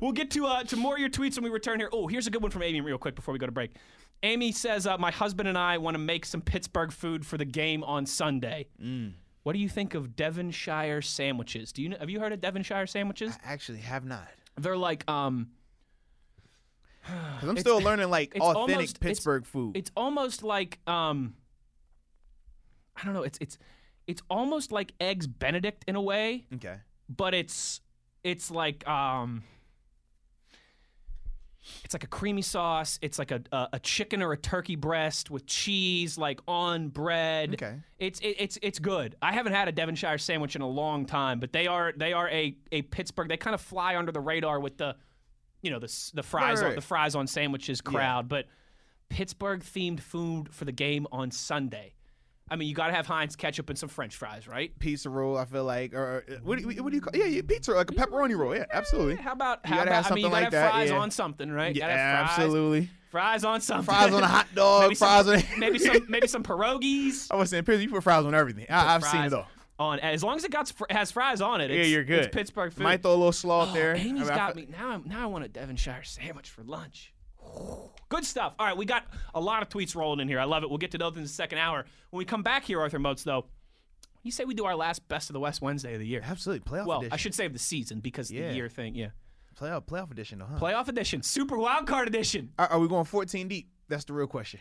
We'll 0.00 0.12
get 0.12 0.30
to 0.32 0.44
uh, 0.44 0.62
to 0.64 0.76
more 0.76 0.94
of 0.94 1.00
your 1.00 1.08
tweets 1.08 1.36
when 1.36 1.44
we 1.44 1.48
return 1.50 1.78
here. 1.78 1.88
Oh, 1.90 2.06
here's 2.06 2.26
a 2.26 2.30
good 2.30 2.42
one 2.42 2.50
from 2.50 2.62
Amy, 2.62 2.82
real 2.82 2.98
quick 2.98 3.14
before 3.14 3.32
we 3.32 3.38
go 3.38 3.46
to 3.46 3.52
break. 3.52 3.74
Amy 4.22 4.52
says, 4.52 4.86
uh, 4.86 4.98
"My 4.98 5.10
husband 5.10 5.48
and 5.48 5.56
I 5.58 5.78
want 5.78 5.94
to 5.94 5.98
make 5.98 6.24
some 6.24 6.40
Pittsburgh 6.40 6.90
food 6.92 7.24
for 7.26 7.36
the 7.38 7.44
game 7.44 7.84
on 7.84 8.06
Sunday. 8.06 8.66
Mm. 8.82 9.12
What 9.42 9.52
do 9.52 9.58
you 9.60 9.68
think 9.68 9.94
of 9.94 10.16
Devonshire 10.16 11.02
sandwiches? 11.02 11.70
Do 11.72 11.82
you 11.82 11.90
know, 11.90 11.96
have 12.00 12.10
you 12.10 12.18
heard 12.18 12.32
of 12.32 12.40
Devonshire 12.40 12.86
sandwiches? 12.86 13.36
I 13.46 13.52
actually 13.52 13.78
have 13.78 14.04
not. 14.04 14.26
They're 14.58 14.76
like 14.76 15.08
um, 15.08 15.48
Because 17.06 17.48
I'm 17.48 17.56
still 17.58 17.80
learning 17.80 18.10
like 18.10 18.34
authentic 18.34 18.56
almost- 18.56 18.72
it's- 18.72 18.92
Pittsburgh 18.98 19.46
food. 19.46 19.76
it's 19.76 19.90
almost 19.96 20.42
like 20.42 20.80
um, 20.88 21.34
I 22.96 23.04
don't 23.04 23.14
know. 23.14 23.22
It's 23.22 23.38
it's 23.40 23.58
it's 24.06 24.22
almost 24.30 24.72
like 24.72 24.92
eggs 25.00 25.26
Benedict 25.26 25.84
in 25.86 25.94
a 25.96 26.02
way. 26.02 26.46
okay. 26.54 26.76
but 27.08 27.34
it's 27.34 27.80
it's 28.24 28.50
like 28.50 28.86
um 28.88 29.44
it's 31.84 31.94
like 31.94 32.04
a 32.04 32.08
creamy 32.08 32.42
sauce. 32.42 32.98
It's 33.02 33.18
like 33.18 33.30
a, 33.30 33.42
a 33.52 33.68
a 33.74 33.78
chicken 33.78 34.22
or 34.22 34.32
a 34.32 34.36
turkey 34.36 34.76
breast 34.76 35.30
with 35.30 35.46
cheese, 35.46 36.18
like 36.18 36.40
on 36.46 36.88
bread. 36.88 37.54
Okay. 37.54 37.76
It's 37.98 38.20
it, 38.20 38.36
it's 38.38 38.58
it's 38.62 38.78
good. 38.78 39.16
I 39.22 39.32
haven't 39.32 39.52
had 39.52 39.68
a 39.68 39.72
Devonshire 39.72 40.18
sandwich 40.18 40.56
in 40.56 40.62
a 40.62 40.68
long 40.68 41.06
time, 41.06 41.40
but 41.40 41.52
they 41.52 41.66
are 41.66 41.92
they 41.96 42.12
are 42.12 42.28
a 42.28 42.56
a 42.72 42.82
Pittsburgh. 42.82 43.28
They 43.28 43.36
kind 43.36 43.54
of 43.54 43.60
fly 43.60 43.96
under 43.96 44.12
the 44.12 44.20
radar 44.20 44.60
with 44.60 44.76
the, 44.78 44.96
you 45.62 45.70
know, 45.70 45.78
the 45.78 46.10
the 46.14 46.22
fries 46.22 46.60
Right, 46.60 46.70
on 46.70 46.74
the 46.74 46.80
fries 46.80 47.14
on 47.14 47.26
sandwiches 47.26 47.80
crowd. 47.80 48.28
But 48.28 48.46
Pittsburgh 49.08 49.60
themed 49.60 50.00
food 50.00 50.52
for 50.52 50.64
the 50.64 50.72
game 50.72 51.06
on 51.12 51.30
Sunday. 51.30 51.94
I 52.48 52.56
mean, 52.56 52.68
you 52.68 52.74
got 52.74 52.86
to 52.86 52.92
have 52.92 53.06
Heinz 53.06 53.34
ketchup 53.34 53.70
and 53.70 53.78
some 53.78 53.88
French 53.88 54.14
fries, 54.14 54.46
right? 54.46 54.76
Pizza 54.78 55.10
roll, 55.10 55.36
I 55.36 55.44
feel 55.46 55.64
like, 55.64 55.94
or 55.94 56.24
uh, 56.30 56.34
what 56.44 56.58
do 56.58 56.68
you, 56.70 56.82
what 56.82 56.90
do 56.90 56.96
you 56.96 57.00
call? 57.02 57.16
Yeah, 57.18 57.26
yeah, 57.26 57.42
pizza, 57.42 57.72
like 57.72 57.90
a 57.90 57.94
pepperoni 57.94 58.36
roll. 58.36 58.54
Yeah, 58.54 58.66
absolutely. 58.72 59.16
How 59.16 59.32
about 59.32 59.60
You 59.64 59.70
how 59.70 59.76
gotta 59.78 59.90
about? 59.90 60.02
have 60.04 60.12
I 60.12 60.14
mean, 60.14 60.24
you 60.24 60.30
gotta 60.30 60.34
like 60.34 60.44
have 60.44 60.52
that, 60.52 60.70
fries 60.70 60.90
yeah. 60.90 60.98
on 60.98 61.10
something, 61.10 61.50
right? 61.50 61.74
You 61.74 61.80
Yeah, 61.80 61.88
have 61.88 62.26
fries, 62.28 62.38
absolutely. 62.38 62.90
Fries 63.10 63.44
on 63.44 63.60
something. 63.60 63.84
Fries 63.86 64.12
on 64.12 64.22
a 64.22 64.26
hot 64.26 64.46
dog. 64.54 64.82
maybe 64.82 64.94
fries 64.94 65.24
some, 65.26 65.34
on. 65.34 65.42
maybe 65.58 65.78
some 65.78 66.06
maybe 66.08 66.28
some 66.28 66.42
pierogies. 66.44 67.26
I 67.30 67.36
was 67.36 67.50
saying, 67.50 67.64
you 67.66 67.90
put 67.90 68.02
fries 68.04 68.24
on 68.24 68.34
everything. 68.34 68.66
I, 68.70 68.94
I've 68.94 69.04
seen 69.04 69.22
it 69.22 69.32
all. 69.32 69.48
On 69.78 69.98
as 70.00 70.22
long 70.22 70.36
as 70.36 70.44
it 70.44 70.50
got 70.50 70.72
has 70.88 71.10
fries 71.10 71.40
on 71.40 71.60
it. 71.60 71.70
Yeah, 71.70 71.78
It's, 71.78 71.88
you're 71.90 72.04
good. 72.04 72.24
It's 72.24 72.34
Pittsburgh 72.34 72.72
food. 72.72 72.84
Might 72.84 73.02
throw 73.02 73.10
a 73.10 73.16
little 73.16 73.32
slaw 73.32 73.66
oh, 73.68 73.74
there. 73.74 73.94
I 73.94 73.98
Amy's 73.98 74.22
mean, 74.22 74.28
got 74.28 74.54
fe- 74.54 74.60
me 74.62 74.68
now. 74.70 74.90
I'm, 74.90 75.02
now 75.06 75.22
I 75.22 75.26
want 75.26 75.44
a 75.44 75.48
Devonshire 75.48 76.02
sandwich 76.04 76.48
for 76.48 76.62
lunch. 76.62 77.12
Good 78.08 78.24
stuff. 78.24 78.54
All 78.58 78.66
right, 78.66 78.76
we 78.76 78.84
got 78.84 79.04
a 79.34 79.40
lot 79.40 79.62
of 79.62 79.68
tweets 79.68 79.96
rolling 79.96 80.20
in 80.20 80.28
here. 80.28 80.38
I 80.38 80.44
love 80.44 80.62
it. 80.62 80.68
We'll 80.68 80.78
get 80.78 80.92
to 80.92 80.98
those 80.98 81.16
in 81.16 81.22
the 81.22 81.28
second 81.28 81.58
hour. 81.58 81.84
When 82.10 82.18
we 82.18 82.24
come 82.24 82.42
back 82.42 82.64
here, 82.64 82.80
Arthur 82.80 82.98
Moats, 83.00 83.24
though, 83.24 83.46
you 84.22 84.30
say 84.30 84.44
we 84.44 84.54
do 84.54 84.64
our 84.64 84.76
last 84.76 85.06
Best 85.08 85.28
of 85.28 85.34
the 85.34 85.40
West 85.40 85.60
Wednesday 85.60 85.94
of 85.94 85.98
the 86.00 86.06
year. 86.06 86.20
Absolutely, 86.24 86.60
playoff 86.70 86.86
Well, 86.86 86.98
edition. 86.98 87.12
I 87.12 87.16
should 87.16 87.34
say 87.34 87.46
of 87.46 87.52
the 87.52 87.58
season 87.58 88.00
because 88.00 88.30
Yeah. 88.30 88.48
the 88.48 88.54
year 88.54 88.68
thing. 88.68 88.94
Yeah. 88.94 89.08
playoff 89.58 89.86
playoff 89.86 90.10
edition, 90.12 90.38
huh? 90.40 90.58
Playoff 90.58 90.86
edition, 90.88 91.22
Super 91.22 91.56
Wild 91.58 91.86
Card 91.86 92.06
edition. 92.08 92.52
Are, 92.58 92.68
are 92.68 92.78
we 92.78 92.86
going 92.88 93.04
14 93.06 93.48
deep? 93.48 93.70
That's 93.88 94.04
the 94.04 94.12
real 94.12 94.26
question. 94.28 94.60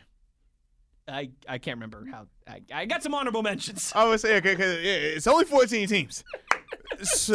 I, 1.07 1.29
I 1.47 1.59
can't 1.59 1.77
remember 1.77 2.03
how. 2.11 2.25
I, 2.47 2.61
I 2.73 2.85
got 2.85 3.03
some 3.03 3.13
honorable 3.13 3.43
mentions. 3.43 3.91
I 3.95 4.07
would 4.07 4.19
say, 4.19 4.37
okay, 4.37 4.55
because 4.55 4.75
yeah, 4.77 4.91
it's 4.93 5.27
only 5.27 5.45
14 5.45 5.87
teams. 5.87 6.23
so 7.03 7.33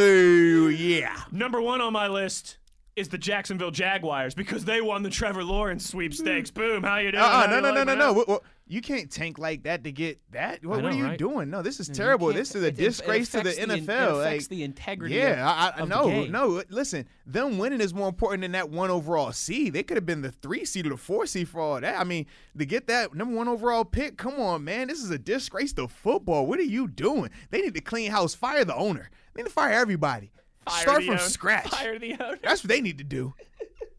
yeah, 0.69 1.17
Number 1.31 1.61
one 1.61 1.81
on 1.81 1.93
my 1.93 2.09
list 2.09 2.57
is 3.01 3.09
the 3.09 3.19
Jacksonville 3.19 3.71
Jaguars 3.73 4.35
because 4.35 4.65
they 4.65 4.81
won 4.81 5.03
the 5.03 5.11
Trevor 5.11 5.43
Lawrence 5.43 5.89
sweepstakes. 5.89 6.51
Boom, 6.51 6.83
how 6.85 6.99
you 6.99 7.11
doing? 7.13 7.23
uh, 7.25 7.29
How 7.29 7.47
no, 7.47 7.57
you 7.57 7.63
no, 7.63 7.69
no, 7.71 7.75
like 7.75 7.87
no, 7.87 7.93
that? 7.93 7.99
no. 7.99 8.13
What- 8.13 8.29
what- 8.29 8.43
you 8.69 8.81
can't 8.81 9.11
tank 9.11 9.37
like 9.37 9.65
that 9.65 9.83
to 9.83 9.91
get 9.91 10.21
that. 10.31 10.65
What, 10.65 10.79
I 10.79 10.83
what 10.85 10.93
are 10.93 10.97
you 10.97 11.05
right? 11.07 11.19
doing? 11.19 11.51
No, 11.51 11.61
this 11.61 11.81
is 11.81 11.89
You 11.89 11.95
terrible. 11.95 12.33
This 12.33 12.55
is 12.55 12.63
a 12.63 12.69
it- 12.69 12.79
it 12.79 12.85
disgrace 12.85 13.29
to 13.31 13.41
the 13.41 13.51
affects 13.51 13.59
NFL. 13.67 13.71
it 13.73 13.81
affects 14.21 14.45
like, 14.45 14.49
the 14.49 14.63
integrity. 14.63 15.15
Yeah, 15.17 15.45
I, 15.45 15.67
I 15.77 15.81
of 15.81 15.89
the 15.89 15.97
know. 15.97 16.07
game. 16.07 16.31
No, 16.31 16.63
listen, 16.69 17.05
them 17.27 17.59
winning 17.59 17.81
is 17.81 17.93
more 17.93 18.07
important 18.07 18.43
than 18.43 18.53
that 18.53 18.71
one 18.71 18.91
overall 18.91 19.33
seed. 19.33 19.73
They 19.73 19.83
could 19.83 19.97
have 19.97 20.07
been 20.07 20.23
the 20.23 20.31
three 20.31 20.65
seed 20.65 20.87
or 20.87 20.91
the 20.91 20.97
four 20.97 21.27
seed 21.27 21.49
for 21.49 21.61
all 21.61 21.81
that. 21.81 21.99
I 21.99 22.05
mean, 22.05 22.27
to 22.57 22.65
get 22.65 22.87
that 22.87 23.13
number 23.13 23.35
one 23.35 23.49
overall 23.49 23.85
pick, 23.85 24.17
come 24.17 24.39
on, 24.39 24.63
man. 24.63 24.87
This 24.87 25.03
is 25.03 25.11
a 25.11 25.19
disgrace 25.19 25.73
to 25.73 25.89
football. 25.89 26.47
What 26.47 26.61
are 26.61 26.63
you 26.63 26.87
doing? 26.87 27.31
They 27.51 27.63
need 27.63 27.75
to 27.75 27.81
clean 27.81 28.13
house, 28.13 28.37
fire 28.37 28.65
the 28.65 28.77
owner. 28.77 29.11
They 29.35 29.43
need 29.43 29.49
to 29.49 29.53
fire 29.53 29.73
everybody. 29.73 30.31
Fire 30.69 30.83
Start 30.83 31.03
from 31.05 31.11
owner. 31.15 31.19
scratch. 31.21 31.69
Fire 31.69 31.99
the 31.99 32.13
owner. 32.15 32.39
That's 32.43 32.63
what 32.63 32.69
they 32.69 32.81
need 32.81 32.99
to 32.99 33.05
do. 33.05 33.35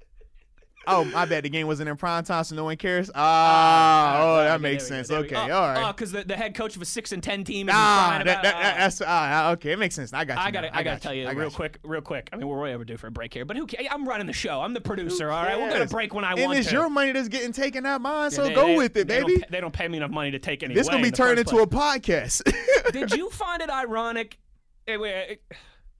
oh, 0.87 1.03
my 1.05 1.25
bad. 1.25 1.43
The 1.43 1.49
game 1.49 1.67
wasn't 1.67 1.89
in 1.89 1.97
prime 1.97 2.23
time, 2.23 2.43
so 2.43 2.55
no 2.55 2.63
one 2.65 2.77
cares. 2.77 3.09
Ah, 3.13 4.21
oh, 4.21 4.37
that 4.43 4.61
makes 4.61 4.87
sense. 4.87 5.09
Okay, 5.11 5.35
all 5.35 5.45
Oh, 5.49 5.49
right. 5.49 5.89
Oh, 5.89 5.91
because 5.91 6.11
the, 6.11 6.23
the 6.23 6.35
head 6.35 6.53
coach 6.55 6.75
of 6.75 6.81
a 6.81 6.85
six 6.85 7.11
and 7.11 7.21
ten 7.21 7.43
team 7.43 7.67
is 7.69 7.75
Ah, 7.75 8.13
that, 8.17 8.21
about. 8.21 8.43
that, 8.43 8.55
uh, 8.55 8.59
that- 8.61 8.77
that's 8.77 9.01
ah, 9.05 9.51
okay. 9.51 9.71
It 9.71 9.79
makes 9.79 9.95
sense. 9.95 10.13
I 10.13 10.23
got 10.23 10.35
you. 10.37 10.43
I 10.43 10.51
got 10.51 10.61
to 10.61 10.75
I 10.77 10.83
got 10.83 10.95
to 10.95 10.99
tell 11.01 11.13
you 11.13 11.27
I 11.27 11.31
real 11.31 11.49
quick, 11.51 11.79
real 11.83 12.01
quick. 12.01 12.29
I 12.31 12.35
mean, 12.37 12.47
we're 12.47 12.59
way 12.61 12.73
overdue 12.73 12.97
for 12.97 13.07
a 13.07 13.11
break 13.11 13.33
here, 13.33 13.43
but 13.45 13.57
who? 13.57 13.65
ca- 13.67 13.87
I'm 13.89 14.07
running 14.07 14.27
the 14.27 14.33
show. 14.33 14.61
I'm 14.61 14.73
the 14.73 14.81
producer. 14.81 15.31
All 15.31 15.43
right, 15.43 15.59
we're 15.59 15.71
gonna 15.71 15.85
break 15.87 16.13
when 16.13 16.23
I 16.23 16.33
and 16.33 16.41
want 16.43 16.59
it's 16.59 16.69
to. 16.69 16.73
your 16.75 16.89
money 16.89 17.11
that's 17.11 17.27
getting 17.27 17.53
taken 17.53 17.85
out 17.85 18.01
mine, 18.01 18.31
so 18.31 18.43
They- 18.43 18.53
go 18.53 18.67
they- 18.67 18.77
with 18.77 18.95
it, 18.97 19.07
they 19.07 19.19
don't 19.19 19.27
baby. 19.27 19.43
They 19.49 19.61
don't 19.61 19.73
pay 19.73 19.87
me 19.87 19.97
enough 19.97 20.11
money 20.11 20.31
to 20.31 20.39
take 20.39 20.61
any. 20.63 20.73
This 20.75 20.87
gonna 20.89 21.01
be 21.03 21.11
turned 21.11 21.39
into 21.39 21.57
a 21.57 21.67
podcast. 21.67 22.43
Did 22.93 23.11
you 23.13 23.29
find 23.31 23.61
it 23.61 23.69
ironic? 23.69 24.37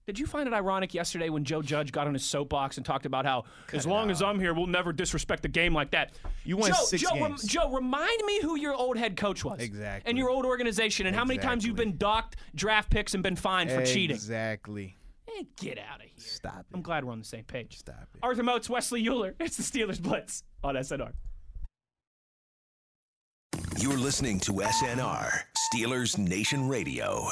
Wait, 0.07 0.15
Did 0.15 0.19
you 0.19 0.25
find 0.25 0.47
it 0.47 0.53
ironic 0.53 0.93
yesterday 0.93 1.29
when 1.29 1.43
Joe 1.43 1.61
Judge 1.61 1.91
got 1.91 2.07
on 2.07 2.13
his 2.13 2.25
soapbox 2.25 2.77
and 2.77 2.85
talked 2.85 3.05
about 3.05 3.25
how, 3.25 3.43
as 3.73 3.85
long 3.85 4.09
as 4.09 4.21
I'm 4.21 4.39
here, 4.39 4.53
we'll 4.53 4.67
never 4.67 4.91
disrespect 4.91 5.43
the 5.43 5.47
game 5.47 5.73
like 5.73 5.91
that? 5.91 6.13
You 6.43 6.57
won 6.57 6.71
Joe, 6.71 6.77
six 6.85 7.03
Joe, 7.03 7.09
rem- 7.13 7.31
games. 7.31 7.43
Joe, 7.43 7.69
remind 7.71 8.25
me 8.25 8.41
who 8.41 8.57
your 8.57 8.73
old 8.73 8.97
head 8.97 9.15
coach 9.15 9.45
was. 9.45 9.59
Exactly. 9.59 10.09
And 10.09 10.17
your 10.17 10.29
old 10.29 10.45
organization, 10.45 11.05
and 11.05 11.15
how 11.15 11.25
many 11.25 11.39
times 11.39 11.65
you've 11.65 11.75
been 11.75 11.97
docked 11.97 12.37
draft 12.55 12.89
picks 12.89 13.13
and 13.13 13.21
been 13.23 13.35
fined 13.35 13.69
for 13.71 13.85
cheating. 13.85 14.15
Exactly. 14.15 14.97
Eh, 15.37 15.43
get 15.59 15.77
out 15.77 15.97
of 15.97 16.01
here. 16.01 16.11
Stop 16.17 16.59
it. 16.59 16.65
I'm 16.73 16.81
glad 16.81 17.05
we're 17.05 17.11
on 17.11 17.19
the 17.19 17.25
same 17.25 17.43
page. 17.43 17.77
Stop 17.77 18.07
it. 18.13 18.19
Arthur 18.21 18.43
Moats, 18.43 18.69
Wesley 18.69 19.03
Uhler. 19.03 19.33
It's 19.39 19.57
the 19.57 19.63
Steelers 19.63 20.01
Blitz 20.01 20.43
on 20.63 20.75
SNR. 20.75 21.13
You're 23.77 23.97
listening 23.97 24.39
to 24.41 24.53
SNR, 24.53 25.31
Steelers 25.73 26.17
Nation 26.17 26.67
Radio. 26.67 27.29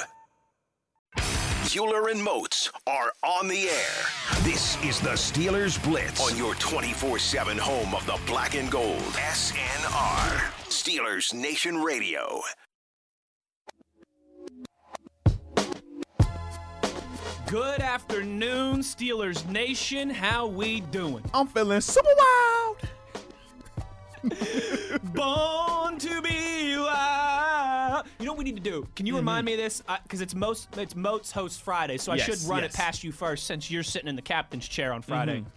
Uhler 1.76 2.11
and 2.11 2.24
Moats 2.24 2.72
are 2.88 3.11
on 3.24 3.47
the 3.47 3.70
air. 3.70 4.41
This 4.41 4.84
is 4.84 4.99
the 4.99 5.09
Steelers 5.09 5.82
Blitz 5.84 6.20
on 6.20 6.36
your 6.36 6.55
24 6.55 7.20
7 7.20 7.57
home 7.57 7.93
of 7.93 8.05
the 8.07 8.20
black 8.26 8.55
and 8.55 8.72
gold. 8.72 8.97
SNR, 8.97 10.51
Steelers 10.67 11.34
Nation 11.34 11.78
Radio. 11.78 12.41
Good 17.45 17.82
afternoon, 17.82 18.80
Steelers 18.80 19.47
Nation. 19.49 20.09
How 20.09 20.47
we 20.47 20.82
doing? 20.82 21.24
I'm 21.34 21.47
feeling 21.47 21.82
super 21.82 22.09
wild. 22.17 22.78
Born 25.13 25.97
to 25.99 26.22
be 26.22 26.78
wild. 26.78 28.05
You 28.20 28.26
know, 28.26 28.32
what 28.34 28.38
we 28.38 28.43
need 28.43 28.55
to 28.55 28.61
do? 28.61 28.88
Can 28.95 29.05
you 29.05 29.15
remind 29.15 29.45
me 29.45 29.53
of 29.53 29.59
this? 29.59 29.82
Because 30.03 30.22
it's 30.22 30.36
most 30.36 30.78
it's 30.78 30.95
Moats 30.95 31.32
host 31.32 31.61
Friday, 31.61 31.97
so 31.97 32.11
I 32.11 32.17
should 32.17 32.41
run 32.43 32.63
yes. 32.63 32.74
it 32.74 32.78
past 32.78 33.03
you 33.03 33.11
first 33.11 33.45
since 33.45 33.70
you're 33.72 33.84
sitting 33.84 34.07
in 34.07 34.15
the 34.15 34.22
captain's 34.22 34.67
chair 34.67 34.93
on 34.93 35.01
Friday. 35.01 35.39
Mm-hmm. 35.39 35.49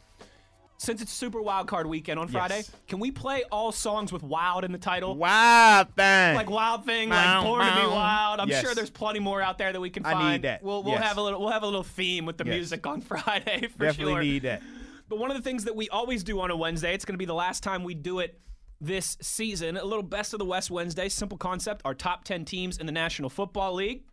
Since 0.78 1.00
it's 1.00 1.12
Super 1.12 1.40
Wild 1.40 1.68
Card 1.68 1.86
Weekend 1.86 2.18
on 2.18 2.26
Friday, 2.26 2.56
Yes. 2.56 2.72
can 2.88 2.98
we 2.98 3.12
play 3.12 3.44
all 3.52 3.70
songs 3.70 4.12
with 4.12 4.24
"Wild" 4.24 4.64
in 4.64 4.72
the 4.72 4.78
title? 4.78 5.14
Wild 5.14 5.94
thing. 5.94 6.34
Like 6.34 6.50
Wild 6.50 6.84
Thing, 6.84 7.08
like 7.08 7.44
Born 7.44 7.64
to 7.64 7.72
Be. 7.80 7.86
Wild. 7.86 8.40
I'm 8.40 8.48
Yes. 8.48 8.62
sure 8.64 8.74
there's 8.74 8.90
plenty 8.90 9.20
more 9.20 9.40
out 9.40 9.58
there 9.58 9.72
that 9.72 9.80
we 9.80 9.90
can 9.90 10.04
I 10.04 10.10
need 10.14 10.18
find. 10.18 10.44
that. 10.44 10.62
We'll 10.64 10.82
we'll 10.82 10.94
Yes. 10.94 11.04
have 11.04 11.18
a 11.18 11.22
little 11.22 11.40
we'll 11.40 11.50
have 11.50 11.62
a 11.62 11.66
little 11.66 11.84
theme 11.84 12.26
with 12.26 12.36
the 12.36 12.44
Yes. 12.44 12.54
music 12.54 12.86
on 12.86 13.00
Friday 13.02 13.68
for 13.68 13.84
Definitely 13.86 14.12
sure. 14.14 14.22
need 14.22 14.42
that. 14.42 14.62
But 15.08 15.18
one 15.18 15.30
of 15.30 15.36
the 15.36 15.42
things 15.42 15.64
that 15.64 15.76
we 15.76 15.88
always 15.90 16.24
do 16.24 16.40
on 16.40 16.50
a 16.50 16.56
Wednesday, 16.56 16.94
it's 16.94 17.04
going 17.04 17.14
to 17.14 17.18
be 17.18 17.26
the 17.26 17.34
last 17.34 17.62
time 17.62 17.84
we 17.84 17.94
do 17.94 18.18
it 18.20 18.40
this 18.82 19.16
season. 19.22 19.76
A 19.76 19.84
little 19.84 20.02
best 20.02 20.34
of 20.34 20.38
the 20.38 20.44
West 20.44 20.70
Wednesday. 20.70 21.08
Simple 21.08 21.38
concept. 21.38 21.82
Our 21.84 21.94
top 21.94 22.24
10 22.24 22.44
teams 22.44 22.78
in 22.78 22.86
the 22.86 22.92
National 22.92 23.30
Football 23.30 23.74
League. 23.74 24.04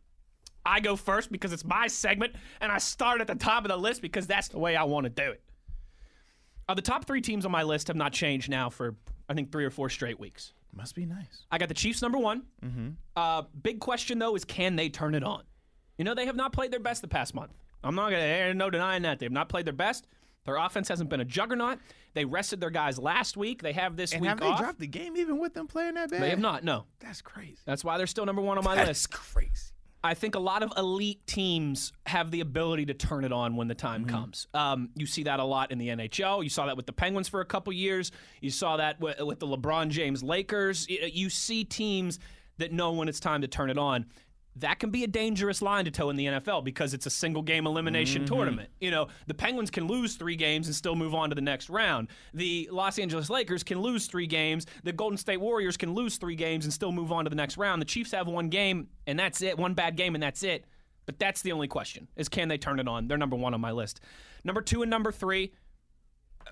I 0.65 0.79
go 0.79 0.95
first 0.95 1.31
because 1.31 1.51
it's 1.51 1.65
my 1.65 1.87
segment, 1.87 2.35
and 2.61 2.71
I 2.71 2.77
start 2.77 3.21
at 3.21 3.27
the 3.27 3.35
top 3.35 3.63
of 3.63 3.69
the 3.69 3.77
list 3.77 4.01
because 4.01 4.27
that's 4.27 4.49
the 4.49 4.59
way 4.59 4.75
I 4.75 4.83
want 4.83 5.05
to 5.05 5.09
do 5.09 5.31
it. 5.31 5.41
Uh, 6.67 6.75
the 6.75 6.81
top 6.81 7.05
three 7.05 7.21
teams 7.21 7.45
on 7.45 7.51
my 7.51 7.63
list 7.63 7.87
have 7.87 7.95
not 7.97 8.13
changed 8.13 8.49
now 8.49 8.69
for, 8.69 8.95
I 9.27 9.33
think, 9.33 9.51
three 9.51 9.65
or 9.65 9.71
four 9.71 9.89
straight 9.89 10.19
weeks. 10.19 10.53
Must 10.75 10.93
be 10.93 11.05
nice. 11.05 11.45
I 11.51 11.57
got 11.57 11.69
the 11.69 11.73
Chiefs 11.73 12.01
number 12.01 12.19
one. 12.19 12.43
Mm-hmm. 12.63 12.89
Uh, 13.15 13.43
big 13.63 13.79
question 13.79 14.19
though 14.19 14.35
is 14.35 14.45
can 14.45 14.75
they 14.75 14.89
turn 14.89 15.15
it 15.15 15.23
on? 15.23 15.43
You 15.97 16.05
know 16.05 16.13
they 16.13 16.27
have 16.27 16.35
not 16.35 16.53
played 16.53 16.71
their 16.71 16.79
best 16.79 17.01
the 17.01 17.07
past 17.07 17.33
month. 17.33 17.51
I'm 17.83 17.95
not 17.95 18.11
gonna 18.11 18.21
there's 18.21 18.55
no 18.55 18.69
denying 18.69 19.01
that 19.01 19.19
they 19.19 19.25
have 19.25 19.33
not 19.33 19.49
played 19.49 19.65
their 19.65 19.73
best. 19.73 20.07
Their 20.49 20.57
offense 20.57 20.87
hasn't 20.87 21.09
been 21.09 21.19
a 21.19 21.25
juggernaut. 21.25 21.77
They 22.15 22.25
rested 22.25 22.59
their 22.59 22.71
guys 22.71 22.97
last 22.97 23.37
week. 23.37 23.61
They 23.61 23.73
have 23.73 23.95
this 23.95 24.13
And 24.13 24.21
week 24.21 24.29
have 24.29 24.39
they 24.39 24.47
off. 24.47 24.59
dropped 24.59 24.79
the 24.79 24.87
game 24.87 25.15
even 25.15 25.37
with 25.39 25.53
them 25.53 25.67
playing 25.67 25.93
that 25.93 26.09
bad? 26.09 26.21
they 26.21 26.29
have 26.31 26.39
not. 26.39 26.63
No, 26.63 26.85
That's 26.99 27.21
crazy. 27.21 27.57
that's 27.65 27.83
why 27.83 27.97
they're 27.97 28.07
still 28.07 28.25
number 28.25 28.41
one 28.41 28.57
on 28.57 28.63
my 28.63 28.75
That's 28.75 28.87
list. 28.87 29.11
That's 29.11 29.21
crazy. 29.31 29.51
I 30.03 30.13
think 30.13 30.35
a 30.35 30.39
lot 30.39 30.63
of 30.63 30.71
elite 30.77 31.27
teams 31.27 31.91
have 32.05 32.31
the 32.31 32.39
ability 32.39 32.85
to 32.85 32.93
turn 32.93 33.25
it 33.25 33.33
on 33.33 33.57
when 33.57 33.67
the 33.67 33.75
time 33.75 34.05
Mm-hmm. 34.05 34.15
comes. 34.15 34.47
Um, 34.53 34.89
you 34.95 35.05
see 35.05 35.23
that 35.23 35.39
a 35.39 35.43
lot 35.43 35.71
in 35.71 35.77
the 35.77 35.89
NHL. 35.89 36.41
You 36.43 36.49
saw 36.49 36.65
that 36.67 36.77
with 36.77 36.85
the 36.85 36.93
Penguins 36.93 37.27
for 37.27 37.41
a 37.41 37.45
couple 37.45 37.73
years. 37.73 38.11
You 38.41 38.49
saw 38.49 38.77
that 38.77 38.99
with, 39.01 39.19
with 39.21 39.39
the 39.39 39.47
LeBron 39.47 39.89
James 39.89 40.23
Lakers. 40.23 40.87
You 40.89 41.29
see 41.29 41.63
teams 41.65 42.17
that 42.59 42.71
know 42.71 42.91
when 42.93 43.07
it's 43.09 43.19
time 43.19 43.41
to 43.41 43.47
turn 43.47 43.69
it 43.69 43.77
on. 43.77 44.05
That 44.59 44.79
can 44.79 44.89
be 44.89 45.03
a 45.03 45.07
dangerous 45.07 45.61
line 45.61 45.85
to 45.85 45.91
toe 45.91 46.09
in 46.09 46.15
the 46.15 46.25
NFL 46.25 46.63
because 46.63 46.93
it's 46.93 47.05
a 47.05 47.09
single 47.09 47.41
game 47.41 47.65
elimination 47.67 48.23
Mm-hmm. 48.23 48.33
tournament. 48.33 48.69
You 48.79 48.91
know, 48.91 49.07
the 49.27 49.33
Penguins 49.33 49.69
can 49.69 49.87
lose 49.87 50.15
three 50.15 50.35
games 50.35 50.67
and 50.67 50.75
still 50.75 50.95
move 50.95 51.13
on 51.13 51.29
to 51.29 51.35
the 51.35 51.41
next 51.41 51.69
round. 51.69 52.07
The 52.33 52.67
Los 52.71 52.97
Angeles 52.99 53.29
Lakers 53.29 53.63
can 53.63 53.79
lose 53.81 54.07
three 54.07 54.27
games. 54.27 54.65
The 54.83 54.91
Golden 54.91 55.17
State 55.17 55.39
Warriors 55.39 55.77
can 55.77 55.93
lose 55.93 56.17
three 56.17 56.35
games 56.35 56.65
and 56.65 56.73
still 56.73 56.91
move 56.91 57.11
on 57.11 57.23
to 57.25 57.29
the 57.29 57.35
next 57.35 57.57
round. 57.57 57.81
The 57.81 57.85
Chiefs 57.85 58.11
have 58.11 58.27
one 58.27 58.49
game 58.49 58.87
and 59.07 59.17
that's 59.19 59.41
it, 59.41 59.57
one 59.57 59.73
bad 59.73 59.95
game 59.95 60.15
and 60.15 60.23
that's 60.23 60.43
it. 60.43 60.65
But 61.05 61.17
that's 61.19 61.41
the 61.41 61.51
only 61.51 61.67
question: 61.67 62.07
is 62.15 62.29
can 62.29 62.47
they 62.49 62.57
turn 62.57 62.79
it 62.79 62.87
on? 62.87 63.07
They're 63.07 63.17
number 63.17 63.35
one 63.35 63.53
on 63.53 63.61
my 63.61 63.71
list. 63.71 63.99
Number 64.43 64.61
two 64.61 64.81
and 64.83 64.89
number 64.91 65.11
three. 65.11 65.53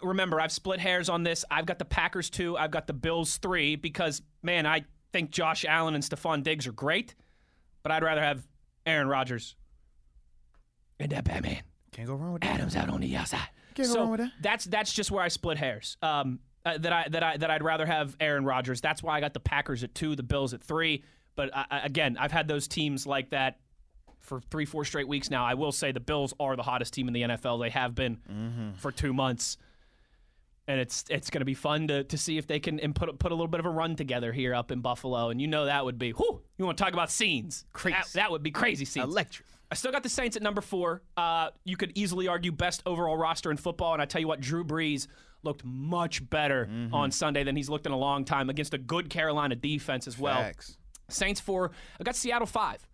Remember, 0.03 0.39
I've 0.39 0.51
split 0.51 0.79
hairs 0.79 1.09
on 1.09 1.23
this. 1.23 1.43
I've 1.49 1.65
got 1.65 1.79
the 1.79 1.85
Packers 1.85 2.29
two. 2.29 2.57
I've 2.57 2.71
got 2.71 2.87
the 2.87 2.93
Bills 2.93 3.37
three 3.37 3.75
because 3.75 4.21
man, 4.43 4.65
I 4.65 4.85
think 5.11 5.31
Josh 5.31 5.65
Allen 5.65 5.95
and 5.95 6.03
Stefon 6.03 6.43
Diggs 6.43 6.67
are 6.67 6.71
great, 6.71 7.15
but 7.83 7.91
I'd 7.91 8.03
rather 8.03 8.21
have 8.21 8.45
Aaron 8.85 9.07
Rodgers 9.07 9.55
and 10.99 11.11
that 11.11 11.23
Batman. 11.23 11.61
Can't 11.91 12.07
go 12.07 12.15
wrong 12.15 12.33
with 12.33 12.41
that. 12.43 12.55
Adams 12.55 12.75
out 12.75 12.89
on 12.89 13.01
the 13.01 13.15
outside. 13.15 13.47
Can't 13.75 13.87
go 13.89 13.95
wrong 13.95 14.11
with 14.11 14.19
that. 14.19 14.31
That's 14.41 14.65
that's 14.65 14.93
just 14.93 15.11
where 15.11 15.23
I 15.23 15.27
split 15.27 15.57
hairs. 15.57 15.97
Um, 16.01 16.39
uh, 16.65 16.77
that 16.79 16.91
I 16.93 17.07
that 17.09 17.23
I 17.23 17.37
that 17.37 17.49
I'd 17.51 17.63
rather 17.63 17.85
have 17.85 18.15
Aaron 18.19 18.45
Rodgers. 18.45 18.81
That's 18.81 19.01
why 19.01 19.15
I 19.17 19.19
got 19.19 19.33
the 19.33 19.39
Packers 19.39 19.83
at 19.83 19.93
two, 19.95 20.15
the 20.15 20.23
Bills 20.23 20.53
at 20.53 20.61
three. 20.61 21.03
But 21.35 21.55
I, 21.55 21.65
I- 21.71 21.79
again, 21.81 22.17
I've 22.19 22.31
had 22.31 22.47
those 22.47 22.67
teams 22.67 23.05
like 23.07 23.29
that 23.29 23.59
for 24.19 24.41
three, 24.41 24.65
four 24.65 24.83
straight 24.83 25.07
weeks 25.07 25.29
now. 25.29 25.45
I 25.45 25.53
will 25.53 25.71
say 25.71 25.91
the 25.91 25.99
Bills 25.99 26.33
are 26.39 26.55
the 26.55 26.63
hottest 26.63 26.93
team 26.93 27.07
in 27.07 27.13
the 27.13 27.21
NFL. 27.21 27.61
They 27.61 27.69
have 27.69 27.95
been 27.95 28.17
Mm-hmm. 28.29 28.71
for 28.73 28.91
two 28.91 29.13
months. 29.13 29.57
And 30.69 30.79
it's 30.81 31.05
it's 31.09 31.29
going 31.29 31.39
to 31.39 31.45
be 31.45 31.53
fun 31.53 31.87
to, 31.87 32.03
to 32.03 32.17
see 32.17 32.37
if 32.37 32.45
they 32.45 32.59
can 32.59 32.79
and 32.81 32.93
put 32.93 33.17
put 33.19 33.31
a 33.31 33.35
little 33.35 33.47
bit 33.47 33.61
of 33.61 33.65
a 33.65 33.69
run 33.69 33.95
together 33.95 34.33
here 34.33 34.53
up 34.53 34.69
in 34.71 34.81
Buffalo, 34.81 35.29
and 35.29 35.39
you 35.39 35.47
know 35.47 35.65
that 35.65 35.85
would 35.85 35.97
be 35.97 36.11
whew, 36.11 36.41
you 36.57 36.65
want 36.65 36.77
to 36.77 36.83
talk 36.83 36.91
about 36.93 37.09
scenes? 37.09 37.65
Crazy. 37.71 37.95
That, 37.97 38.07
that 38.13 38.31
would 38.31 38.43
be 38.43 38.51
crazy 38.51 38.83
scenes. 38.83 39.05
Electric. 39.05 39.47
I 39.71 39.75
still 39.75 39.91
got 39.91 40.03
the 40.03 40.09
Saints 40.09 40.35
at 40.37 40.41
number 40.43 40.61
four. 40.61 41.01
Uh, 41.17 41.49
you 41.65 41.75
could 41.77 41.91
easily 41.95 42.27
argue 42.29 42.51
best 42.53 42.81
overall 42.85 43.17
roster 43.17 43.49
in 43.51 43.57
football, 43.57 43.93
and 43.93 44.01
I 44.01 44.05
tell 44.05 44.21
you 44.21 44.27
what, 44.27 44.39
Drew 44.41 44.63
Brees 44.63 45.07
looked 45.43 45.63
much 45.65 46.27
better 46.29 46.65
Mm-hmm. 46.65 46.93
on 46.93 47.11
Sunday 47.11 47.43
than 47.43 47.55
he's 47.55 47.69
looked 47.69 47.85
in 47.85 47.91
a 47.91 47.97
long 47.97 48.25
time 48.25 48.49
against 48.49 48.73
a 48.73 48.77
good 48.77 49.09
Carolina 49.09 49.55
defense 49.55 50.07
as 50.07 50.17
well. 50.19 50.41
Facts. 50.41 50.77
Saints 51.09 51.39
four. 51.39 51.71
I 51.99 52.03
got 52.03 52.15
Seattle 52.17 52.45
five. 52.47 52.85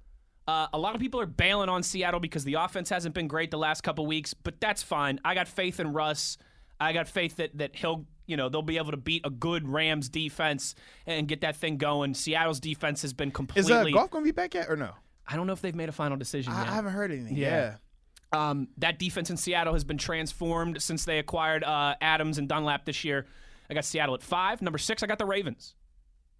Uh, 0.47 0.67
a 0.73 0.77
lot 0.77 0.93
of 0.93 1.01
people 1.01 1.19
are 1.19 1.25
bailing 1.25 1.69
on 1.69 1.81
Seattle 1.83 2.19
because 2.19 2.43
the 2.43 2.55
offense 2.55 2.89
hasn't 2.89 3.15
been 3.15 3.27
great 3.27 3.49
the 3.49 3.57
last 3.57 3.81
couple 3.81 4.05
weeks, 4.05 4.33
but 4.33 4.59
that's 4.59 4.83
fine. 4.83 5.19
I 5.25 5.33
got 5.35 5.47
faith 5.47 5.79
in 5.79 5.93
Russ. 5.93 6.37
I 6.83 6.93
got 6.93 7.07
faith 7.07 7.37
that 7.37 7.57
that 7.57 7.75
he'll, 7.75 8.05
you 8.25 8.37
know, 8.37 8.49
they'll 8.49 8.61
be 8.61 8.77
able 8.77 8.91
to 8.91 8.97
beat 8.97 9.25
a 9.25 9.29
good 9.29 9.67
Rams 9.67 10.09
defense 10.09 10.75
and 11.05 11.27
get 11.27 11.41
that 11.41 11.55
thing 11.55 11.77
going. 11.77 12.13
Seattle's 12.13 12.59
defense 12.59 13.01
has 13.01 13.13
been 13.13 13.29
Is 13.29 13.35
completely. 13.35 13.91
uh, 13.91 13.95
golf 13.95 14.11
gonna 14.11 14.25
be 14.25 14.31
back 14.31 14.53
yet 14.53 14.69
or 14.69 14.75
no? 14.75 14.91
I 15.27 15.35
don't 15.35 15.47
know 15.47 15.53
if 15.53 15.61
they've 15.61 15.75
made 15.75 15.89
a 15.89 15.93
final 15.93 16.17
decision 16.17 16.53
I, 16.53 16.63
yet. 16.63 16.71
I 16.71 16.75
haven't 16.75 16.93
heard 16.93 17.11
anything. 17.11 17.37
Yeah. 17.37 17.75
Yeah. 18.33 18.49
Um, 18.49 18.67
that 18.79 18.97
defense 18.97 19.29
in 19.29 19.37
Seattle 19.37 19.73
has 19.73 19.83
been 19.83 19.97
transformed 19.97 20.81
since 20.81 21.05
they 21.05 21.19
acquired 21.19 21.63
uh, 21.63 21.95
Adams 22.01 22.39
and 22.39 22.49
Dunlap 22.49 22.83
this 22.85 23.03
year. 23.03 23.27
I 23.69 23.73
got 23.73 23.85
Seattle 23.85 24.15
at 24.15 24.23
five. 24.23 24.61
Number 24.61 24.79
six, 24.79 25.03
I 25.03 25.07
got 25.07 25.19
the 25.19 25.25
Ravens. 25.25 25.75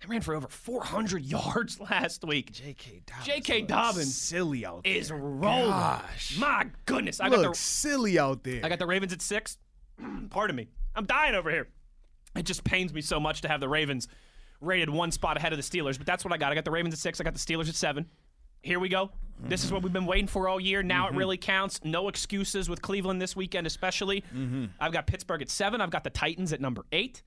They 0.01 0.07
ran 0.09 0.21
for 0.21 0.35
over 0.35 0.47
400 0.47 1.21
yards 1.23 1.79
last 1.79 2.25
week. 2.25 2.51
J.K. 2.51 3.03
Dobbins. 3.05 3.25
J.K. 3.25 3.61
Dobbins 3.61 4.15
silly 4.15 4.65
out 4.65 4.83
there. 4.83 4.93
Is 4.95 5.11
rolling. 5.11 5.69
Gosh. 5.69 6.37
My 6.37 6.67
goodness, 6.85 7.19
I 7.21 7.29
got 7.29 7.41
the 7.41 7.55
silly 7.55 8.19
out 8.19 8.43
there. 8.43 8.61
I 8.63 8.69
got 8.69 8.79
the 8.79 8.87
Ravens 8.87 9.13
at 9.13 9.21
six. 9.21 9.57
Pardon 10.29 10.55
me, 10.55 10.67
I'm 10.95 11.05
dying 11.05 11.35
over 11.35 11.49
here. 11.49 11.67
It 12.35 12.43
just 12.43 12.63
pains 12.63 12.93
me 12.93 13.01
so 13.01 13.19
much 13.19 13.41
to 13.41 13.47
have 13.47 13.59
the 13.59 13.69
Ravens 13.69 14.07
rated 14.59 14.89
one 14.89 15.11
spot 15.11 15.37
ahead 15.37 15.53
of 15.53 15.57
the 15.57 15.63
Steelers, 15.63 15.97
but 15.97 16.07
that's 16.07 16.23
what 16.25 16.33
I 16.33 16.37
got. 16.37 16.51
I 16.51 16.55
got 16.55 16.65
the 16.65 16.71
Ravens 16.71 16.93
at 16.93 16.99
six. 16.99 17.19
I 17.19 17.23
got 17.23 17.33
the 17.33 17.39
Steelers 17.39 17.69
at 17.69 17.75
seven. 17.75 18.07
Here 18.61 18.79
we 18.79 18.87
go. 18.89 19.11
This 19.45 19.65
is 19.65 19.73
what 19.73 19.83
we've 19.83 19.91
been 19.91 20.05
waiting 20.05 20.27
for 20.27 20.47
all 20.47 20.57
year. 20.59 20.81
Now 20.83 21.07
it 21.09 21.13
really 21.15 21.35
counts. 21.37 21.81
No 21.83 22.07
excuses 22.07 22.69
with 22.69 22.81
Cleveland 22.81 23.21
this 23.21 23.35
weekend, 23.35 23.67
especially. 23.67 24.23
I've 24.79 24.93
got 24.93 25.05
Pittsburgh 25.05 25.41
at 25.41 25.49
seven. 25.49 25.81
I've 25.81 25.89
got 25.89 26.03
the 26.05 26.09
Titans 26.09 26.53
at 26.53 26.61
number 26.61 26.85
eight. 26.93 27.23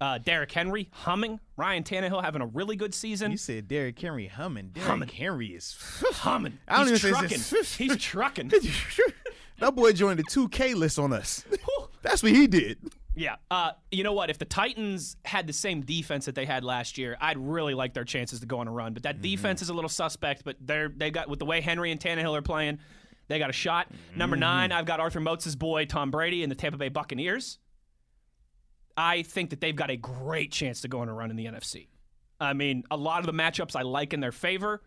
Uh, 0.00 0.18
Derrick 0.18 0.50
Henry 0.50 0.88
humming. 0.92 1.38
Ryan 1.56 1.84
Tannehill 1.84 2.24
having 2.24 2.40
a 2.42 2.46
really 2.46 2.74
good 2.74 2.92
season. 2.94 3.30
you 3.30 3.36
said 3.36 3.68
Derrick 3.68 3.98
Henry 4.00 4.26
humming. 4.26 4.70
Derrick 4.72 4.88
Humming. 4.88 5.08
Henry 5.10 5.48
is. 5.48 5.76
humming. 6.12 6.58
I 6.66 6.78
don't 6.78 6.88
He's 6.88 7.04
even 7.04 7.18
trucking. 7.20 7.38
say 7.38 7.62
He's 7.84 7.96
trucking. 7.98 8.48
that 9.60 9.76
boy 9.76 9.92
joined 9.92 10.18
the 10.18 10.24
2K 10.24 10.74
list 10.74 10.98
on 10.98 11.12
us. 11.12 11.44
That's 12.02 12.22
what 12.22 12.32
he 12.32 12.46
did. 12.46 12.78
Yeah. 13.14 13.36
Uh, 13.50 13.72
you 13.90 14.04
know 14.04 14.12
what? 14.12 14.30
If 14.30 14.38
the 14.38 14.44
Titans 14.44 15.16
had 15.24 15.46
the 15.46 15.52
same 15.52 15.82
defense 15.82 16.26
that 16.26 16.34
they 16.34 16.46
had 16.46 16.64
last 16.64 16.96
year, 16.96 17.16
I'd 17.20 17.38
really 17.38 17.74
like 17.74 17.92
their 17.92 18.04
chances 18.04 18.40
to 18.40 18.46
go 18.46 18.58
on 18.60 18.68
a 18.68 18.72
run. 18.72 18.94
But 18.94 19.02
that 19.02 19.20
defense 19.20 19.62
is 19.62 19.68
a 19.68 19.74
little 19.74 19.88
suspect. 19.88 20.42
But 20.44 20.56
they're 20.60 20.88
they 20.88 21.10
got 21.10 21.28
with 21.28 21.38
the 21.38 21.44
way 21.44 21.60
Henry 21.60 21.90
and 21.90 22.00
Tannehill 22.00 22.36
are 22.36 22.42
playing, 22.42 22.78
they 23.28 23.38
got 23.38 23.50
a 23.50 23.54
shot. 23.54 23.88
Number 24.16 24.36
nine, 24.36 24.72
I've 24.72 24.86
got 24.86 25.00
Arthur 25.00 25.20
Moats' 25.20 25.54
boy 25.54 25.84
Tom 25.84 26.10
Brady 26.10 26.42
and 26.42 26.50
the 26.50 26.56
Tampa 26.56 26.78
Bay 26.78 26.88
Buccaneers. 26.88 27.58
I 28.96 29.22
think 29.22 29.50
that 29.50 29.60
they've 29.60 29.76
got 29.76 29.90
a 29.90 29.96
great 29.96 30.52
chance 30.52 30.80
to 30.82 30.88
go 30.88 31.00
on 31.00 31.08
a 31.08 31.14
run 31.14 31.30
in 31.30 31.36
the 31.36 31.46
NFC. 31.46 31.88
I 32.40 32.54
mean, 32.54 32.84
a 32.90 32.96
lot 32.96 33.20
of 33.20 33.26
the 33.26 33.32
matchups 33.32 33.76
I 33.76 33.82
like 33.82 34.12
in 34.12 34.20
their 34.20 34.32
favor. 34.32 34.82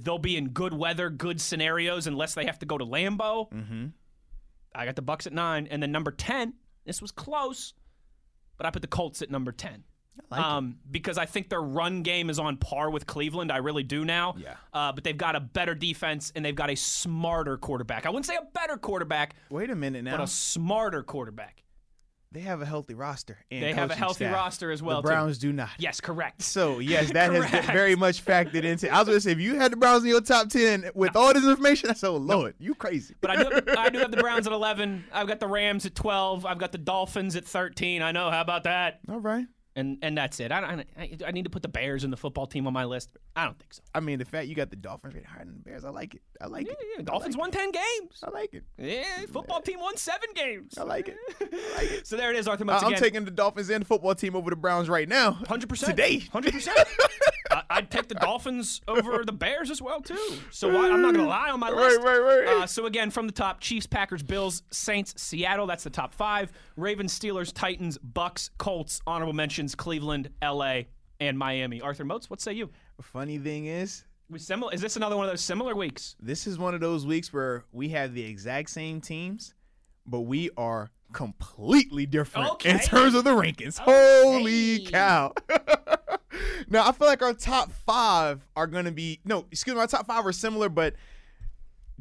They'll 0.00 0.18
be 0.18 0.36
in 0.36 0.48
good 0.48 0.74
weather, 0.74 1.10
good 1.10 1.40
scenarios, 1.40 2.06
unless 2.06 2.34
they 2.34 2.46
have 2.46 2.58
to 2.60 2.66
go 2.66 2.78
to 2.78 2.84
Lambeau. 2.84 3.50
Mm-hmm. 3.52 3.86
I 4.74 4.84
got 4.84 4.96
the 4.96 5.02
Bucks 5.02 5.26
at 5.26 5.32
nine, 5.32 5.68
and 5.70 5.82
then 5.82 5.92
number 5.92 6.10
ten. 6.10 6.54
This 6.84 7.00
was 7.00 7.10
close, 7.12 7.74
but 8.56 8.66
I 8.66 8.70
put 8.70 8.82
the 8.82 8.88
Colts 8.88 9.22
at 9.22 9.30
number 9.30 9.52
ten. 9.52 9.84
I 10.30 10.36
like 10.36 10.44
um, 10.46 10.76
because 10.90 11.16
I 11.16 11.24
think 11.26 11.48
their 11.48 11.62
run 11.62 12.02
game 12.02 12.28
is 12.28 12.38
on 12.38 12.56
par 12.58 12.90
with 12.90 13.06
Cleveland. 13.06 13.50
I 13.50 13.58
really 13.58 13.82
do 13.82 14.04
now. 14.04 14.34
Yeah. 14.36 14.54
Uh, 14.72 14.92
but 14.92 15.04
they've 15.04 15.16
got 15.16 15.36
a 15.36 15.40
better 15.40 15.74
defense 15.74 16.32
and 16.36 16.44
they've 16.44 16.54
got 16.54 16.68
a 16.70 16.74
smarter 16.76 17.56
quarterback. 17.56 18.04
I 18.04 18.10
wouldn't 18.10 18.26
say 18.26 18.36
a 18.36 18.46
better 18.52 18.76
quarterback, 18.76 19.34
Wait 19.48 19.70
a 19.70 19.74
minute 19.74 20.04
now. 20.04 20.16
but 20.18 20.22
a 20.22 20.26
smarter 20.26 21.02
quarterback. 21.02 21.62
They 22.32 22.40
have 22.40 22.62
a 22.62 22.66
healthy 22.66 22.94
roster. 22.94 23.38
And 23.50 23.62
They 23.62 23.72
have 23.72 23.90
a 23.90 23.94
healthy 23.94 24.24
staff. 24.24 24.34
roster 24.34 24.70
as 24.70 24.82
well, 24.82 25.02
The 25.02 25.08
too. 25.08 25.12
Browns 25.14 25.38
do 25.38 25.52
not. 25.52 25.70
Yes, 25.78 26.00
correct. 26.00 26.42
So 26.42 26.78
yes, 26.80 27.12
that 27.12 27.32
has 27.32 27.66
very 27.66 27.94
much 27.96 28.24
factored 28.24 28.64
into. 28.64 28.90
I 28.92 28.98
was 28.98 29.06
going 29.08 29.16
to 29.16 29.20
say, 29.20 29.32
if 29.32 29.38
you 29.40 29.56
had 29.56 29.72
the 29.72 29.76
Browns 29.76 30.02
in 30.02 30.08
your 30.08 30.20
top 30.20 30.48
ten 30.48 30.90
with 30.94 31.14
all 31.16 31.32
this 31.34 31.44
information, 31.44 31.90
I 31.90 31.94
said, 31.94 32.08
"Oh 32.08 32.16
Lord, 32.16 32.54
you 32.58 32.74
crazy." 32.74 33.14
But 33.20 33.30
I 33.30 33.36
do, 33.42 33.50
have, 33.50 33.68
I 33.78 33.88
do 33.88 33.98
have 33.98 34.10
the 34.10 34.16
Browns 34.22 34.46
at 34.46 34.52
11. 34.52 35.04
I've 35.12 35.26
got 35.28 35.40
the 35.40 35.48
Rams 35.48 35.86
at 35.86 35.94
12. 35.94 36.46
I've 36.46 36.58
got 36.58 36.72
the 36.72 36.78
Dolphins 36.78 37.36
at 37.36 37.44
13. 37.44 38.02
I 38.02 38.12
know. 38.12 38.30
How 38.30 38.40
about 38.40 38.64
that? 38.64 39.00
all 39.08 39.20
right. 39.20 39.46
And 39.74 39.96
and 40.02 40.18
that's 40.18 40.38
it. 40.38 40.52
I, 40.52 40.60
don't- 40.60 40.86
I, 40.98 41.16
I 41.26 41.30
need 41.30 41.44
to 41.44 41.50
put 41.50 41.62
the 41.62 41.68
Bears 41.68 42.04
and 42.04 42.12
the 42.12 42.16
football 42.18 42.46
team 42.46 42.66
on 42.66 42.74
my 42.74 42.84
list. 42.84 43.08
I 43.34 43.44
don't 43.44 43.58
think 43.58 43.72
so. 43.72 43.82
I 43.94 44.00
mean, 44.00 44.18
the 44.18 44.26
fact 44.26 44.46
you 44.48 44.54
got 44.54 44.68
the 44.68 44.76
Dolphins 44.76 45.14
rated 45.14 45.26
higher 45.28 45.44
than 45.46 45.54
the 45.54 45.60
Bears, 45.60 45.82
I 45.84 45.88
like 45.88 46.14
it. 46.14 46.20
I 46.42 46.46
like 46.48 46.66
Yeah, 46.66 46.72
it. 46.72 46.78
yeah, 46.98 47.02
Dolphins 47.04 47.36
won 47.38 47.50
10 47.50 47.70
games. 47.72 48.22
I 48.22 48.30
like 48.30 48.52
it. 48.52 48.64
Yeah, 48.76 49.24
football 49.32 49.62
team 49.62 49.80
won 49.80 49.96
seven 49.96 50.28
games. 50.34 50.76
I 50.76 50.82
like 50.82 51.08
it. 51.08 51.16
I 51.40 51.76
like 51.76 51.90
it. 51.90 52.06
So 52.06 52.16
there 52.18 52.30
it 52.30 52.36
is, 52.36 52.46
Arthur 52.46 52.70
I- 52.70 52.86
again. 52.86 52.98
taking 52.98 53.24
the 53.24 53.30
Dolphins 53.30 53.70
and 53.70 53.80
the 53.82 53.86
football 53.86 54.14
team 54.14 54.36
over 54.36 54.50
the 54.50 54.56
Browns 54.56 54.90
right 54.90 55.08
now. 55.08 55.32
Hundred 55.32 55.70
percent 55.70 55.96
today. 55.96 56.18
Hundred 56.32 56.52
percent. 56.52 56.78
I'd 57.70 57.90
take 57.90 58.08
the 58.08 58.14
Dolphins 58.14 58.80
over 58.88 59.24
the 59.24 59.32
Bears 59.32 59.70
as 59.70 59.80
well 59.82 60.00
too. 60.00 60.18
So 60.50 60.68
why, 60.72 60.90
I'm 60.90 61.02
not 61.02 61.14
gonna 61.14 61.28
lie 61.28 61.50
on 61.50 61.60
my 61.60 61.70
list. 61.70 62.00
right, 62.02 62.18
right. 62.18 62.46
Uh, 62.62 62.66
so 62.66 62.86
again, 62.86 63.10
from 63.10 63.26
the 63.26 63.32
top: 63.32 63.60
Chiefs, 63.60 63.86
Packers, 63.86 64.22
Bills, 64.22 64.62
Saints, 64.70 65.14
Seattle. 65.20 65.66
That's 65.66 65.84
the 65.84 65.90
top 65.90 66.14
five. 66.14 66.52
Ravens, 66.76 67.18
Steelers, 67.18 67.52
Titans, 67.52 67.98
Bucks, 67.98 68.50
Colts. 68.58 69.00
Honorable 69.06 69.32
mentions: 69.32 69.74
Cleveland, 69.74 70.30
L.A., 70.42 70.88
and 71.20 71.38
Miami. 71.38 71.80
Arthur 71.80 72.04
Moats, 72.04 72.28
what 72.30 72.40
say 72.40 72.52
you? 72.52 72.70
Funny 73.00 73.38
thing 73.38 73.66
is, 73.66 74.04
We 74.30 74.38
similar? 74.38 74.72
Is 74.74 74.80
this 74.80 74.96
another 74.96 75.16
one 75.16 75.24
of 75.26 75.30
those 75.32 75.40
similar 75.40 75.74
weeks? 75.74 76.16
this 76.20 76.46
is 76.46 76.58
one 76.58 76.74
of 76.74 76.80
those 76.80 77.06
weeks 77.06 77.32
where 77.32 77.64
we 77.72 77.88
have 77.90 78.14
the 78.14 78.24
exact 78.24 78.70
same 78.70 79.00
teams, 79.00 79.54
but 80.06 80.20
we 80.20 80.50
are 80.56 80.90
completely 81.12 82.06
different 82.06 82.46
in 82.64 82.76
Okay. 82.76 82.78
terms 82.86 83.14
of 83.14 83.24
the 83.24 83.30
rankings. 83.30 83.78
Holy 83.78 84.86
cow. 84.86 85.32
now, 86.68 86.88
I 86.88 86.92
feel 86.92 87.08
like 87.08 87.22
our 87.22 87.34
top 87.34 87.72
five 87.86 88.46
are 88.56 88.66
to 88.66 88.90
be, 88.92 89.20
no, 89.24 89.46
excuse 89.50 89.74
me, 89.74 89.80
our 89.80 89.86
top 89.86 90.06
five 90.06 90.26
are 90.26 90.32
similar, 90.32 90.68
but 90.68 90.94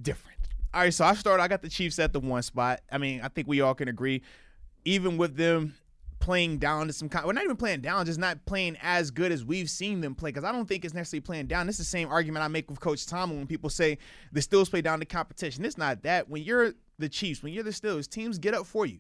different. 0.01 0.37
All 0.73 0.81
right, 0.81 0.93
so 0.93 1.03
I 1.03 1.13
started, 1.15 1.43
I 1.43 1.47
got 1.47 1.61
the 1.61 1.69
Chiefs 1.69 1.99
at 1.99 2.13
the 2.13 2.19
one 2.19 2.41
spot. 2.43 2.81
I 2.91 2.97
mean, 2.97 3.21
I 3.21 3.27
think 3.27 3.47
we 3.47 3.61
all 3.61 3.75
can 3.75 3.89
agree, 3.89 4.21
even 4.85 5.17
with 5.17 5.35
them 5.35 5.75
playing 6.19 6.59
down 6.59 6.87
to 6.87 6.93
some 6.93 7.09
kind, 7.09 7.25
we're 7.25 7.33
not 7.33 7.43
even 7.43 7.57
playing 7.57 7.81
down, 7.81 8.05
just 8.05 8.19
not 8.19 8.45
playing 8.45 8.77
as 8.81 9.11
good 9.11 9.31
as 9.31 9.43
we've 9.43 9.69
seen 9.69 9.99
them 9.99 10.15
play. 10.15 10.29
Because 10.29 10.45
I 10.45 10.51
don't 10.51 10.67
think 10.67 10.85
it's 10.85 10.93
necessarily 10.93 11.21
playing 11.21 11.47
down. 11.47 11.67
This 11.67 11.79
is 11.79 11.87
the 11.87 11.89
same 11.89 12.09
argument 12.09 12.45
I 12.45 12.47
make 12.47 12.69
with 12.69 12.79
Coach 12.79 13.05
Tomlin 13.05 13.39
when 13.39 13.47
people 13.47 13.69
say 13.69 13.97
the 14.31 14.39
Steelers 14.39 14.69
play 14.69 14.81
down 14.81 14.99
to 14.99 15.05
competition. 15.05 15.65
It's 15.65 15.77
not 15.77 16.03
that. 16.03 16.29
When 16.29 16.43
you're 16.43 16.73
the 16.99 17.09
Chiefs, 17.09 17.43
when 17.43 17.51
you're 17.51 17.63
the 17.63 17.71
Steelers, 17.71 18.07
teams 18.07 18.37
get 18.37 18.53
up 18.53 18.65
for 18.65 18.85
you. 18.85 18.99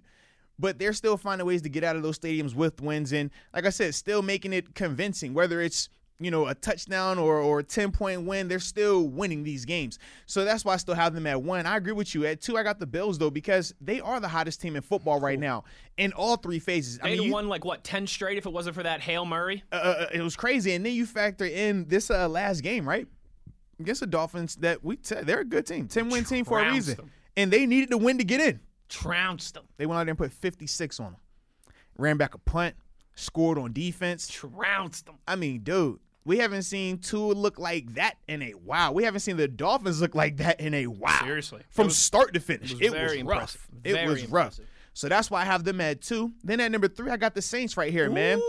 But 0.59 0.77
they're 0.77 0.93
still 0.93 1.17
finding 1.17 1.47
ways 1.47 1.61
to 1.63 1.69
get 1.69 1.83
out 1.83 1.95
of 1.95 2.03
those 2.03 2.19
stadiums 2.19 2.53
with 2.53 2.81
wins, 2.81 3.13
and 3.13 3.31
like 3.53 3.65
I 3.65 3.69
said, 3.69 3.95
still 3.95 4.21
making 4.21 4.53
it 4.53 4.75
convincing. 4.75 5.33
Whether 5.33 5.59
it's 5.61 5.89
you 6.19 6.29
know 6.29 6.45
a 6.45 6.53
touchdown 6.53 7.17
or 7.17 7.39
or 7.39 7.59
a 7.59 7.63
ten 7.63 7.91
point 7.91 8.21
win, 8.27 8.47
they're 8.47 8.59
still 8.59 9.07
winning 9.07 9.41
these 9.43 9.65
games. 9.65 9.97
So 10.27 10.45
that's 10.45 10.63
why 10.63 10.73
I 10.73 10.77
still 10.77 10.93
have 10.93 11.15
them 11.15 11.25
at 11.25 11.41
one. 11.41 11.65
I 11.65 11.77
agree 11.77 11.93
with 11.93 12.13
you. 12.13 12.25
At 12.27 12.41
two, 12.41 12.57
I 12.57 12.63
got 12.63 12.77
the 12.77 12.85
Bills 12.85 13.17
though 13.17 13.31
because 13.31 13.73
they 13.81 13.99
are 14.01 14.19
the 14.19 14.27
hottest 14.27 14.61
team 14.61 14.75
in 14.75 14.83
football 14.83 15.19
right 15.19 15.39
now 15.39 15.63
in 15.97 16.13
all 16.13 16.35
three 16.37 16.59
phases. 16.59 16.99
They'd 16.99 17.17
mean, 17.17 17.23
you- 17.23 17.33
won 17.33 17.49
like 17.49 17.65
what 17.65 17.83
ten 17.83 18.05
straight 18.05 18.37
if 18.37 18.45
it 18.45 18.53
wasn't 18.53 18.75
for 18.75 18.83
that 18.83 19.01
Hail 19.01 19.25
Murray. 19.25 19.63
uh, 19.71 19.75
uh, 19.75 20.05
it 20.13 20.21
was 20.21 20.35
crazy. 20.35 20.73
And 20.73 20.85
then 20.85 20.93
you 20.93 21.07
factor 21.07 21.45
in 21.45 21.87
this 21.87 22.11
uh, 22.11 22.29
last 22.29 22.61
game, 22.61 22.87
right? 22.87 23.07
Against 23.79 24.01
the 24.01 24.07
Dolphins, 24.07 24.57
that 24.57 24.83
we 24.83 24.97
t- 24.97 25.15
they're 25.23 25.39
a 25.39 25.45
good 25.45 25.65
team, 25.65 25.87
ten 25.87 26.09
win 26.09 26.23
team 26.23 26.45
for 26.45 26.59
a 26.59 26.71
reason, 26.71 26.97
them. 26.97 27.11
and 27.35 27.49
they 27.51 27.65
needed 27.65 27.89
to 27.89 27.97
win 27.97 28.19
to 28.19 28.23
get 28.23 28.39
in. 28.39 28.59
Trounced 28.91 29.53
them. 29.55 29.63
They 29.77 29.85
went 29.85 29.99
out 29.99 30.03
there 30.05 30.11
and 30.11 30.17
put 30.17 30.31
56 30.31 30.99
on 30.99 31.13
them, 31.13 31.15
ran 31.97 32.17
back 32.17 32.35
a 32.35 32.37
punt, 32.37 32.75
scored 33.15 33.57
on 33.57 33.73
defense. 33.73 34.27
Trounced 34.27 35.05
them. 35.05 35.15
I 35.27 35.35
mean, 35.35 35.61
dude, 35.61 35.99
we 36.25 36.37
haven't 36.39 36.63
seen 36.63 36.97
two 36.99 37.17
look 37.33 37.57
like 37.57 37.93
that 37.95 38.15
in 38.27 38.41
a 38.43 38.51
while. 38.51 38.93
We 38.93 39.03
haven't 39.03 39.21
seen 39.21 39.37
the 39.37 39.47
Dolphins 39.47 40.01
look 40.01 40.13
like 40.13 40.37
that 40.37 40.59
in 40.59 40.73
a 40.73 40.85
while. 40.87 41.19
Seriously. 41.23 41.61
from 41.69 41.85
was- 41.87 41.97
start 41.97 42.33
to 42.33 42.39
finish, 42.39 42.71
was 42.73 42.81
it 42.81 42.91
was, 42.91 42.99
very 42.99 43.23
rough. 43.23 43.39
impressive. 43.41 43.67
It 43.83 43.93
Very 43.93 44.07
was 44.07 44.21
rough. 44.23 44.29
impressive. 44.59 44.67
So 44.93 45.07
that's 45.07 45.31
why 45.31 45.41
I 45.41 45.45
have 45.45 45.63
them 45.63 45.79
at 45.79 46.01
two. 46.01 46.33
Then 46.43 46.59
at 46.59 46.69
number 46.69 46.89
three, 46.89 47.09
I 47.11 47.15
got 47.17 47.33
the 47.33 47.41
Saints 47.41 47.77
right 47.77 47.91
here, 47.93 48.09
man. 48.09 48.41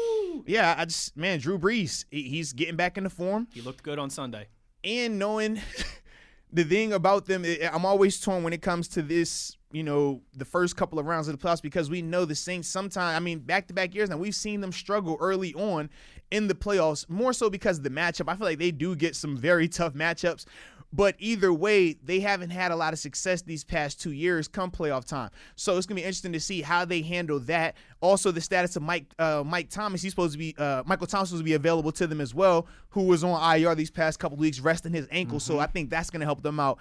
Yeah, 0.44 0.74
I 0.76 0.86
just 0.86 1.16
man, 1.16 1.38
Drew 1.38 1.56
Brees, 1.56 2.04
he's 2.10 2.52
getting 2.52 2.74
back 2.74 2.98
into 2.98 3.10
form 3.10 3.46
He 3.54 3.60
looked 3.60 3.84
good 3.84 4.00
on 4.00 4.10
Sunday. 4.10 4.48
and 4.82 5.20
knowing 5.20 5.60
the 6.52 6.64
thing 6.64 6.92
about 6.92 7.26
them, 7.26 7.44
I'm 7.72 7.84
always 7.86 8.18
torn 8.20 8.42
when 8.42 8.52
it 8.52 8.60
comes 8.60 8.88
to 8.88 9.02
this. 9.02 9.56
You 9.72 9.82
know, 9.82 10.20
the 10.34 10.44
first 10.44 10.76
couple 10.76 10.98
of 10.98 11.06
rounds 11.06 11.28
of 11.28 11.38
the 11.38 11.44
playoffs 11.44 11.62
because 11.62 11.88
we 11.90 12.02
know 12.02 12.24
the 12.24 12.34
Saints. 12.34 12.68
Sometimes, 12.68 13.16
I 13.16 13.20
mean, 13.20 13.38
back 13.40 13.66
to 13.68 13.74
back 13.74 13.94
years 13.94 14.10
now, 14.10 14.18
we've 14.18 14.34
seen 14.34 14.60
them 14.60 14.72
struggle 14.72 15.16
early 15.20 15.54
on 15.54 15.90
in 16.30 16.48
the 16.48 16.54
playoffs. 16.54 17.08
More 17.08 17.32
so 17.32 17.48
because 17.48 17.78
of 17.78 17.84
the 17.84 17.90
matchup. 17.90 18.30
I 18.30 18.36
feel 18.36 18.46
like 18.46 18.58
they 18.58 18.70
do 18.70 18.94
get 18.94 19.16
some 19.16 19.36
very 19.36 19.68
tough 19.68 19.94
matchups. 19.94 20.46
But 20.94 21.16
either 21.18 21.52
way, 21.52 21.94
they 22.04 22.20
haven't 22.20 22.50
had 22.50 22.70
a 22.70 22.76
lot 22.76 22.92
of 22.92 22.98
success 22.98 23.40
these 23.40 23.64
past 23.64 24.00
two 24.00 24.12
years 24.12 24.46
come 24.46 24.70
playoff 24.70 25.06
time. 25.06 25.30
So 25.56 25.78
it's 25.78 25.86
gonna 25.86 26.00
be 26.00 26.04
interesting 26.04 26.34
to 26.34 26.40
see 26.40 26.60
how 26.60 26.84
they 26.84 27.00
handle 27.00 27.40
that. 27.40 27.76
Also, 28.02 28.30
the 28.30 28.42
status 28.42 28.76
of 28.76 28.82
Mike 28.82 29.06
uh, 29.18 29.42
Mike 29.44 29.70
Thomas. 29.70 30.02
He's 30.02 30.12
supposed 30.12 30.32
to 30.32 30.38
be 30.38 30.54
uh, 30.58 30.82
Michael 30.84 31.06
Thomas 31.06 31.30
was 31.30 31.38
supposed 31.38 31.40
to 31.40 31.44
be 31.44 31.54
available 31.54 31.92
to 31.92 32.06
them 32.06 32.20
as 32.20 32.34
well, 32.34 32.66
who 32.90 33.04
was 33.04 33.24
on 33.24 33.56
IR 33.56 33.74
these 33.74 33.90
past 33.90 34.18
couple 34.18 34.36
weeks 34.36 34.60
resting 34.60 34.92
his 34.92 35.08
ankle. 35.10 35.40
So 35.40 35.58
I 35.58 35.66
think 35.66 35.88
that's 35.88 36.10
gonna 36.10 36.26
help 36.26 36.42
them 36.42 36.60
out. 36.60 36.78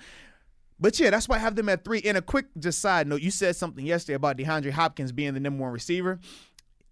But 0.81 0.99
yeah, 0.99 1.11
that's 1.11 1.29
why 1.29 1.35
I 1.37 1.39
have 1.39 1.55
them 1.55 1.69
at 1.69 1.85
three. 1.85 2.01
And 2.03 2.17
a 2.17 2.21
quick 2.21 2.47
just 2.59 2.79
side 2.79 3.07
note, 3.07 3.21
you 3.21 3.31
said 3.31 3.55
something 3.55 3.85
yesterday 3.85 4.15
about 4.15 4.37
DeAndre 4.37 4.71
Hopkins 4.71 5.11
being 5.11 5.33
the 5.33 5.39
number 5.39 5.63
one 5.63 5.71
receiver. 5.71 6.19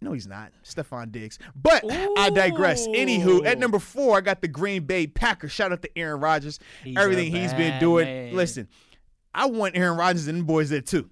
No, 0.02 0.14
he's 0.14 0.28
not. 0.28 0.54
Stefon 0.64 1.12
Diggs. 1.12 1.40
But 1.56 1.84
I 1.90 2.30
digress. 2.30 2.88
Anywho, 2.88 3.46
at 3.46 3.58
number 3.60 3.80
four, 3.80 4.18
I 4.18 4.22
got 4.22 4.42
the 4.42 4.48
Green 4.48 4.86
Bay 4.86 5.08
Packers. 5.08 5.52
Shout 5.52 5.74
out 5.74 5.82
to 5.82 5.98
Aaron 5.98 6.22
Rodgers. 6.22 6.60
He's 6.84 6.96
Everything 6.96 7.32
he's 7.32 7.54
been 7.54 7.80
doing. 7.80 8.06
man. 8.06 8.36
Listen, 8.36 8.70
I 9.34 9.48
want 9.48 9.76
Aaron 9.76 9.98
Rodgers 9.98 10.28
and 10.28 10.40
the 10.40 10.44
boys 10.44 10.70
there 10.70 10.82
too. 10.82 11.10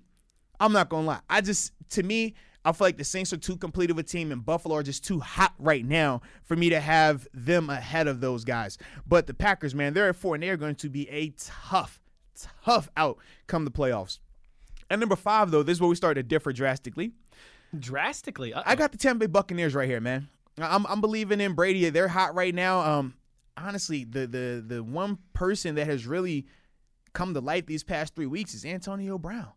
I'm 0.60 0.72
not 0.72 0.88
gonna 0.90 1.06
lie. 1.06 1.20
I 1.30 1.42
just 1.42 1.74
to 1.90 2.04
me, 2.04 2.36
I 2.64 2.72
feel 2.72 2.88
like 2.88 2.98
the 2.98 3.04
Saints 3.04 3.32
are 3.34 3.38
too 3.38 3.58
complete 3.58 3.92
of 3.92 3.98
a 3.98 4.04
team 4.04 4.32
and 4.32 4.46
Buffalo 4.46 4.76
are 4.76 4.84
just 4.84 5.04
too 5.06 5.20
hot 5.20 5.54
right 5.60 5.86
now 5.86 6.22
for 6.44 6.56
me 6.56 6.70
to 6.70 6.80
have 6.80 7.28
them 7.34 7.70
ahead 7.70 8.08
of 8.08 8.20
those 8.22 8.44
guys. 8.46 8.78
But 9.08 9.28
the 9.28 9.34
Packers, 9.34 9.74
man, 9.76 9.94
they're 9.94 10.10
at 10.10 10.16
four 10.16 10.36
and 10.36 10.44
they're 10.44 10.58
going 10.58 10.76
to 10.76 10.90
be 10.90 11.08
a 11.10 11.30
tough, 11.38 12.02
tough 12.64 12.90
out 12.98 13.18
come 13.48 13.66
the 13.66 13.72
playoffs. 13.72 14.20
At 14.90 15.00
number 15.00 15.16
five, 15.16 15.52
though, 15.52 15.64
this 15.64 15.78
is 15.78 15.82
where 15.82 15.90
we 15.90 15.96
start 15.96 16.16
to 16.16 16.24
differ 16.24 16.54
drastically. 16.54 17.12
Drastically. 17.78 18.54
Uh-oh. 18.54 18.64
I 18.66 18.76
got 18.76 18.92
the 18.92 18.98
Tampa 18.98 19.20
Bay 19.20 19.26
Buccaneers 19.28 19.76
right 19.76 19.90
here, 19.90 20.00
man. 20.00 20.30
I'm, 20.58 20.86
I'm 20.88 21.02
believing 21.02 21.42
in 21.42 21.54
Brady. 21.54 21.90
They're 21.90 22.08
hot 22.08 22.34
right 22.36 22.56
now. 22.56 22.80
Um, 22.80 23.14
honestly, 23.58 24.06
the 24.06 24.26
the 24.26 24.64
the 24.66 24.84
one 24.84 25.18
person 25.34 25.76
that 25.76 25.86
has 25.86 26.08
really 26.08 26.46
come 27.14 27.34
to 27.34 27.42
light 27.42 27.68
these 27.68 27.84
past 27.84 28.16
three 28.16 28.26
weeks 28.26 28.54
is 28.54 28.66
Antonio 28.66 29.18
Brown. 29.18 29.48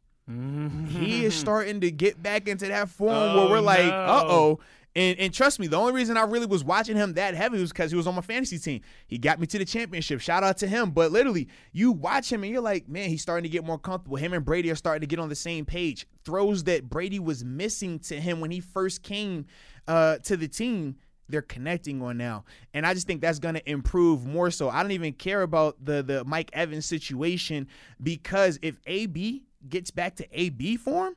He 0.91 1.25
is 1.25 1.35
starting 1.35 1.81
to 1.81 1.91
get 1.91 2.23
back 2.23 2.47
into 2.47 2.67
that 2.69 2.89
form 2.89 3.11
where 3.35 3.47
Oh, 3.47 3.51
we're 3.51 3.61
like, 3.61 3.87
no. 3.87 3.93
uh 3.93 4.25
oh. 4.29 4.61
And 4.97 5.19
and 5.19 5.33
trust 5.33 5.61
me, 5.61 5.69
the 5.69 5.77
only 5.77 5.93
reason 5.93 6.17
I 6.17 6.23
really 6.23 6.47
was 6.47 6.65
watching 6.65 6.97
him 6.97 7.15
that 7.15 7.35
heavy 7.35 7.61
was 7.61 7.71
because 7.71 7.91
he 7.93 7.97
was 7.97 8.07
on 8.07 8.15
my 8.17 8.23
fantasy 8.23 8.59
team. 8.59 8.81
He 9.07 9.19
got 9.19 9.39
me 9.39 9.47
to 9.47 9.59
the 9.59 9.65
championship. 9.65 10.21
Shout 10.21 10.43
out 10.43 10.59
to 10.59 10.67
him. 10.67 10.91
But 10.91 11.13
literally, 11.13 11.49
you 11.73 11.93
watch 11.93 12.33
him 12.33 12.43
and 12.43 12.53
you're 12.53 12.63
like, 12.63 12.89
man, 12.89 13.09
he's 13.09 13.23
starting 13.23 13.45
to 13.45 13.49
get 13.49 13.65
more 13.65 13.79
comfortable. 13.79 14.17
Him 14.17 14.33
and 14.33 14.45
Brady 14.45 14.71
are 14.71 14.77
starting 14.77 15.03
to 15.03 15.07
get 15.07 15.21
on 15.21 15.29
the 15.29 15.37
same 15.37 15.65
page. 15.65 16.07
Throws 16.25 16.65
that 16.65 16.89
Brady 16.89 17.21
was 17.21 17.45
missing 17.45 18.01
to 18.01 18.21
him 18.21 18.41
when 18.41 18.51
he 18.51 18.61
first 18.61 19.03
came 19.03 19.47
uh, 19.87 20.19
to 20.19 20.37
the 20.37 20.49
team 20.49 20.97
they're 21.31 21.43
connecting 21.43 22.03
on 22.03 22.19
now. 22.19 22.45
And 22.75 22.85
I 22.85 22.95
just 22.95 23.07
think 23.07 23.21
that's 23.21 23.39
going 23.39 23.55
to 23.55 23.71
improve 23.71 24.27
more 24.27 24.51
so. 24.51 24.69
I 24.69 24.83
don't 24.83 24.93
even 24.93 25.13
care 25.13 25.43
about 25.43 25.83
the 25.85 26.03
the 26.03 26.25
Mike 26.25 26.51
Evans 26.53 26.87
situation 26.87 27.69
because 28.03 28.59
if 28.63 28.79
AB 28.87 29.45
gets 29.69 29.91
back 29.91 30.17
to 30.17 30.27
AB 30.33 30.77
form, 30.77 31.15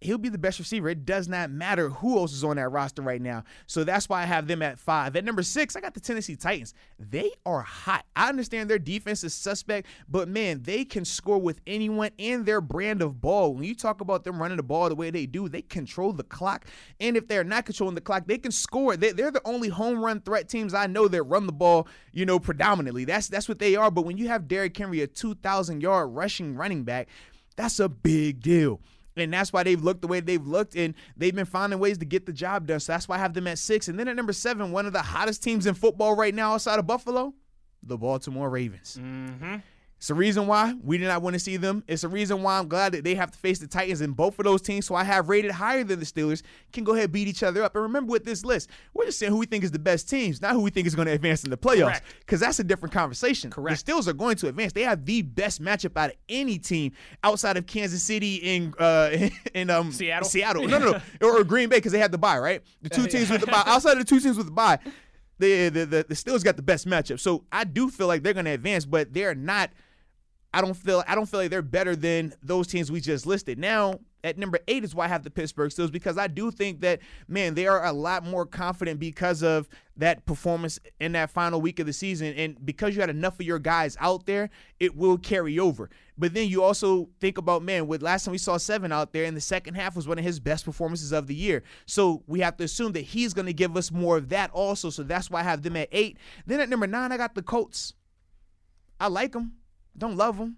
he'll 0.00 0.18
be 0.18 0.28
the 0.28 0.38
best 0.38 0.58
receiver. 0.58 0.88
It 0.88 1.04
does 1.04 1.28
not 1.28 1.50
matter 1.50 1.88
who 1.88 2.18
else 2.18 2.32
is 2.32 2.44
on 2.44 2.56
that 2.56 2.68
roster 2.68 3.02
right 3.02 3.20
now. 3.20 3.44
So 3.66 3.84
that's 3.84 4.08
why 4.08 4.22
I 4.22 4.26
have 4.26 4.46
them 4.46 4.62
at 4.62 4.78
five. 4.78 5.16
At 5.16 5.24
number 5.24 5.42
six, 5.42 5.74
I 5.74 5.80
got 5.80 5.94
the 5.94 6.00
Tennessee 6.00 6.36
Titans. 6.36 6.74
They 6.98 7.32
are 7.44 7.62
hot. 7.62 8.04
I 8.14 8.28
understand 8.28 8.68
their 8.68 8.78
defense 8.78 9.24
is 9.24 9.34
suspect, 9.34 9.86
but 10.08 10.28
man, 10.28 10.62
they 10.62 10.84
can 10.84 11.04
score 11.04 11.38
with 11.38 11.60
anyone 11.66 12.10
and 12.18 12.44
their 12.44 12.60
brand 12.60 13.02
of 13.02 13.20
ball. 13.20 13.54
When 13.54 13.64
you 13.64 13.74
talk 13.74 14.00
about 14.00 14.24
them 14.24 14.40
running 14.40 14.58
the 14.58 14.62
ball 14.62 14.88
the 14.88 14.94
way 14.94 15.10
they 15.10 15.26
do, 15.26 15.48
they 15.48 15.62
control 15.62 16.12
the 16.12 16.24
clock. 16.24 16.66
And 17.00 17.16
if 17.16 17.26
they're 17.26 17.44
not 17.44 17.64
controlling 17.64 17.94
the 17.94 18.00
clock, 18.00 18.26
they 18.26 18.38
can 18.38 18.52
score. 18.52 18.96
They, 18.96 19.12
they're 19.12 19.30
the 19.30 19.46
only 19.46 19.68
home 19.68 20.04
run 20.04 20.20
threat 20.20 20.48
teams 20.48 20.74
I 20.74 20.86
know 20.86 21.08
that 21.08 21.22
run 21.22 21.46
the 21.46 21.52
ball, 21.52 21.88
you 22.12 22.26
know, 22.26 22.38
predominantly. 22.38 23.04
That's 23.04 23.28
that's 23.28 23.48
what 23.48 23.58
they 23.58 23.76
are. 23.76 23.90
But 23.90 24.04
when 24.04 24.18
you 24.18 24.28
have 24.28 24.48
Derrick 24.48 24.76
Henry, 24.76 25.00
a 25.00 25.06
2,000 25.06 25.80
yard 25.80 26.10
rushing 26.14 26.54
running 26.54 26.84
back, 26.84 27.08
that's 27.56 27.80
a 27.80 27.88
big 27.88 28.40
deal. 28.40 28.80
And 29.16 29.32
that's 29.32 29.52
why 29.52 29.62
they've 29.62 29.82
looked 29.82 30.02
the 30.02 30.08
way 30.08 30.20
they've 30.20 30.46
looked, 30.46 30.76
and 30.76 30.94
they've 31.16 31.34
been 31.34 31.46
finding 31.46 31.78
ways 31.78 31.98
to 31.98 32.04
get 32.04 32.26
the 32.26 32.32
job 32.32 32.66
done. 32.66 32.80
So 32.80 32.92
that's 32.92 33.08
why 33.08 33.16
I 33.16 33.18
have 33.18 33.34
them 33.34 33.46
at 33.46 33.58
six. 33.58 33.88
And 33.88 33.98
then 33.98 34.08
at 34.08 34.16
number 34.16 34.32
seven, 34.32 34.72
one 34.72 34.86
of 34.86 34.92
the 34.92 35.02
hottest 35.02 35.42
teams 35.42 35.66
in 35.66 35.74
football 35.74 36.14
right 36.14 36.34
now 36.34 36.52
outside 36.52 36.78
of 36.78 36.86
Buffalo, 36.86 37.34
the 37.82 37.96
Baltimore 37.96 38.50
Ravens. 38.50 38.98
Mm-hmm. 39.00 39.56
It's 39.96 40.08
the 40.08 40.14
reason 40.14 40.46
why 40.46 40.74
we 40.82 40.98
did 40.98 41.06
not 41.08 41.22
want 41.22 41.34
to 41.34 41.40
see 41.40 41.56
them. 41.56 41.82
It's 41.88 42.02
the 42.02 42.08
reason 42.08 42.42
why 42.42 42.58
I'm 42.58 42.68
glad 42.68 42.92
that 42.92 43.02
they 43.02 43.14
have 43.14 43.30
to 43.30 43.38
face 43.38 43.58
the 43.58 43.66
Titans 43.66 44.02
in 44.02 44.12
both 44.12 44.38
of 44.38 44.44
those 44.44 44.60
teams. 44.60 44.84
So 44.84 44.94
I 44.94 45.04
have 45.04 45.30
rated 45.30 45.50
higher 45.50 45.84
than 45.84 46.00
the 46.00 46.04
Steelers. 46.04 46.42
Can 46.72 46.84
go 46.84 46.92
ahead 46.92 47.04
and 47.04 47.12
beat 47.12 47.28
each 47.28 47.42
other 47.42 47.62
up. 47.62 47.74
And 47.74 47.82
remember 47.82 48.12
with 48.12 48.24
this 48.24 48.44
list, 48.44 48.68
we're 48.92 49.06
just 49.06 49.18
saying 49.18 49.32
who 49.32 49.38
we 49.38 49.46
think 49.46 49.64
is 49.64 49.70
the 49.70 49.78
best 49.78 50.08
teams, 50.10 50.42
not 50.42 50.52
who 50.52 50.60
we 50.60 50.70
think 50.70 50.86
is 50.86 50.94
going 50.94 51.06
to 51.06 51.12
advance 51.12 51.44
in 51.44 51.50
the 51.50 51.56
playoffs. 51.56 52.02
Because 52.20 52.40
that's 52.40 52.58
a 52.58 52.64
different 52.64 52.92
conversation. 52.92 53.50
Correct. 53.50 53.86
The 53.86 53.92
Steelers 53.92 54.06
are 54.06 54.12
going 54.12 54.36
to 54.36 54.48
advance. 54.48 54.74
They 54.74 54.82
have 54.82 55.06
the 55.06 55.22
best 55.22 55.62
matchup 55.62 55.96
out 55.96 56.10
of 56.10 56.16
any 56.28 56.58
team 56.58 56.92
outside 57.24 57.56
of 57.56 57.66
Kansas 57.66 58.02
City 58.02 58.36
in 58.36 58.74
uh 58.78 59.28
in 59.54 59.70
um 59.70 59.92
Seattle? 59.92 60.28
Seattle. 60.28 60.68
No, 60.68 60.78
no, 60.78 60.92
no. 60.92 61.00
or, 61.26 61.40
or 61.40 61.44
Green 61.44 61.70
Bay 61.70 61.76
because 61.76 61.92
they 61.92 61.98
had 61.98 62.12
the 62.12 62.18
bye, 62.18 62.38
right? 62.38 62.62
The 62.82 62.90
two 62.90 63.06
teams 63.06 63.30
with 63.30 63.40
the 63.40 63.46
bye. 63.46 63.62
Outside 63.66 63.92
of 63.92 63.98
the 63.98 64.04
two 64.04 64.20
teams 64.20 64.36
with 64.36 64.46
the 64.46 64.52
bye, 64.52 64.78
the 65.38 65.70
the 65.70 65.86
the, 65.86 66.06
the 66.08 66.14
Steelers 66.14 66.44
got 66.44 66.56
the 66.56 66.62
best 66.62 66.86
matchup. 66.86 67.18
So 67.18 67.44
I 67.50 67.64
do 67.64 67.88
feel 67.88 68.06
like 68.06 68.22
they're 68.22 68.34
going 68.34 68.44
to 68.44 68.52
advance, 68.52 68.84
but 68.84 69.14
they're 69.14 69.34
not. 69.34 69.70
I 70.56 70.62
don't 70.62 70.72
feel 70.72 71.04
I 71.06 71.14
don't 71.14 71.26
feel 71.26 71.40
like 71.40 71.50
they're 71.50 71.60
better 71.60 71.94
than 71.94 72.32
those 72.42 72.66
teams 72.66 72.90
we 72.90 73.02
just 73.02 73.26
listed. 73.26 73.58
Now 73.58 74.00
at 74.24 74.38
number 74.38 74.58
eight 74.68 74.84
is 74.84 74.94
why 74.94 75.04
I 75.04 75.08
have 75.08 75.22
the 75.22 75.30
Pittsburgh 75.30 75.70
Steelers 75.70 75.92
because 75.92 76.16
I 76.16 76.28
do 76.28 76.50
think 76.50 76.80
that 76.80 77.00
man 77.28 77.54
they 77.54 77.66
are 77.66 77.84
a 77.84 77.92
lot 77.92 78.24
more 78.24 78.46
confident 78.46 78.98
because 78.98 79.42
of 79.42 79.68
that 79.98 80.24
performance 80.24 80.78
in 80.98 81.12
that 81.12 81.28
final 81.28 81.60
week 81.60 81.78
of 81.78 81.84
the 81.84 81.92
season, 81.92 82.32
and 82.34 82.64
because 82.64 82.94
you 82.94 83.02
had 83.02 83.10
enough 83.10 83.38
of 83.38 83.44
your 83.44 83.58
guys 83.58 83.98
out 84.00 84.24
there, 84.24 84.48
it 84.80 84.96
will 84.96 85.18
carry 85.18 85.58
over. 85.58 85.90
But 86.16 86.32
then 86.32 86.48
you 86.48 86.62
also 86.62 87.10
think 87.20 87.36
about 87.36 87.62
man, 87.62 87.86
with 87.86 88.00
last 88.00 88.24
time 88.24 88.32
we 88.32 88.38
saw 88.38 88.56
seven 88.56 88.92
out 88.92 89.12
there 89.12 89.24
in 89.24 89.34
the 89.34 89.42
second 89.42 89.74
half 89.74 89.94
was 89.94 90.08
one 90.08 90.18
of 90.18 90.24
his 90.24 90.40
best 90.40 90.64
performances 90.64 91.12
of 91.12 91.26
the 91.26 91.34
year. 91.34 91.64
So 91.84 92.22
we 92.26 92.40
have 92.40 92.56
to 92.56 92.64
assume 92.64 92.92
that 92.92 93.02
he's 93.02 93.34
going 93.34 93.44
to 93.44 93.52
give 93.52 93.76
us 93.76 93.92
more 93.92 94.16
of 94.16 94.30
that 94.30 94.50
also. 94.52 94.88
So 94.88 95.02
that's 95.02 95.30
why 95.30 95.40
I 95.40 95.42
have 95.42 95.60
them 95.60 95.76
at 95.76 95.90
eight. 95.92 96.16
Then 96.46 96.60
at 96.60 96.70
number 96.70 96.86
nine, 96.86 97.12
I 97.12 97.18
got 97.18 97.34
the 97.34 97.42
Colts. 97.42 97.92
I 98.98 99.08
like 99.08 99.32
them, 99.32 99.52
don't 99.96 100.16
love 100.16 100.38
them. 100.38 100.56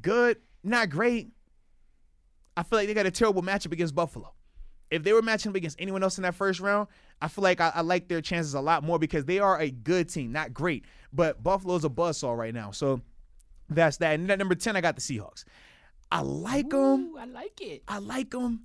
Good, 0.00 0.38
not 0.62 0.90
great. 0.90 1.30
I 2.56 2.62
feel 2.62 2.78
like 2.78 2.88
they 2.88 2.94
got 2.94 3.06
a 3.06 3.10
terrible 3.10 3.42
matchup 3.42 3.72
against 3.72 3.94
Buffalo. 3.94 4.32
If 4.90 5.02
they 5.02 5.12
were 5.12 5.22
matching 5.22 5.50
up 5.50 5.56
against 5.56 5.80
anyone 5.80 6.02
else 6.02 6.18
in 6.18 6.22
that 6.22 6.34
first 6.34 6.60
round, 6.60 6.88
I 7.20 7.28
feel 7.28 7.42
like 7.42 7.60
I, 7.60 7.72
I 7.74 7.80
like 7.80 8.08
their 8.08 8.20
chances 8.20 8.54
a 8.54 8.60
lot 8.60 8.84
more 8.84 8.98
because 8.98 9.24
they 9.24 9.38
are 9.38 9.58
a 9.58 9.70
good 9.70 10.08
team, 10.08 10.30
not 10.30 10.52
great. 10.54 10.84
But 11.12 11.42
Buffalo's 11.42 11.84
a 11.84 11.88
buzzsaw 11.88 12.36
right 12.36 12.54
now. 12.54 12.70
So 12.70 13.00
that's 13.68 13.96
that. 13.98 14.14
And 14.14 14.30
at 14.30 14.38
number 14.38 14.54
10, 14.54 14.76
I 14.76 14.80
got 14.80 14.94
the 14.94 15.00
Seahawks. 15.00 15.44
I 16.12 16.20
like 16.20 16.70
them. 16.70 17.14
I 17.18 17.24
like 17.24 17.60
it. 17.60 17.82
I 17.88 17.98
like 17.98 18.30
them. 18.30 18.64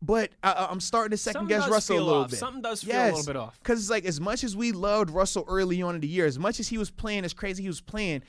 But 0.00 0.32
I, 0.42 0.68
I'm 0.70 0.80
starting 0.80 1.12
to 1.12 1.16
second 1.16 1.40
Something 1.40 1.58
guess 1.58 1.68
Russell 1.68 1.98
a 1.98 2.00
little 2.00 2.22
off. 2.22 2.30
bit. 2.30 2.38
Something 2.38 2.62
does 2.62 2.84
feel 2.84 2.94
a 2.94 3.06
little 3.06 3.24
bit 3.24 3.36
off. 3.36 3.58
Because 3.58 3.80
it's 3.80 3.90
like 3.90 4.04
as 4.04 4.20
much 4.20 4.44
as 4.44 4.54
we 4.54 4.70
loved 4.70 5.10
Russell 5.10 5.44
early 5.48 5.80
on 5.80 5.94
in 5.94 6.00
the 6.02 6.06
year, 6.06 6.26
as 6.26 6.38
much 6.38 6.60
as 6.60 6.68
he 6.68 6.76
was 6.76 6.90
playing 6.90 7.24
as 7.24 7.32
crazy 7.32 7.62
he 7.62 7.68
was 7.68 7.80
playing, 7.80 8.22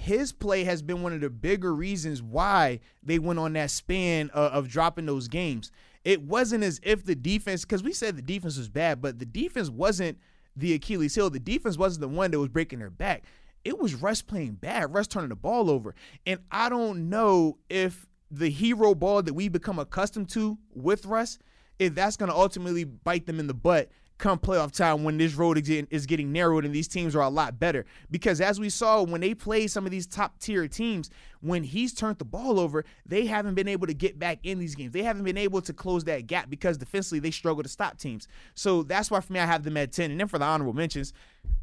his 0.00 0.32
play 0.32 0.64
has 0.64 0.80
been 0.80 1.02
one 1.02 1.12
of 1.12 1.20
the 1.20 1.28
bigger 1.28 1.74
reasons 1.74 2.22
why 2.22 2.80
they 3.02 3.18
went 3.18 3.38
on 3.38 3.52
that 3.52 3.70
span 3.70 4.30
of, 4.30 4.52
of 4.52 4.68
dropping 4.68 5.04
those 5.04 5.28
games. 5.28 5.70
It 6.06 6.22
wasn't 6.22 6.64
as 6.64 6.80
if 6.82 7.04
the 7.04 7.14
defense, 7.14 7.66
because 7.66 7.82
we 7.82 7.92
said 7.92 8.16
the 8.16 8.22
defense 8.22 8.56
was 8.56 8.70
bad, 8.70 9.02
but 9.02 9.18
the 9.18 9.26
defense 9.26 9.68
wasn't 9.68 10.16
the 10.56 10.72
Achilles 10.72 11.14
heel. 11.14 11.28
The 11.28 11.38
defense 11.38 11.76
wasn't 11.76 12.00
the 12.00 12.08
one 12.08 12.30
that 12.30 12.38
was 12.38 12.48
breaking 12.48 12.78
their 12.78 12.88
back. 12.88 13.24
It 13.62 13.78
was 13.78 13.94
Russ 13.94 14.22
playing 14.22 14.52
bad, 14.52 14.94
Russ 14.94 15.06
turning 15.06 15.28
the 15.28 15.36
ball 15.36 15.68
over. 15.68 15.94
And 16.24 16.40
I 16.50 16.70
don't 16.70 17.10
know 17.10 17.58
if 17.68 18.06
the 18.30 18.48
hero 18.48 18.94
ball 18.94 19.22
that 19.22 19.34
we 19.34 19.48
become 19.48 19.78
accustomed 19.78 20.30
to 20.30 20.56
with 20.74 21.04
Russ, 21.04 21.38
if 21.78 21.94
that's 21.94 22.16
going 22.16 22.30
to 22.30 22.36
ultimately 22.36 22.84
bite 22.84 23.26
them 23.26 23.38
in 23.38 23.48
the 23.48 23.54
butt 23.54 23.90
come 24.20 24.38
playoff 24.38 24.70
time 24.70 25.02
when 25.02 25.16
this 25.16 25.34
road 25.34 25.58
is 25.58 26.06
getting, 26.06 26.32
narrowed 26.32 26.64
and 26.64 26.74
these 26.74 26.86
teams 26.86 27.16
are 27.16 27.22
a 27.22 27.28
lot 27.28 27.58
better. 27.58 27.84
Because 28.10 28.40
as 28.40 28.60
we 28.60 28.68
saw 28.68 29.02
when 29.02 29.20
they 29.20 29.34
play 29.34 29.66
some 29.66 29.84
of 29.84 29.90
these 29.90 30.06
top 30.06 30.38
tier 30.38 30.68
teams, 30.68 31.10
when 31.40 31.64
he's 31.64 31.92
turned 31.92 32.18
the 32.18 32.24
ball 32.24 32.60
over, 32.60 32.84
they 33.06 33.26
haven't 33.26 33.54
been 33.54 33.68
able 33.68 33.86
to 33.86 33.94
get 33.94 34.18
back 34.18 34.38
in 34.44 34.58
these 34.58 34.74
games. 34.74 34.92
They 34.92 35.02
haven't 35.02 35.24
been 35.24 35.38
able 35.38 35.60
to 35.62 35.72
close 35.72 36.04
that 36.04 36.26
gap 36.26 36.50
because 36.50 36.78
defensively 36.78 37.18
they 37.18 37.30
struggle 37.30 37.62
to 37.62 37.68
stop 37.68 37.98
teams. 37.98 38.28
So 38.54 38.82
that's 38.82 39.10
why 39.10 39.20
for 39.20 39.32
me 39.32 39.40
I 39.40 39.46
have 39.46 39.64
them 39.64 39.76
at 39.76 39.92
10. 39.92 40.10
And 40.10 40.20
then 40.20 40.28
for 40.28 40.38
the 40.38 40.44
honorable 40.44 40.74
mentions, 40.74 41.12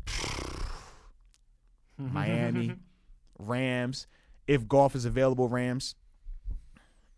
Miami, 1.98 2.76
Rams. 3.40 4.08
If 4.48 4.68
golf 4.68 4.96
is 4.96 5.06
available, 5.06 5.48
Rams. 5.50 5.96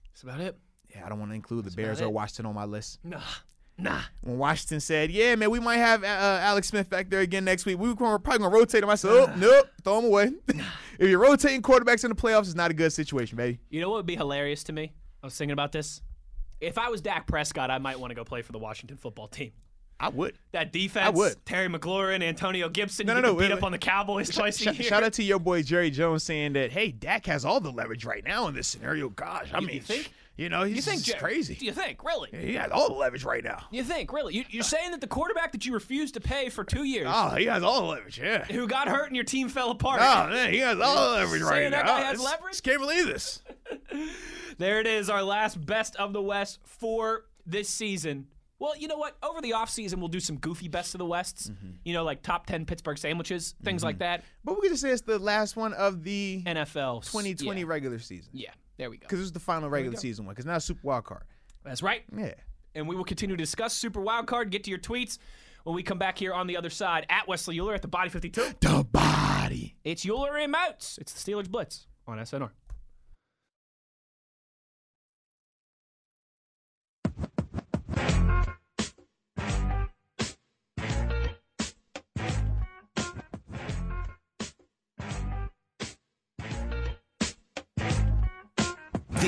That's 0.10 0.24
about 0.24 0.42
it. 0.42 0.58
Yeah, 0.94 1.06
I 1.06 1.10
don't 1.10 1.20
want 1.20 1.32
to 1.32 1.36
include 1.36 1.66
the 1.66 1.72
Bears 1.72 2.02
or 2.02 2.10
Washington 2.10 2.48
on 2.48 2.56
my 2.56 2.66
list. 2.66 3.00
Nah, 3.04 3.22
nah. 3.80 4.02
When 4.22 4.38
Washington 4.38 4.80
said, 4.80 5.12
"Yeah, 5.12 5.36
man, 5.36 5.50
we 5.52 5.60
might 5.60 5.78
have 5.78 6.04
uh, 6.04 6.08
Alex 6.42 6.68
Smith 6.68 6.90
back 6.90 7.10
there 7.10 7.22
again 7.22 7.46
next 7.46 7.66
week," 7.66 7.78
we 7.80 7.90
were 7.90 7.96
probably 8.20 8.38
gonna 8.40 8.50
rotate 8.50 8.84
him. 8.84 8.90
I 8.90 8.96
said, 8.96 9.12
"Oh, 9.12 9.34
nope, 9.38 9.68
throw 9.84 10.00
him 10.00 10.06
away." 10.06 10.32
if 11.00 11.10
you're 11.10 11.20
rotating 11.20 11.62
quarterbacks 11.62 12.04
in 12.04 12.10
the 12.10 12.16
playoffs, 12.16 12.42
it's 12.42 12.56
not 12.56 12.72
a 12.72 12.74
good 12.74 12.92
situation, 12.94 13.38
baby. 13.38 13.60
You 13.70 13.82
know 13.82 13.90
what 13.90 13.98
would 13.98 14.06
be 14.06 14.16
hilarious 14.16 14.64
to 14.66 14.74
me? 14.74 14.94
I 15.24 15.28
was 15.28 15.36
thinking 15.38 15.54
about 15.54 15.72
this. 15.72 16.02
If 16.62 16.78
I 16.78 16.90
was 16.90 17.02
Dak 17.02 17.26
Prescott, 17.28 17.72
I 17.72 17.78
might 17.78 18.00
want 18.00 18.12
to 18.12 18.16
go 18.16 18.24
play 18.24 18.42
for 18.42 18.52
the 18.52 18.60
Washington 18.60 18.98
football 18.98 19.28
team. 19.28 19.52
I 20.02 20.08
would. 20.10 20.38
That 20.54 20.72
defense, 20.72 21.06
I 21.08 21.10
would. 21.10 21.46
Terry 21.46 21.68
McLaurin, 21.68 22.24
Antonio 22.24 22.70
Gibson, 22.70 23.06
No, 23.06 23.16
no, 23.16 23.20
no, 23.20 23.34
beat 23.34 23.40
wait, 23.40 23.52
up 23.52 23.58
wait. 23.58 23.66
on 23.66 23.72
the 23.74 23.78
Cowboys 23.78 24.30
twice 24.30 24.62
a 24.62 24.74
year. 24.74 24.84
shout 24.84 25.04
out 25.04 25.12
to 25.14 25.24
your 25.24 25.40
boy 25.40 25.62
Jerry 25.62 25.90
Jones 25.92 26.24
saying 26.24 26.54
that, 26.54 26.72
"Hey, 26.72 26.92
Dak 26.92 27.26
has 27.26 27.44
all 27.44 27.60
the 27.60 27.72
leverage 27.72 28.06
right 28.06 28.24
now 28.24 28.48
in 28.48 28.54
this 28.56 28.68
scenario." 28.68 29.10
Gosh, 29.10 29.50
I 29.54 29.60
You- 29.60 29.68
mean, 29.68 29.76
you 29.76 29.82
think? 29.82 30.14
You 30.40 30.48
know, 30.50 30.64
he's 30.64 30.78
You 30.78 30.82
think 30.82 31.04
just 31.04 31.18
crazy. 31.18 31.56
Do 31.56 31.66
you 31.66 31.74
think 31.74 32.04
really? 32.04 32.30
he 32.32 32.54
has 32.54 32.72
all 32.72 32.88
the 32.88 32.96
leverage 32.96 33.26
right 33.26 33.44
now. 33.44 33.64
You 33.72 33.84
think 33.84 34.14
really? 34.14 34.36
You, 34.36 34.46
you're 34.50 34.64
saying 34.64 34.92
that 34.92 35.02
the 35.02 35.08
quarterback 35.08 35.52
that 35.52 35.66
you 35.66 35.74
refused 35.74 36.14
to 36.14 36.22
pay 36.22 36.48
for 36.48 36.64
two 36.64 36.86
years, 36.86 37.08
Oh, 37.10 37.36
he 37.36 37.46
has 37.46 37.62
all 37.62 37.82
the 37.82 37.88
leverage. 37.88 38.18
Yeah. 38.20 38.46
who 38.46 38.66
got 38.66 38.88
hurt 38.88 39.08
and 39.08 39.16
your 39.16 39.26
team 39.26 39.50
fell 39.50 39.72
apart, 39.72 40.00
Oh 40.02 40.30
man, 40.30 40.54
he 40.54 40.60
has 40.60 40.80
all 40.80 41.10
the 41.12 41.18
leverage 41.18 41.42
right 41.42 41.50
Saying 41.60 41.72
that 41.72 41.86
guy 41.86 42.02
has 42.02 42.24
leverage? 42.24 42.64
Can't 42.64 42.80
believe 42.80 43.06
this. 43.08 43.42
There 44.58 44.80
it 44.82 44.88
is, 44.88 45.10
our 45.10 45.24
last 45.24 45.66
best 45.66 45.96
of 45.96 46.12
the 46.12 46.22
West 46.22 46.60
for 46.66 47.26
this 47.46 47.70
season. 47.70 48.28
Well, 48.60 48.76
you 48.78 48.90
know 48.90 48.98
what? 48.98 49.16
Over 49.24 49.40
the 49.40 49.52
offseason, 49.52 50.00
we'll 50.00 50.10
do 50.10 50.20
some 50.20 50.36
goofy 50.38 50.68
best 50.68 50.94
of 50.94 51.00
the 51.00 51.06
Wests. 51.06 51.50
Mm-hmm. 51.50 51.68
You 51.86 51.94
know, 51.94 52.04
like 52.04 52.22
top 52.24 52.46
10 52.46 52.66
Pittsburgh 52.66 52.98
sandwiches, 52.98 53.56
things 53.64 53.86
like 53.86 54.00
that. 54.00 54.26
But 54.44 54.56
we 54.56 54.62
could 54.62 54.72
just 54.72 54.82
say 54.82 54.90
it's 54.90 55.02
the 55.02 55.18
last 55.18 55.56
one 55.56 55.74
of 55.74 56.04
the 56.04 56.44
NFL. 56.46 57.06
2020 57.10 57.62
Yeah, 57.62 57.68
regular 57.68 58.00
season. 58.00 58.30
yeah 58.34 58.50
there 58.80 58.90
we 58.90 58.98
go. 58.98 59.06
Because 59.06 59.20
it 59.20 59.24
was 59.24 59.32
the 59.34 59.40
final 59.40 59.70
regular 59.70 59.98
season 59.98 60.26
one. 60.26 60.34
Because 60.34 60.46
now 60.46 60.56
it's 60.56 60.66
Super 60.66 60.80
Wild 60.84 61.04
Card. 61.04 61.24
That's 61.64 61.84
right. 61.84 62.04
Yeah. 62.16 62.34
And 62.74 62.88
we 62.88 62.96
will 62.96 63.04
continue 63.04 63.36
to 63.36 63.44
discuss 63.44 63.74
Super 63.74 64.00
Wild 64.00 64.26
Card. 64.26 64.52
Get 64.52 64.64
to 64.64 64.70
your 64.70 64.80
tweets 64.80 65.18
when 65.66 65.76
we 65.76 65.84
come 65.84 66.00
back 66.00 66.18
here 66.18 66.34
on 66.34 66.48
the 66.48 66.56
other 66.56 66.70
side 66.70 67.06
at 67.10 67.28
Wesley 67.28 67.58
Uhler 67.58 67.76
at 67.76 67.82
the 67.82 67.90
Body 67.90 68.10
52. 68.10 68.54
The 68.62 68.86
body. 68.90 69.76
It's 69.84 70.06
Uhler 70.06 70.42
and 70.42 70.54
Moats. 70.54 70.98
It's 71.00 71.12
the 71.12 71.32
Steelers 71.32 71.50
Blitz 71.50 71.88
on 72.08 72.18
SNR. 72.20 72.52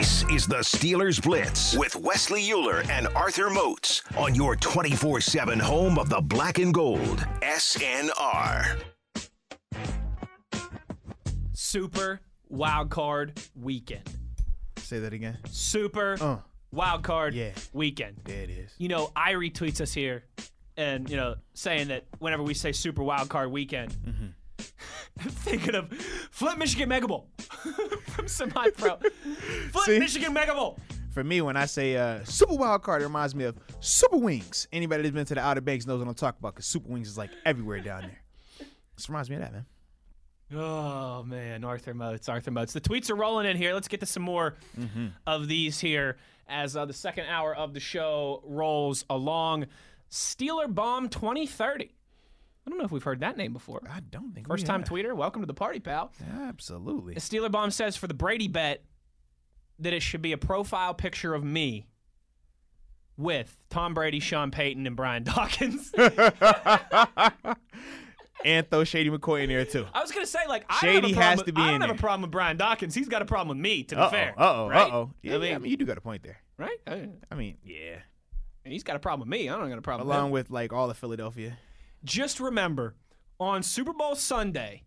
This 0.02 0.24
is 0.32 0.47
the 0.47 0.56
Steelers 0.64 1.22
Blitz 1.22 1.78
with 1.78 1.95
Wesley 1.95 2.41
Uhler 2.49 2.84
and 2.89 3.08
Arthur 3.10 3.52
Moats 3.52 4.02
on 4.18 4.34
your 4.34 4.56
24 4.56 5.22
7 5.22 5.60
home 5.60 5.99
of 5.99 6.10
the 6.10 6.20
black 6.20 6.58
and 6.58 6.74
gold. 6.74 7.20
SNR. 7.43 8.80
Super 11.54 12.20
Wild 12.49 12.89
Card 12.89 13.39
Weekend. 13.56 14.10
Say 14.78 14.97
that 14.97 15.14
again. 15.14 15.38
Super 15.52 16.18
Uh. 16.20 16.38
Wild 16.72 17.04
Card 17.04 17.36
Yeah. 17.36 17.52
Weekend. 17.72 18.22
There 18.24 18.41
it 18.41 18.49
is. 18.49 18.74
you 18.80 18.88
know, 18.88 19.12
Irie 19.16 19.54
tweets 19.54 19.82
us 19.82 19.93
here 19.93 20.24
and, 20.78 21.08
you 21.12 21.16
know, 21.16 21.36
saying 21.54 21.89
that 21.89 22.06
whenever 22.18 22.41
we 22.41 22.56
say 22.56 22.72
Super 22.72 23.04
Wild 23.04 23.30
Card 23.30 23.52
Weekend, 23.52 23.95
I'm 24.08 24.34
thinking 25.30 25.76
of 25.76 25.92
Flint, 26.32 26.58
Michigan 26.58 26.90
Mega 26.90 27.08
Bowl 27.08 27.30
from 28.08 28.28
Semi 28.28 28.70
Pro. 28.72 28.98
Flint, 29.72 29.86
See? 29.86 30.00
Michigan 30.00 30.34
Mega 30.34 30.54
Bowl. 30.54 30.80
For 31.12 31.24
me, 31.24 31.42
when 31.42 31.58
I 31.58 31.66
say 31.66 31.98
uh, 31.98 32.24
Super 32.24 32.56
Wild 32.56 32.84
Card, 32.84 33.02
it 33.02 33.06
reminds 33.06 33.36
me 33.36 33.44
of 33.44 33.58
Super 33.82 34.18
Wings. 34.18 34.68
Anybody 34.72 35.04
that's 35.04 35.14
been 35.14 35.26
to 35.26 35.36
the 35.36 35.42
Outer 35.42 35.60
Banks 35.62 35.86
knows 35.86 36.00
what 36.00 36.08
I'm 36.08 36.14
talking 36.14 36.40
about 36.40 36.56
because 36.56 36.66
Super 36.66 36.90
Wings 36.90 37.10
is 37.10 37.18
like 37.18 37.32
everywhere 37.46 37.82
down 37.82 38.04
there. 38.04 38.22
This 38.96 39.10
reminds 39.10 39.30
me 39.30 39.36
of 39.36 39.42
that, 39.42 39.52
man. 39.52 39.66
Oh, 40.54 41.24
man. 41.24 41.64
Arthur 41.64 41.94
Moats, 41.94 42.30
Arthur 42.30 42.52
Moats. 42.52 42.74
The 42.74 42.82
tweets 42.82 43.10
are 43.10 43.16
rolling 43.16 43.46
in 43.46 43.58
here. 43.58 43.74
Let's 43.74 43.88
get 43.88 44.00
to 44.02 44.06
some 44.06 44.24
more 44.24 44.56
of 45.28 45.48
these 45.48 45.80
here 45.80 46.18
as 46.48 46.76
uh, 46.76 46.86
the 46.86 46.94
second 46.94 47.26
hour 47.28 47.56
of 47.56 47.74
the 47.74 47.80
show 47.80 48.42
rolls 48.46 49.06
along. 49.10 49.66
Steeler 50.10 50.74
Bomb 50.74 51.10
2030. 51.10 51.92
I 52.66 52.70
don't 52.70 52.78
know 52.78 52.86
if 52.86 52.91
we've 52.91 53.03
heard 53.03 53.22
that 53.22 53.38
name 53.38 53.53
before. 53.53 53.82
I 53.89 53.99
don't 54.01 54.34
think 54.34 54.47
First 54.47 54.66
time 54.68 54.82
have. 54.82 54.89
tweeter. 54.89 55.16
Welcome 55.16 55.41
to 55.41 55.45
the 55.47 55.53
party, 55.53 55.80
pal. 55.80 56.12
Absolutely. 56.47 57.16
The 57.16 57.20
Steeler 57.20 57.51
Bomb 57.51 57.72
says 57.72 57.95
for 57.97 58.07
the 58.07 58.14
Brady 58.14 58.47
bet 58.47 58.84
that 59.80 59.93
it 59.93 60.01
should 60.03 60.22
be 60.22 60.32
a 60.32 60.38
profile 60.38 60.93
picture 60.93 61.34
of 61.34 61.43
me 61.43 61.88
with 63.18 63.57
Tom 63.70 63.93
Brady, 63.95 64.20
Sean 64.20 64.51
Payton, 64.51 64.86
and 64.86 64.95
Brian 64.95 65.24
Dawkins. 65.26 65.91
and 68.45 68.70
throw 68.70 68.84
Shady 68.84 69.09
McCoy 69.09 69.43
in 69.43 69.49
there 69.49 69.66
too. 69.66 69.86
I 69.93 70.01
was 70.01 70.12
gonna 70.12 70.26
say 70.26 70.39
like 70.47 70.66
I 70.70 70.78
Shady 70.80 71.01
don't 71.01 71.14
have 71.14 71.14
a 71.14 71.16
problem 71.16 71.30
has 71.30 71.38
with, 71.38 71.45
to 71.47 71.53
be 71.53 71.62
I 71.62 71.72
don't 71.72 71.82
have 71.82 71.89
a 71.91 71.95
problem 71.95 72.22
with 72.22 72.32
Brian 72.32 72.57
Dawkins. 72.57 72.93
He's 72.95 73.07
got 73.09 73.22
a 73.22 73.26
problem 73.26 73.49
with 73.57 73.57
me. 73.64 73.84
To 73.84 73.95
be 73.95 74.01
Uh 74.01 74.09
fair. 74.09 74.34
Uh 74.38 74.53
oh. 74.64 74.70
right? 74.70 74.91
Uh 74.91 74.95
oh. 74.95 75.12
Yeah, 75.22 75.34
I 75.34 75.36
I 75.36 75.39
mean, 75.39 75.62
mean, 75.64 75.72
you 75.72 75.78
do 75.78 75.86
got 75.86 75.97
a 75.97 76.01
point 76.01 76.24
there. 76.24 76.38
right? 76.57 76.78
Uh, 76.88 76.97
I 77.32 77.36
mean, 77.36 77.57
yeah. 77.64 77.97
He's 78.64 78.84
got 78.84 78.95
a 78.95 78.99
problem 78.99 79.28
with 79.28 79.30
me. 79.39 79.49
I 79.49 79.57
don't 79.57 79.70
got 79.70 79.78
a 79.80 79.82
problem. 79.82 80.07
with. 80.07 80.16
Along 80.16 80.30
with 80.32 80.49
like 80.51 80.72
all 80.74 80.89
of 80.89 80.97
Philadelphia. 80.97 81.57
Just 82.04 82.39
remember 82.39 82.95
on 83.39 83.64
Super 83.64 83.93
Bowl 83.93 84.16
Sunday, 84.16 84.84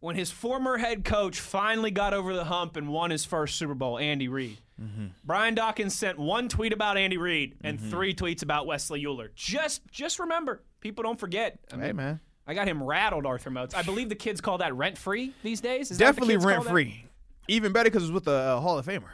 when 0.00 0.16
his 0.16 0.30
former 0.30 0.78
head 0.78 1.04
coach 1.04 1.40
finally 1.40 1.90
got 1.90 2.14
over 2.14 2.34
the 2.34 2.44
hump 2.44 2.76
and 2.76 2.88
won 2.88 3.10
his 3.10 3.24
first 3.24 3.56
Super 3.56 3.74
Bowl, 3.74 3.98
Andy 3.98 4.28
Reid. 4.28 4.58
Mm-hmm. 4.80 5.06
Brian 5.24 5.54
Dawkins 5.54 5.94
sent 5.94 6.18
one 6.18 6.48
tweet 6.48 6.72
about 6.72 6.96
Andy 6.96 7.18
Reid 7.18 7.56
and 7.62 7.78
three 7.78 8.14
tweets 8.14 8.42
about 8.42 8.66
Wesley 8.66 9.04
Uhler. 9.04 9.28
Just, 9.34 9.82
just 9.90 10.18
remember, 10.18 10.62
people 10.80 11.04
don't 11.04 11.20
forget. 11.20 11.58
I, 11.70 11.76
mean, 11.76 11.84
Hey 11.84 11.92
man. 11.92 12.20
I 12.46 12.54
got 12.54 12.66
him 12.66 12.82
rattled, 12.82 13.26
Arthur 13.26 13.50
Moats. 13.50 13.74
I 13.74 13.82
believe 13.82 14.08
the 14.08 14.14
kids 14.14 14.40
call 14.40 14.58
that 14.58 14.74
rent 14.74 14.96
free 14.96 15.34
these 15.42 15.60
days. 15.60 15.90
Is 15.90 15.98
that 15.98 16.06
what 16.06 16.14
the 16.16 16.20
Definitely 16.32 16.46
rent 16.46 16.64
free. 16.64 17.04
Even 17.46 17.72
better 17.72 17.90
because 17.90 18.04
it 18.04 18.06
was 18.06 18.12
with 18.12 18.26
a 18.26 18.58
Hall 18.60 18.78
of 18.78 18.86
Famer. 18.86 19.10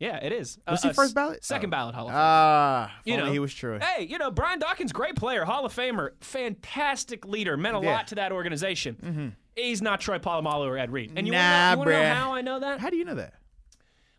Yeah, 0.00 0.16
it 0.16 0.32
is. 0.32 0.58
Was 0.66 0.82
Uh, 0.82 0.88
he 0.88 0.90
uh, 0.90 0.92
first 0.94 1.14
ballot? 1.14 1.44
Second 1.44 1.68
Oh. 1.68 1.70
ballot 1.76 1.94
Hall 1.94 2.06
of 2.06 2.12
Fame. 2.12 2.18
Ah, 2.18 2.92
You 3.04 3.16
know. 3.18 3.30
he 3.30 3.38
was 3.38 3.54
true. 3.54 3.78
Hey, 3.80 4.04
you 4.04 4.16
know, 4.18 4.30
Brian 4.30 4.58
Dawkins, 4.58 4.92
great 4.92 5.14
player, 5.14 5.44
Hall 5.44 5.64
of 5.66 5.74
Famer, 5.74 6.10
fantastic 6.22 7.24
leader, 7.26 7.56
meant 7.56 7.76
a 7.76 7.80
Yeah. 7.80 7.92
lot 7.92 8.06
to 8.08 8.14
that 8.16 8.32
organization. 8.32 9.36
He's 9.56 9.82
not 9.82 10.00
Troy 10.00 10.18
Polamalu 10.18 10.66
or 10.68 10.78
Ed 10.78 10.90
Reed. 10.90 11.12
And 11.16 11.26
you 11.26 11.32
Nah, 11.34 11.76
wanna 11.76 11.90
know, 11.90 12.02
know 12.02 12.14
how 12.14 12.32
I 12.34 12.40
know 12.40 12.60
that? 12.60 12.80
How 12.80 12.88
do 12.90 12.96
you 12.96 13.04
know 13.04 13.14
that? 13.16 13.34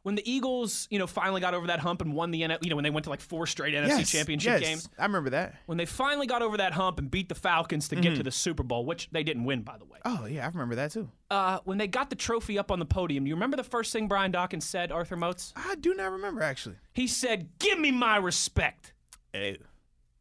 When 0.04 0.16
the 0.16 0.32
Eagles, 0.32 0.88
you 0.90 0.98
know, 0.98 1.06
finally 1.06 1.42
got 1.42 1.54
over 1.54 1.68
that 1.68 1.80
hump 1.80 2.02
and 2.02 2.14
won 2.14 2.32
the 2.32 2.44
N- 2.44 2.58
you 2.62 2.70
know, 2.72 2.76
when 2.76 2.82
they 2.84 2.90
went 2.90 3.04
to 3.04 3.12
like 3.12 3.22
four 3.22 3.46
straight 3.46 3.76
NFC 3.76 4.10
championship 4.12 4.60
yes, 4.60 4.62
games. 4.62 4.90
I 4.98 5.04
remember 5.06 5.30
that. 5.30 5.56
When 5.68 5.78
they 5.78 5.86
finally 5.86 6.26
got 6.26 6.42
over 6.42 6.58
that 6.58 6.74
hump 6.74 6.98
and 6.98 7.12
beat 7.12 7.30
the 7.30 7.36
Falcons 7.36 7.88
to 7.90 7.96
Mm-hmm. 7.96 8.02
get 8.04 8.16
to 8.16 8.24
the 8.24 8.32
Super 8.32 8.64
Bowl, 8.64 8.84
which 8.86 9.10
they 9.12 9.22
didn't 9.24 9.44
win, 9.44 9.62
by 9.62 9.78
the 9.78 9.86
way. 9.86 10.00
Oh 10.04 10.26
yeah, 10.26 10.46
I 10.46 10.48
remember 10.50 10.74
that 10.76 10.92
too. 10.92 11.08
Uh, 11.30 11.60
when 11.66 11.78
they 11.78 11.86
got 11.88 12.10
the 12.10 12.16
trophy 12.16 12.58
up 12.58 12.72
on 12.72 12.80
the 12.80 12.86
podium, 12.86 13.26
do 13.26 13.30
you 13.30 13.36
remember 13.36 13.58
the 13.58 13.64
first 13.64 13.94
thing 13.94 14.08
Brian 14.08 14.32
Dawkins 14.32 14.66
said, 14.66 14.92
Arthur 14.92 15.16
Moats? 15.18 15.54
I 15.56 15.76
do 15.76 15.94
not 15.94 16.12
remember 16.12 16.42
actually. 16.42 16.78
He 16.94 17.06
said, 17.06 17.50
Give 17.60 17.78
me 17.80 17.92
my 17.92 18.18
respect. 18.18 18.94
Hey. 19.34 19.60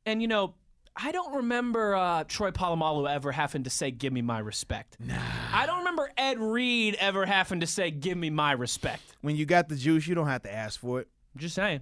And 0.05 0.21
you 0.21 0.29
know, 0.29 0.55
I 0.97 1.13
don't 1.13 1.37
remember 1.37 1.95
uh, 1.95 2.25
Troy 2.25 2.51
Polamalu 2.51 3.09
ever 3.09 3.33
having 3.33 3.65
to 3.65 3.71
say, 3.71 3.91
"Give 3.91 4.13
me 4.13 4.23
my 4.23 4.39
respect." 4.39 4.97
Nah. 5.01 5.15
I 5.53 5.67
don't 5.67 5.79
remember 5.79 6.11
Ed 6.17 6.39
Reed 6.39 6.97
ever 7.01 7.27
having 7.27 7.61
to 7.61 7.67
say, 7.67 7.91
"Give 7.91 8.19
me 8.19 8.31
my 8.31 8.53
respect." 8.53 9.03
When 9.21 9.37
you 9.37 9.47
got 9.47 9.69
the 9.69 9.77
juice, 9.77 10.07
you 10.07 10.15
don't 10.15 10.27
have 10.27 10.43
to 10.43 10.53
ask 10.53 10.79
for 10.81 11.01
it. 11.01 11.09
I'm 11.35 11.41
just 11.41 11.55
saying. 11.55 11.81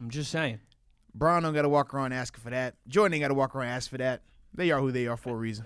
I'm 0.00 0.10
just 0.10 0.30
saying. 0.30 0.60
Brown 1.14 1.42
don't 1.42 1.54
got 1.54 1.62
to 1.62 1.68
walk 1.68 1.94
around 1.94 2.12
asking 2.12 2.42
for 2.42 2.50
that. 2.50 2.74
Jordan 2.88 3.14
ain't 3.14 3.22
got 3.22 3.28
to 3.28 3.34
walk 3.34 3.54
around 3.54 3.68
asking 3.70 3.90
for 3.90 3.98
that. 3.98 4.22
They 4.56 4.70
are 4.70 4.80
who 4.80 4.90
they 4.90 5.06
are 5.06 5.16
for 5.16 5.30
a 5.34 5.36
reason. 5.36 5.64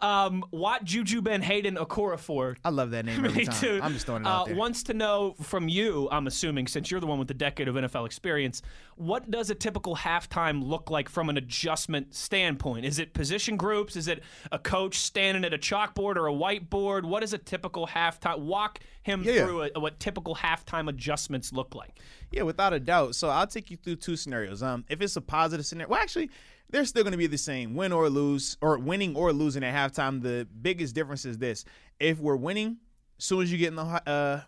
Um, 0.00 0.44
what 0.50 0.84
Juju 0.84 1.22
Ben 1.22 1.42
Haden 1.42 1.76
Okorafor 1.76 2.56
I 2.64 2.70
love 2.70 2.90
that 2.92 3.04
name 3.04 3.24
every 3.24 3.38
Me 3.40 3.44
time. 3.46 3.60
too. 3.60 3.80
I'm 3.82 3.92
just 3.92 4.06
throwing 4.06 4.22
it 4.22 4.26
uh, 4.26 4.30
out 4.30 4.46
there. 4.46 4.56
Wants 4.56 4.82
to 4.84 4.94
know 4.94 5.34
from 5.42 5.68
you, 5.68 6.08
I'm 6.10 6.26
assuming, 6.26 6.66
since 6.66 6.90
you're 6.90 7.00
the 7.00 7.06
one 7.06 7.18
with 7.18 7.28
the 7.28 7.34
decade 7.34 7.68
of 7.68 7.74
NFL 7.74 8.06
experience, 8.06 8.62
what 8.96 9.30
does 9.30 9.50
a 9.50 9.54
typical 9.54 9.96
halftime 9.96 10.62
look 10.64 10.90
like 10.90 11.08
from 11.08 11.28
an 11.28 11.36
adjustment 11.36 12.14
standpoint? 12.14 12.84
Is 12.84 12.98
it 12.98 13.12
position 13.14 13.56
groups? 13.56 13.96
Is 13.96 14.08
it 14.08 14.22
a 14.52 14.58
coach 14.58 14.98
standing 14.98 15.44
at 15.44 15.54
a 15.54 15.58
chalkboard 15.58 16.16
or 16.16 16.28
a 16.28 16.32
whiteboard? 16.32 17.04
What 17.04 17.22
is 17.22 17.32
a 17.32 17.38
typical 17.38 17.86
halftime? 17.86 18.38
Walk 18.40 18.80
him 19.02 19.22
Yeah, 19.22 19.32
yeah. 19.32 19.44
through 19.46 19.62
a, 19.74 19.80
what 19.80 19.98
typical 20.00 20.34
halftime 20.34 20.88
adjustments 20.88 21.52
look 21.52 21.74
like. 21.74 21.98
Yeah, 22.30 22.42
without 22.42 22.72
a 22.72 22.80
doubt. 22.80 23.14
So 23.14 23.28
I'll 23.30 23.46
take 23.46 23.70
you 23.70 23.76
through 23.76 23.96
two 23.96 24.16
scenarios. 24.16 24.62
Um, 24.62 24.84
if 24.88 25.00
it's 25.00 25.16
a 25.16 25.20
positive 25.20 25.64
scenario, 25.64 25.90
well, 25.90 26.00
actually, 26.00 26.30
they're 26.70 26.84
still 26.84 27.02
going 27.02 27.12
to 27.12 27.18
be 27.18 27.26
the 27.26 27.38
same, 27.38 27.74
win 27.74 27.92
or 27.92 28.08
lose, 28.10 28.56
or 28.60 28.78
winning 28.78 29.16
or 29.16 29.32
losing 29.32 29.64
at 29.64 29.74
halftime. 29.74 30.22
The 30.22 30.46
biggest 30.60 30.94
difference 30.94 31.24
is 31.24 31.38
this: 31.38 31.64
if 31.98 32.18
we're 32.18 32.36
winning, 32.36 32.78
as 33.18 33.24
soon 33.24 33.42
as 33.42 33.50
you 33.50 33.58
get 33.58 33.68
in 33.68 33.76
the 33.76 33.82
uh 33.82 34.40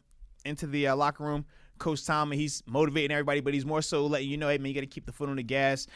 into 0.45 0.66
the 0.66 0.89
uh, 0.89 0.97
locker 0.97 1.25
room, 1.25 1.45
Coach 1.79 2.05
Tom, 2.05 2.31
he's 2.31 2.62
motivating 2.66 3.11
everybody, 3.11 3.41
but 3.41 3.55
he's 3.55 3.66
more 3.66 3.83
so 3.83 4.07
letting 4.07 4.29
you 4.29 4.37
know, 4.37 4.49
hey 4.49 4.59
man, 4.59 4.68
you 4.68 4.75
got 4.75 4.81
to 4.81 4.87
keep 4.87 5.07
the 5.07 5.12
foot 5.12 5.29
on 5.29 5.37
the 5.37 5.43
gas. 5.43 5.87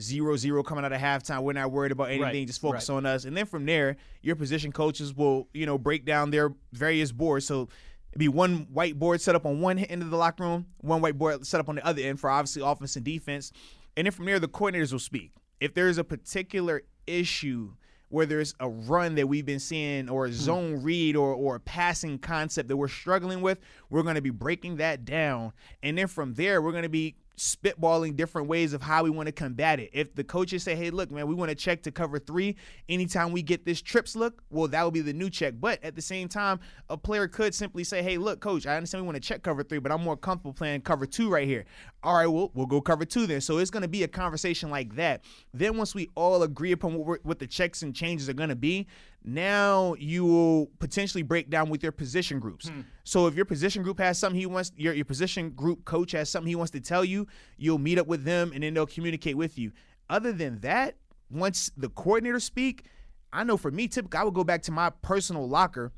Zero 0.00 0.36
zero 0.36 0.62
coming 0.62 0.84
out 0.84 0.92
of 0.92 1.00
halftime. 1.00 1.42
We're 1.42 1.54
not 1.54 1.72
worried 1.72 1.90
about 1.90 2.10
anything. 2.10 2.22
Right, 2.22 2.46
Just 2.46 2.60
focus 2.60 2.88
right. 2.88 2.96
on 2.96 3.06
us. 3.06 3.24
And 3.24 3.36
then 3.36 3.46
from 3.46 3.66
there, 3.66 3.96
your 4.22 4.36
position 4.36 4.70
coaches 4.70 5.12
will, 5.12 5.48
you 5.52 5.66
know, 5.66 5.76
break 5.76 6.04
down 6.04 6.30
their 6.30 6.54
various 6.72 7.10
boards. 7.10 7.46
So 7.46 7.68
it'd 8.12 8.18
be 8.20 8.28
one 8.28 8.66
whiteboard 8.66 9.20
set 9.20 9.34
up 9.34 9.44
on 9.44 9.60
one 9.60 9.80
end 9.80 10.02
of 10.02 10.10
the 10.10 10.16
locker 10.16 10.44
room, 10.44 10.66
one 10.82 11.02
whiteboard 11.02 11.44
set 11.44 11.58
up 11.58 11.68
on 11.68 11.74
the 11.74 11.84
other 11.84 12.00
end 12.00 12.20
for 12.20 12.30
obviously 12.30 12.62
offense 12.62 12.94
and 12.94 13.04
defense. 13.04 13.52
And 13.98 14.06
then 14.06 14.12
from 14.12 14.26
there, 14.26 14.38
the 14.38 14.46
coordinators 14.46 14.92
will 14.92 15.00
speak. 15.00 15.32
If 15.58 15.74
there's 15.74 15.98
a 15.98 16.04
particular 16.04 16.82
issue 17.08 17.72
where 18.10 18.26
there's 18.26 18.54
a 18.60 18.68
run 18.68 19.16
that 19.16 19.26
we've 19.26 19.44
been 19.44 19.58
seeing 19.58 20.08
or 20.08 20.26
a 20.26 20.28
hmm. 20.28 20.34
zone 20.34 20.82
read 20.84 21.16
or, 21.16 21.34
or 21.34 21.56
a 21.56 21.60
passing 21.60 22.16
concept 22.20 22.68
that 22.68 22.76
we're 22.76 22.86
struggling 22.86 23.40
with, 23.40 23.58
we're 23.90 24.04
going 24.04 24.14
to 24.14 24.22
be 24.22 24.30
breaking 24.30 24.76
that 24.76 25.04
down. 25.04 25.52
And 25.82 25.98
then 25.98 26.06
from 26.06 26.34
there, 26.34 26.62
we're 26.62 26.70
going 26.70 26.84
to 26.84 26.88
be 26.88 27.16
spitballing 27.38 28.16
different 28.16 28.48
ways 28.48 28.72
of 28.72 28.82
how 28.82 29.04
we 29.04 29.10
want 29.10 29.26
to 29.26 29.32
combat 29.32 29.78
it. 29.78 29.90
If 29.92 30.14
the 30.14 30.24
coaches 30.24 30.62
say, 30.64 30.74
hey, 30.74 30.90
look, 30.90 31.10
man, 31.10 31.26
we 31.26 31.34
want 31.34 31.50
to 31.50 31.54
check 31.54 31.82
to 31.84 31.92
cover 31.92 32.18
three 32.18 32.56
anytime 32.88 33.32
we 33.32 33.42
get 33.42 33.64
this 33.64 33.80
trips 33.80 34.16
look, 34.16 34.42
well, 34.50 34.68
that 34.68 34.84
would 34.84 34.92
be 34.92 35.00
the 35.00 35.12
new 35.12 35.30
check. 35.30 35.54
But 35.58 35.82
at 35.84 35.94
the 35.94 36.02
same 36.02 36.28
time, 36.28 36.60
a 36.90 36.96
player 36.96 37.28
could 37.28 37.54
simply 37.54 37.84
say, 37.84 38.02
hey, 38.02 38.18
look, 38.18 38.40
coach, 38.40 38.66
I 38.66 38.76
understand 38.76 39.04
we 39.04 39.06
want 39.06 39.16
to 39.16 39.26
check 39.26 39.42
cover 39.42 39.62
three, 39.62 39.78
but 39.78 39.92
I'm 39.92 40.02
more 40.02 40.16
comfortable 40.16 40.52
playing 40.52 40.82
cover 40.82 41.06
two 41.06 41.30
right 41.30 41.46
here. 41.46 41.64
All 42.02 42.16
right, 42.16 42.26
well, 42.26 42.50
we'll 42.54 42.66
go 42.66 42.80
cover 42.80 43.04
two 43.04 43.26
then. 43.26 43.40
So 43.40 43.58
it's 43.58 43.70
going 43.70 43.82
to 43.82 43.88
be 43.88 44.02
a 44.02 44.08
conversation 44.08 44.70
like 44.70 44.96
that. 44.96 45.22
Then 45.54 45.76
once 45.76 45.94
we 45.94 46.10
all 46.16 46.42
agree 46.42 46.72
upon 46.72 46.94
what, 46.94 47.24
what 47.24 47.38
the 47.38 47.46
checks 47.46 47.82
and 47.82 47.94
changes 47.94 48.28
are 48.28 48.34
going 48.34 48.50
to 48.50 48.56
be, 48.56 48.86
now 49.24 49.94
you 49.98 50.24
will 50.24 50.66
potentially 50.78 51.22
break 51.22 51.50
down 51.50 51.68
with 51.68 51.82
your 51.82 51.92
position 51.92 52.38
groups. 52.38 52.68
Hmm. 52.68 52.80
So 53.04 53.26
if 53.26 53.34
your 53.34 53.44
position 53.44 53.82
group 53.82 53.98
has 53.98 54.18
something 54.18 54.38
he 54.38 54.46
wants, 54.46 54.72
your, 54.76 54.94
your 54.94 55.04
position 55.04 55.50
group 55.50 55.84
coach 55.84 56.12
has 56.12 56.30
something 56.30 56.48
he 56.48 56.56
wants 56.56 56.72
to 56.72 56.80
tell 56.80 57.04
you, 57.04 57.26
you'll 57.56 57.78
meet 57.78 57.98
up 57.98 58.06
with 58.06 58.24
them 58.24 58.52
and 58.54 58.62
then 58.62 58.74
they'll 58.74 58.86
communicate 58.86 59.36
with 59.36 59.58
you. 59.58 59.72
Other 60.08 60.32
than 60.32 60.60
that, 60.60 60.96
once 61.30 61.70
the 61.76 61.90
coordinators 61.90 62.42
speak, 62.42 62.86
I 63.32 63.44
know 63.44 63.56
for 63.56 63.70
me, 63.70 63.88
typically 63.88 64.18
I 64.20 64.24
would 64.24 64.34
go 64.34 64.44
back 64.44 64.62
to 64.62 64.72
my 64.72 64.90
personal 65.02 65.46
locker 65.46 65.92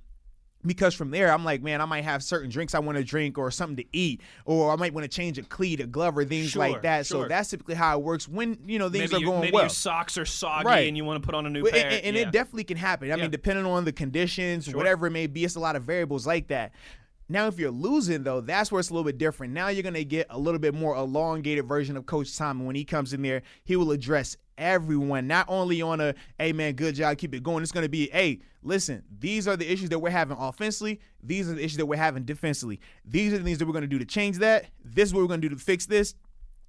because 0.64 0.94
from 0.94 1.10
there 1.10 1.32
I'm 1.32 1.44
like, 1.44 1.62
man, 1.62 1.80
I 1.80 1.84
might 1.86 2.04
have 2.04 2.22
certain 2.22 2.50
drinks 2.50 2.74
I 2.74 2.78
want 2.80 2.98
to 2.98 3.04
drink 3.04 3.38
or 3.38 3.50
something 3.50 3.76
to 3.76 3.84
eat, 3.92 4.20
or 4.44 4.72
I 4.72 4.76
might 4.76 4.92
want 4.92 5.04
to 5.04 5.08
change 5.08 5.38
a 5.38 5.42
cleat, 5.42 5.80
a 5.80 5.86
glove, 5.86 6.16
or 6.18 6.24
things 6.24 6.50
Sure, 6.50 6.60
like 6.60 6.82
that. 6.82 7.06
So 7.06 7.26
that's 7.26 7.48
typically 7.50 7.74
how 7.74 7.98
it 7.98 8.02
works 8.02 8.28
when 8.28 8.58
you 8.66 8.78
know 8.78 8.88
things 8.90 9.12
maybe 9.12 9.24
are 9.24 9.26
going 9.26 9.40
maybe 9.40 9.52
well. 9.52 9.62
your 9.64 9.70
socks 9.70 10.18
are 10.18 10.24
soggy 10.26 10.66
Right. 10.66 10.88
and 10.88 10.96
you 10.96 11.04
want 11.04 11.22
to 11.22 11.26
put 11.26 11.34
on 11.34 11.46
a 11.46 11.50
new 11.50 11.62
Well, 11.62 11.72
pair. 11.72 11.90
and, 11.90 12.04
and 12.04 12.16
Yeah. 12.16 12.22
it 12.22 12.32
definitely 12.32 12.64
can 12.64 12.76
happen. 12.76 13.10
I 13.10 13.16
Yeah. 13.16 13.22
mean, 13.22 13.30
depending 13.30 13.64
on 13.66 13.84
the 13.84 13.92
conditions, 13.92 14.72
whatever 14.74 15.06
it 15.06 15.10
may 15.10 15.26
be, 15.26 15.44
it's 15.44 15.56
a 15.56 15.60
lot 15.60 15.76
of 15.76 15.84
variables 15.84 16.26
like 16.26 16.48
that. 16.48 16.72
Now, 17.30 17.46
if 17.46 17.60
you're 17.60 17.70
losing, 17.70 18.24
though, 18.24 18.40
that's 18.40 18.72
where 18.72 18.80
it's 18.80 18.90
a 18.90 18.92
little 18.92 19.04
bit 19.04 19.16
different. 19.16 19.52
Now 19.52 19.68
you're 19.68 19.84
going 19.84 19.94
to 19.94 20.04
get 20.04 20.26
a 20.30 20.38
little 20.38 20.58
bit 20.58 20.74
more 20.74 20.96
elongated 20.96 21.64
version 21.64 21.96
of 21.96 22.04
Coach 22.04 22.36
Tom. 22.36 22.66
When 22.66 22.74
he 22.74 22.84
comes 22.84 23.12
in 23.12 23.22
there, 23.22 23.42
he 23.62 23.76
will 23.76 23.92
address 23.92 24.36
everyone, 24.58 25.28
not 25.28 25.46
only 25.48 25.80
on 25.80 26.00
a, 26.00 26.14
hey, 26.38 26.52
man, 26.52 26.74
good 26.74 26.96
job, 26.96 27.16
keep 27.18 27.32
it 27.32 27.44
going. 27.44 27.62
It's 27.62 27.70
going 27.70 27.84
to 27.84 27.88
be, 27.88 28.10
hey, 28.10 28.40
listen, 28.64 29.04
these 29.20 29.46
are 29.46 29.56
the 29.56 29.70
issues 29.72 29.90
that 29.90 30.00
we're 30.00 30.10
having 30.10 30.36
offensively. 30.38 31.00
These 31.22 31.48
are 31.48 31.54
the 31.54 31.64
issues 31.64 31.76
that 31.76 31.86
we're 31.86 31.96
having 31.96 32.24
defensively. 32.24 32.80
These 33.04 33.32
are 33.32 33.38
the 33.38 33.44
things 33.44 33.58
that 33.58 33.66
we're 33.66 33.74
going 33.74 33.82
to 33.82 33.88
do 33.88 34.00
to 34.00 34.04
change 34.04 34.38
that. 34.38 34.66
This 34.84 35.10
is 35.10 35.14
what 35.14 35.20
we're 35.20 35.28
going 35.28 35.40
to 35.40 35.48
do 35.48 35.54
to 35.54 35.60
fix 35.60 35.86
this. 35.86 36.16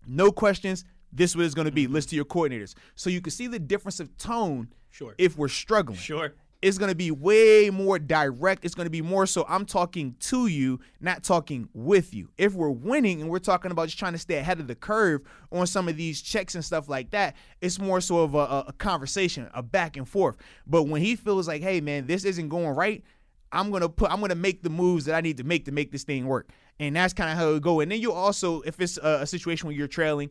No 0.07 0.32
questions. 0.32 0.86
This 1.12 1.32
is 1.32 1.38
what 1.38 1.45
it's 1.45 1.55
going 1.55 1.66
to 1.66 1.72
be. 1.72 1.86
Mm-hmm. 1.86 1.93
List 1.93 2.09
to 2.09 2.16
your 2.16 2.26
coordinators. 2.26 2.76
So 2.95 3.09
you 3.09 3.20
can 3.20 3.32
see 3.32 3.47
the 3.47 3.59
difference 3.59 3.99
of 3.99 4.16
tone 4.18 4.70
Sure. 4.91 5.16
if 5.18 5.38
we're 5.38 5.47
struggling 5.47 5.97
Sure. 5.97 6.34
It's 6.62 6.78
going 6.78 6.89
to 6.89 6.95
be 6.95 7.09
way 7.09 7.70
more 7.72 7.97
direct. 7.97 8.64
It's 8.64 8.76
going 8.76 8.86
to 8.86 8.91
be 8.91 9.01
more 9.01 9.26
so 9.26 9.45
I'm 9.49 9.66
talking 9.66 10.16
to 10.20 10.47
you, 10.47 10.80
not 10.99 11.24
talking 11.24 11.68
with 11.74 12.14
you. 12.14 12.30
If 12.38 12.53
we're 12.53 12.70
winning 12.70 13.22
and 13.22 13.30
we're 13.30 13.39
talking 13.39 13.72
about 13.72 13.88
just 13.88 13.97
trying 13.97 14.14
to 14.14 14.20
stay 14.20 14.38
ahead 14.38 14.59
of 14.59 14.68
the 14.68 14.76
curve 14.76 15.22
on 15.51 15.66
some 15.66 15.89
of 15.89 15.97
these 15.97 16.22
checks 16.22 16.53
and 16.53 16.64
stuff 16.64 16.88
like 16.88 17.09
that, 17.12 17.36
it's 17.62 17.80
more 17.80 17.99
so 17.99 18.20
of 18.20 18.36
a, 18.36 18.66
a, 18.68 18.74
conversation, 18.78 19.49
a 19.53 19.64
back 19.64 19.97
and 19.97 20.07
forth. 20.07 20.38
But 20.68 20.84
when 20.84 21.01
he 21.01 21.16
feels 21.16 21.47
like, 21.47 21.64
hey 21.64 21.82
man, 21.82 22.05
this 22.05 22.26
isn't 22.26 22.49
going 22.49 22.76
right, 22.76 23.03
I'm 23.51 23.72
gonna 23.72 23.89
put, 23.89 24.12
I'm 24.12 24.22
gonna 24.22 24.36
make 24.36 24.62
the 24.62 24.70
moves 24.70 25.05
that 25.05 25.16
I 25.16 25.22
need 25.22 25.38
to 25.38 25.43
make 25.43 25.66
to 25.66 25.72
make 25.72 25.91
this 25.91 26.03
thing 26.03 26.28
work. 26.28 26.49
And 26.80 26.95
that's 26.95 27.14
kind 27.14 27.30
of 27.30 27.38
how 27.38 27.49
it 27.53 27.62
go. 27.62 27.80
And 27.80 27.91
then 27.91 28.01
you 28.01 28.12
also, 28.12 28.62
if 28.62 28.80
it's 28.80 28.97
a, 28.97 29.20
a 29.22 29.28
situation 29.28 29.68
where 29.68 29.76
you're 29.76 29.88
trailing, 29.88 30.30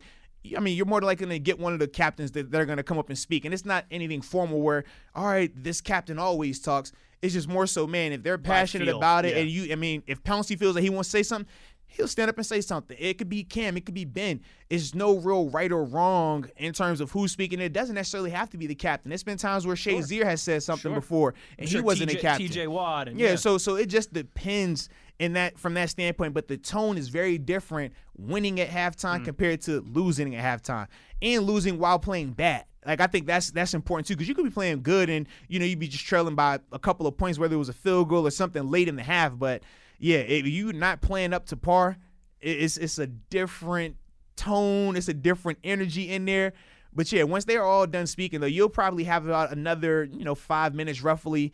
I 0.55 0.59
mean, 0.59 0.75
you're 0.75 0.85
more 0.85 1.01
likely 1.01 1.27
to 1.27 1.39
get 1.39 1.59
one 1.59 1.73
of 1.73 1.79
the 1.79 1.87
captains 1.87 2.31
that 2.31 2.51
they're 2.51 2.65
going 2.65 2.77
to 2.77 2.83
come 2.83 2.97
up 2.97 3.09
and 3.09 3.17
speak. 3.17 3.45
And 3.45 3.53
it's 3.53 3.65
not 3.65 3.85
anything 3.91 4.21
formal 4.21 4.61
where, 4.61 4.83
all 5.13 5.25
right, 5.25 5.51
this 5.55 5.81
captain 5.81 6.17
always 6.17 6.59
talks. 6.59 6.91
It's 7.21 7.33
just 7.33 7.47
more 7.47 7.67
so, 7.67 7.85
man, 7.85 8.11
if 8.11 8.23
they're 8.23 8.39
passionate 8.39 8.85
feel, 8.85 8.97
about 8.97 9.25
it 9.25 9.35
yeah. 9.35 9.41
and 9.41 9.49
you, 9.49 9.71
I 9.71 9.75
mean, 9.75 10.01
if 10.07 10.23
Pouncey 10.23 10.57
feels 10.57 10.73
that 10.73 10.81
he 10.81 10.89
wants 10.89 11.09
to 11.09 11.17
say 11.17 11.23
something, 11.23 11.51
he'll 11.91 12.07
stand 12.07 12.29
up 12.29 12.37
and 12.37 12.45
say 12.45 12.61
something. 12.61 12.97
It 12.99 13.17
could 13.17 13.29
be 13.29 13.43
Cam, 13.43 13.77
it 13.77 13.85
could 13.85 13.93
be 13.95 14.05
Ben. 14.05 14.41
It's 14.69 14.95
no 14.95 15.17
real 15.17 15.49
right 15.49 15.71
or 15.71 15.83
wrong 15.83 16.49
in 16.57 16.73
terms 16.73 17.01
of 17.01 17.11
who's 17.11 17.31
speaking. 17.31 17.59
It 17.59 17.73
doesn't 17.73 17.95
necessarily 17.95 18.31
have 18.31 18.49
to 18.51 18.57
be 18.57 18.67
the 18.67 18.75
captain. 18.75 19.09
There's 19.09 19.23
been 19.23 19.37
times 19.37 19.67
where 19.67 19.75
Shazier 19.75 20.23
has 20.23 20.41
said 20.41 20.63
something 20.63 20.91
Sure. 20.91 20.99
before 21.01 21.33
and 21.59 21.69
Sure, 21.69 21.81
he 21.81 21.85
wasn't 21.85 22.09
TJ 22.11 22.17
a 22.17 22.21
captain. 22.21 22.47
TJ 22.47 22.67
Watt 22.67 23.07
and 23.09 23.19
Yeah, 23.19 23.35
so 23.35 23.57
so 23.57 23.75
it 23.75 23.87
just 23.87 24.13
depends 24.13 24.89
in 25.19 25.33
that 25.33 25.59
from 25.59 25.73
that 25.75 25.89
standpoint, 25.89 26.33
but 26.33 26.47
the 26.47 26.57
tone 26.57 26.97
is 26.97 27.09
very 27.09 27.37
different 27.37 27.93
winning 28.17 28.59
at 28.59 28.69
halftime 28.69 29.19
Mm. 29.21 29.25
compared 29.25 29.61
to 29.61 29.81
losing 29.81 30.35
at 30.35 30.43
halftime 30.63 30.87
and 31.21 31.43
losing 31.43 31.77
while 31.77 31.99
playing 31.99 32.31
bad. 32.31 32.65
Like 32.85 32.99
I 33.01 33.05
think 33.07 33.27
that's 33.27 33.51
that's 33.51 33.73
important 33.75 34.07
too 34.07 34.15
because 34.15 34.27
you 34.27 34.33
could 34.33 34.45
be 34.45 34.49
playing 34.49 34.81
good 34.81 35.09
and 35.09 35.27
you 35.47 35.59
know 35.59 35.65
you'd 35.65 35.77
be 35.77 35.87
just 35.87 36.05
trailing 36.05 36.33
by 36.33 36.59
a 36.71 36.79
couple 36.79 37.05
of 37.05 37.15
points 37.17 37.37
whether 37.37 37.53
it 37.53 37.59
was 37.59 37.69
a 37.69 37.73
field 37.73 38.09
goal 38.09 38.25
or 38.25 38.31
something 38.31 38.71
late 38.71 38.87
in 38.87 38.95
the 38.95 39.03
half. 39.03 39.37
But 39.37 39.61
yeah, 40.01 40.17
if 40.17 40.47
you 40.47 40.73
not 40.73 40.99
playing 40.99 41.31
up 41.31 41.45
to 41.47 41.55
par, 41.55 41.95
it's 42.39 42.75
it's 42.77 42.97
a 42.97 43.05
different 43.05 43.97
tone, 44.35 44.95
it's 44.97 45.07
a 45.07 45.13
different 45.13 45.59
energy 45.63 46.09
in 46.09 46.25
there. 46.25 46.53
But 46.91 47.11
yeah, 47.11 47.23
once 47.23 47.45
they're 47.45 47.63
all 47.63 47.85
done 47.85 48.07
speaking 48.07 48.39
though, 48.39 48.47
you'll 48.47 48.67
probably 48.67 49.03
have 49.03 49.27
about 49.27 49.51
another 49.51 50.03
you 50.03 50.25
know 50.25 50.33
five 50.33 50.73
minutes 50.73 51.03
roughly 51.03 51.53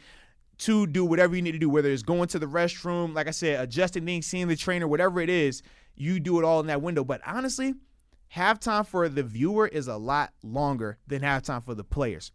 to 0.59 0.87
do 0.87 1.03
whatever 1.03 1.35
you 1.35 1.41
need 1.41 1.51
to 1.51 1.59
do, 1.59 1.69
whether 1.69 1.89
it's 1.89 2.03
going 2.03 2.29
to 2.29 2.39
the 2.39 2.45
restroom, 2.45 3.13
like 3.13 3.27
I 3.27 3.31
said, 3.31 3.59
adjusting 3.59 4.05
things, 4.05 4.25
seeing 4.25 4.47
the 4.47 4.55
trainer, 4.55 4.87
whatever 4.87 5.19
it 5.19 5.29
is, 5.29 5.61
you 5.95 6.21
do 6.21 6.39
it 6.39 6.45
all 6.45 6.61
in 6.61 6.67
that 6.67 6.81
window. 6.81 7.03
But 7.03 7.19
honestly, 7.27 7.73
halftime 8.33 8.87
for 8.87 9.09
the 9.09 9.23
viewer 9.23 9.67
is 9.67 9.89
a 9.89 9.97
lot 9.97 10.31
longer 10.41 10.99
than 11.05 11.21
halftime 11.21 11.65
for 11.65 11.75
the 11.75 11.83
players. 11.83 12.31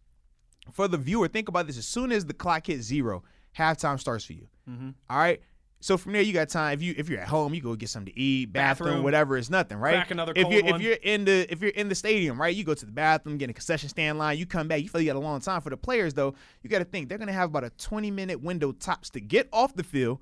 For 0.72 0.89
the 0.89 0.98
viewer, 0.98 1.26
think 1.26 1.48
about 1.48 1.66
this: 1.66 1.78
as 1.78 1.86
soon 1.86 2.12
as 2.12 2.26
the 2.26 2.34
clock 2.34 2.66
hits 2.66 2.84
zero, 2.84 3.24
halftime 3.56 3.98
starts 3.98 4.26
for 4.26 4.34
you. 4.34 4.48
Mm-hmm. 4.68 4.90
All 5.09 5.18
right. 5.18 5.40
So 5.83 5.99
from 5.99 6.13
there, 6.13 6.23
you 6.23 6.33
got 6.33 6.49
time. 6.49 6.75
If 6.75 6.83
you 6.83 6.95
if 6.97 7.09
you're 7.09 7.19
at 7.21 7.27
home, 7.27 7.53
you 7.55 7.61
go 7.61 7.75
get 7.75 7.89
something 7.89 8.13
to 8.15 8.19
eat, 8.19 8.53
bathroom, 8.53 8.87
Bathroom. 8.89 9.03
whatever. 9.05 9.37
It's 9.37 9.51
nothing, 9.51 9.79
right? 9.79 9.95
Crack 9.95 10.13
another 10.13 10.33
if 10.37 10.43
cold 10.45 10.55
you're 10.55 10.65
one. 10.65 10.75
if 10.77 10.81
you're 10.81 10.95
in 11.03 11.25
the 11.25 11.53
if 11.53 11.61
you're 11.61 11.71
in 11.73 11.89
the 11.89 11.95
stadium, 11.97 12.41
right? 12.41 12.55
You 12.55 12.63
go 12.63 12.73
to 12.73 12.87
the 12.87 12.93
bathroom, 12.93 13.37
get 13.37 13.47
in 13.47 13.51
a 13.51 13.55
concession 13.55 13.89
stand 13.89 14.17
line. 14.17 14.39
You 14.39 14.47
come 14.47 14.69
back. 14.69 14.81
You 14.81 14.89
feel 14.89 15.01
you 15.01 15.09
got 15.09 15.17
a 15.17 15.19
long 15.19 15.41
time. 15.41 15.61
For 15.61 15.71
the 15.71 15.77
players, 15.77 16.15
though, 16.15 16.35
you 16.63 16.71
got 16.71 16.79
to 16.79 16.85
think 16.85 17.09
they're 17.09 17.19
gonna 17.19 17.33
have 17.33 17.51
about 17.51 17.65
a 17.65 17.71
20 17.71 18.13
minute 18.13 18.41
window 18.41 18.71
tops 18.71 19.11
to 19.11 19.21
get 19.21 19.49
off 19.53 19.75
the 19.75 19.83
field, 19.83 20.21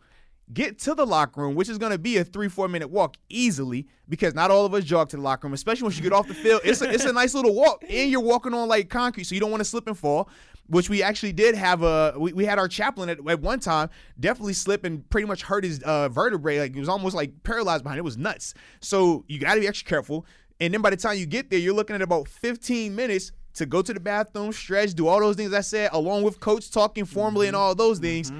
get 0.52 0.78
to 0.78 0.94
the 0.94 1.04
locker 1.06 1.42
room, 1.42 1.54
which 1.54 1.68
is 1.68 1.76
gonna 1.76 1.98
be 1.98 2.16
a 2.16 2.24
three 2.24 2.48
four 2.48 2.66
minute 2.66 2.88
walk 2.88 3.18
easily 3.28 3.86
because 4.08 4.34
not 4.34 4.50
all 4.50 4.64
of 4.64 4.72
us 4.72 4.84
jog 4.84 5.10
to 5.10 5.16
the 5.16 5.22
locker 5.22 5.46
room, 5.46 5.52
especially 5.52 5.82
once 5.82 5.96
you 5.98 6.02
get 6.02 6.12
off 6.14 6.26
the 6.26 6.34
field. 6.34 6.62
It's 6.64 6.80
a, 6.80 6.90
it's 6.90 7.04
a 7.04 7.12
nice 7.12 7.34
little 7.34 7.54
walk, 7.54 7.84
and 7.86 8.10
you're 8.10 8.20
walking 8.22 8.54
on 8.54 8.66
like 8.66 8.88
concrete, 8.88 9.24
so 9.24 9.34
you 9.34 9.40
don't 9.42 9.50
want 9.50 9.60
to 9.60 9.66
slip 9.66 9.86
and 9.86 9.98
fall 9.98 10.28
which 10.70 10.88
we 10.88 11.02
actually 11.02 11.32
did 11.32 11.54
have 11.54 11.82
a 11.82 12.14
we, 12.16 12.32
we 12.32 12.44
had 12.44 12.58
our 12.58 12.68
chaplain 12.68 13.08
at, 13.08 13.18
at 13.28 13.40
one 13.40 13.60
time 13.60 13.90
definitely 14.18 14.52
slip 14.52 14.84
and 14.84 15.08
pretty 15.10 15.26
much 15.26 15.42
hurt 15.42 15.64
his 15.64 15.82
uh, 15.82 16.08
vertebrae. 16.08 16.60
Like 16.60 16.74
he 16.74 16.80
was 16.80 16.88
almost 16.88 17.14
like 17.14 17.42
paralyzed 17.42 17.82
behind 17.82 17.98
it. 17.98 18.02
was 18.02 18.16
nuts. 18.16 18.54
So 18.80 19.24
you 19.28 19.38
got 19.38 19.54
to 19.54 19.60
be 19.60 19.68
extra 19.68 19.88
careful. 19.88 20.24
And 20.60 20.72
then 20.72 20.80
by 20.80 20.90
the 20.90 20.96
time 20.96 21.18
you 21.18 21.26
get 21.26 21.50
there 21.50 21.58
you're 21.58 21.74
looking 21.74 21.96
at 21.96 22.02
about 22.02 22.28
15 22.28 22.94
minutes 22.94 23.32
to 23.54 23.66
go 23.66 23.82
to 23.82 23.92
the 23.92 24.00
bathroom 24.00 24.52
stretch 24.52 24.94
do 24.94 25.08
all 25.08 25.18
those 25.18 25.34
things 25.34 25.52
i 25.52 25.60
said 25.60 25.90
along 25.92 26.22
with 26.22 26.38
coach 26.38 26.70
talking 26.70 27.04
formally 27.04 27.48
and 27.48 27.56
all 27.56 27.74
those 27.74 27.98
things. 27.98 28.30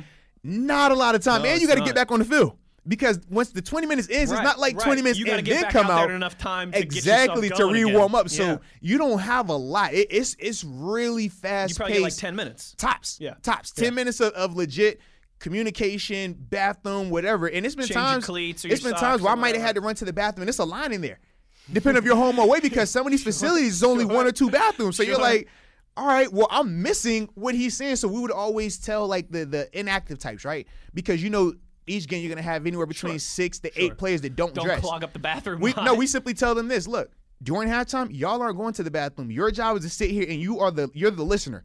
Not 0.43 0.93
a 0.93 0.95
lot 0.95 1.15
of 1.15 1.23
time. 1.23 1.43
No, 1.43 1.49
and 1.49 1.61
you 1.61 1.67
got 1.69 1.75
to 1.77 1.85
get 1.85 1.95
back 1.95 2.11
on 2.11 2.21
the 2.21 2.25
field 2.25 2.57
because 2.89 3.21
once 3.29 3.51
the 3.51 3.63
20 3.63 3.87
minutes 3.87 4.09
ends, 4.11 4.33
it's 4.33 4.41
not 4.43 4.59
like 4.59 4.77
right. 4.77 4.85
20 4.85 5.03
minutes 5.03 5.19
You 5.19 5.27
and 5.27 5.47
then 5.47 5.65
come 5.71 5.87
out 5.87 6.05
out 6.05 6.11
enough 6.11 6.39
time 6.39 6.73
to 6.73 6.79
exactly 6.79 7.49
to 7.51 7.67
re-warm 7.67 8.15
again. 8.15 8.21
up. 8.21 8.29
So 8.31 8.45
Yeah. 8.45 8.59
you 8.81 8.99
don't 8.99 9.19
have 9.19 9.49
a 9.49 9.57
lot. 9.57 9.93
It, 9.93 10.09
it's 10.11 10.35
it's 10.39 10.65
really 10.65 11.29
fast 11.29 11.71
You 11.71 11.77
probably 11.77 11.93
get 11.95 12.03
like 12.03 12.11
paced. 12.13 12.21
ten 12.21 12.37
minutes. 12.37 12.75
Tops. 12.79 13.19
Yeah. 13.21 13.35
Tops. 13.43 13.71
10 13.73 13.95
minutes 13.95 14.21
of, 14.21 14.33
of 14.33 14.57
legit 14.57 15.01
communication, 15.41 16.35
bathroom, 16.39 17.11
whatever. 17.11 17.47
And 17.49 17.67
it's 17.67 17.75
been 17.75 17.87
Change 17.87 17.95
your 17.97 18.03
times 18.05 18.29
it's 18.29 18.65
your 18.65 18.93
been 18.93 19.01
times 19.01 19.23
where 19.23 19.33
I 19.33 19.35
might 19.37 19.55
have 19.55 19.65
had 19.65 19.75
to 19.75 19.81
run 19.81 19.95
to 19.97 20.05
the 20.05 20.13
bathroom 20.13 20.43
and 20.43 20.49
it's 20.49 20.59
a 20.59 20.65
line 20.65 20.93
in 20.93 21.01
there. 21.01 21.19
Depending 21.73 22.03
if 22.03 22.07
you're 22.07 22.17
home 22.17 22.39
away 22.39 22.61
because 22.61 22.91
some 22.91 23.07
of 23.07 23.11
these 23.11 23.23
facilities 23.31 23.75
is 23.75 23.83
only 23.83 24.05
one 24.05 24.27
or 24.27 24.33
two 24.33 24.51
bathrooms. 24.51 24.97
So 24.97 25.03
you're 25.03 25.19
like, 25.19 25.49
all 25.97 26.07
right, 26.07 26.33
well, 26.33 26.49
I'm 26.51 26.83
missing 26.83 27.29
what 27.35 27.55
he's 27.55 27.77
saying. 27.77 27.97
So 27.97 28.09
we 28.09 28.21
would 28.21 28.31
always 28.31 28.79
tell 28.79 29.07
like 29.07 29.31
the 29.31 29.45
the 29.45 29.79
inactive 29.79 30.19
types, 30.19 30.45
right? 30.45 30.67
Because 30.95 31.23
you 31.23 31.31
know 31.31 31.53
each 31.91 32.09
game 32.09 32.23
you're 32.23 32.29
gonna 32.35 32.43
have 32.43 32.67
anywhere 32.67 32.87
between 32.87 33.13
Sure. 33.15 33.19
six 33.19 33.59
to 33.61 33.73
Sure. 33.73 33.83
eight 33.85 33.99
players 33.99 34.21
that 34.23 34.37
don't, 34.37 34.55
dress. 34.55 34.65
Don't 34.65 34.67
dress. 34.67 34.81
clog 34.81 35.05
up 35.05 35.13
the 35.13 35.19
bathroom. 35.19 35.61
We 35.61 35.75
no, 35.83 35.95
we 35.95 36.07
simply 36.07 36.35
tell 36.35 36.55
them 36.55 36.69
this. 36.69 36.87
Look, 36.87 37.11
during 37.43 37.69
halftime, 37.69 38.09
y'all 38.17 38.41
aren't 38.43 38.57
going 38.57 38.75
to 38.75 38.83
the 38.83 38.91
bathroom. 38.91 39.31
Your 39.31 39.51
job 39.51 39.77
is 39.79 39.83
to 39.85 39.91
sit 39.91 40.11
here 40.11 40.27
and 40.29 40.41
you 40.41 40.61
are 40.61 40.71
the 40.71 40.91
you're 40.95 41.11
the 41.11 41.25
listener. 41.25 41.65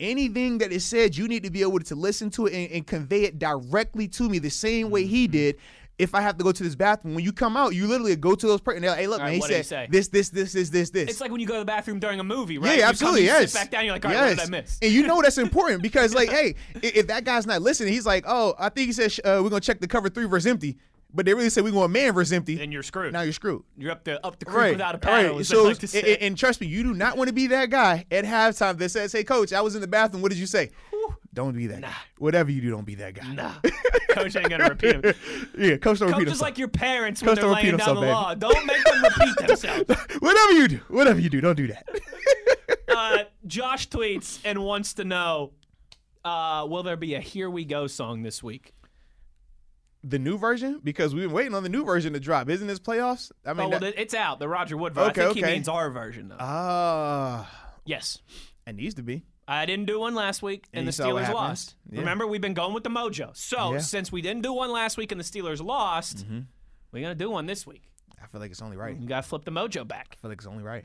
Anything 0.00 0.58
that 0.58 0.70
is 0.70 0.84
said, 0.84 1.16
you 1.16 1.26
need 1.26 1.42
to 1.42 1.50
be 1.50 1.62
able 1.62 1.80
to 1.80 1.94
listen 1.96 2.30
to 2.30 2.46
it 2.46 2.52
and, 2.54 2.70
and 2.70 2.86
convey 2.86 3.22
it 3.24 3.38
directly 3.38 4.06
to 4.08 4.28
me 4.28 4.38
the 4.38 4.48
same 4.50 4.90
way 4.90 5.06
he 5.06 5.24
Mm-hmm. 5.26 5.32
did. 5.32 5.56
If 5.98 6.14
I 6.14 6.20
have 6.20 6.38
to 6.38 6.44
go 6.44 6.52
to 6.52 6.62
this 6.62 6.76
bathroom, 6.76 7.14
when 7.16 7.24
you 7.24 7.32
come 7.32 7.56
out, 7.56 7.74
you 7.74 7.86
literally 7.88 8.14
go 8.14 8.34
to 8.36 8.46
those 8.46 8.60
person. 8.60 8.76
And 8.76 8.84
they're 8.84 8.90
like, 8.92 9.00
"Hey, 9.00 9.06
look, 9.08 9.20
All 9.20 9.26
man, 9.26 9.34
he 9.34 9.40
said 9.40 9.66
say? 9.66 9.88
this, 9.90 10.08
this, 10.08 10.28
this, 10.30 10.52
this, 10.52 10.70
this, 10.70 10.90
this." 10.90 11.10
It's 11.10 11.20
like 11.20 11.30
when 11.32 11.40
you 11.40 11.46
go 11.46 11.54
to 11.54 11.60
the 11.60 11.64
bathroom 11.64 11.98
during 11.98 12.20
a 12.20 12.24
movie, 12.24 12.56
right? 12.58 12.70
You 12.70 12.76
Yeah, 12.76 12.82
come, 12.82 12.88
absolutely. 12.90 13.20
you 13.22 13.26
yes. 13.26 13.52
Sit 13.52 13.58
back 13.58 13.70
down. 13.72 13.84
You're 13.84 13.94
like, 13.94 14.04
all 14.04 14.12
right, 14.12 14.16
yes. 14.28 14.38
what 14.38 14.44
did 14.46 14.54
I 14.54 14.60
miss? 14.60 14.78
And 14.80 14.92
you 14.92 15.06
know 15.06 15.20
that's 15.22 15.38
important 15.46 15.82
because, 15.82 16.14
like, 16.14 16.28
hey, 16.30 16.54
if 16.82 17.08
that 17.08 17.24
guy's 17.24 17.46
not 17.46 17.62
listening, 17.62 17.92
he's 17.92 18.06
like, 18.06 18.24
"Oh, 18.28 18.54
I 18.58 18.68
think 18.68 18.86
he 18.86 18.92
said 18.92 19.10
sh- 19.12 19.20
uh, 19.24 19.40
we're 19.42 19.50
gonna 19.50 19.60
check 19.60 19.80
the 19.80 19.88
cover 19.88 20.08
three 20.08 20.26
versus 20.26 20.46
empty," 20.46 20.76
but 21.12 21.26
they 21.26 21.34
really 21.34 21.50
said 21.50 21.64
we're 21.64 21.72
going 21.72 21.84
to 21.84 21.88
man 21.88 22.12
versus 22.12 22.32
empty. 22.32 22.54
Then 22.56 22.70
you're 22.70 22.82
screwed. 22.84 23.12
now 23.12 23.22
you're 23.22 23.32
screwed. 23.32 23.62
You're 23.76 23.90
up 23.90 24.04
the 24.04 24.24
up 24.24 24.38
the 24.38 24.44
creek 24.44 24.56
Right, 24.56 24.72
without 24.72 24.94
a 24.94 24.98
paddle. 24.98 25.36
right. 25.38 25.46
So, 25.46 25.64
like 25.64 25.78
to 25.78 25.98
and, 25.98 26.22
and 26.22 26.38
trust 26.38 26.60
me, 26.60 26.68
you 26.68 26.82
do 26.84 26.94
not 26.94 27.16
want 27.16 27.26
to 27.28 27.34
be 27.34 27.48
that 27.48 27.70
guy 27.70 28.04
at 28.12 28.24
halftime 28.24 28.78
that 28.78 28.90
says, 28.90 29.10
"Hey, 29.12 29.24
coach, 29.24 29.52
I 29.52 29.62
was 29.62 29.74
in 29.74 29.80
the 29.80 29.88
bathroom. 29.88 30.22
What 30.22 30.30
did 30.30 30.38
you 30.38 30.46
say?" 30.46 30.70
Don't 31.38 31.54
be 31.56 31.68
that 31.68 31.82
guy. 31.82 31.92
Whatever 32.18 32.50
you 32.50 32.60
do, 32.60 32.70
don't 32.72 32.84
be 32.84 32.96
that 32.96 33.14
guy. 33.14 33.32
nah, 33.32 33.52
coach 34.10 34.34
ain't 34.34 34.50
gonna 34.50 34.68
repeat 34.68 34.96
him. 34.96 35.02
yeah, 35.56 35.76
coach 35.76 36.00
don't 36.00 36.08
Coach 36.08 36.18
repeat 36.18 36.22
is 36.22 36.28
himself. 36.32 36.40
like 36.40 36.58
your 36.58 36.66
parents 36.66 37.22
when 37.22 37.28
Coach 37.28 37.36
they're 37.36 37.44
don't 37.44 37.54
laying 37.62 37.76
down 37.76 37.94
the 37.94 38.00
law. 38.00 38.34
Don't 38.34 38.66
make 38.66 38.82
them 38.82 39.02
repeat 39.04 39.36
themselves. 39.46 39.84
whatever 40.18 40.52
you 40.54 40.66
do, 40.66 40.76
whatever 40.88 41.20
you 41.20 41.30
do, 41.30 41.40
don't 41.40 41.54
do 41.54 41.68
that. 41.68 41.86
Uh, 42.88 43.18
Josh 43.46 43.88
tweets 43.88 44.40
and 44.44 44.58
wants 44.64 44.94
to 44.94 45.04
know: 45.04 45.52
uh, 46.24 46.66
Will 46.68 46.82
there 46.82 46.96
be 46.96 47.14
a 47.14 47.20
"Here 47.20 47.48
We 47.48 47.64
Go" 47.64 47.86
song 47.86 48.22
this 48.24 48.42
week? 48.42 48.72
the 50.04 50.18
new 50.18 50.38
version 50.38 50.80
because 50.82 51.12
we've 51.14 51.24
been 51.24 51.32
waiting 51.32 51.54
on 51.54 51.62
the 51.62 51.68
new 51.68 51.84
version 51.84 52.12
to 52.14 52.20
drop. 52.20 52.48
Isn't 52.48 52.66
this 52.66 52.78
playoffs? 52.80 53.30
I 53.46 53.50
Oh, 53.50 53.54
mean, 53.54 53.70
well, 53.70 53.80
that- 53.80 54.00
it's 54.00 54.14
out. 54.14 54.38
The 54.40 54.48
Roger 54.48 54.76
Wood 54.76 54.92
version. 54.94 55.10
Okay, 55.10 55.22
I 55.22 55.24
think 55.26 55.38
okay. 55.38 55.46
he 55.50 55.54
means 55.56 55.68
our 55.68 55.88
version, 55.90 56.28
though. 56.28 56.36
ah, 56.40 57.48
yes. 57.84 58.18
it 58.66 58.74
needs 58.76 58.94
to 58.96 59.02
be. 59.02 59.24
I 59.50 59.64
didn't 59.66 59.86
do 59.86 59.98
one 59.98 60.14
last 60.14 60.42
week, 60.42 60.66
and, 60.72 60.80
And 60.80 60.86
the 60.86 60.90
you 60.90 60.92
saw 60.92 61.12
what 61.14 61.24
Steelers 61.24 61.32
lost. 61.32 61.74
Yeah. 61.90 62.00
Remember, 62.00 62.26
we've 62.26 62.40
been 62.42 62.52
going 62.54 62.74
with 62.74 62.84
the 62.84 62.90
mojo. 62.90 63.34
So, 63.34 63.72
Yeah. 63.72 63.78
since 63.78 64.12
we 64.12 64.20
didn't 64.20 64.42
do 64.42 64.52
one 64.52 64.70
last 64.70 64.96
week 64.98 65.10
and 65.10 65.18
the 65.20 65.24
Steelers 65.24 65.62
lost, 65.64 66.18
Mm-hmm. 66.18 66.40
we're 66.92 67.00
going 67.02 67.16
to 67.16 67.24
do 67.24 67.30
one 67.30 67.46
this 67.46 67.66
week. 67.66 67.84
I 68.22 68.26
feel 68.26 68.40
like 68.42 68.50
it's 68.50 68.60
only 68.62 68.76
right. 68.76 68.94
You 69.00 69.08
got 69.08 69.22
to 69.22 69.28
flip 69.28 69.44
the 69.44 69.50
mojo 69.50 69.88
back. 69.88 70.16
I 70.18 70.20
feel 70.20 70.30
like 70.30 70.38
it's 70.38 70.46
only 70.46 70.62
right. 70.64 70.84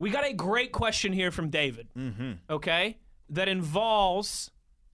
We 0.00 0.10
got 0.10 0.24
a 0.26 0.32
great 0.32 0.72
question 0.72 1.12
here 1.12 1.30
from 1.30 1.50
David, 1.50 1.88
Mm-hmm. 1.96 2.32
okay, 2.50 2.98
that 3.28 3.48
involves 3.48 4.50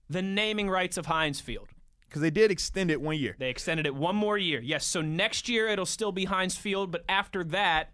the 0.09 0.21
naming 0.21 0.69
rights 0.69 0.97
of 0.97 1.07
Heinz 1.07 1.39
Field. 1.39 1.69
Because 2.07 2.21
they 2.21 2.29
did 2.29 2.51
extend 2.51 2.89
it 2.91 3.01
one 3.01 3.17
year. 3.17 3.35
They 3.37 3.49
extended 3.49 3.85
it 3.85 3.93
one 3.95 4.15
more 4.15 4.37
year. 4.37 4.61
Yes, 4.61 4.85
so 4.85 5.01
next 5.01 5.49
year 5.49 5.67
it'll 5.67 5.85
still 5.85 6.11
be 6.13 6.25
Heinz 6.25 6.55
Field, 6.55 6.91
but 6.91 7.03
after 7.09 7.43
that, 7.45 7.89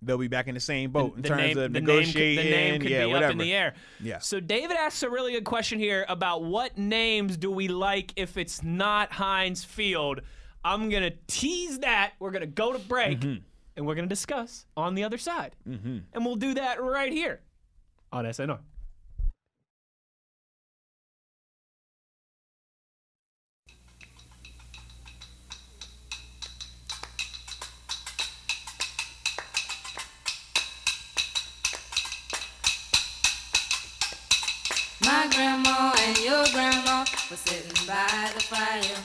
They'll 0.00 0.16
be 0.18 0.28
back 0.28 0.46
in 0.46 0.54
the 0.54 0.60
same 0.60 0.90
boat 0.90 1.16
in 1.16 1.22
the 1.22 1.28
terms 1.28 1.40
name, 1.42 1.50
of 1.58 1.72
the 1.72 1.80
name, 1.80 1.84
negotiating. 1.84 2.44
the 2.44 2.50
name 2.50 2.80
could 2.80 2.90
yeah, 2.90 3.04
be 3.06 3.12
whatever. 3.12 3.24
up 3.26 3.32
in 3.32 3.38
the 3.38 3.52
air. 3.52 3.74
Yeah. 4.00 4.18
So 4.18 4.38
David 4.38 4.76
asks 4.76 5.02
a 5.02 5.10
really 5.10 5.32
good 5.32 5.44
question 5.44 5.78
here 5.80 6.06
about 6.08 6.44
what 6.44 6.78
names 6.78 7.36
do 7.36 7.50
we 7.50 7.66
like 7.68 8.12
if 8.16 8.36
it's 8.36 8.62
not 8.62 9.10
Heinz 9.12 9.64
Field. 9.64 10.20
I'm 10.64 10.88
gonna 10.88 11.12
tease 11.26 11.80
that. 11.80 12.12
We're 12.20 12.30
gonna 12.30 12.46
go 12.46 12.72
to 12.72 12.78
break, 12.78 13.20
Mm-hmm. 13.20 13.42
and 13.76 13.86
we're 13.86 13.94
gonna 13.96 14.06
discuss 14.06 14.66
on 14.76 14.94
the 14.94 15.02
other 15.04 15.18
side, 15.18 15.56
mm-hmm. 15.68 15.98
and 16.12 16.24
we'll 16.24 16.36
do 16.36 16.54
that 16.54 16.80
right 16.82 17.12
here 17.12 17.40
on 18.12 18.24
SNR. 18.24 18.58
Grandma 35.38 35.92
and 36.02 36.18
your 36.18 36.44
grandma 36.50 37.04
were 37.30 37.36
sitting 37.36 37.86
by 37.86 38.28
the 38.34 38.42
fire. 38.42 38.98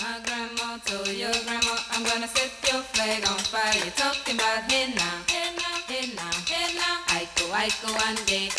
My 0.00 0.18
grandma 0.24 0.78
told 0.78 1.08
your 1.08 1.30
grandma, 1.44 1.76
I'm 1.90 2.02
gonna 2.04 2.26
set 2.26 2.50
your 2.72 2.80
flag 2.80 3.20
on 3.28 3.36
fire. 3.36 3.74
You're 3.84 3.92
talking 3.92 4.36
about 4.36 4.72
hey 4.72 4.94
now, 4.96 5.20
hey 5.28 5.54
now, 5.54 5.76
hey 5.86 6.08
now, 6.16 6.30
hey 6.48 6.74
now. 6.74 7.04
Aiko, 7.08 7.44
Aiko, 7.52 7.92
ande. 8.08 8.50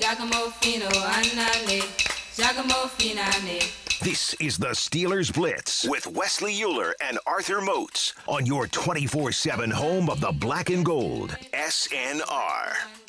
Giacomo 0.00 0.48
Fino, 0.62 0.88
anane. 0.88 1.84
Giacomo 2.34 2.88
Finane. 2.96 4.00
This 4.00 4.32
is 4.40 4.56
the 4.56 4.68
Steelers 4.68 5.30
Blitz 5.30 5.86
with 5.86 6.06
Wesley 6.06 6.54
Uhler 6.54 6.92
and 7.02 7.18
Arthur 7.26 7.60
Moats 7.60 8.14
on 8.26 8.46
your 8.46 8.66
24 8.66 9.32
7 9.32 9.70
home 9.70 10.08
of 10.08 10.22
the 10.22 10.32
black 10.32 10.70
and 10.70 10.86
gold. 10.86 11.36
SNR. 11.52 13.07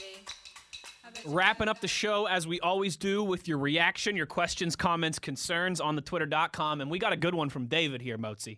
Wrapping 1.26 1.68
up 1.68 1.82
the 1.82 1.88
show 1.88 2.26
as 2.26 2.48
we 2.48 2.60
always 2.60 2.98
do 2.98 3.24
with 3.24 3.48
your 3.48 3.58
reaction, 3.58 4.16
your 4.16 4.26
questions, 4.26 4.76
comments, 4.76 5.20
concerns 5.20 5.80
on 5.82 5.96
the 5.96 6.02
twitter.com. 6.02 6.82
And 6.82 6.90
we 6.90 7.00
got 7.00 7.14
a 7.14 7.18
good 7.18 7.36
one 7.36 7.50
from 7.50 7.68
David 7.68 8.02
here, 8.02 8.18
Mozi. 8.18 8.58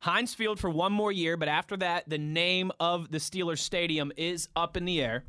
Heinz 0.00 0.34
Field 0.34 0.58
for 0.58 0.68
one 0.68 0.92
more 0.92 1.12
year, 1.12 1.36
but 1.36 1.48
after 1.48 1.76
that, 1.76 2.08
the 2.08 2.18
name 2.18 2.72
of 2.80 3.10
the 3.12 3.18
Steelers 3.18 3.58
Stadium 3.58 4.12
is 4.16 4.48
up 4.56 4.76
in 4.76 4.84
the 4.84 5.00
air. 5.00 5.24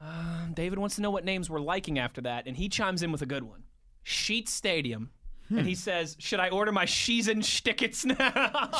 Uh, 0.00 0.46
David 0.52 0.78
wants 0.78 0.96
to 0.96 1.00
know 1.02 1.10
what 1.10 1.24
names 1.24 1.48
we're 1.48 1.60
liking 1.60 1.98
after 1.98 2.20
that, 2.22 2.46
and 2.46 2.56
he 2.56 2.68
chimes 2.68 3.02
in 3.02 3.12
with 3.12 3.22
a 3.22 3.26
good 3.26 3.44
one 3.44 3.62
Sheet 4.02 4.48
Stadium. 4.48 5.10
And 5.48 5.66
he 5.66 5.74
says, 5.74 6.16
Should 6.18 6.40
I 6.40 6.48
order 6.48 6.72
my 6.72 6.86
Shizen 6.86 7.42
tickets 7.62 8.04
now? 8.06 8.16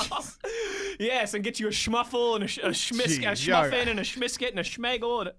yes, 0.98 1.34
and 1.34 1.44
get 1.44 1.60
you 1.60 1.68
a 1.68 1.70
schmuffle 1.70 2.34
and 2.34 2.44
a, 2.44 2.46
sh- 2.46 2.59
a, 2.62 2.68
schmis- 2.68 3.18
a 3.18 3.32
Jeez, 3.32 3.46
schmuffin 3.50 3.88
and 3.88 4.00
a 4.00 4.02
schmisket 4.02 4.50
and 4.50 4.59
a 4.59 4.62
schmegel. 4.62 5.20
And 5.20 5.28
a- 5.28 5.34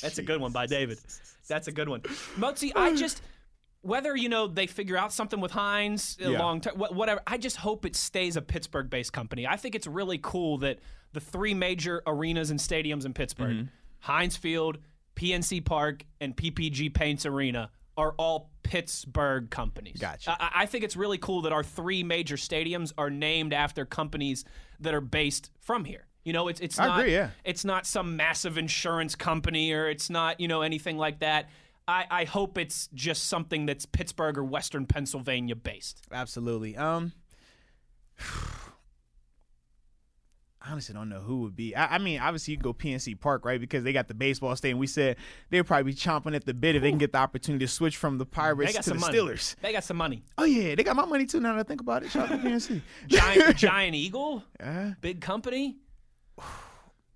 That's 0.00 0.18
a 0.18 0.22
good 0.22 0.40
one 0.40 0.52
by 0.52 0.66
David. 0.66 0.98
That's 1.48 1.68
a 1.68 1.72
good 1.72 1.88
one. 1.88 2.00
Motzi, 2.38 2.72
I 2.74 2.94
just 2.96 3.22
whether 3.82 4.16
you 4.16 4.28
know 4.30 4.46
they 4.46 4.66
figure 4.66 4.96
out 4.96 5.12
something 5.12 5.40
with 5.40 5.50
Heinz 5.52 6.16
uh, 6.24 6.30
Yeah. 6.30 6.38
long 6.38 6.60
term, 6.60 6.76
wh- 6.76 6.92
whatever. 6.92 7.20
I 7.26 7.36
just 7.38 7.56
hope 7.56 7.84
it 7.84 7.94
stays 7.96 8.36
a 8.36 8.42
Pittsburgh-based 8.42 9.12
company. 9.12 9.46
I 9.46 9.56
think 9.56 9.74
it's 9.74 9.86
really 9.86 10.18
cool 10.22 10.58
that 10.58 10.78
the 11.12 11.20
three 11.20 11.52
major 11.54 12.02
arenas 12.06 12.50
and 12.50 12.58
stadiums 12.58 13.04
in 13.04 13.12
Pittsburgh, 13.12 13.56
Mm-hmm. 13.56 13.66
Heinz 14.00 14.36
Field, 14.36 14.78
PNC 15.16 15.64
Park, 15.64 16.04
and 16.20 16.36
PPG 16.36 16.92
Paints 16.92 17.24
Arena, 17.24 17.70
are 17.96 18.12
all 18.18 18.50
Pittsburgh 18.62 19.48
companies. 19.50 19.98
Gotcha. 20.00 20.36
I, 20.40 20.62
I 20.62 20.66
think 20.66 20.82
it's 20.84 20.96
really 20.96 21.16
cool 21.18 21.42
that 21.42 21.52
our 21.52 21.62
three 21.62 22.02
major 22.02 22.36
stadiums 22.36 22.92
are 22.98 23.08
named 23.10 23.52
after 23.52 23.84
companies 23.84 24.44
that 24.80 24.92
are 24.94 25.00
based 25.00 25.50
from 25.60 25.84
here. 25.84 26.06
You 26.24 26.32
know, 26.32 26.48
it's 26.48 26.60
it's 26.60 26.78
I 26.78 26.86
not 26.86 27.00
agree, 27.00 27.12
yeah. 27.12 27.30
it's 27.44 27.64
not 27.64 27.86
some 27.86 28.16
massive 28.16 28.56
insurance 28.58 29.14
company 29.14 29.72
or 29.72 29.88
it's 29.88 30.08
not 30.08 30.40
you 30.40 30.48
know 30.48 30.62
anything 30.62 30.96
like 30.96 31.20
that. 31.20 31.50
I, 31.86 32.06
I 32.10 32.24
hope 32.24 32.56
it's 32.56 32.88
just 32.94 33.24
something 33.24 33.66
that's 33.66 33.84
Pittsburgh 33.84 34.38
or 34.38 34.44
Western 34.44 34.86
Pennsylvania 34.86 35.54
based. 35.54 36.00
Absolutely. 36.10 36.76
Um, 36.78 37.12
I 40.66 40.70
honestly 40.72 40.94
don't 40.94 41.10
know 41.10 41.20
who 41.20 41.42
would 41.42 41.54
be. 41.54 41.76
I, 41.76 41.96
I 41.96 41.98
mean, 41.98 42.20
obviously 42.20 42.52
you 42.52 42.56
can 42.56 42.62
go 42.62 42.72
PNC 42.72 43.20
Park, 43.20 43.44
right? 43.44 43.60
Because 43.60 43.84
they 43.84 43.92
got 43.92 44.08
the 44.08 44.14
baseball 44.14 44.56
stadium. 44.56 44.78
We 44.78 44.86
said 44.86 45.16
they'd 45.50 45.60
probably 45.60 45.92
be 45.92 45.94
chomping 45.94 46.34
at 46.34 46.46
the 46.46 46.54
bit 46.54 46.74
if 46.74 46.80
they 46.80 46.88
can 46.88 46.96
get 46.96 47.12
the 47.12 47.18
opportunity 47.18 47.66
to 47.66 47.70
switch 47.70 47.98
from 47.98 48.16
the 48.16 48.24
They 48.24 48.30
Pirates 48.30 48.72
got 48.72 48.82
to 48.84 48.88
some 48.88 48.96
the 48.98 49.00
money. 49.02 49.18
Steelers. 49.18 49.56
They 49.60 49.72
got 49.72 49.84
some 49.84 49.98
money. 49.98 50.22
Oh 50.38 50.44
yeah, 50.44 50.74
they 50.74 50.82
got 50.82 50.96
my 50.96 51.04
money 51.04 51.26
too. 51.26 51.38
Now 51.40 51.52
that 51.52 51.60
I 51.60 51.62
think 51.64 51.82
about 51.82 52.02
it, 52.02 52.10
shout 52.12 52.32
out 52.32 52.40
to 52.42 52.48
PNC. 52.48 52.80
Giant 53.08 53.56
Giant 53.58 53.94
Eagle, 53.94 54.42
Uh, 54.58 54.92
big 55.02 55.20
company. 55.20 55.76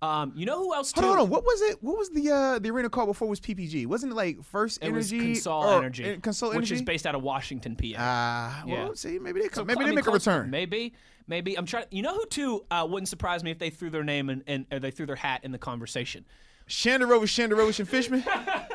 Um, 0.01 0.31
you 0.33 0.45
know 0.45 0.57
who 0.59 0.73
else 0.73 0.93
too? 0.93 1.01
hold 1.01 1.11
on, 1.11 1.17
hold 1.17 1.27
on. 1.27 1.29
What 1.33 1.43
was 1.43 1.61
it? 1.63 1.83
What 1.83 1.97
was 1.97 2.09
the 2.11 2.31
uh 2.31 2.59
the 2.59 2.69
arena 2.69 2.89
called 2.89 3.09
before 3.09 3.27
was 3.27 3.41
PPG? 3.41 3.85
Wasn't 3.85 4.09
it 4.13 4.15
like 4.15 4.41
First 4.45 4.79
It 4.81 4.93
was 4.93 5.11
Energy? 5.11 5.33
Consol 5.33 5.61
or- 5.65 5.77
Energy, 5.79 6.13
uh, 6.13 6.15
Consol 6.19 6.47
which 6.51 6.55
Energy. 6.55 6.75
is 6.75 6.81
based 6.83 7.05
out 7.05 7.15
of 7.15 7.21
Washington, 7.21 7.75
PA. 7.75 7.95
Ah, 7.97 8.63
well, 8.65 8.77
Yeah. 8.77 8.89
see, 8.93 9.19
maybe 9.19 9.41
they 9.41 9.49
come. 9.49 9.63
So, 9.63 9.65
maybe 9.65 9.79
I 9.81 9.83
they 9.83 9.89
mean, 9.89 9.95
make 9.95 10.07
a 10.07 10.11
return. 10.11 10.49
Maybe, 10.49 10.93
maybe. 11.27 11.57
I'm 11.57 11.65
trying. 11.65 11.83
You 11.91 12.01
know 12.01 12.13
who 12.15 12.25
too 12.27 12.63
uh, 12.71 12.87
wouldn't 12.89 13.09
surprise 13.09 13.43
me 13.43 13.51
if 13.51 13.59
they 13.59 13.69
threw 13.69 13.89
their 13.89 14.05
name 14.05 14.29
and, 14.29 14.41
and 14.47 14.81
they 14.81 14.89
threw 14.89 15.05
their 15.05 15.17
hat 15.17 15.41
in 15.43 15.51
the 15.51 15.57
conversation. 15.57 16.23
Shenderovich, 16.69 17.23
Shenderovich, 17.23 17.79
and 17.81 17.89
Fishman. 17.89 18.23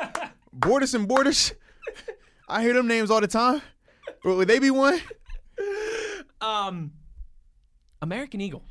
Borders 0.53 0.93
and 0.95 1.09
Borders. 1.09 1.55
I 2.51 2.61
hear 2.61 2.75
them 2.75 2.87
names 2.87 3.11
all 3.11 3.23
the 3.23 3.29
time. 3.29 3.63
Would 4.27 4.47
they 4.49 4.59
be 4.59 4.71
one? 4.71 5.01
Um, 6.43 6.93
American 8.03 8.43
Eagle. 8.43 8.63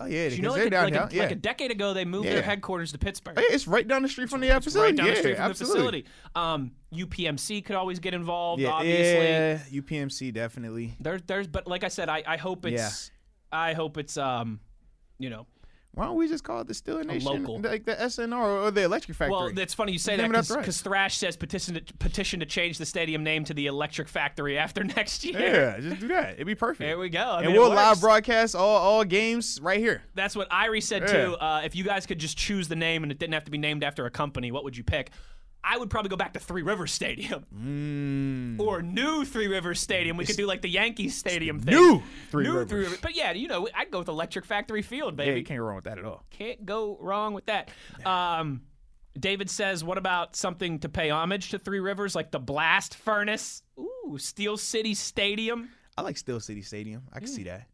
Oh 0.00 0.06
yeah, 0.06 0.28
you 0.28 0.42
know, 0.42 0.52
like, 0.52 0.66
a, 0.66 0.70
down 0.70 0.90
like, 0.92 1.12
a, 1.12 1.14
yeah. 1.14 1.22
like 1.22 1.32
a 1.32 1.36
decade 1.36 1.72
ago, 1.72 1.92
they 1.92 2.04
moved 2.04 2.26
Yeah. 2.26 2.34
their 2.34 2.42
headquarters 2.42 2.92
to 2.92 2.98
Pittsburgh. 2.98 3.36
Hey, 3.36 3.46
it's 3.46 3.66
right 3.66 3.86
down 3.86 4.02
the 4.02 4.08
street 4.08 4.30
from 4.30 4.40
the 4.40 4.46
It's 4.48 4.64
facility. 4.64 4.90
right 4.92 4.96
down 4.96 5.06
yeah, 5.06 5.12
the 5.14 5.18
street 5.18 5.36
from 5.36 5.44
absolutely. 5.50 6.02
the 6.02 6.06
facility. 6.06 6.06
Um, 6.36 6.72
UPMC 6.94 7.64
could 7.64 7.74
always 7.74 7.98
get 7.98 8.14
involved. 8.14 8.62
Yeah, 8.62 8.70
obviously, 8.70 9.26
yeah, 9.26 9.58
UPMC 9.82 10.32
definitely. 10.32 10.94
there's, 11.00 11.22
there's, 11.22 11.48
but 11.48 11.66
like 11.66 11.82
I 11.82 11.88
said, 11.88 12.08
I, 12.08 12.22
I 12.26 12.36
hope 12.36 12.64
it's, 12.64 13.10
I 13.50 13.72
hope 13.72 13.98
it's, 13.98 14.16
um, 14.16 14.60
you 15.18 15.30
know, 15.30 15.46
Why 15.98 16.04
don't 16.04 16.14
we 16.16 16.28
just 16.28 16.44
call 16.44 16.60
it 16.60 16.68
the 16.68 16.74
Steel 16.74 17.02
Nation, 17.02 17.42
local. 17.42 17.58
like 17.60 17.84
the 17.84 17.94
SNR 17.96 18.62
or 18.66 18.70
the 18.70 18.84
Electric 18.84 19.16
Factory? 19.16 19.32
Well, 19.32 19.58
it's 19.58 19.74
funny 19.74 19.90
you 19.90 19.98
say 19.98 20.16
Name 20.16 20.30
that 20.30 20.36
it 20.36 20.38
after 20.42 20.52
us. 20.54 20.58
because 20.60 20.80
Thrash 20.80 21.16
says 21.16 21.36
petition 21.36 21.74
to, 21.74 21.94
petition 21.94 22.38
to 22.38 22.46
change 22.46 22.78
the 22.78 22.86
stadium 22.86 23.24
name 23.24 23.42
to 23.44 23.52
the 23.52 23.66
Electric 23.66 24.06
Factory 24.06 24.56
after 24.56 24.84
next 24.96 25.24
year. 25.24 25.40
yeah, 25.40 25.80
just 25.80 26.00
do 26.00 26.06
that. 26.06 26.34
It'd 26.34 26.46
be 26.46 26.54
perfect. 26.54 26.78
There 26.86 27.00
we 27.00 27.08
go. 27.08 27.18
I 27.18 27.38
and 27.38 27.48
mean, 27.48 27.56
we'll 27.56 27.70
live 27.70 28.00
broadcast 28.00 28.54
all, 28.54 28.76
all 28.76 29.02
games 29.04 29.58
right 29.60 29.80
here. 29.80 30.02
That's 30.14 30.36
what 30.36 30.48
Irie 30.50 30.82
said 30.84 31.02
Yeah. 31.02 31.24
too. 31.24 31.34
Uh, 31.34 31.62
if 31.64 31.74
you 31.74 31.82
guys 31.82 32.06
could 32.06 32.20
just 32.20 32.38
choose 32.38 32.68
the 32.68 32.76
name 32.76 33.02
and 33.02 33.10
it 33.10 33.18
didn't 33.18 33.34
have 33.34 33.44
to 33.46 33.50
be 33.50 33.58
named 33.58 33.82
after 33.82 34.06
a 34.06 34.10
company, 34.10 34.52
what 34.52 34.62
would 34.62 34.76
you 34.76 34.84
pick? 34.84 35.10
I 35.64 35.76
would 35.76 35.90
probably 35.90 36.08
go 36.08 36.16
back 36.16 36.32
to 36.34 36.38
Three 36.38 36.62
Rivers 36.62 36.92
Stadium 36.92 37.44
Mm. 37.54 38.60
or 38.60 38.80
New 38.80 39.24
Three 39.24 39.48
Rivers 39.48 39.80
Stadium. 39.80 40.16
We 40.16 40.24
could 40.24 40.36
do 40.36 40.46
like 40.46 40.62
the 40.62 40.68
Yankees 40.70 41.16
Stadium 41.16 41.60
thing. 41.60 41.74
New 41.74 42.02
Three 42.30 42.44
New 42.44 42.52
Rivers. 42.54 42.68
Three 42.70 42.80
Rivers. 42.84 42.98
But 43.02 43.14
yeah, 43.16 43.32
you 43.32 43.48
know, 43.48 43.68
I'd 43.74 43.90
go 43.90 43.98
with 43.98 44.08
Electric 44.08 44.44
Factory 44.44 44.82
Field, 44.82 45.14
Yeah, 45.18 45.24
baby. 45.26 45.40
you 45.40 45.44
can't 45.44 45.58
go 45.58 45.64
wrong 45.64 45.76
with 45.76 45.84
that 45.84 45.98
at 45.98 46.04
all. 46.04 46.24
Can't 46.30 46.64
go 46.64 46.96
wrong 47.00 47.34
with 47.34 47.46
that. 47.46 47.70
Um, 48.06 48.62
David 49.18 49.50
says, 49.50 49.82
what 49.82 49.98
about 49.98 50.36
something 50.36 50.78
to 50.80 50.88
pay 50.88 51.10
homage 51.10 51.50
to 51.50 51.58
Three 51.58 51.80
Rivers, 51.80 52.14
like 52.14 52.30
the 52.30 52.38
Blast 52.38 52.94
Furnace? 52.94 53.62
Ooh, 53.78 54.16
Steel 54.18 54.56
City 54.56 54.94
Stadium. 54.94 55.70
I 55.96 56.02
like 56.02 56.16
Steel 56.16 56.38
City 56.40 56.62
Stadium. 56.62 57.02
I 57.12 57.18
can 57.18 57.26
see 57.28 57.42
that. 57.44 57.66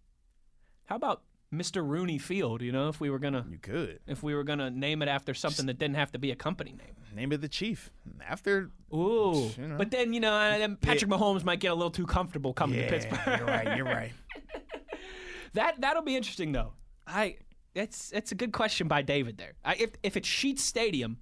How 0.87 0.97
about 0.97 1.23
Mr. 1.59 1.87
Rooney 1.87 2.19
Field? 2.19 2.63
You 2.63 2.73
know, 2.73 2.89
if 2.89 3.01
we 3.01 3.11
were 3.11 3.19
gonna 3.19 3.47
You 3.51 3.59
could 3.59 4.01
if 4.07 4.23
we 4.23 4.35
were 4.35 4.45
gonna 4.45 4.71
name 4.71 5.03
it 5.03 5.09
after 5.09 5.35
something 5.35 5.67
that 5.67 5.79
didn't 5.79 5.97
have 5.97 6.13
to 6.13 6.19
be 6.19 6.31
a 6.31 6.37
company 6.37 6.73
name. 6.73 6.95
name 7.15 7.33
it 7.33 7.41
the 7.41 7.49
Chief. 7.49 7.91
After 8.27 8.71
Ooh, 8.93 9.51
You 9.59 9.69
know. 9.69 9.77
but 9.79 9.91
then 9.91 10.13
you 10.13 10.21
know, 10.21 10.35
and 10.35 10.61
then 10.63 10.77
Patrick 10.77 11.11
Mahomes 11.11 11.45
might 11.45 11.61
get 11.61 11.73
a 11.73 11.75
little 11.75 11.91
too 11.91 12.07
comfortable 12.07 12.53
coming 12.53 12.79
to 12.81 12.89
Pittsburgh. 12.89 13.21
you're 13.39 13.47
right. 13.47 13.77
You're 13.77 13.87
right. 13.87 14.13
that 15.55 15.81
that'll 15.81 16.03
be 16.03 16.17
interesting 16.17 16.53
though. 16.53 16.73
I 17.07 17.37
that's 17.75 18.11
that's 18.11 18.33
a 18.33 18.35
good 18.35 18.53
question 18.53 18.89
by 18.89 19.03
David 19.03 19.39
there. 19.39 19.55
I, 19.65 19.75
if 19.75 19.91
if 20.03 20.17
it's 20.17 20.29
Sheetz 20.29 20.61
Stadium, 20.61 21.19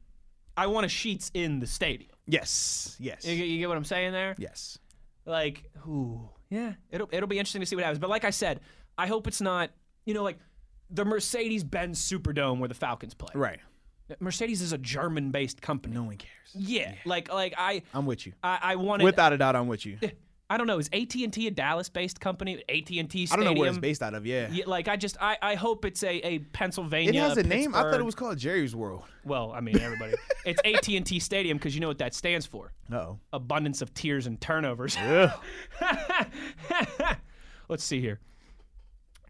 I 0.56 0.66
want 0.66 0.84
a 0.84 0.88
Sheetz 0.88 1.30
in 1.34 1.60
the 1.60 1.66
stadium. 1.66 2.10
Yes. 2.26 2.96
Yes. 3.00 3.24
You, 3.24 3.34
you 3.34 3.58
get 3.58 3.68
what 3.68 3.76
I'm 3.76 3.84
saying 3.84 4.12
there? 4.12 4.34
Yes. 4.38 4.78
Like, 5.24 5.64
ooh, 5.86 6.28
yeah, 6.50 6.74
it'll 6.90 7.08
it'll 7.12 7.28
be 7.28 7.38
interesting 7.38 7.60
to 7.60 7.66
see 7.66 7.76
what 7.76 7.84
happens. 7.84 7.98
But 8.00 8.10
like 8.10 8.24
I 8.24 8.30
said, 8.30 8.60
I 8.98 9.06
hope 9.06 9.26
it's 9.26 9.40
not, 9.40 9.70
you 10.04 10.14
know, 10.14 10.22
like 10.22 10.38
the 10.90 11.04
Mercedes-Benz 11.04 12.00
Superdome 12.00 12.58
where 12.58 12.68
the 12.68 12.74
Falcons 12.74 13.14
play. 13.14 13.30
Right. 13.34 13.60
Mercedes 14.20 14.60
is 14.60 14.72
a 14.72 14.78
German-based 14.78 15.62
company. 15.62 15.94
No 15.94 16.02
one 16.02 16.16
cares. 16.16 16.32
Yeah, 16.54 16.92
like 17.06 17.32
like 17.32 17.54
I 17.56 17.82
I'm 17.94 18.04
with 18.04 18.26
you. 18.26 18.32
I, 18.42 18.58
I 18.60 18.76
wanted. 18.76 19.04
Without 19.04 19.32
a 19.32 19.38
doubt, 19.38 19.56
I'm 19.56 19.68
with 19.68 19.86
you. 19.86 19.96
Eh, 20.02 20.10
I 20.50 20.58
don't 20.58 20.66
know. 20.66 20.78
Is 20.78 20.90
AT 20.92 21.14
and 21.14 21.32
T 21.32 21.46
a 21.46 21.50
Dallas-based 21.50 22.20
company? 22.20 22.62
AT 22.68 22.90
and 22.90 23.08
T 23.10 23.22
I 23.22 23.24
Stadium. 23.24 23.28
don't 23.30 23.44
know 23.54 23.58
where 23.60 23.70
it's 23.70 23.78
based 23.78 24.02
out 24.02 24.12
of. 24.12 24.26
Yeah. 24.26 24.48
Yeah, 24.50 24.64
like 24.66 24.86
I 24.86 24.96
just 24.96 25.16
I, 25.18 25.38
I 25.40 25.54
hope 25.54 25.86
it's 25.86 26.02
a, 26.02 26.16
a 26.26 26.38
Pennsylvania. 26.40 27.24
It 27.24 27.26
has 27.26 27.38
a 27.38 27.42
name. 27.42 27.74
I 27.74 27.78
thought 27.78 27.86
it 27.86 27.90
Pittsburgh- 27.92 28.04
was 28.04 28.14
called 28.14 28.38
Jerry's 28.38 28.76
World. 28.76 29.04
Well, 29.24 29.52
I 29.52 29.60
mean 29.60 29.78
everybody. 29.78 30.12
it's 30.44 30.60
AT 30.62 30.86
and 30.88 31.06
T 31.06 31.18
Stadium 31.18 31.56
because 31.56 31.74
you 31.74 31.80
know 31.80 31.88
what 31.88 31.98
that 31.98 32.12
stands 32.12 32.44
for. 32.44 32.74
Uh-oh. 32.92 33.18
Abundance 33.32 33.80
of 33.80 33.94
tears 33.94 34.26
and 34.26 34.38
turnovers. 34.42 34.94
Yeah. 34.96 35.32
Let's 37.68 37.84
see 37.84 38.00
here. 38.02 38.20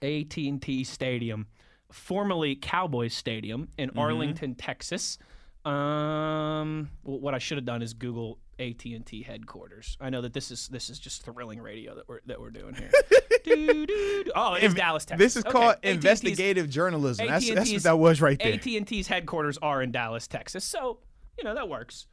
AT 0.02 0.36
and 0.36 0.60
T 0.60 0.84
Stadium, 0.84 1.46
formerly 1.90 2.54
Cowboys 2.56 3.14
Stadium 3.14 3.68
in 3.78 3.90
Mm-hmm. 3.90 3.98
Arlington, 3.98 4.54
Texas. 4.54 5.18
Um, 5.64 6.90
well, 7.04 7.20
what 7.20 7.34
I 7.34 7.38
should 7.38 7.56
have 7.58 7.64
done 7.64 7.82
is 7.82 7.94
Google 7.94 8.38
AT 8.58 8.84
and 8.84 9.06
T 9.06 9.22
headquarters. 9.22 9.96
I 10.00 10.10
know 10.10 10.20
that 10.22 10.32
this 10.32 10.50
is 10.50 10.68
this 10.68 10.90
is 10.90 10.98
just 10.98 11.22
thrilling 11.24 11.60
radio 11.60 11.94
that 11.94 12.08
we're 12.08 12.20
that 12.26 12.40
we're 12.40 12.50
doing 12.50 12.74
here. 12.74 12.90
Doo, 13.44 13.84
doo, 13.84 13.86
doo. 14.24 14.32
Oh, 14.36 14.54
it's 14.54 14.72
Dallas, 14.74 15.04
Texas. 15.04 15.24
This 15.24 15.36
is 15.36 15.44
Okay, 15.44 15.50
called 15.52 15.74
AT&T's 15.82 15.94
investigative 15.96 16.70
journalism. 16.70 17.26
That's, 17.26 17.48
that's 17.52 17.72
what 17.72 17.82
that 17.82 17.98
was 17.98 18.20
right 18.20 18.38
there. 18.38 18.52
AT 18.54 18.64
and 18.66 18.86
T's 18.86 19.08
headquarters 19.08 19.58
are 19.60 19.82
in 19.82 19.90
Dallas, 19.90 20.28
Texas. 20.28 20.64
So 20.64 20.98
you 21.38 21.42
know 21.44 21.54
that 21.54 21.68
works. 21.68 22.06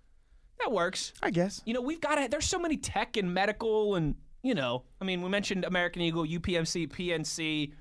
That 0.60 0.72
works. 0.72 1.14
I 1.22 1.30
guess. 1.30 1.62
You 1.66 1.74
know 1.74 1.82
we've 1.82 2.02
got 2.02 2.16
to. 2.16 2.28
There's 2.30 2.46
so 2.46 2.58
many 2.60 2.78
tech 2.78 3.16
and 3.18 3.34
medical 3.34 3.96
and 3.96 4.16
you 4.44 4.54
know. 4.56 4.84
I 5.02 5.06
mean, 5.06 5.22
we 5.22 5.30
mentioned 5.30 5.66
American 5.66 6.02
Eagle, 6.02 6.26
UPMC, 6.26 6.88
PNC, 6.90 7.74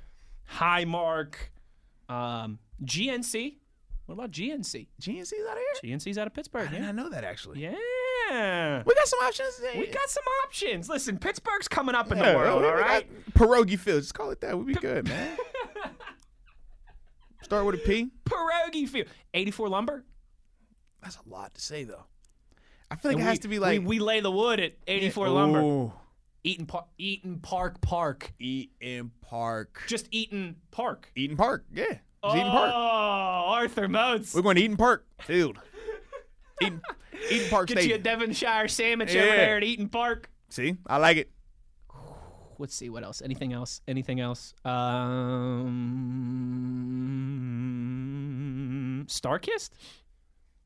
Highmark, 0.57 1.35
um, 2.09 2.59
GNC. 2.85 3.57
What 4.07 4.15
about 4.15 4.31
GNC? 4.31 4.87
GNC's 5.03 5.35
out 5.51 5.57
of 5.59 5.63
here? 5.83 5.91
GNC's 5.97 6.17
out 6.17 6.27
of 6.27 6.33
Pittsburgh. 6.35 6.69
I 6.69 6.71
did 6.71 6.81
Yeah. 6.81 6.87
not 6.87 6.95
know 6.95 7.09
that 7.11 7.25
actually. 7.25 7.61
Yeah. 7.61 8.83
We 8.87 8.95
got 8.95 9.07
some 9.07 9.21
options. 9.21 9.61
We 9.77 9.87
got 9.87 10.09
some 10.09 10.25
options. 10.45 10.89
Listen, 10.89 11.19
Pittsburgh's 11.19 11.69
coming 11.69 11.95
up 11.95 12.11
in 12.11 12.19
Yeah, 12.19 12.33
the 12.33 12.39
world, 12.39 12.65
all 12.65 12.75
right? 12.75 13.07
Pierogi 13.33 13.79
Field. 13.79 14.03
Just 14.03 14.15
call 14.15 14.31
it 14.31 14.41
that. 14.41 14.57
We'd 14.59 14.67
be 14.67 14.75
good, 14.75 15.07
man. 15.09 15.37
Start 17.43 17.65
with 17.65 17.77
a 17.77 17.79
P. 17.79 18.11
Pierogi 18.25 18.89
Field. 18.89 19.09
84 19.35 19.69
Lumber. 19.69 20.05
That's 21.03 21.17
a 21.25 21.29
lot 21.29 21.55
to 21.55 21.61
say 21.61 21.85
though. 21.85 22.05
I 22.91 22.97
feel 22.97 23.11
like 23.11 23.17
And 23.17 23.21
it 23.21 23.25
we, 23.25 23.29
has 23.29 23.39
to 23.41 23.49
be 23.49 23.59
like 23.59 23.81
we, 23.81 23.87
we 23.87 23.99
lay 23.99 24.21
the 24.21 24.31
wood 24.31 24.61
at 24.61 24.75
84 24.87 25.29
Lumber. 25.29 25.61
Ooh. 25.61 25.93
Eat'n, 26.49 26.67
Par- 26.67 26.87
Eat'n 26.99 27.43
Park 27.43 27.81
Park. 27.81 28.33
Eat'n 28.41 29.11
Park. 29.21 29.83
Just 29.87 30.11
Eat'n 30.11 30.55
Park. 30.71 31.11
Eat'n 31.17 31.37
Park. 31.37 31.65
Yeah. 31.73 31.85
It's 31.91 32.01
Oh, 32.23 32.31
Eat'n 32.35 32.51
Park. 32.51 32.73
Arthur 32.75 33.89
Moats. 33.89 34.35
We're 34.35 34.43
going 34.43 34.57
to 34.57 34.63
Eat'n 34.63 34.79
Park 34.79 35.05
Field. 35.23 35.59
Eat'n, 36.63 36.81
Eat'n 37.31 37.51
Park 37.51 37.69
Get 37.69 37.85
you 37.87 37.95
a 37.95 37.99
Devonshire 37.99 38.69
sandwich 38.69 39.13
Yeah. 39.15 39.23
over 39.23 39.37
there 39.37 39.57
at 39.59 39.63
Eat'n 39.63 39.91
Park. 39.91 40.31
See, 40.49 40.77
I 40.87 40.97
like 40.97 41.17
it. 41.19 41.31
Let's 42.61 42.75
see 42.75 42.89
what 42.89 43.05
else. 43.05 43.23
Anything 43.23 43.53
else? 43.53 43.83
Anything 43.87 44.19
else? 44.19 44.53
Um, 47.49 49.05
Starkist. 49.09 49.71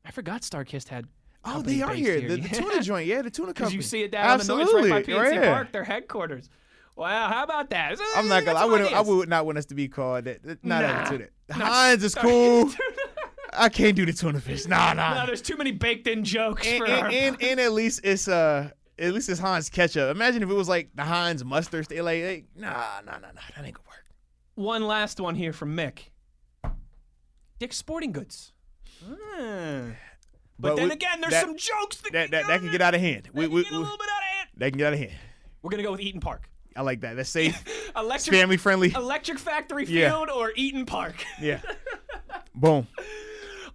I 0.05 0.11
forgot 0.11 0.41
Starkist 0.41 0.87
had. 0.89 1.07
Oh, 1.45 1.61
they 1.61 1.81
are 1.81 1.91
based 1.91 1.99
here. 1.99 2.21
The, 2.21 2.37
the 2.37 2.49
tuna 2.55 2.81
joint. 2.81 3.07
Yeah, 3.07 3.21
the 3.21 3.29
tuna 3.29 3.53
company. 3.53 3.75
you 3.75 3.81
see 3.81 4.03
it 4.03 4.11
down 4.11 4.39
in 4.39 4.47
the 4.47 4.53
noise 4.53 4.63
Absolutely. 4.63 4.91
right 4.91 5.05
by 5.05 5.11
PNC 5.11 5.33
yeah. 5.35 5.53
Park, 5.53 5.71
their 5.71 5.83
headquarters. 5.83 6.49
Wow, 6.95 7.27
how 7.27 7.43
about 7.43 7.69
that? 7.71 7.97
I'm 8.15 8.27
not 8.27 8.45
gonna. 8.45 8.59
I 8.59 8.65
wouldn't. 8.65 8.93
I 8.93 9.01
would 9.01 9.27
not 9.29 9.45
want 9.45 9.57
us 9.57 9.65
to 9.65 9.75
be 9.75 9.87
called 9.87 10.25
that. 10.25 10.63
Not 10.63 10.83
Nah. 10.83 11.05
tuna. 11.05 11.25
Heinz 11.51 12.03
is 12.03 12.15
cool. 12.15 12.71
I 13.55 13.69
can't 13.69 13.95
do 13.95 14.05
the 14.05 14.13
tuna 14.13 14.39
fish. 14.39 14.67
Nah, 14.67 14.93
nah. 14.93 15.21
No, 15.21 15.25
there's 15.25 15.41
too 15.41 15.57
many 15.57 15.71
baked 15.71 16.07
in 16.07 16.23
jokes 16.23 16.65
and, 16.65 16.79
for 16.79 16.85
and, 16.85 17.03
our 17.03 17.09
and, 17.09 17.37
and 17.41 17.59
at 17.59 17.71
least 17.71 18.01
it's 18.03 18.27
uh 18.27 18.69
at 18.97 19.13
least 19.13 19.29
it's 19.29 19.39
Heinz 19.39 19.69
ketchup. 19.69 20.15
Imagine 20.15 20.43
if 20.43 20.49
it 20.49 20.53
was 20.53 20.69
like 20.69 20.89
the 20.95 21.03
Heinz 21.03 21.43
mustard. 21.43 21.87
They 21.87 22.01
like, 22.01 22.23
like 22.23 22.45
nah, 22.55 23.01
nah, 23.05 23.13
nah, 23.13 23.31
nah. 23.31 23.41
That 23.55 23.65
ain't 23.65 23.75
gonna 23.75 23.87
work. 23.87 24.05
One 24.55 24.85
last 24.85 25.19
one 25.19 25.35
here 25.35 25.53
from 25.53 25.75
Mick. 25.75 26.09
Dick's 27.59 27.77
Sporting 27.77 28.11
Goods. 28.11 28.53
Ah. 29.05 29.95
But, 30.59 30.69
But 30.69 30.75
then 30.77 30.87
we- 30.89 30.93
again, 30.93 31.21
there's 31.21 31.33
that- 31.33 31.41
some 31.43 31.57
jokes 31.57 31.97
that, 31.97 32.11
That 32.13 32.21
can, 32.23 32.31
that, 32.31 32.47
that 32.47 32.59
can 32.61 32.71
get 32.71 32.81
out 32.81 32.93
of 32.95 33.01
hand. 33.01 33.23
that 33.25 33.33
We, 33.33 33.45
can 33.45 33.53
we, 33.53 33.63
get 33.63 33.71
a 33.73 33.77
little 33.79 33.97
bit 33.97 34.07
out 34.09 34.17
of 34.21 34.37
hand. 34.37 34.49
that 34.57 34.69
can 34.71 34.77
get 34.77 34.87
out 34.87 34.93
of 34.93 34.99
hand. 34.99 35.11
We're 35.61 35.69
gonna 35.71 35.83
go 35.83 35.91
with 35.91 36.01
Eat'n 36.01 36.21
Park. 36.21 36.49
I 36.75 36.81
like 36.81 37.01
that. 37.01 37.15
That's 37.15 37.29
safe. 37.29 37.63
Electric 37.95 38.35
family 38.35 38.57
friendly. 38.57 38.91
Electric 38.93 39.39
Factory 39.39 39.85
Yeah. 39.85 40.09
Field 40.09 40.29
or 40.29 40.51
Eat'n 40.53 40.85
Park. 40.87 41.15
Yeah. 41.41 41.61
Boom. 42.55 42.87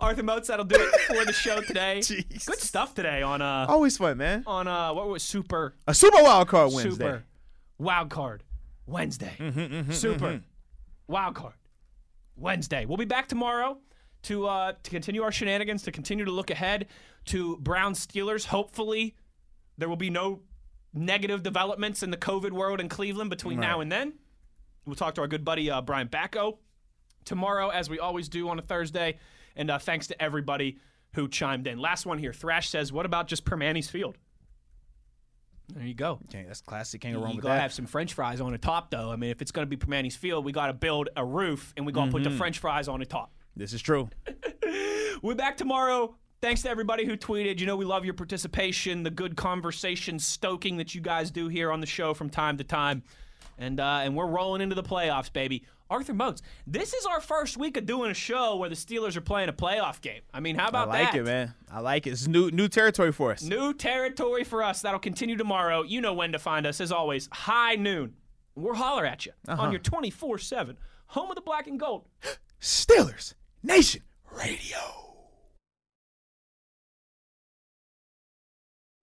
Arthur 0.01 0.23
Moats, 0.23 0.47
that'll 0.49 0.65
do 0.65 0.77
it 0.79 1.01
for 1.03 1.25
the 1.25 1.33
show 1.33 1.61
today. 1.61 1.99
Jeez. 2.03 2.47
Good 2.47 2.61
stuff 2.61 2.95
today 2.95 3.23
on 3.23 3.43
uh 3.43 3.67
Always 3.69 3.97
fun, 3.97 4.17
man. 4.19 4.45
on 4.47 4.69
uh 4.69 4.93
what 4.95 5.09
was 5.09 5.23
super 5.23 5.75
A 5.89 5.95
Super 5.95 6.23
Wild 6.23 6.47
Card 6.49 6.73
Wednesday. 6.73 7.05
super 7.05 7.25
wild 7.79 8.11
card 8.11 8.45
Wednesday. 8.87 9.33
super 9.91 10.41
wild 11.09 11.35
card 11.35 11.55
Wednesday. 12.37 12.85
We'll 12.85 12.97
be 12.97 13.05
back 13.05 13.29
tomorrow 13.29 13.79
to 14.23 14.47
uh 14.47 14.73
to 14.83 14.91
continue 14.91 15.23
our 15.23 15.33
shenanigans, 15.33 15.83
to 15.85 15.93
continue 15.93 16.25
to 16.25 16.31
look 16.31 16.51
ahead 16.51 16.87
to 17.27 17.57
Brown 17.59 17.95
Steelers. 17.95 18.47
Hopefully 18.47 19.15
there 19.77 19.89
will 19.89 19.97
be 19.97 20.11
no 20.11 20.41
negative 20.95 21.43
developments 21.43 22.03
in 22.03 22.11
the 22.11 22.17
COVID 22.17 22.51
world 22.53 22.81
in 22.81 22.89
Cleveland 22.89 23.31
between 23.31 23.61
now 23.61 23.81
and 23.81 23.93
then. 23.93 24.15
We'll 24.87 24.97
talk 24.97 25.15
to 25.17 25.21
our 25.21 25.29
good 25.29 25.45
buddy 25.45 25.71
uh, 25.71 25.83
Brian 25.83 26.09
Batko 26.09 26.57
tomorrow, 27.25 27.69
as 27.69 27.91
we 27.91 27.99
always 27.99 28.29
do 28.29 28.49
on 28.49 28.59
a 28.59 28.63
Thursday. 28.63 29.19
And 29.55 29.71
uh, 29.71 29.79
thanks 29.79 30.07
to 30.07 30.21
everybody 30.23 30.79
who 31.15 31.29
chimed 31.29 31.67
in. 31.67 31.79
Last 31.79 32.07
one 32.07 32.19
here. 32.19 32.33
Thrash 32.33 32.69
says, 32.71 32.93
"What 32.93 33.05
about 33.07 33.29
just 33.29 33.45
Primanti's 33.45 33.89
Field?" 33.91 34.17
There 35.75 35.85
you 35.85 35.95
go. 35.95 36.19
Okay, 36.29 36.45
that's 36.47 36.63
classic. 36.63 37.03
Can't 37.03 37.15
go 37.15 37.21
wrong 37.21 37.33
You 37.33 37.37
with 37.37 37.43
gotta 37.45 37.57
that. 37.57 37.63
have 37.63 37.73
some 37.75 37.85
French 37.87 38.15
fries 38.15 38.41
on 38.41 38.53
the 38.53 38.59
top, 38.59 38.91
though. 38.91 39.11
I 39.13 39.17
mean, 39.17 39.31
if 39.31 39.43
it's 39.43 39.51
gonna 39.51 39.67
be 39.67 39.77
Primanti's 39.77 40.17
Field, 40.17 40.45
we 40.45 40.53
gotta 40.53 40.73
build 40.73 41.11
a 41.17 41.25
roof 41.25 41.75
and 41.77 41.85
we 41.85 41.93
gotta 41.93 42.11
put 42.11 42.23
the 42.25 42.31
Mm-hmm. 42.31 42.39
French 42.39 42.59
fries 42.59 42.89
on 42.89 43.01
the 43.01 43.07
top. 43.07 43.35
This 43.59 43.73
is 43.73 43.83
true. 43.83 44.09
We're 45.23 45.35
back 45.35 45.57
tomorrow. 45.57 46.15
Thanks 46.41 46.63
to 46.63 46.71
everybody 46.71 47.05
who 47.05 47.17
tweeted. 47.17 47.59
You 47.59 47.67
know, 47.67 47.75
we 47.75 47.85
love 47.85 48.05
your 48.05 48.15
participation, 48.15 49.03
the 49.03 49.11
good 49.11 49.37
conversation 49.37 50.21
stoking 50.21 50.77
that 50.77 50.95
you 50.95 51.01
guys 51.01 51.33
do 51.33 51.49
here 51.49 51.73
on 51.73 51.81
the 51.81 51.87
show 51.87 52.15
from 52.15 52.31
time 52.31 52.57
to 52.59 52.65
time. 52.65 53.03
And 53.59 53.81
uh, 53.81 54.01
and 54.05 54.15
we're 54.15 54.29
rolling 54.29 54.61
into 54.63 54.77
the 54.77 54.85
playoffs, 54.85 55.33
baby. 55.33 55.65
Arthur 55.91 56.15
Moats, 56.15 56.43
this 56.67 56.93
is 56.95 57.05
our 57.07 57.21
first 57.21 57.57
week 57.57 57.77
of 57.77 57.87
doing 57.87 58.11
a 58.11 58.15
show 58.15 58.55
where 58.57 58.69
the 58.69 58.77
Steelers 58.77 59.17
are 59.17 59.21
playing 59.23 59.49
a 59.49 59.53
playoff 59.55 60.01
game. 60.03 60.21
I 60.33 60.39
mean, 60.39 60.55
how 60.55 60.69
about 60.69 60.91
that? 60.93 60.97
I 60.97 61.03
like 61.05 61.13
that? 61.13 61.19
it, 61.21 61.25
man. 61.25 61.55
I 61.73 61.81
like 61.81 62.07
it. 62.07 62.11
It's 62.11 62.29
new 62.29 62.53
new 62.53 62.69
territory 62.69 63.11
for 63.11 63.33
us. 63.33 63.43
New 63.43 63.75
territory 63.75 64.45
for 64.45 64.63
us. 64.63 64.83
That'll 64.83 65.01
continue 65.01 65.37
tomorrow. 65.37 65.83
You 65.83 66.01
know 66.01 66.13
when 66.15 66.31
to 66.33 66.39
find 66.39 66.65
us, 66.65 66.81
as 66.81 66.93
always. 66.93 67.29
High 67.33 67.75
noon. 67.75 68.15
We'll 68.55 68.75
holler 68.75 69.05
at 69.05 69.27
you 69.27 69.33
Uh-huh. 69.49 69.63
on 69.63 69.73
your 69.73 69.81
24 69.81 70.39
7 70.39 70.77
home 71.07 71.31
of 71.31 71.35
the 71.35 71.41
black 71.41 71.67
and 71.67 71.81
gold. 71.81 72.05
Steelers 72.61 73.35
Nation 73.69 74.01
Radio. 74.33 75.08